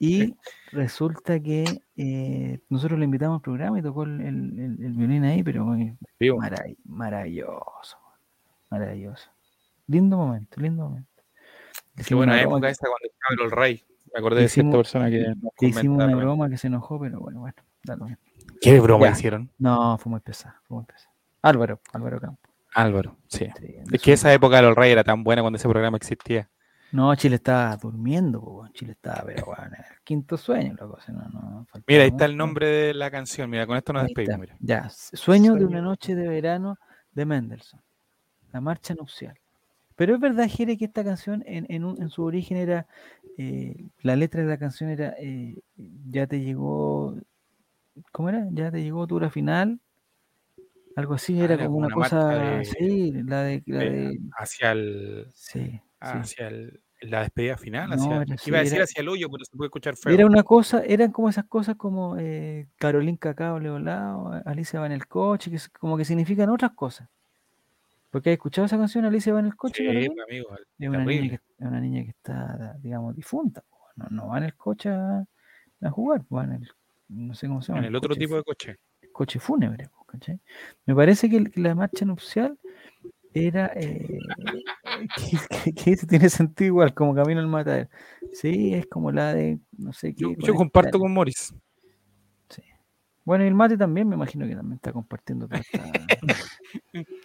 Y 0.00 0.34
resulta 0.72 1.38
que 1.38 1.64
eh, 1.96 2.58
nosotros 2.68 2.98
le 2.98 3.04
invitamos 3.04 3.36
al 3.36 3.40
programa 3.42 3.78
y 3.78 3.82
tocó 3.82 4.02
el, 4.02 4.20
el- 4.20 4.58
el- 4.58 4.84
el 4.84 4.92
violín 4.94 5.22
ahí, 5.24 5.44
pero. 5.44 5.64
Marav- 6.38 6.76
maravilloso, 6.84 7.96
maravilloso. 8.68 9.30
Lindo 9.86 10.16
momento, 10.16 10.60
lindo 10.60 10.88
momento. 10.88 11.22
Qué 12.04 12.16
buena 12.16 12.32
época 12.42 12.68
esa 12.68 12.88
cuando 12.88 13.06
estaba 13.08 13.44
el 13.44 13.50
Rey. 13.52 13.84
Me 14.14 14.20
acordé 14.20 14.42
de 14.42 14.48
cierta 14.48 14.76
persona 14.76 15.10
que 15.10 15.18
nos 15.28 15.52
que 15.56 15.66
hicimos 15.66 15.96
una 16.02 16.14
broma 16.14 16.48
que 16.48 16.56
se 16.56 16.68
enojó, 16.68 17.00
pero 17.00 17.18
bueno, 17.20 17.40
bueno, 17.40 17.56
da 17.82 17.96
lo 17.96 18.04
mismo. 18.06 18.22
¿Qué 18.60 18.78
broma 18.80 19.06
Ya. 19.06 19.12
hicieron? 19.12 19.50
No, 19.58 19.98
fue 19.98 20.10
muy 20.10 20.20
pesado, 20.20 20.54
fue 20.68 20.76
muy 20.78 20.86
pesado. 20.86 21.12
Álvaro, 21.42 21.80
Álvaro 21.92 22.20
Campo. 22.20 22.48
Álvaro, 22.74 23.16
sí. 23.28 23.46
sí, 23.58 23.66
de 23.66 23.84
Es 23.92 24.00
que 24.02 24.12
esa 24.12 24.32
época 24.32 24.56
de 24.56 24.62
los 24.62 24.74
Reyes 24.76 24.92
era 24.92 25.04
tan 25.04 25.22
buena 25.24 25.42
cuando 25.42 25.56
ese 25.58 25.68
programa 25.68 25.96
existía. 25.96 26.48
No, 26.92 27.12
Chile 27.16 27.36
estaba 27.36 27.76
durmiendo, 27.76 28.40
po. 28.40 28.68
Chile 28.72 28.92
estaba, 28.92 29.24
pero 29.26 29.46
bueno, 29.46 29.64
en 29.64 29.74
el 29.74 29.84
quinto 30.04 30.36
sueño, 30.36 30.74
la 30.78 30.86
cosa, 30.86 31.12
no, 31.12 31.28
no, 31.28 31.66
Mira, 31.88 32.04
ahí 32.04 32.10
está 32.10 32.24
el 32.24 32.36
nombre 32.36 32.66
de 32.68 32.94
la 32.94 33.10
canción. 33.10 33.50
Mira, 33.50 33.66
con 33.66 33.76
esto 33.76 33.92
nos 33.92 34.04
despedimos. 34.04 34.38
Mira. 34.38 34.56
Ya, 34.60 34.88
Sueño 34.90 35.54
de 35.54 35.58
Sueño. 35.60 35.66
una 35.66 35.80
noche 35.82 36.14
de 36.14 36.28
verano 36.28 36.78
de 37.10 37.26
Mendelssohn. 37.26 37.80
La 38.52 38.60
marcha 38.60 38.94
nupcial. 38.94 39.36
Pero 39.96 40.14
es 40.14 40.20
verdad, 40.20 40.48
Jere, 40.48 40.76
que 40.76 40.86
esta 40.86 41.04
canción 41.04 41.42
en, 41.46 41.66
en, 41.68 41.84
un- 41.84 42.00
en 42.02 42.08
su 42.10 42.22
origen 42.24 42.56
era, 42.56 42.86
eh, 43.38 43.76
la 44.00 44.16
letra 44.16 44.42
de 44.42 44.48
la 44.48 44.58
canción 44.58 44.90
era, 44.90 45.14
eh, 45.18 45.56
ya 46.10 46.26
te 46.26 46.40
llegó, 46.40 47.16
¿cómo 48.12 48.28
era? 48.28 48.46
Ya 48.52 48.70
te 48.70 48.82
llegó 48.82 49.06
tu 49.06 49.16
hora 49.16 49.30
final. 49.30 49.80
Algo 50.96 51.14
así, 51.14 51.40
Ah, 51.40 51.44
era 51.44 51.56
como 51.58 51.78
una 51.78 51.90
cosa, 51.90 52.38
de- 52.38 52.64
sí, 52.64 53.12
la 53.12 53.42
de, 53.42 53.62
la 53.66 53.78
de- 53.80 54.20
Hacia 54.36 54.72
el. 54.72 55.26
sí, 55.34 55.60
sí. 55.70 55.80
Hacia 56.00 56.48
el, 56.48 56.80
la 57.00 57.20
despedida 57.22 57.56
final. 57.56 57.90
No, 57.90 57.94
hacia, 57.96 58.22
era 58.22 58.34
así, 58.34 58.50
iba 58.50 58.58
a 58.58 58.60
decir 58.62 58.76
era- 58.76 58.84
hacia 58.84 59.00
el 59.00 59.08
hoyo, 59.08 59.28
pero 59.30 59.44
se 59.44 59.56
puede 59.56 59.66
escuchar 59.68 59.96
feo. 59.96 60.12
Era 60.14 60.26
una 60.26 60.42
cosa, 60.42 60.82
eran 60.84 61.10
como 61.12 61.28
esas 61.28 61.44
cosas 61.46 61.76
como 61.76 62.16
eh, 62.18 62.68
Carolín 62.78 63.16
Cacao 63.16 63.58
Leolao, 63.58 64.40
Alicia 64.44 64.80
va 64.80 64.86
en 64.86 64.92
el 64.92 65.06
coche, 65.06 65.50
que 65.50 65.58
como 65.78 65.96
que 65.96 66.04
significan 66.04 66.48
otras 66.50 66.72
cosas. 66.72 67.08
Porque 68.14 68.30
has 68.30 68.34
escuchado 68.34 68.66
esa 68.66 68.78
canción, 68.78 69.04
Alicia 69.04 69.32
va 69.32 69.40
en 69.40 69.46
el 69.46 69.56
coche, 69.56 69.82
Sí, 69.82 70.06
pues, 70.06 70.24
amigo. 70.28 70.56
Es 70.78 70.88
una, 70.88 71.04
niña 71.04 71.28
que, 71.30 71.34
es 71.34 71.66
una 71.66 71.80
niña 71.80 72.04
que 72.04 72.10
está, 72.10 72.76
digamos, 72.80 73.16
difunta. 73.16 73.64
No, 73.96 74.06
no 74.08 74.28
va 74.28 74.38
en 74.38 74.44
el 74.44 74.54
coche 74.54 74.88
a, 74.88 75.26
a 75.82 75.90
jugar, 75.90 76.22
va 76.32 76.44
en 76.44 76.52
el, 76.52 76.68
no 77.08 77.34
sé 77.34 77.48
cómo 77.48 77.60
se 77.60 77.72
llama. 77.72 77.80
En 77.80 77.86
el 77.86 77.96
otro 77.96 78.10
coche 78.10 78.20
tipo 78.20 78.36
de 78.36 78.44
coche. 78.44 78.76
coche 79.12 79.40
fúnebre. 79.40 79.88
¿cachai? 80.06 80.38
Me 80.86 80.94
parece 80.94 81.28
que, 81.28 81.38
el- 81.38 81.50
que 81.50 81.60
la 81.60 81.74
marcha 81.74 82.04
nupcial 82.04 82.56
era, 83.32 83.72
eh, 83.74 84.20
que, 85.64 85.74
que- 85.74 85.96
tiene 86.06 86.28
sentido 86.28 86.68
igual, 86.68 86.94
como 86.94 87.16
Camino 87.16 87.40
al 87.40 87.48
Matadero. 87.48 87.90
Sí, 88.32 88.74
es 88.74 88.86
como 88.86 89.10
la 89.10 89.34
de, 89.34 89.58
no 89.76 89.92
sé 89.92 90.14
qué. 90.14 90.36
Yo, 90.38 90.54
comparto 90.54 91.00
con 91.00 91.12
Morris. 91.12 91.52
Bueno, 93.24 93.44
y 93.44 93.48
el 93.48 93.54
mate 93.54 93.76
también, 93.78 94.08
me 94.08 94.16
imagino 94.16 94.46
que 94.46 94.54
también 94.54 94.74
está 94.76 94.92
compartiendo 94.92 95.46
toda 95.48 95.60
esta- 95.60 95.92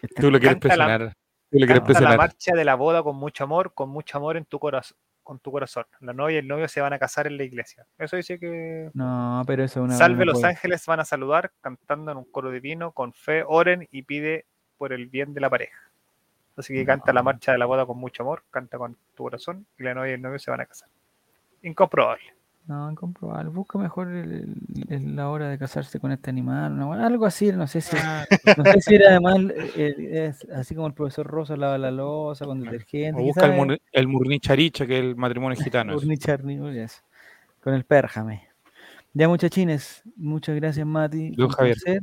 esta- 0.01 0.21
Tú 0.21 0.31
lo 0.31 0.39
quieres 0.39 0.55
la- 0.55 0.59
presionar. 0.59 0.99
Tú 1.51 1.57
lo 1.59 1.65
quieres 1.65 1.67
Canta 1.67 1.79
la 1.79 1.83
presionar. 1.85 2.17
marcha 2.17 2.53
de 2.55 2.65
la 2.65 2.75
boda 2.75 3.03
con 3.03 3.15
mucho 3.17 3.43
amor, 3.43 3.73
con 3.73 3.89
mucho 3.89 4.17
amor 4.17 4.37
en 4.37 4.45
tu 4.45 4.59
corazón. 4.59 4.97
Con 5.23 5.39
tu 5.39 5.51
corazón. 5.51 5.85
La 5.99 6.11
novia 6.13 6.35
y 6.35 6.39
el 6.39 6.47
novio 6.47 6.67
se 6.67 6.81
van 6.81 6.93
a 6.93 6.97
casar 6.99 7.27
en 7.27 7.37
la 7.37 7.43
iglesia. 7.43 7.85
Eso 7.99 8.15
dice 8.15 8.39
que 8.39 8.89
No, 8.93 9.43
pero 9.45 9.63
eso 9.63 9.79
es 9.81 9.83
una. 9.83 9.95
Salve 9.95 10.25
los 10.25 10.43
ángeles 10.43 10.83
van 10.87 11.01
a 11.01 11.05
saludar 11.05 11.51
cantando 11.61 12.11
en 12.11 12.17
un 12.17 12.25
coro 12.25 12.49
divino, 12.49 12.93
con 12.93 13.13
fe, 13.13 13.43
oren 13.45 13.87
y 13.91 14.01
pide 14.03 14.45
por 14.77 14.91
el 14.91 15.05
bien 15.07 15.33
de 15.35 15.41
la 15.41 15.49
pareja. 15.49 15.77
Así 16.57 16.73
que 16.73 16.83
canta 16.85 17.13
la 17.13 17.21
marcha 17.23 17.51
de 17.51 17.57
la 17.59 17.65
boda 17.67 17.85
con 17.85 17.97
mucho 17.99 18.23
amor, 18.23 18.43
canta 18.49 18.77
con 18.79 18.97
tu 19.15 19.23
corazón 19.23 19.67
y 19.77 19.83
la 19.83 19.93
novia 19.93 20.11
y 20.11 20.13
el 20.15 20.21
novio 20.21 20.39
se 20.39 20.49
van 20.49 20.61
a 20.61 20.65
casar. 20.65 20.89
Incomprobable. 21.61 22.23
No, 22.69 22.91
incomprobable. 22.91 23.49
Busca 23.49 23.79
mejor 23.79 24.09
el- 24.09 24.31
el- 24.31 24.85
el- 24.89 25.15
la 25.15 25.27
hora 25.29 25.49
de 25.49 25.57
casarse 25.57 25.99
con 25.99 26.11
este 26.11 26.29
animal. 26.29 26.79
algo 27.03 27.25
así, 27.25 27.51
no 27.51 27.65
sé 27.65 27.81
si. 27.81 27.97
No 28.55 28.63
sé 28.63 28.79
si 28.81 28.93
era 28.93 29.09
además 29.09 29.37
eh, 29.75 30.27
es 30.29 30.47
así 30.51 30.75
como 30.75 30.85
el 30.85 30.93
profesor 30.93 31.25
Rosa 31.25 31.57
lava 31.57 31.79
la 31.79 31.89
losa 31.89 32.45
con 32.45 32.61
detergente. 32.61 33.19
O 33.19 33.25
busca 33.25 33.47
el, 33.47 33.53
mur- 33.53 33.81
el 33.91 34.07
Murnicharicha, 34.07 34.85
que 34.85 34.99
es 34.99 35.03
el 35.03 35.15
matrimonio 35.15 35.57
gitano. 35.63 35.93
eso. 35.95 37.01
Con 37.63 37.73
el 37.73 37.83
pérjame. 37.85 38.47
Ya, 39.15 39.27
muchachines, 39.27 40.03
muchas 40.15 40.55
gracias, 40.55 40.85
Mati. 40.85 41.31
Don 41.31 41.47
un 41.47 41.51
Javier. 41.51 41.75
placer. 41.83 42.01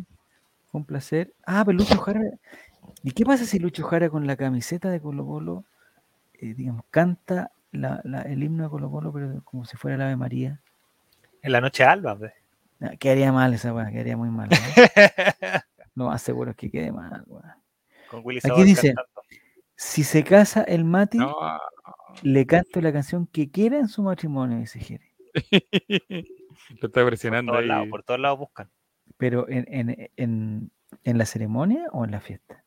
Un 0.72 0.84
placer. 0.84 1.32
Ah, 1.46 1.62
pero 1.64 1.78
Lucho 1.78 1.96
Jara. 1.98 2.20
¿Y 3.04 3.12
qué 3.12 3.24
pasa 3.24 3.44
si 3.44 3.60
Lucho 3.60 3.84
Jara 3.84 4.10
con 4.10 4.26
la 4.26 4.34
camiseta 4.34 4.90
de 4.90 5.00
Colo 5.00 5.24
Colo, 5.24 5.64
eh, 6.40 6.54
digamos, 6.54 6.82
canta 6.90 7.52
la- 7.72 8.00
la- 8.04 8.22
el 8.22 8.42
himno 8.42 8.64
de 8.64 8.70
Colo 8.70 8.90
Colo, 8.90 9.12
pero 9.12 9.42
como 9.44 9.64
si 9.64 9.76
fuera 9.76 9.96
el 9.96 10.02
Ave 10.02 10.16
María? 10.16 10.60
En 11.42 11.52
la 11.52 11.60
noche 11.60 11.84
alba. 11.84 12.16
pues. 12.18 12.32
Ah, 12.80 12.96
Quedaría 12.98 13.32
mal 13.32 13.54
esa 13.54 13.72
weá, 13.72 13.90
quedaría 13.90 14.16
muy 14.16 14.28
mal. 14.30 14.48
¿no? 14.50 14.56
Lo 15.94 16.06
más 16.06 16.20
seguro 16.22 16.50
es 16.50 16.56
que 16.56 16.70
quede 16.70 16.92
mal, 16.92 17.24
weá. 17.26 17.58
Con 18.10 18.20
Willy 18.24 18.38
Aquí 18.38 18.48
Sabor 18.48 18.64
dice- 18.64 18.88
cantando. 18.94 19.20
Si 19.78 20.04
se 20.04 20.24
casa 20.24 20.62
el 20.62 20.84
Mati, 20.84 21.18
No, 21.18 21.34
le 22.22 22.46
canto 22.46 22.80
la 22.80 22.92
canción 22.92 23.26
que 23.26 23.50
quiera 23.50 23.78
en 23.78 23.88
su 23.88 24.02
matrimonio, 24.02 24.56
dice 24.58 24.78
Jere. 24.80 25.12
lo 26.80 26.88
está 26.88 26.88
Por 27.00 27.06
presionando 27.06 27.52
todos, 27.52 27.62
ahí. 27.62 27.68
lados, 27.68 27.88
por 27.90 28.02
todos 28.02 28.20
lados 28.20 28.38
buscan. 28.38 28.70
Pero 29.18 29.46
en, 29.48 29.66
en, 29.68 30.10
en, 30.16 30.70
en 31.04 31.18
la 31.18 31.26
ceremonia 31.26 31.86
o 31.92 32.04
en 32.06 32.10
la 32.10 32.20
fiesta. 32.20 32.64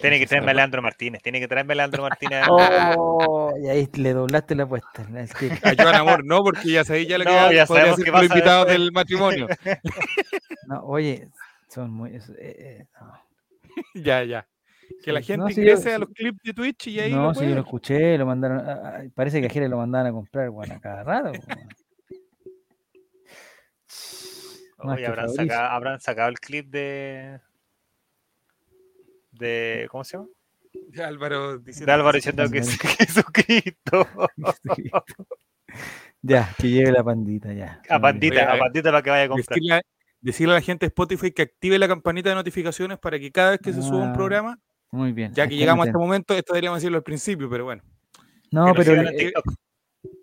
Tiene 0.00 0.18
que 0.18 0.26
traerme 0.26 0.50
a. 0.52 0.54
Leandro 0.54 0.82
Martínez. 0.82 1.22
Tiene 1.22 1.40
que 1.40 1.48
traerme 1.48 1.72
a 1.74 1.76
Leandro 1.76 2.02
Martínez. 2.02 2.42
Oh, 2.98 3.52
y 3.62 3.68
ahí 3.68 3.88
le 3.94 4.12
doblaste 4.12 4.54
la 4.54 4.64
apuesta. 4.64 5.02
A 5.02 5.74
Joan 5.82 5.94
Amor, 5.94 6.24
no, 6.24 6.42
porque 6.42 6.70
ya 6.72 6.84
sabéis 6.84 7.08
ya 7.08 7.18
lo 7.18 7.24
que 7.24 7.30
No, 7.30 7.36
va- 7.36 7.52
ya 7.52 7.66
podría 7.66 7.94
sabemos 7.94 8.00
ser 8.00 8.08
los 8.12 8.22
invitados 8.24 8.66
del 8.68 8.92
matrimonio. 8.92 9.46
No, 10.68 10.82
oye, 10.84 11.28
son 11.68 11.90
muy. 11.90 12.10
eh, 12.10 12.20
eh, 12.38 12.86
no. 13.00 13.12
ya, 13.94 14.22
ya. 14.24 14.46
Que 15.04 15.12
la 15.12 15.20
gente 15.20 15.38
no, 15.38 15.48
yo- 15.48 15.60
ingrese 15.60 15.94
a 15.94 15.98
los 15.98 16.08
clips 16.10 16.42
de 16.44 16.52
Twitch 16.54 16.86
y 16.88 17.00
ahí 17.00 17.12
No, 17.12 17.24
lo 17.28 17.34
si 17.34 17.48
yo 17.48 17.54
lo 17.54 17.60
escuché, 17.62 18.16
lo 18.18 18.26
mandaron. 18.26 18.58
a- 18.60 18.72
a- 18.72 19.02
parece 19.14 19.40
que 19.40 19.46
a 19.48 19.50
Jere 19.50 19.68
lo 19.68 19.76
mandaban 19.78 20.06
a 20.08 20.12
comprar, 20.12 20.48
bueno, 20.50 20.74
a 20.74 20.80
cada 20.80 21.02
rato. 21.02 21.32
Oye, 24.78 25.04
que 25.46 25.52
habrán 25.52 26.00
sacado 26.00 26.28
el 26.28 26.38
clip 26.40 26.66
de. 26.68 27.38
De 29.40 29.88
¿Cómo 29.90 30.04
se 30.04 30.16
llama? 30.18 30.28
De 30.72 31.02
Álvaro 31.02 31.58
diciendo 31.58 31.86
De 31.86 31.92
Álvaro 31.92 32.12
que- 32.12 32.18
diciendo 32.18 32.50
que 32.50 32.58
es 32.58 32.78
Jesucristo. 32.98 34.06
ya, 36.22 36.54
que 36.58 36.68
llegue 36.68 36.92
la 36.92 37.02
pandita, 37.04 37.52
ya. 37.52 37.80
A 37.88 37.98
pandita, 38.00 38.34
Oye, 38.36 38.42
a 38.44 38.58
pandita 38.58 38.90
para 38.90 39.02
que 39.02 39.10
vaya 39.10 39.24
a 39.24 39.28
comprar. 39.28 39.46
Decirle 39.58 39.74
a, 39.74 39.80
decirle 40.20 40.52
a 40.52 40.56
la 40.56 40.60
gente 40.62 40.86
de 40.86 40.88
Spotify 40.88 41.32
que 41.32 41.42
active 41.42 41.78
la 41.78 41.88
campanita 41.88 42.28
de 42.28 42.34
notificaciones 42.34 42.98
para 42.98 43.18
que 43.18 43.30
cada 43.32 43.50
vez 43.52 43.60
que 43.60 43.72
se 43.72 43.82
suba 43.82 43.98
un 44.04 44.10
Ah, 44.10 44.12
programa, 44.12 44.58
Muy 44.90 45.12
bien. 45.12 45.32
ya 45.34 45.48
que 45.48 45.56
llegamos 45.56 45.86
a 45.86 45.88
este 45.88 45.98
momento, 45.98 46.34
esto 46.34 46.52
deberíamos 46.52 46.78
decirlo 46.80 46.98
al 46.98 47.04
principio, 47.04 47.48
pero 47.48 47.64
bueno, 47.64 47.82
No, 48.52 48.66
Que 48.74 48.82
pero 48.84 49.00
el, 49.00 49.16
TikTok. 49.16 49.44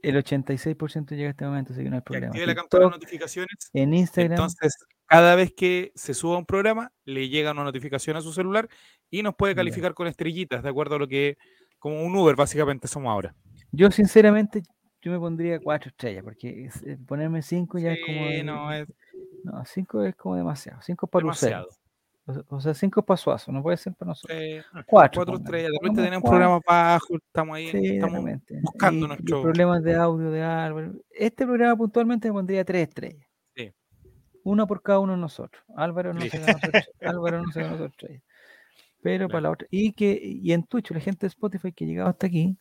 el 0.01 0.15
86% 0.17 1.15
llega 1.15 1.29
a 1.29 1.31
este 1.31 1.45
momento, 1.45 1.73
así 1.73 1.83
que 1.83 1.89
no 1.89 1.95
hay 1.95 2.01
que 2.01 2.05
problema. 2.05 2.27
active 2.27 2.45
la 2.45 2.55
campana 2.55 2.85
de 2.85 2.91
notificaciones. 2.91 3.69
en 3.73 3.93
Instagram. 3.93 4.31
Entonces, 4.33 4.75
cada 5.07 5.35
vez 5.35 5.53
que 5.55 5.91
se 5.95 6.13
suba 6.13 6.37
un 6.37 6.45
programa, 6.45 6.91
le 7.05 7.29
llega 7.29 7.51
una 7.51 7.63
notificación 7.63 8.17
a 8.17 8.21
su 8.21 8.33
celular 8.33 8.67
y 9.09 9.23
nos 9.23 9.35
puede 9.35 9.55
calificar 9.55 9.93
con 9.93 10.07
estrellitas, 10.07 10.63
de 10.63 10.69
acuerdo 10.69 10.95
a 10.95 10.99
lo 10.99 11.07
que, 11.07 11.37
como 11.79 12.03
un 12.03 12.15
Uber, 12.15 12.35
básicamente 12.35 12.87
somos 12.87 13.09
ahora. 13.11 13.35
Yo, 13.71 13.89
sinceramente, 13.91 14.61
yo 15.01 15.11
me 15.11 15.19
pondría 15.19 15.59
cuatro 15.59 15.89
estrellas, 15.89 16.23
porque 16.23 16.65
es- 16.65 16.83
eh, 16.83 16.97
ponerme 17.07 17.41
cinco 17.41 17.77
ya 17.79 17.93
es 17.93 17.99
como. 18.05 18.27
Sí, 18.27 18.33
de- 18.35 18.43
no, 18.43 18.71
es 18.73 18.87
No, 19.43 19.63
cinco 19.65 20.03
es 20.03 20.15
como 20.15 20.35
demasiado. 20.35 20.79
Cinco 20.81 21.05
es 21.05 21.09
para 21.11 21.25
Lucero. 21.25 21.57
demasiado. 21.57 21.77
O 22.25 22.33
sea- 22.33 22.43
O 22.49 22.59
sea, 22.59 22.73
cinco 22.73 22.99
es 22.99 23.05
para 23.05 23.15
Suazo, 23.17 23.51
no 23.53 23.61
puede 23.63 23.77
ser 23.77 23.93
para 23.93 24.09
nosotros. 24.09 24.37
Eh, 24.37 24.61
Cuatro. 24.85 25.19
cuatro 25.23 25.35
estrellas, 25.37 25.71
de 25.71 25.77
repente 25.79 26.01
tenemos 26.03 26.29
programas 26.29 26.61
bajos, 26.67 27.19
estamos 27.25 27.55
ahí, 27.55 27.67
Sí, 27.71 27.85
estamos 27.95 28.25
buscando 28.61 29.05
Y- 29.05 29.07
nuestro- 29.09 29.41
problemas 29.43 29.83
de 29.83 29.95
audio 29.95 30.29
de 30.31 30.41
Álvaro. 30.43 30.91
Este 31.11 31.45
programa 31.45 31.77
puntualmente 31.77 32.27
me 32.27 32.33
pondría 32.33 32.65
tres 32.65 32.89
estrellas. 32.89 33.25
Sí. 33.55 33.71
Una 34.43 34.65
por 34.67 34.81
cada 34.81 34.99
uno 34.99 35.13
de 35.13 35.19
nosotros. 35.19 35.63
Álvaro 35.77 36.13
no 36.13 36.19
Listo. 36.19 36.37
se 36.37 36.43
ganó 36.43 36.57
estrella. 36.61 36.85
Álvaro 37.21 37.41
no 37.41 37.51
se 37.53 37.61
ganó 37.61 37.77
su 37.77 37.83
Pero 39.01 39.27
para 39.27 39.41
la 39.41 39.51
otra. 39.51 39.67
Y 39.71 39.93
que 39.93 40.19
y 40.23 40.51
en 40.53 40.63
Twitch, 40.63 40.91
la 40.91 40.99
gente 40.99 41.21
de 41.25 41.27
Spotify 41.27 41.71
que 41.71 41.85
ha 41.85 41.87
llegado 41.87 42.09
hasta 42.09 42.27
aquí, 42.27 42.57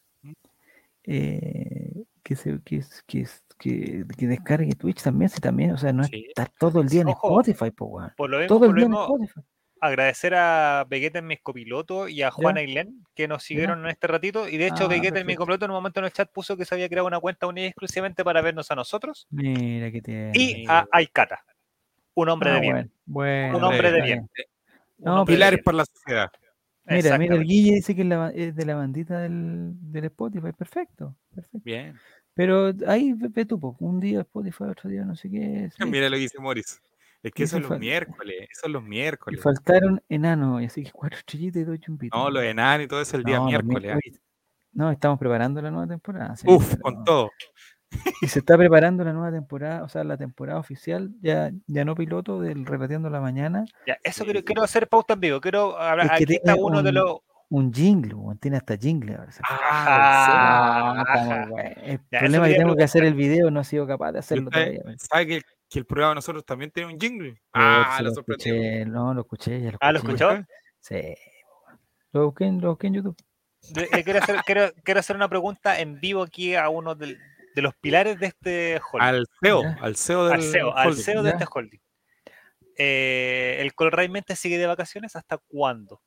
eh, 1.04 2.04
que, 2.22 2.36
se, 2.36 2.58
que, 2.64 2.82
que, 3.06 3.26
que, 3.58 4.04
que 4.16 4.26
descargue 4.26 4.74
Twitch 4.74 5.02
también, 5.02 5.28
sí, 5.28 5.40
también. 5.40 5.72
O 5.72 5.78
sea, 5.78 5.92
no 5.92 6.04
Sí. 6.04 6.16
es 6.24 6.28
estar 6.28 6.50
todo 6.58 6.80
el 6.80 6.88
día 6.88 7.02
en. 7.02 7.08
Spotify, 7.08 7.70
weón. 7.78 8.12
Por 8.16 8.30
lo 8.30 8.38
mismo, 8.38 8.48
Todo 8.48 8.58
por 8.66 8.68
el 8.68 8.72
lo 8.74 8.76
día 8.80 8.86
en 8.86 9.02
Spotify. 9.02 9.40
agradecer 9.80 10.34
a 10.34 10.84
Vegeta 10.88 11.18
en 11.20 11.26
mis 11.28 11.40
copiloto 11.40 12.08
y 12.08 12.22
a 12.22 12.30
Juana 12.30 12.60
Ailén 12.60 13.04
que 13.14 13.28
nos 13.28 13.42
siguieron 13.44 13.80
en 13.84 13.90
este 13.90 14.06
ratito. 14.08 14.48
Y 14.48 14.56
de 14.56 14.66
hecho, 14.66 14.84
Ah, 14.84 14.88
Vegeta 14.88 15.20
en 15.20 15.26
mi 15.26 15.34
perfecto. 15.34 15.38
copiloto 15.40 15.64
en 15.66 15.70
un 15.70 15.76
momento 15.76 16.00
en 16.00 16.06
el 16.06 16.12
chat 16.12 16.30
puso 16.32 16.56
que 16.56 16.64
se 16.64 16.74
había 16.74 16.88
creado 16.88 17.06
una 17.06 17.20
cuenta 17.20 17.46
única 17.46 17.64
y 17.66 17.68
exclusivamente 17.68 18.24
para 18.24 18.42
vernos 18.42 18.70
a 18.70 18.74
nosotros 18.74 19.26
Mira 19.30 19.90
que 19.92 20.02
tiene. 20.02 20.32
y 20.34 20.64
a 20.68 20.86
Aikata, 20.90 21.44
un 22.14 22.28
hombre 22.28 22.50
de 22.52 22.60
bien. 22.60 22.74
Bueno, 23.04 23.52
bueno, 23.52 23.58
Un 23.58 23.64
hombre 23.64 23.90
de 23.92 23.98
está 23.98 24.04
bien. 24.06 24.28
No, 24.98 25.24
Pilares 25.24 25.62
para 25.62 25.78
la 25.78 25.84
sociedad. 25.84 26.30
Mira, 26.88 27.18
mira, 27.18 27.34
el. 27.34 27.42
Guille 27.44 27.74
dice 27.74 27.94
que 27.94 28.02
es, 28.02 28.06
la 28.08 28.16
ba- 28.18 28.30
es 28.30 28.54
de 28.54 28.64
la 28.64 28.76
bandita 28.76 29.18
del, 29.20 29.72
del 29.90 30.04
Spotify. 30.04 30.52
Perfecto, 30.56 31.16
perfecto. 31.34 31.60
Bien. 31.64 31.98
Pero 32.34 32.72
ahí 32.86 33.12
ve, 33.14 33.44
tú, 33.44 33.76
un 33.80 33.98
día 33.98 34.20
Spotify, 34.20 34.64
otro 34.64 34.88
día 34.90 35.04
no 35.04 35.16
sé 35.16 35.28
qué. 35.30 35.68
sí. 35.76 35.84
Mira 35.86 36.08
lo 36.08 36.14
que 36.16 36.20
dice 36.22 36.38
Morris. 36.38 36.80
Es 37.22 37.32
que 37.32 37.42
eso 37.42 37.56
es 37.56 37.68
los 37.68 37.78
miércoles. 37.80 38.36
Eso 38.52 38.66
es 38.66 38.72
los 38.72 38.84
Y 38.84 38.86
miércoles. 38.86 39.42
faltaron 39.42 40.00
enanos, 40.08 40.62
y 40.62 40.66
así 40.66 40.84
que 40.84 40.92
cuatro 40.92 41.18
estrellitas 41.18 41.62
y 41.62 41.64
dos 41.64 41.80
chumpitos. 41.80 42.16
No, 42.16 42.30
los 42.30 42.42
enanos 42.44 42.84
y 42.84 42.88
todo 42.88 43.00
eso 43.00 43.16
el 43.16 43.24
día 43.24 43.38
No, 43.38 43.46
miércoles. 43.46 43.90
¿ah? 43.90 43.94
miércoles. 43.94 44.20
No, 44.72 44.90
estamos 44.92 45.18
preparando 45.18 45.60
la 45.60 45.70
nueva 45.72 45.88
temporada. 45.88 46.36
sí, 46.36 46.46
Uf, 46.48 46.68
pero- 46.70 46.82
con 46.82 47.04
todo. 47.04 47.30
Y 48.22 48.28
se 48.28 48.38
está 48.40 48.56
preparando 48.56 49.04
la 49.04 49.12
nueva 49.12 49.30
temporada, 49.32 49.82
o 49.84 49.88
sea, 49.88 50.02
la 50.04 50.16
temporada 50.16 50.58
oficial, 50.58 51.10
ya, 51.20 51.50
ya 51.66 51.84
no 51.84 51.94
piloto 51.94 52.40
del 52.40 52.64
Relateando 52.66 53.10
la 53.10 53.20
Mañana, 53.20 53.64
Ya, 53.86 53.98
eso 54.02 54.24
quiero, 54.24 54.42
quiero 54.44 54.62
hacer 54.62 54.88
pauta 54.88 55.14
en 55.14 55.20
vivo. 55.20 55.40
Quiero 55.40 55.78
hablar. 55.78 56.06
Es 56.06 56.12
que 56.18 56.24
Aquí 56.24 56.34
está 56.34 56.54
tiene 56.54 56.66
uno 56.66 56.82
de 56.82 56.88
un- 56.90 56.94
los. 56.94 57.18
un 57.50 57.72
jingle, 57.72 58.14
tiene 58.40 58.56
hasta 58.56 58.76
jingle 58.76 59.14
ahora. 59.16 59.30
Ah, 59.48 61.04
Ah. 61.06 61.46
El 61.84 62.00
Ya, 62.10 62.18
problema 62.20 62.46
es 62.48 62.54
que 62.54 62.58
tengo 62.58 62.76
que 62.76 62.84
hacer 62.84 63.04
el 63.04 63.14
video, 63.14 63.50
no 63.50 63.60
he 63.60 63.64
sido 63.64 63.86
capaz 63.86 64.12
de 64.12 64.18
hacerlo 64.20 64.50
¿Sabe, 64.52 64.78
todavía. 64.78 64.96
sabe 64.98 65.26
que, 65.26 65.42
que 65.68 65.78
el 65.78 65.86
programa 65.86 66.10
de 66.10 66.14
nosotros 66.16 66.44
también 66.44 66.70
tiene 66.70 66.92
un 66.92 66.98
jingle? 66.98 67.32
Por 67.32 67.62
Ah, 67.62 67.94
si 67.96 68.02
lo 68.04 68.10
lo 68.10 68.20
escuché, 68.20 68.84
no, 68.86 69.14
lo 69.14 69.20
escuché, 69.22 69.60
ya 69.60 69.72
lo 69.72 69.78
Ah, 69.80 69.92
¿lo 69.92 69.98
escuchó? 69.98 70.30
Sí. 70.80 71.14
Lo 72.12 72.26
busqué, 72.26 72.44
en- 72.46 72.60
lo 72.60 72.70
busqué 72.70 72.86
en 72.88 72.94
YouTube. 72.94 73.16
De- 73.74 73.88
eh, 73.92 74.04
quiero, 74.04 74.20
hacer, 74.20 74.36
quiero, 74.46 74.70
quiero 74.84 75.00
hacer 75.00 75.16
una 75.16 75.28
pregunta 75.28 75.78
en 75.80 76.00
vivo 76.00 76.22
aquí 76.22 76.54
a 76.54 76.68
uno 76.68 76.94
del- 76.94 77.18
de 77.56 77.62
los 77.62 77.74
pilares 77.74 78.20
de 78.20 78.26
este 78.26 78.80
holding. 78.92 79.08
Al 79.08 79.26
CEO, 79.40 79.62
al 79.80 79.96
CEO 79.96 80.24
del 80.24 80.32
al 80.34 80.42
CEO, 80.42 80.76
al. 80.76 80.94
CEO 80.94 81.22
de 81.22 81.30
este 81.30 81.46
holding. 81.50 81.80
Eh, 82.76 83.56
¿El 83.60 83.74
Colraimente 83.74 84.36
sigue 84.36 84.58
de 84.58 84.66
vacaciones? 84.66 85.16
¿Hasta 85.16 85.38
cuándo? 85.38 86.02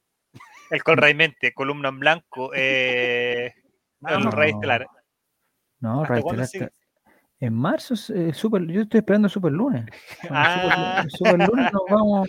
El 0.70 0.84
Colraimente, 0.84 1.52
columna 1.52 1.90
en 1.90 2.00
blanco, 2.00 2.52
eh, 2.54 3.56
el 4.08 4.20
No. 4.20 4.30
Rey 4.30 4.52
Estelar. 4.52 4.88
No, 5.80 6.04
¿Hasta 6.04 6.14
Ray 6.14 6.22
cuándo 6.22 6.44
Estelar 6.44 6.72
En 7.42 7.54
marzo, 7.54 7.94
eh, 8.14 8.34
super, 8.34 8.66
yo 8.68 8.82
estoy 8.82 8.98
esperando 9.00 9.28
el 9.28 9.32
Super 9.32 9.52
Lunes. 9.54 9.86
Ah. 10.30 11.06
super, 11.08 11.38
Lunes 11.48 11.72
nos 11.72 11.82
vamos. 11.90 12.28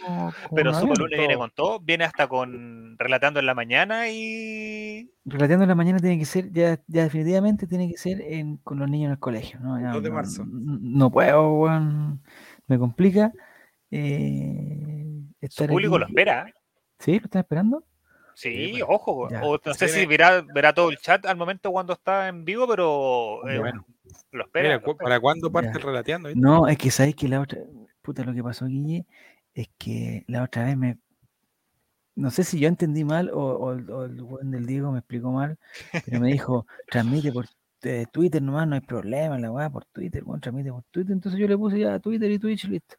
Pero 0.55 0.73
Super. 0.73 0.99
Lunes 0.99 1.19
viene 1.19 1.37
con 1.37 1.51
todo, 1.51 1.81
viene 1.81 2.05
hasta 2.05 2.29
con 2.29 2.97
relatando 2.99 3.41
en 3.41 3.47
la 3.47 3.55
mañana 3.55 4.09
y 4.09 5.11
Relateando 5.25 5.65
en 5.65 5.69
la 5.69 5.75
mañana 5.75 5.99
tiene 5.99 6.19
que 6.19 6.25
ser, 6.25 6.53
ya, 6.53 6.81
ya 6.87 7.03
definitivamente 7.05 7.67
tiene 7.67 7.89
que 7.91 7.97
ser 7.97 8.21
en- 8.21 8.59
con 8.59 8.79
los 8.79 8.89
niños 8.89 9.07
en 9.07 9.13
el 9.13 9.19
colegio. 9.19 9.59
No, 9.61 9.81
Ya 9.81 9.91
2 9.93 10.03
de 10.03 10.11
marzo. 10.11 10.45
No, 10.47 10.79
no 10.81 11.11
puedo, 11.11 11.53
weón, 11.55 12.23
me 12.69 12.79
complica. 12.79 13.33
eh, 13.91 15.23
su 15.41 15.47
estar 15.47 15.69
público 15.69 15.97
aquí. 15.97 16.01
lo 16.03 16.07
espera. 16.09 16.47
¿eh? 16.49 16.55
¿Sí? 17.01 17.19
¿Lo 17.19 17.25
están 17.25 17.41
esperando? 17.41 17.85
Sí, 18.35 18.71
bueno. 18.73 18.87
ojo. 18.89 19.29
Ya. 19.29 19.43
O 19.43 19.59
no 19.65 19.75
sé 19.75 19.89
si 19.89 20.07
verá, 20.07 20.43
verá 20.55 20.73
todo 20.73 20.91
el 20.91 20.99
chat 20.99 21.27
al 21.27 21.37
momento 21.37 21.73
cuando 21.73 21.95
está 21.95 22.29
en 22.29 22.45
vivo, 22.45 22.67
pero 22.69 23.47
eh, 23.49 23.59
Bueno, 23.59 23.85
Lo 24.33 24.45
Mira, 24.55 24.75
espera. 24.77 24.83
cu- 24.83 24.97
¿Para 24.97 25.21
cuándo 25.21 25.51
parte 25.51 25.79
el 25.79 25.83
relateando? 25.83 26.29
viste? 26.29 26.41
No, 26.41 26.67
es 26.69 26.79
que 26.79 26.91
sabéis 26.91 27.17
que 27.17 27.29
la 27.29 27.41
otra, 27.41 27.61
puta, 28.03 28.25
lo 28.25 28.33
que 28.35 28.43
pasó, 28.43 28.67
Guille, 28.67 29.07
es 29.55 29.69
que 29.79 30.25
la 30.29 30.43
otra 30.45 30.65
vez 30.65 30.77
me, 30.77 30.99
no 32.15 32.31
sé 32.31 32.45
si 32.45 32.59
yo 32.61 32.69
entendí 32.69 33.05
mal 33.05 33.31
o, 33.31 33.39
o 33.41 33.73
el- 33.73 33.91
o 33.91 34.05
el 34.05 34.21
weón 34.23 34.51
del 34.51 34.67
Diego 34.67 34.93
me 34.93 34.99
explicó 34.99 35.31
mal, 35.33 35.59
pero 36.05 36.21
me 36.21 36.29
dijo, 36.29 36.67
transmite 36.91 37.33
por 37.33 37.47
eh, 37.83 38.05
Twitter 38.13 38.43
nomás, 38.43 38.69
no 38.69 38.75
hay 38.75 38.81
problema, 38.83 39.39
la 39.39 39.51
weá 39.51 39.71
por 39.71 39.87
Twitter, 39.87 40.23
weón, 40.25 40.41
transmite 40.41 40.71
por 40.71 40.83
Twitter, 40.91 41.13
entonces 41.13 41.41
yo 41.41 41.49
le 41.49 41.57
puse 41.57 41.79
ya 41.79 41.99
Twitter 41.99 42.31
y 42.31 42.39
Twitch, 42.39 42.65
listo. 42.69 42.97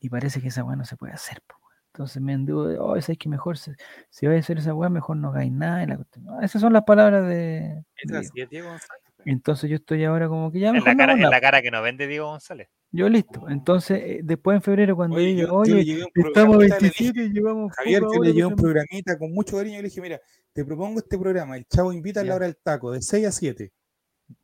Y 0.00 0.08
parece 0.08 0.40
que 0.40 0.48
esa 0.48 0.64
weá 0.64 0.76
no 0.76 0.84
se 0.84 0.96
puede 0.96 1.12
hacer, 1.12 1.42
po. 1.46 1.56
Entonces 1.92 2.20
me 2.22 2.34
anduvo 2.34 2.66
de, 2.66 2.78
oh, 2.78 3.00
sabéis 3.00 3.18
que 3.18 3.28
mejor, 3.28 3.56
se- 3.58 3.74
si 4.10 4.26
vais 4.26 4.36
a 4.38 4.40
hacer 4.40 4.58
esa 4.58 4.74
weá, 4.74 4.88
mejor 4.90 5.16
no 5.16 5.28
hagáis 5.30 5.50
nada. 5.52 5.82
y 5.82 5.86
la 5.86 5.96
cuestión". 5.96 6.24
No, 6.24 6.40
esas 6.42 6.60
son 6.62 6.72
las 6.72 6.84
palabras 6.84 7.24
de, 7.26 7.34
de 7.34 7.84
Es 7.96 8.08
Diego. 8.10 8.20
así, 8.20 8.40
es 8.40 8.50
Diego 8.50 8.68
González. 8.68 9.02
Entonces 9.26 9.68
yo 9.68 9.76
estoy 9.76 10.04
ahora 10.04 10.28
como 10.28 10.50
que 10.52 10.60
ya 10.60 10.68
En 10.70 10.82
la, 10.84 10.96
cara, 10.96 11.12
en 11.14 11.20
la 11.22 11.40
cara 11.40 11.60
que 11.60 11.70
nos 11.70 11.82
vende 11.82 12.06
Diego 12.06 12.28
González. 12.28 12.68
Yo 12.92 13.08
listo. 13.08 13.48
Entonces, 13.48 14.00
eh, 14.02 14.20
después 14.22 14.54
en 14.54 14.62
febrero, 14.62 14.94
cuando 14.96 15.16
Oye, 15.16 15.34
yo- 15.34 15.48
yo 15.48 15.54
oye, 15.76 16.02
un 16.04 16.26
estamos 16.26 16.54
a 16.54 16.58
programita, 16.58 16.76
le 16.76 16.80
27 16.82 17.24
y 17.24 17.28
llevamos. 17.32 17.72
Javier, 17.76 18.02
yo 18.02 18.22
le 18.22 18.32
llevé 18.32 18.46
un 18.46 18.56
programita 18.56 19.18
con 19.18 19.32
mucho 19.32 19.56
cariño. 19.56 19.76
Yo 19.76 19.82
le 19.82 19.88
dije, 19.88 20.00
mira, 20.00 20.20
te 20.52 20.64
propongo 20.64 21.00
este 21.00 21.18
programa. 21.18 21.56
El 21.56 21.66
chavo 21.66 21.92
invita 21.92 22.20
a 22.20 22.24
la 22.24 22.36
hora 22.36 22.46
del 22.46 22.56
taco, 22.62 22.92
de 22.92 23.02
6 23.02 23.26
a 23.26 23.32
7. 23.32 23.72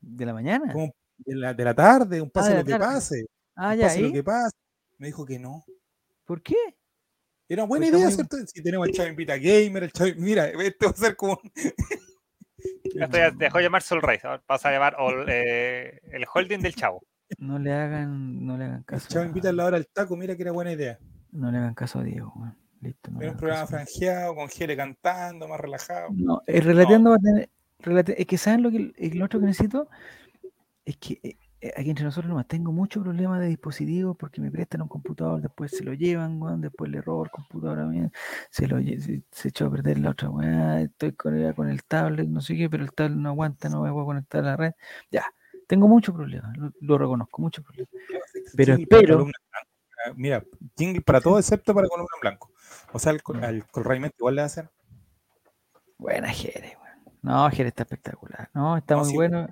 ¿De 0.00 0.26
la 0.26 0.34
mañana? 0.34 0.72
Como 0.72 0.92
de 1.18 1.34
la, 1.36 1.54
de 1.54 1.64
la 1.64 1.74
tarde, 1.74 2.20
un 2.20 2.30
pase 2.30 2.50
de 2.50 2.58
lo 2.58 2.64
que 2.64 2.70
tarde. 2.72 2.84
pase. 2.86 3.24
Ah, 3.54 3.72
un 3.74 3.78
ya, 3.78 3.86
pase 3.86 4.00
lo 4.00 4.08
¿y? 4.08 4.12
que 4.12 4.24
pase. 4.24 4.56
Me 4.98 5.06
dijo 5.06 5.24
que 5.24 5.38
no. 5.38 5.64
¿Por 6.24 6.42
qué? 6.42 6.56
Era 7.48 7.64
buena 7.64 7.82
Pues 7.84 7.88
está 7.88 7.96
idea, 7.98 8.06
muy- 8.06 8.14
¿cierto? 8.14 8.36
Si 8.52 8.62
tenemos 8.62 8.88
el 8.88 8.94
chavo 8.94 9.08
invita 9.08 9.36
gamer, 9.36 9.84
el 9.84 9.92
chavo. 9.92 10.10
Mira, 10.18 10.46
esto 10.48 10.86
va 10.86 10.90
a 10.90 10.94
ser 10.96 11.16
como. 11.16 11.40
Esto 12.84 13.16
ya 13.16 13.30
dejó 13.30 13.58
de 13.58 13.64
llamar 13.64 13.82
Sol 13.82 14.02
Race. 14.02 14.26
ahora 14.26 14.42
pasa 14.46 14.68
a 14.68 14.72
llamar 14.72 14.96
eh, 15.28 16.00
el 16.12 16.24
holding 16.32 16.58
del 16.60 16.74
chavo. 16.74 17.02
No 17.38 17.58
le 17.58 17.72
hagan, 17.72 18.44
no 18.44 18.56
le 18.58 18.64
hagan 18.64 18.78
El 18.78 18.84
caso. 18.84 19.08
chavo 19.08 19.24
a- 19.24 19.28
invita 19.28 19.48
a 19.48 19.52
la 19.52 19.64
hora 19.66 19.76
del 19.78 19.86
taco, 19.88 20.16
mira 20.16 20.36
que 20.36 20.42
era 20.42 20.52
buena 20.52 20.72
idea. 20.72 20.98
No 21.30 21.50
le 21.50 21.58
hagan 21.58 21.74
caso 21.74 22.00
a 22.00 22.02
Diego. 22.04 22.32
Listo. 22.80 23.10
No, 23.10 23.18
un 23.20 23.36
programa 23.36 23.60
caso. 23.62 23.70
franjeado, 23.76 24.34
con 24.34 24.48
Jere 24.48 24.76
cantando, 24.76 25.48
más 25.48 25.60
relajado. 25.60 26.08
No, 26.12 26.42
el 26.46 26.62
relateando 26.62 27.10
va 27.10 27.16
a 27.16 27.20
tener. 27.20 27.48
relate- 27.78 28.14
Es 28.20 28.26
que 28.26 28.36
saben 28.38 28.62
lo 28.62 28.70
que 28.70 28.76
el, 28.78 28.94
el 28.98 29.22
otro 29.22 29.40
que 29.40 29.46
necesito 29.46 29.88
es 30.84 30.96
que 30.98 31.14
eh, 31.14 31.20
eh, 31.22 31.36
aquí 31.76 31.90
entre 31.90 32.04
nosotros 32.04 32.28
nomás 32.28 32.46
tengo 32.48 32.72
mucho 32.72 33.00
problema 33.02 33.38
de 33.38 33.46
dispositivos 33.48 34.16
porque 34.16 34.40
me 34.40 34.50
prestan 34.50 34.82
un 34.82 34.88
computador, 34.88 35.40
después 35.40 35.70
se 35.70 35.84
lo 35.84 35.92
llevan, 35.94 36.40
weón, 36.42 36.60
después 36.60 36.90
le 36.90 37.00
robo 37.00 37.24
el 37.24 37.30
computador 37.30 37.80
a 37.80 37.84
mí, 37.84 38.08
se 38.50 38.66
lo 38.66 38.78
se, 38.80 39.22
se 39.30 39.48
echó 39.48 39.66
a 39.66 39.70
perder 39.70 39.98
la 39.98 40.10
otra 40.10 40.28
weá, 40.30 40.80
estoy 40.80 41.12
con, 41.12 41.38
ya 41.40 41.52
con 41.52 41.68
el 41.68 41.84
tablet, 41.84 42.28
no 42.28 42.40
sé 42.40 42.56
qué, 42.56 42.68
pero 42.68 42.82
el 42.82 42.92
tablet 42.92 43.16
no 43.16 43.28
aguanta, 43.28 43.68
no 43.68 43.82
me 43.82 43.92
puedo 43.92 44.06
conectar 44.06 44.40
a 44.40 44.44
la 44.44 44.56
red. 44.56 44.72
Ya, 45.10 45.24
tengo 45.68 45.86
muchos 45.88 46.14
problemas, 46.14 46.56
lo, 46.56 46.72
lo 46.80 46.98
reconozco, 46.98 47.40
muchos 47.42 47.64
problemas. 47.64 47.90
Pero 48.56 48.76
Jingle 48.76 48.98
espero- 48.98 49.26
Mira, 50.16 50.42
jingle 50.76 51.00
para 51.02 51.20
todo 51.20 51.38
excepto 51.38 51.72
para 51.74 51.86
columna 51.86 52.08
en 52.16 52.20
blanco. 52.20 52.50
O 52.92 52.98
sea, 52.98 53.12
al, 53.12 53.22
col- 53.22 53.44
al 53.44 53.64
Colraimente 53.68 54.16
igual 54.18 54.34
le 54.34 54.40
va 54.40 54.44
a 54.44 54.46
hacer. 54.46 54.68
Buena 55.96 56.28
Jere, 56.30 56.76
weón. 56.82 57.14
No, 57.22 57.48
Jere 57.50 57.68
está 57.68 57.84
espectacular. 57.84 58.50
No, 58.52 58.76
está 58.76 58.94
No, 58.96 59.02
muy 59.02 59.10
sí, 59.10 59.14
bueno. 59.16 59.46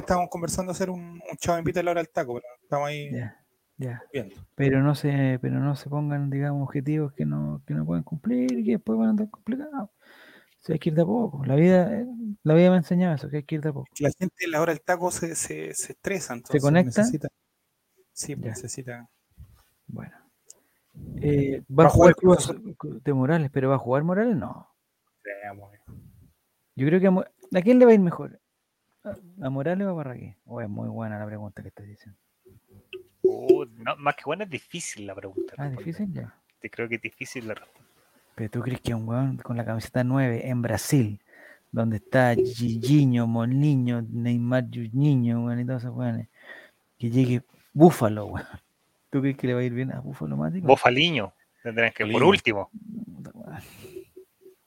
Estábamos 0.00 0.28
conversando 0.30 0.72
hacer 0.72 0.90
un, 0.90 1.00
un 1.30 1.36
chavo 1.38 1.58
invita 1.58 1.80
a 1.80 1.82
la 1.82 1.90
hora 1.92 2.00
del 2.02 2.10
taco, 2.10 2.34
pero 2.34 2.46
estamos 2.62 2.88
ahí 2.88 3.10
Ya, 3.12 3.36
ya. 3.76 4.02
viendo. 4.12 4.34
pero 4.54 4.82
no 4.82 4.94
se 4.94 5.38
pero 5.40 5.60
no 5.60 5.76
se 5.76 5.88
pongan 5.90 6.30
digamos 6.30 6.62
objetivos 6.62 7.12
que 7.12 7.24
no 7.26 7.62
que 7.66 7.74
no 7.74 7.84
pueden 7.86 8.04
cumplir 8.04 8.52
y 8.58 8.64
que 8.64 8.72
después 8.72 8.98
van 8.98 9.08
a 9.08 9.10
andar 9.10 9.30
complicados 9.30 9.90
O 9.90 9.90
sea, 10.60 10.74
hay 10.74 10.78
que 10.80 10.90
ir 10.90 10.94
de 10.96 11.02
a 11.02 11.06
poco 11.06 11.44
la 11.44 11.54
vida 11.56 11.92
eh, 12.00 12.06
la 12.42 12.54
vida 12.54 12.68
me 12.70 12.74
ha 12.76 12.78
enseñado 12.78 13.14
eso 13.14 13.28
que 13.30 13.38
hay 13.38 13.44
que 13.44 13.54
ir 13.56 13.60
de 13.62 13.68
a 13.70 13.72
poco 13.72 13.86
La 14.00 14.10
gente 14.18 14.44
a 14.46 14.48
la 14.50 14.60
hora 14.60 14.72
del 14.72 14.82
taco 14.82 15.10
se, 15.10 15.34
se, 15.34 15.74
se 15.74 15.92
estresa, 15.92 16.34
entonces 16.34 16.60
conecta? 16.62 17.00
necesita. 17.02 17.28
Sí, 18.12 18.34
pues 18.36 18.56
necesita. 18.56 19.08
bueno 19.86 20.16
Eh, 21.22 21.62
va, 21.70 21.84
a 21.86 21.88
jugar 21.90 22.14
Cruz 22.16 22.52
de 23.04 23.12
Morales 23.14 23.50
pero 23.52 23.68
va 23.68 23.76
a 23.76 23.78
jugar 23.78 24.02
Morales 24.02 24.36
no 24.36 24.68
eh. 25.24 25.92
yo 26.74 26.86
creo 26.86 27.00
que 27.00 27.06
¿a 27.58 27.62
quién 27.62 27.78
le 27.78 27.84
va 27.84 27.92
a 27.92 27.94
ir 27.94 28.00
mejor 28.00 28.40
a, 29.04 29.50
Morales 29.50 29.86
o 29.86 29.90
a 29.90 29.92
Barraqué 29.92 30.36
o 30.46 30.60
es 30.60 30.68
muy 30.68 30.88
buena 30.88 31.18
la 31.18 31.26
pregunta 31.26 31.62
que 31.62 31.68
estás 31.68 31.86
diciendo 31.86 32.18
Uh, 33.22 33.66
no, 33.76 33.96
más 33.96 34.14
que 34.14 34.22
bueno, 34.24 34.44
es 34.44 34.50
difícil 34.50 35.06
la 35.06 35.14
pregunta. 35.14 35.52
ah 35.58 35.68
difícil 35.68 36.10
ya 36.12 36.34
Te 36.60 36.70
creo 36.70 36.88
que 36.88 36.94
es 36.94 37.02
difícil 37.02 37.48
la 37.48 37.54
respuesta. 37.54 37.90
Pero 38.34 38.50
tú 38.50 38.60
crees 38.60 38.80
que 38.80 38.94
un 38.94 39.06
weón 39.06 39.36
con 39.38 39.56
la 39.56 39.64
camiseta 39.64 40.04
9 40.04 40.48
en 40.48 40.62
Brasil, 40.62 41.20
donde 41.72 41.96
está 41.96 42.34
Gigiño, 42.34 43.26
Moliño, 43.26 44.02
Neymar 44.02 44.68
Juninho, 44.72 45.44
weón, 45.44 45.60
y 45.60 45.66
todos 45.66 45.82
esos 45.82 45.94
weones, 45.94 46.28
que 46.98 47.10
llegue 47.10 47.42
Búfalo, 47.72 48.26
weón. 48.26 48.46
¿Tú 49.10 49.20
crees 49.20 49.36
que 49.36 49.46
le 49.48 49.54
va 49.54 49.60
a 49.60 49.64
ir 49.64 49.72
bien 49.72 49.92
a 49.92 50.00
Búfalo 50.00 50.36
Mático? 50.36 50.66
Bofaliño. 50.66 51.32
Tendrán 51.62 51.92
que, 51.92 52.06
por 52.06 52.22
último. 52.22 52.70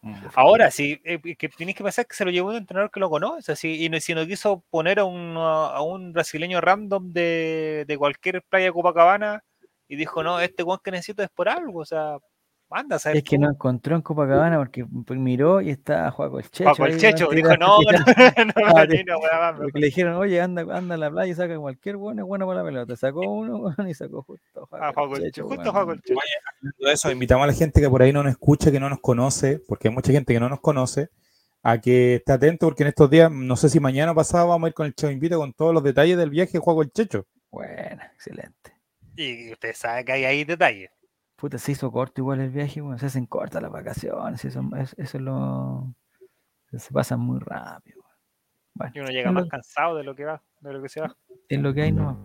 Weón. 0.03 0.31
Ahora, 0.33 0.71
sí, 0.71 0.99
eh, 1.03 1.19
que 1.37 1.49
tenéis 1.49 1.77
que 1.77 1.83
pensar 1.83 2.07
que 2.07 2.15
se 2.15 2.25
lo 2.25 2.31
llevó 2.31 2.49
un 2.49 2.55
entrenador 2.55 2.89
que 2.91 2.99
lo 2.99 3.09
conoce, 3.09 3.51
así, 3.51 3.85
y 3.85 3.89
no, 3.89 3.99
si 3.99 4.15
no 4.15 4.25
quiso 4.25 4.63
poner 4.71 4.99
a 4.99 5.03
un, 5.05 5.35
a 5.37 5.79
un 5.81 6.11
brasileño 6.11 6.59
random 6.59 7.11
de, 7.13 7.85
de 7.87 7.97
cualquier 7.97 8.41
playa 8.43 8.65
de 8.65 8.71
Copacabana 8.71 9.43
y 9.87 9.95
dijo, 9.95 10.23
no, 10.23 10.39
este 10.39 10.63
guan 10.63 10.79
que 10.83 10.89
necesito 10.91 11.21
es 11.21 11.29
por 11.29 11.49
algo, 11.49 11.81
o 11.81 11.85
sea, 11.85 12.17
Es 13.13 13.23
que 13.23 13.37
no 13.37 13.49
encontró 13.49 13.95
en 13.97 14.01
Copacabana 14.01 14.57
porque 14.57 14.85
pues, 15.05 15.19
miró 15.19 15.59
y 15.59 15.71
está 15.71 16.09
Juaco 16.11 16.39
el 16.39 16.49
Checho. 16.49 16.69
Ahí, 16.83 16.93
el 16.93 16.97
Checho 16.99 17.27
dijo, 17.29 17.49
no, 17.59 17.79
no, 17.81 17.91
no, 17.91 18.53
Ah, 19.31 19.53
Porque 19.57 19.79
le 19.79 19.87
dijeron, 19.87 20.15
oye, 20.15 20.39
anda, 20.39 20.61
anda 20.73 20.95
a 20.95 20.97
la 20.97 21.11
playa 21.11 21.31
y 21.31 21.35
saca 21.35 21.57
cualquier 21.57 21.97
weón, 21.97 22.19
es 22.19 22.25
bueno 22.25 22.47
para 22.47 22.59
la 22.59 22.65
pelota. 22.65 22.95
Sacó 22.95 23.21
uno 23.21 23.75
y 23.89 23.93
sacó 23.93 24.23
justo 24.23 24.69
a 24.71 24.87
Ah, 24.87 24.91
Juaco 24.93 25.17
el 25.17 25.23
Checho, 25.23 25.47
justo. 25.47 25.71
Juaco 25.71 25.91
el 25.91 26.01
Checho. 26.01 26.19
Hablando 26.59 26.87
de 26.87 26.93
eso, 26.93 27.11
invitamos 27.11 27.43
a 27.43 27.47
la 27.47 27.53
gente 27.53 27.81
que 27.81 27.89
por 27.89 28.01
ahí 28.01 28.13
no 28.13 28.23
nos 28.23 28.31
escucha, 28.31 28.71
que 28.71 28.79
no 28.79 28.89
nos 28.89 28.99
conoce, 28.99 29.59
porque 29.67 29.89
hay 29.89 29.93
mucha 29.93 30.13
gente 30.13 30.33
que 30.33 30.39
no 30.39 30.47
nos 30.47 30.61
conoce, 30.61 31.09
a 31.63 31.79
que 31.79 32.15
esté 32.15 32.31
atento, 32.31 32.67
porque 32.67 32.83
en 32.83 32.89
estos 32.89 33.09
días, 33.09 33.29
no 33.29 33.55
sé 33.57 33.69
si 33.69 33.79
mañana 33.81 34.13
o 34.13 34.15
pasado, 34.15 34.47
vamos 34.47 34.67
a 34.67 34.69
ir 34.69 34.73
con 34.73 34.85
el 34.85 34.95
Chavo 34.95 35.11
Invita 35.11 35.35
con 35.35 35.51
todos 35.53 35.73
los 35.73 35.83
detalles 35.83 36.17
del 36.17 36.29
viaje 36.29 36.53
de 36.53 36.59
Juego 36.59 36.83
el 36.83 36.91
Checho. 36.91 37.25
Buena, 37.51 38.11
excelente. 38.13 38.77
Y 39.17 39.51
usted 39.51 39.75
sabe 39.75 40.05
que 40.05 40.13
hay 40.13 40.23
ahí 40.23 40.43
detalles. 40.45 40.89
Puta, 41.41 41.57
se 41.57 41.71
hizo 41.71 41.91
corto 41.91 42.21
igual 42.21 42.39
el 42.39 42.51
viaje, 42.51 42.81
bueno, 42.81 42.99
se 42.99 43.07
hacen 43.07 43.25
cortas 43.25 43.63
las 43.63 43.71
vacaciones, 43.71 44.45
eso, 44.45 44.61
es- 44.77 44.93
eso 44.99 45.17
es 45.17 45.23
lo... 45.23 45.91
Se 46.71 46.93
pasan 46.93 47.19
muy 47.19 47.39
rápido. 47.39 47.99
Bueno, 48.75 48.93
Y 48.95 48.99
uno 48.99 49.09
llega 49.09 49.31
más 49.31 49.43
lo, 49.45 49.49
cansado 49.49 49.95
de 49.97 50.03
lo 50.03 50.15
que 50.15 50.23
va, 50.23 50.41
de 50.59 50.71
lo 50.71 50.81
que 50.83 50.87
se 50.87 51.01
va. 51.01 51.17
es 51.49 51.59
lo 51.59 51.73
que 51.73 51.81
hay 51.81 51.91
nomás. 51.91 52.17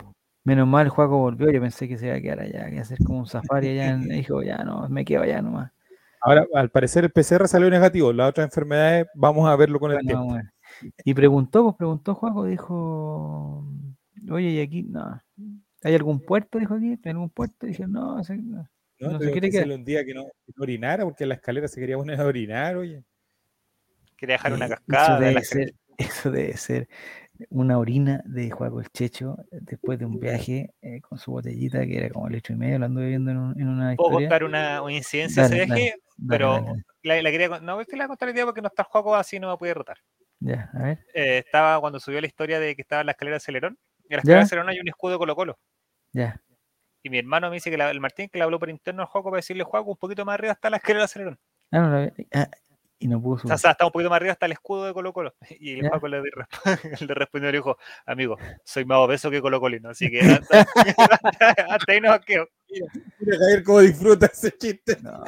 Menos 0.44 0.68
mal, 0.68 0.84
el 0.84 0.90
juego 0.90 1.16
volvió, 1.18 1.50
yo 1.50 1.62
pensé 1.62 1.88
que 1.88 1.96
se 1.96 2.08
iba 2.08 2.16
a 2.16 2.20
quedar 2.20 2.40
allá, 2.40 2.66
que 2.66 2.72
iba 2.72 2.80
a 2.80 2.82
hacer 2.82 2.98
como 3.02 3.20
un 3.20 3.26
safari 3.26 3.70
allá, 3.70 3.88
en, 3.88 4.00
dijo, 4.28 4.42
ya 4.42 4.58
no, 4.58 4.86
me 4.90 5.04
quedo 5.06 5.22
allá 5.22 5.40
nomás. 5.40 5.72
Ahora, 6.20 6.46
al 6.54 6.68
parecer 6.68 7.04
el 7.04 7.10
PCR 7.10 7.48
salió 7.48 7.70
negativo, 7.70 8.12
las 8.12 8.28
otras 8.28 8.44
enfermedades 8.44 9.06
vamos 9.14 9.48
a 9.48 9.56
verlo 9.56 9.80
con 9.80 9.92
el 9.92 9.96
Bueno, 9.96 10.08
tiempo. 10.08 10.26
bueno. 10.26 10.50
Y 11.04 11.14
preguntó, 11.14 11.62
pues 11.64 11.76
preguntó 11.76 12.14
Juaco, 12.14 12.44
dijo, 12.44 13.66
oye, 14.30 14.50
¿y 14.50 14.60
aquí? 14.60 14.82
No. 14.82 15.20
¿Hay 15.82 15.94
algún 15.94 16.20
puerto? 16.20 16.58
Dijo 16.58 16.74
aquí, 16.74 16.98
¿hay 17.02 17.10
algún 17.12 17.30
puerto? 17.30 17.66
dije, 17.66 17.86
no, 17.86 18.18
no. 18.18 18.68
¿No? 18.98 19.10
no 19.12 19.18
se 19.20 19.32
quiere 19.32 19.50
que 19.50 19.62
un 19.62 19.84
día 19.84 20.04
que 20.04 20.14
no, 20.14 20.24
que 20.24 20.52
no 20.56 20.62
orinara, 20.62 21.04
porque 21.04 21.24
en 21.24 21.28
la 21.30 21.34
escalera 21.36 21.68
se 21.68 21.80
quería 21.80 21.96
poner 21.96 22.20
a 22.20 22.24
orinar, 22.24 22.76
oye. 22.76 23.02
Quería 24.16 24.34
dejar 24.34 24.52
una 24.54 24.66
Eh, 24.66 24.68
cascada 24.70 25.04
Eso 25.04 25.12
de 25.14 25.20
debe, 25.20 25.34
la 25.34 25.40
ser, 25.42 25.74
eso 25.98 26.30
debe 26.30 26.56
ser 26.56 26.88
una 27.50 27.78
orina 27.78 28.22
de 28.24 28.50
Juaco 28.50 28.80
el 28.80 28.88
Checho 28.90 29.36
después 29.50 29.98
de 29.98 30.06
un 30.06 30.18
viaje 30.18 30.70
eh, 30.80 31.00
con 31.02 31.18
su 31.18 31.32
botellita 31.32 31.84
que 31.86 31.98
era 31.98 32.08
como 32.08 32.28
el 32.28 32.32
litro 32.32 32.54
y 32.54 32.58
medio, 32.58 32.78
lo 32.78 32.86
anduve 32.86 33.08
viendo 33.08 33.30
en, 33.30 33.36
un- 33.36 33.60
en 33.60 33.68
una 33.68 33.94
Puedo 33.94 34.08
historia. 34.10 34.28
contar 34.28 34.44
una, 34.44 34.80
una 34.82 34.92
incidencia 34.94 35.42
de 35.42 35.48
Dale, 35.50 35.62
ese 35.62 35.74
viaje, 35.74 35.94
Dale, 36.16 36.38
pero 36.38 36.52
dale, 36.52 36.66
dale. 36.66 36.84
la, 37.02 37.22
la 37.22 37.30
quería, 37.30 37.48
no, 37.60 37.80
es 37.80 37.86
que 37.86 37.96
la 37.96 38.04
voy 38.04 38.06
a 38.06 38.08
contar 38.08 38.28
el 38.30 38.34
día 38.34 38.44
porque 38.46 38.62
no 38.62 38.68
está 38.68 38.82
el 38.82 38.88
juego 38.88 39.14
así 39.14 39.38
no 39.38 39.50
me 39.50 39.58
puede 39.58 39.74
rotar. 39.74 39.98
Ya, 40.40 40.70
a 40.72 40.82
ver. 40.82 40.98
Eh, 41.14 41.38
estaba 41.44 41.78
cuando 41.80 42.00
subió 42.00 42.20
la 42.22 42.26
historia 42.26 42.58
de 42.60 42.74
que 42.74 42.82
estaba 42.82 43.00
en 43.00 43.06
la 43.06 43.12
escalera 43.12 43.36
de 43.36 43.40
Celerón. 43.40 43.78
En 44.08 44.16
la 44.16 44.16
¿Ya? 44.16 44.20
escalera 44.20 44.40
de 44.40 44.48
Celerón 44.48 44.68
hay 44.70 44.80
un 44.80 44.88
escudo 44.88 45.12
de 45.12 45.18
Colo 45.18 45.36
Colo. 45.36 45.58
Ya. 46.12 46.40
Y 47.06 47.08
mi 47.08 47.18
hermano 47.18 47.48
me 47.50 47.54
dice 47.54 47.70
que 47.70 47.76
la- 47.76 47.88
el 47.92 48.00
Martín 48.00 48.28
que 48.28 48.36
le 48.36 48.42
habló 48.42 48.58
por 48.58 48.68
interno 48.68 49.02
al 49.02 49.06
juego 49.06 49.30
para 49.30 49.36
decirle 49.38 49.62
juego 49.62 49.92
un 49.92 49.96
poquito 49.96 50.24
más 50.24 50.34
arriba 50.34 50.52
está 50.54 50.68
la 50.70 50.78
escalera 50.78 51.02
de 51.04 51.08
Celerón. 51.08 51.38
Ah, 51.70 51.78
no, 51.78 51.90
la- 52.00 52.12
ah, 52.34 52.50
y 52.98 53.06
no 53.06 53.22
pudo 53.22 53.38
subir. 53.38 53.48
sea, 53.50 53.54
o 53.54 53.58
sea, 53.58 53.70
está 53.70 53.86
un 53.86 53.92
poquito 53.92 54.10
más 54.10 54.16
arriba 54.16 54.32
hasta 54.32 54.46
el 54.46 54.52
escudo 54.52 54.86
de 54.86 54.92
Colo 54.92 55.12
Colo. 55.12 55.32
Y 55.60 55.74
el 55.74 55.82
Ya. 55.82 55.90
Juaco 55.90 56.08
le, 56.08 56.20
le 57.08 57.14
respondió 57.14 57.48
y 57.50 57.52
le 57.52 57.58
dijo, 57.58 57.78
amigo, 58.06 58.36
soy 58.64 58.84
más 58.86 58.98
obeso 58.98 59.30
que 59.30 59.40
Colo 59.40 59.60
Colino, 59.60 59.90
así 59.90 60.10
que 60.10 60.18
hasta, 60.50 60.66
hasta 61.68 61.92
ahí 61.92 62.00
nos 62.00 62.18
quedo. 62.24 62.48
Mira, 63.20 63.38
Javier, 63.38 63.62
cómo 63.62 63.78
disfruta 63.82 64.26
ese 64.26 64.50
chiste. 64.58 64.96
No. 65.00 65.22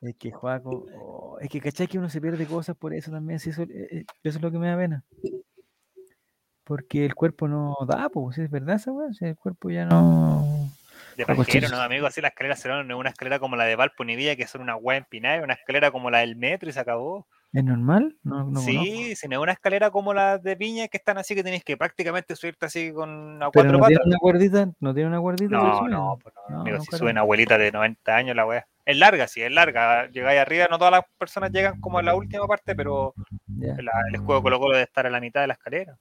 es 0.00 0.16
que 0.16 0.32
Juaco, 0.32 0.84
oh, 0.96 1.38
es 1.40 1.48
que 1.48 1.60
cachai 1.60 1.86
que 1.86 1.98
uno 1.98 2.10
se 2.10 2.20
pierde 2.20 2.44
cosas 2.44 2.74
por 2.76 2.92
eso 2.92 3.12
también, 3.12 3.38
si 3.38 3.50
eso, 3.50 3.62
eh, 3.62 3.68
eh, 3.70 4.04
eso 4.24 4.38
es 4.38 4.42
lo 4.42 4.50
que 4.50 4.58
me 4.58 4.66
da 4.66 4.76
pena. 4.76 5.04
Porque 6.68 7.06
el 7.06 7.14
cuerpo 7.14 7.48
no 7.48 7.74
da, 7.86 8.10
pues, 8.10 8.36
es 8.36 8.50
verdad 8.50 8.76
esa 8.76 8.92
weá, 8.92 9.10
si 9.14 9.24
el 9.24 9.36
cuerpo 9.36 9.70
ya 9.70 9.86
no. 9.86 10.70
De 11.16 11.24
pajero. 11.24 11.70
¿no, 11.70 11.80
amigo? 11.80 12.06
Así 12.06 12.20
la 12.20 12.28
escalera 12.28 12.54
de 12.56 12.60
Celerón 12.60 12.86
no 12.86 12.94
es 12.96 13.00
una 13.00 13.08
escalera 13.08 13.38
como 13.38 13.56
la 13.56 13.64
de 13.64 13.74
Valpo 13.74 14.04
ni 14.04 14.16
Villa, 14.16 14.36
que 14.36 14.46
son 14.46 14.60
una 14.60 14.76
hueá 14.76 14.98
empinada, 14.98 15.42
una 15.42 15.54
escalera 15.54 15.90
como 15.90 16.10
la 16.10 16.18
del 16.18 16.36
metro 16.36 16.68
y 16.68 16.72
se 16.74 16.78
acabó. 16.80 17.26
¿Es 17.54 17.64
normal? 17.64 18.18
No, 18.22 18.44
no 18.50 18.60
sí, 18.60 19.16
si 19.16 19.26
no 19.28 19.36
es 19.36 19.42
una 19.42 19.52
escalera 19.52 19.90
como 19.90 20.12
las 20.12 20.42
de 20.42 20.56
piña 20.58 20.88
que 20.88 20.98
están 20.98 21.16
así 21.16 21.34
que 21.34 21.42
tenéis 21.42 21.64
que 21.64 21.78
prácticamente 21.78 22.36
subirte 22.36 22.66
así 22.66 22.92
con 22.92 23.42
a 23.42 23.50
cuatro 23.50 23.78
no 23.78 23.86
tiene 23.86 23.94
patas. 23.96 24.06
una 24.06 24.18
cuerdita, 24.18 24.68
no 24.78 24.92
tiene 24.92 25.08
una 25.08 25.20
cuerdita. 25.20 25.58
para 25.58 25.88
No, 25.88 26.18
pues 26.22 26.34
no, 26.34 26.54
No, 26.54 26.60
amigo, 26.60 26.80
si 26.80 26.90
lo- 26.92 26.98
suben 26.98 27.16
abuelita 27.16 27.56
de 27.56 27.72
90 27.72 28.14
años 28.14 28.36
la 28.36 28.44
weá. 28.44 28.66
Es 28.84 28.96
larga, 28.98 29.26
sí, 29.26 29.40
es 29.42 29.50
larga. 29.50 30.06
Llegáis 30.10 30.38
arriba, 30.40 30.66
no 30.70 30.76
todas 30.76 30.92
las 30.92 31.04
personas 31.16 31.50
llegan 31.50 31.80
como 31.80 31.98
a 31.98 32.02
la 32.02 32.14
última 32.14 32.46
parte, 32.46 32.74
pero 32.74 33.14
Ya, 33.46 33.74
la- 33.82 33.92
el 34.08 34.14
escudo 34.16 34.42
Colo 34.42 34.60
Colo 34.60 34.72
debe 34.74 34.84
estar 34.84 35.06
a 35.06 35.10
la 35.10 35.20
mitad 35.20 35.40
de 35.40 35.46
la 35.46 35.54
escalera. 35.54 35.96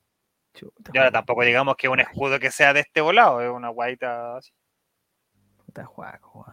Chuta, 0.60 0.92
Y 0.94 0.98
ahora 0.98 1.12
tampoco 1.12 1.44
digamos 1.44 1.76
que 1.76 1.88
un 1.90 2.00
escudo 2.00 2.40
que 2.40 2.52
sea 2.52 2.74
de 2.74 2.82
este 2.82 3.02
volado, 3.02 3.42
es 3.42 3.50
una 3.50 3.70
guaita 3.70 4.38
así. 4.38 4.52
puta 5.66 5.86
Juaco. 5.86 6.46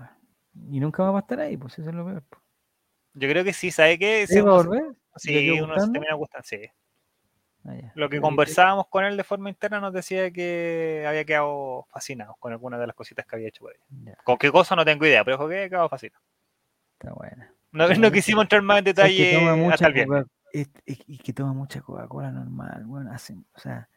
Y 0.71 0.81
nunca 0.81 1.03
va 1.11 1.19
a 1.19 1.21
estar 1.23 1.41
ahí, 1.41 1.57
pues 1.57 1.79
eso 1.79 1.89
es 1.91 1.95
lo 1.97 2.05
peor. 2.05 2.23
pues. 2.29 2.43
Yo 3.15 3.29
creo 3.29 3.45
que 3.45 3.53
sí, 3.53 3.71
¿sabe 3.71 3.99
qué? 3.99 4.27
¿Sí 4.27 4.35
Si 4.35 4.41
va 4.41 4.57
a 4.57 4.61
se- 4.63 4.67
volver? 4.69 4.83
¿Le 4.85 4.95
Sí, 5.17 5.51
uno 5.61 5.79
se 5.79 5.91
termina 5.93 6.15
gustando, 6.15 6.45
sí. 6.47 6.61
Ah. 7.67 7.93
Lo 7.95 8.11
que 8.11 8.21
conversábamos 8.21 8.89
con 8.89 9.05
él 9.05 9.17
de 9.17 9.25
forma 9.25 9.49
interna 9.49 9.81
nos 9.81 9.93
decía 9.95 10.31
que 10.31 11.05
había 11.09 11.25
quedado 11.25 11.87
fascinado 11.91 12.37
con 12.39 12.53
algunas 12.53 12.79
de 12.79 12.87
las 12.89 12.95
cositas 12.97 13.25
que 13.25 13.37
había 13.37 13.49
hecho 13.49 13.63
por 13.65 13.73
ahí. 13.73 13.79
ya, 14.05 14.17
Con 14.25 14.37
qué 14.37 14.51
cosa 14.53 14.77
no 14.77 14.85
tengo 14.85 15.07
idea, 15.07 15.25
pero 15.25 15.37
dijo 15.39 15.49
que 15.49 15.55
había 15.57 15.69
quedado 15.71 15.89
fascinado. 15.89 16.23
Está 16.99 17.15
buena. 17.15 17.55
No, 17.73 17.89
no 17.89 18.13
quisimos 18.13 18.43
entrar 18.45 18.61
más 18.63 18.79
en 18.81 18.89
Es 18.89 18.95
que 18.95 19.03
detalle 19.03 19.35
toma 19.35 19.51
hasta 19.53 19.63
mucha 19.65 19.87
el 19.87 19.93
viernes. 19.95 20.23
Coca- 20.25 20.33
es- 20.53 20.71
es- 20.85 21.05
y 21.07 21.19
que 21.19 21.33
toma 21.33 21.53
mucha 21.55 21.81
Coca-Cola 21.81 22.31
normal, 22.33 22.85
bueno, 22.87 23.13
hacen, 23.13 23.47
o 23.55 23.59
sea, 23.59 23.89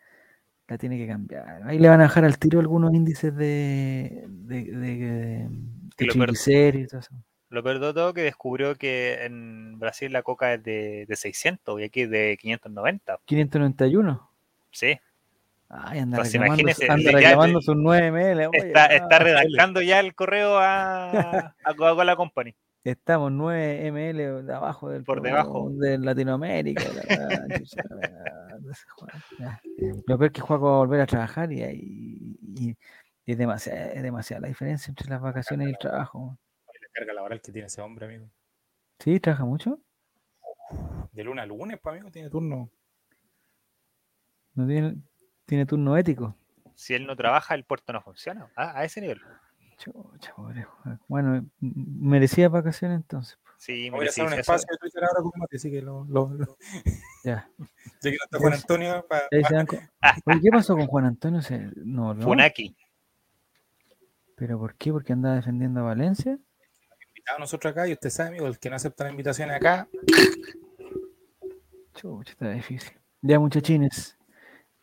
la 0.67 0.77
tiene 0.77 0.97
que 0.97 1.07
cambiar. 1.07 1.61
Ahí 1.65 1.79
le 1.79 1.87
van 1.89 2.01
a 2.01 2.03
bajar 2.05 2.25
al 2.25 2.37
tiro 2.37 2.59
algunos 2.59 2.93
índices 2.93 3.35
de, 3.35 4.25
de, 4.27 4.63
de, 4.65 4.77
de, 4.77 5.49
Que 5.97 6.05
lo 6.05 6.13
peor- 6.13 6.75
y 6.75 6.87
todo 6.87 6.99
eso. 6.99 7.15
Lo 7.49 7.63
peor 7.63 7.79
de 7.79 7.93
todo 7.93 8.13
que 8.13 8.21
descubrió 8.23 8.75
que 8.75 9.23
en 9.23 9.79
Brasil 9.79 10.11
la 10.11 10.21
coca 10.23 10.53
es 10.53 10.63
de, 10.63 11.05
de 11.07 11.15
600 11.15 11.79
y 11.79 11.83
aquí 11.85 12.01
es 12.01 12.09
de 12.09 12.37
590. 12.41 13.19
591. 13.25 14.29
Sí, 14.71 14.99
Ay, 15.69 15.99
anda 15.99 16.17
Entonces, 16.17 16.39
reclamando, 16.39 16.71
anda 16.89 17.11
ya- 17.11 17.17
reclamando 17.17 17.61
sus 17.61 17.75
9 17.75 18.11
ml. 18.11 18.47
oye, 18.47 18.67
está, 18.67 18.85
está 18.87 19.19
redactando 19.19 19.81
ya 19.81 19.99
el 19.99 20.15
correo 20.15 20.57
a, 20.59 21.53
a 21.63 21.73
Coca-Cola 21.75 22.15
Company. 22.15 22.55
Estamos 22.91 23.33
9 23.33 23.91
ml 23.91 24.45
de 24.45 24.53
abajo 24.53 24.89
del 24.89 25.03
Por 25.03 25.21
debajo. 25.21 25.69
de 25.71 25.97
Latinoamérica. 25.97 26.83
la. 26.93 27.45
Lo 30.07 30.17
peor 30.17 30.23
es 30.27 30.31
que 30.31 30.39
Juaco 30.41 30.65
va 30.65 30.75
a 30.75 30.77
volver 30.79 31.01
a 31.01 31.05
trabajar 31.05 31.51
y, 31.51 31.61
y- 31.61 32.77
es, 33.25 33.37
demasiada, 33.37 33.91
es 33.91 34.01
demasiada 34.01 34.39
la 34.41 34.47
diferencia 34.47 34.89
entre 34.89 35.09
las 35.09 35.19
vacaciones 35.19 35.67
y 35.67 35.71
el 35.71 35.77
trabajo. 35.77 36.37
La 36.67 36.87
carga 36.93 37.13
laboral 37.13 37.41
que 37.41 37.51
tiene 37.51 37.65
ese 37.67 37.81
hombre, 37.81 38.05
amigo. 38.05 38.29
¿Sí? 38.99 39.19
¿Trabaja 39.19 39.43
mucho? 39.43 39.81
De 41.11 41.25
lunes 41.25 41.43
a 41.43 41.45
lunes, 41.45 41.77
pues, 41.83 41.93
amigo, 41.93 42.09
tiene 42.09 42.29
turno. 42.29 42.71
¿No 44.53 44.65
tiene, 44.65 44.95
tiene 45.45 45.65
turno 45.65 45.97
ético? 45.97 46.37
Si 46.73 46.93
él 46.93 47.05
no 47.05 47.17
trabaja, 47.17 47.53
el 47.53 47.65
puerto 47.65 47.91
no 47.91 48.01
funciona. 48.01 48.49
A 48.55 48.85
ese 48.85 49.01
nivel. 49.01 49.19
Chucha, 49.77 50.33
pobre 50.35 50.63
Juaco. 50.63 51.05
Bueno, 51.07 51.45
merecía 51.59 52.49
vacaciones 52.49 52.97
entonces. 52.97 53.37
Sí, 53.57 53.89
Voy 53.89 54.05
a 54.05 54.09
hacer 54.09 54.25
un 54.25 54.33
espacio 54.33 54.67
de 54.71 54.77
Twitter 54.77 55.03
ahora 55.03 55.21
con 55.21 55.31
Mati, 55.39 55.55
así 55.55 55.71
que 55.71 55.81
lo, 55.81 56.03
lo, 56.05 56.29
lo- 56.29 56.57
Ya. 57.23 57.49
que 58.01 58.17
Juan 58.37 58.53
Antonio, 58.53 59.05
Oye, 60.25 60.39
¿qué 60.41 60.49
pasó 60.51 60.75
con 60.75 60.87
Juan 60.87 61.05
Antonio? 61.05 61.41
Se- 61.41 61.71
No, 61.77 62.13
no. 62.13 62.21
Funaki. 62.23 62.75
¿Pero 64.35 64.59
por 64.59 64.75
qué? 64.75 64.91
¿Porque 64.91 65.13
anda 65.13 65.33
defendiendo 65.35 65.79
a 65.79 65.83
Valencia? 65.83 66.37
invitado 67.09 67.37
a 67.37 67.39
nosotros 67.39 67.71
acá 67.71 67.87
y 67.87 67.93
usted 67.93 68.09
sabe, 68.11 68.29
amigo, 68.29 68.47
el 68.47 68.59
que 68.59 68.69
no 68.69 68.75
acepta 68.75 69.03
la 69.03 69.09
invitación 69.09 69.49
acá, 69.51 69.87
Chucha, 71.95 72.31
está 72.31 72.51
difícil. 72.51 72.93
Ya, 73.21 73.39
muchachines. 73.39 74.17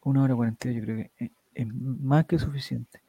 Una 0.03 0.25
hora 0.25 0.35
cuarenta 0.35 0.69
yo 0.71 0.83
creo 0.83 0.97
que 0.97 1.13
es, 1.17 1.31
es 1.55 1.67
más 1.69 2.27
que 2.27 2.39
suficiente. 2.39 3.01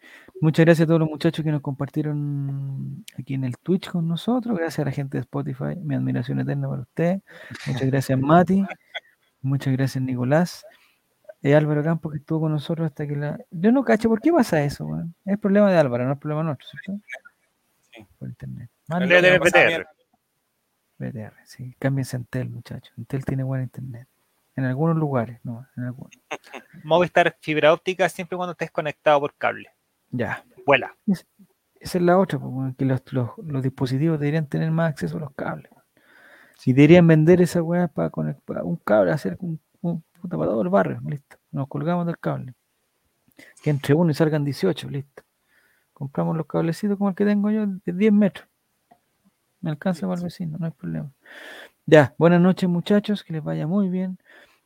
Muchas 0.41 0.65
gracias 0.65 0.85
a 0.85 0.87
todos 0.87 0.99
los 0.99 1.09
muchachos 1.09 1.43
que 1.43 1.51
nos 1.51 1.61
compartieron 1.61 3.05
aquí 3.17 3.35
en 3.35 3.45
el 3.45 3.57
Twitch 3.57 3.89
con 3.89 4.07
nosotros. 4.07 4.57
Gracias 4.57 4.79
a 4.79 4.85
la 4.85 4.91
gente 4.91 5.17
de 5.17 5.21
Spotify. 5.21 5.75
Mi 5.81 5.95
admiración 5.95 6.39
eterna 6.39 6.67
para 6.67 6.81
usted. 6.81 7.21
Muchas 7.67 7.87
gracias, 7.87 8.19
Mati. 8.19 8.65
Muchas 9.41 9.73
gracias, 9.73 10.03
Nicolás. 10.03 10.65
Eh, 11.41 11.55
Álvaro 11.55 11.83
Campos, 11.83 12.11
que 12.11 12.17
estuvo 12.17 12.41
con 12.41 12.51
nosotros 12.51 12.87
hasta 12.87 13.05
que 13.05 13.15
la. 13.15 13.39
Yo 13.51 13.71
no 13.71 13.83
cacho, 13.83 14.09
¿por 14.09 14.19
qué 14.19 14.31
pasa 14.31 14.63
eso? 14.63 14.87
Es 15.25 15.37
problema 15.37 15.71
de 15.71 15.77
Álvaro, 15.77 16.05
no 16.05 16.13
es 16.13 16.19
problema 16.19 16.43
nuestro, 16.43 16.67
¿cierto? 16.67 17.01
Sí. 17.93 18.05
Por 18.17 18.29
internet. 18.29 18.69
A 18.89 18.99
mí, 18.99 19.05
BTR. 19.05 19.87
BTR, 20.97 21.33
sí. 21.45 21.75
Cámbiense 21.77 22.15
a 22.15 22.19
Entel, 22.19 22.49
muchachos. 22.49 22.93
Entel 22.97 23.23
tiene 23.23 23.43
buen 23.43 23.61
internet. 23.61 24.07
En 24.55 24.65
algunos 24.65 24.97
lugares, 24.97 25.39
no, 25.43 25.67
en 25.77 25.83
algunos. 25.83 26.11
Movistar 26.83 27.37
fibra 27.41 27.73
óptica 27.73 28.09
siempre 28.09 28.37
cuando 28.37 28.53
estés 28.53 28.71
conectado 28.71 29.19
por 29.19 29.35
cable. 29.35 29.74
Ya. 30.17 30.45
Vuela. 30.65 30.95
Esa 31.05 31.97
es 31.97 32.03
la 32.03 32.17
otra, 32.17 32.39
que 32.77 32.85
los, 32.85 33.01
los, 33.11 33.29
los 33.37 33.63
dispositivos 33.63 34.19
deberían 34.19 34.47
tener 34.47 34.71
más 34.71 34.89
acceso 34.89 35.17
a 35.17 35.19
los 35.19 35.33
cables. 35.33 35.69
Si 36.57 36.73
deberían 36.73 37.05
vender 37.05 37.41
esa 37.41 37.61
weá 37.61 37.87
para 37.87 38.09
conectar 38.09 38.63
un 38.63 38.77
cable, 38.77 39.11
hacer 39.11 39.37
un, 39.39 39.59
un 39.81 40.03
puta 40.19 40.37
para 40.37 40.49
todo 40.49 40.61
el 40.61 40.69
barrio, 40.69 40.99
listo. 41.05 41.37
Nos 41.51 41.67
colgamos 41.67 42.05
del 42.05 42.17
cable. 42.17 42.53
Que 43.61 43.69
entre 43.69 43.93
uno 43.93 44.11
y 44.11 44.13
salgan 44.13 44.45
18, 44.45 44.89
listo. 44.89 45.23
Compramos 45.93 46.35
los 46.35 46.47
cablecitos 46.47 46.97
como 46.97 47.09
el 47.09 47.15
que 47.15 47.25
tengo 47.25 47.51
yo 47.51 47.67
de 47.67 47.93
10 47.93 48.13
metros. 48.13 48.47
Me 49.61 49.69
alcanza 49.69 50.07
para 50.07 50.19
el 50.19 50.23
vecino, 50.25 50.57
no 50.57 50.65
hay 50.65 50.71
problema. 50.71 51.11
Ya, 51.85 52.15
buenas 52.17 52.41
noches 52.41 52.69
muchachos, 52.69 53.23
que 53.23 53.33
les 53.33 53.43
vaya 53.43 53.67
muy 53.67 53.89
bien. 53.89 54.17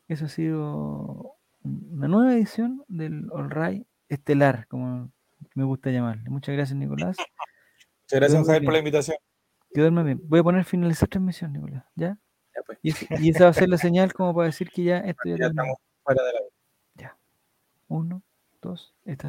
Eso 0.08 0.26
ha 0.26 0.28
sido 0.28 1.34
una 1.62 2.08
nueva 2.08 2.34
edición 2.34 2.82
del 2.88 3.28
All 3.30 3.50
Right 3.50 3.86
Estelar, 4.08 4.66
como 4.68 5.10
me 5.54 5.64
gusta 5.64 5.90
llamarle. 5.90 6.28
Muchas 6.30 6.54
gracias, 6.54 6.76
Nicolás. 6.78 7.16
Muchas 7.16 8.20
gracias, 8.20 8.46
Javier, 8.46 8.64
por 8.64 8.72
la 8.72 8.78
invitación. 8.78 9.16
Que 9.72 9.80
duerma 9.80 10.02
bien. 10.02 10.20
Voy 10.24 10.40
a 10.40 10.42
poner 10.42 10.64
finalizar 10.64 11.08
transmisión, 11.08 11.52
Nicolás. 11.52 11.84
¿Ya? 11.94 12.18
Ya, 12.54 12.62
pues, 12.66 12.78
Y, 12.82 13.30
esa 13.30 13.44
va 13.44 13.50
a 13.50 13.54
ser 13.54 13.68
la 13.68 13.78
señal 13.78 14.12
como 14.12 14.34
para 14.34 14.46
decir 14.46 14.70
que 14.70 14.82
ya 14.82 14.98
esto 14.98 15.28
ya 15.28 15.36
ya 15.38 15.46
estamos 15.46 15.76
fuera 16.02 16.22
de 16.24 16.32
la 16.32 16.40
Uno, 17.88 18.22
dos, 18.60 18.94
esta 19.04 19.28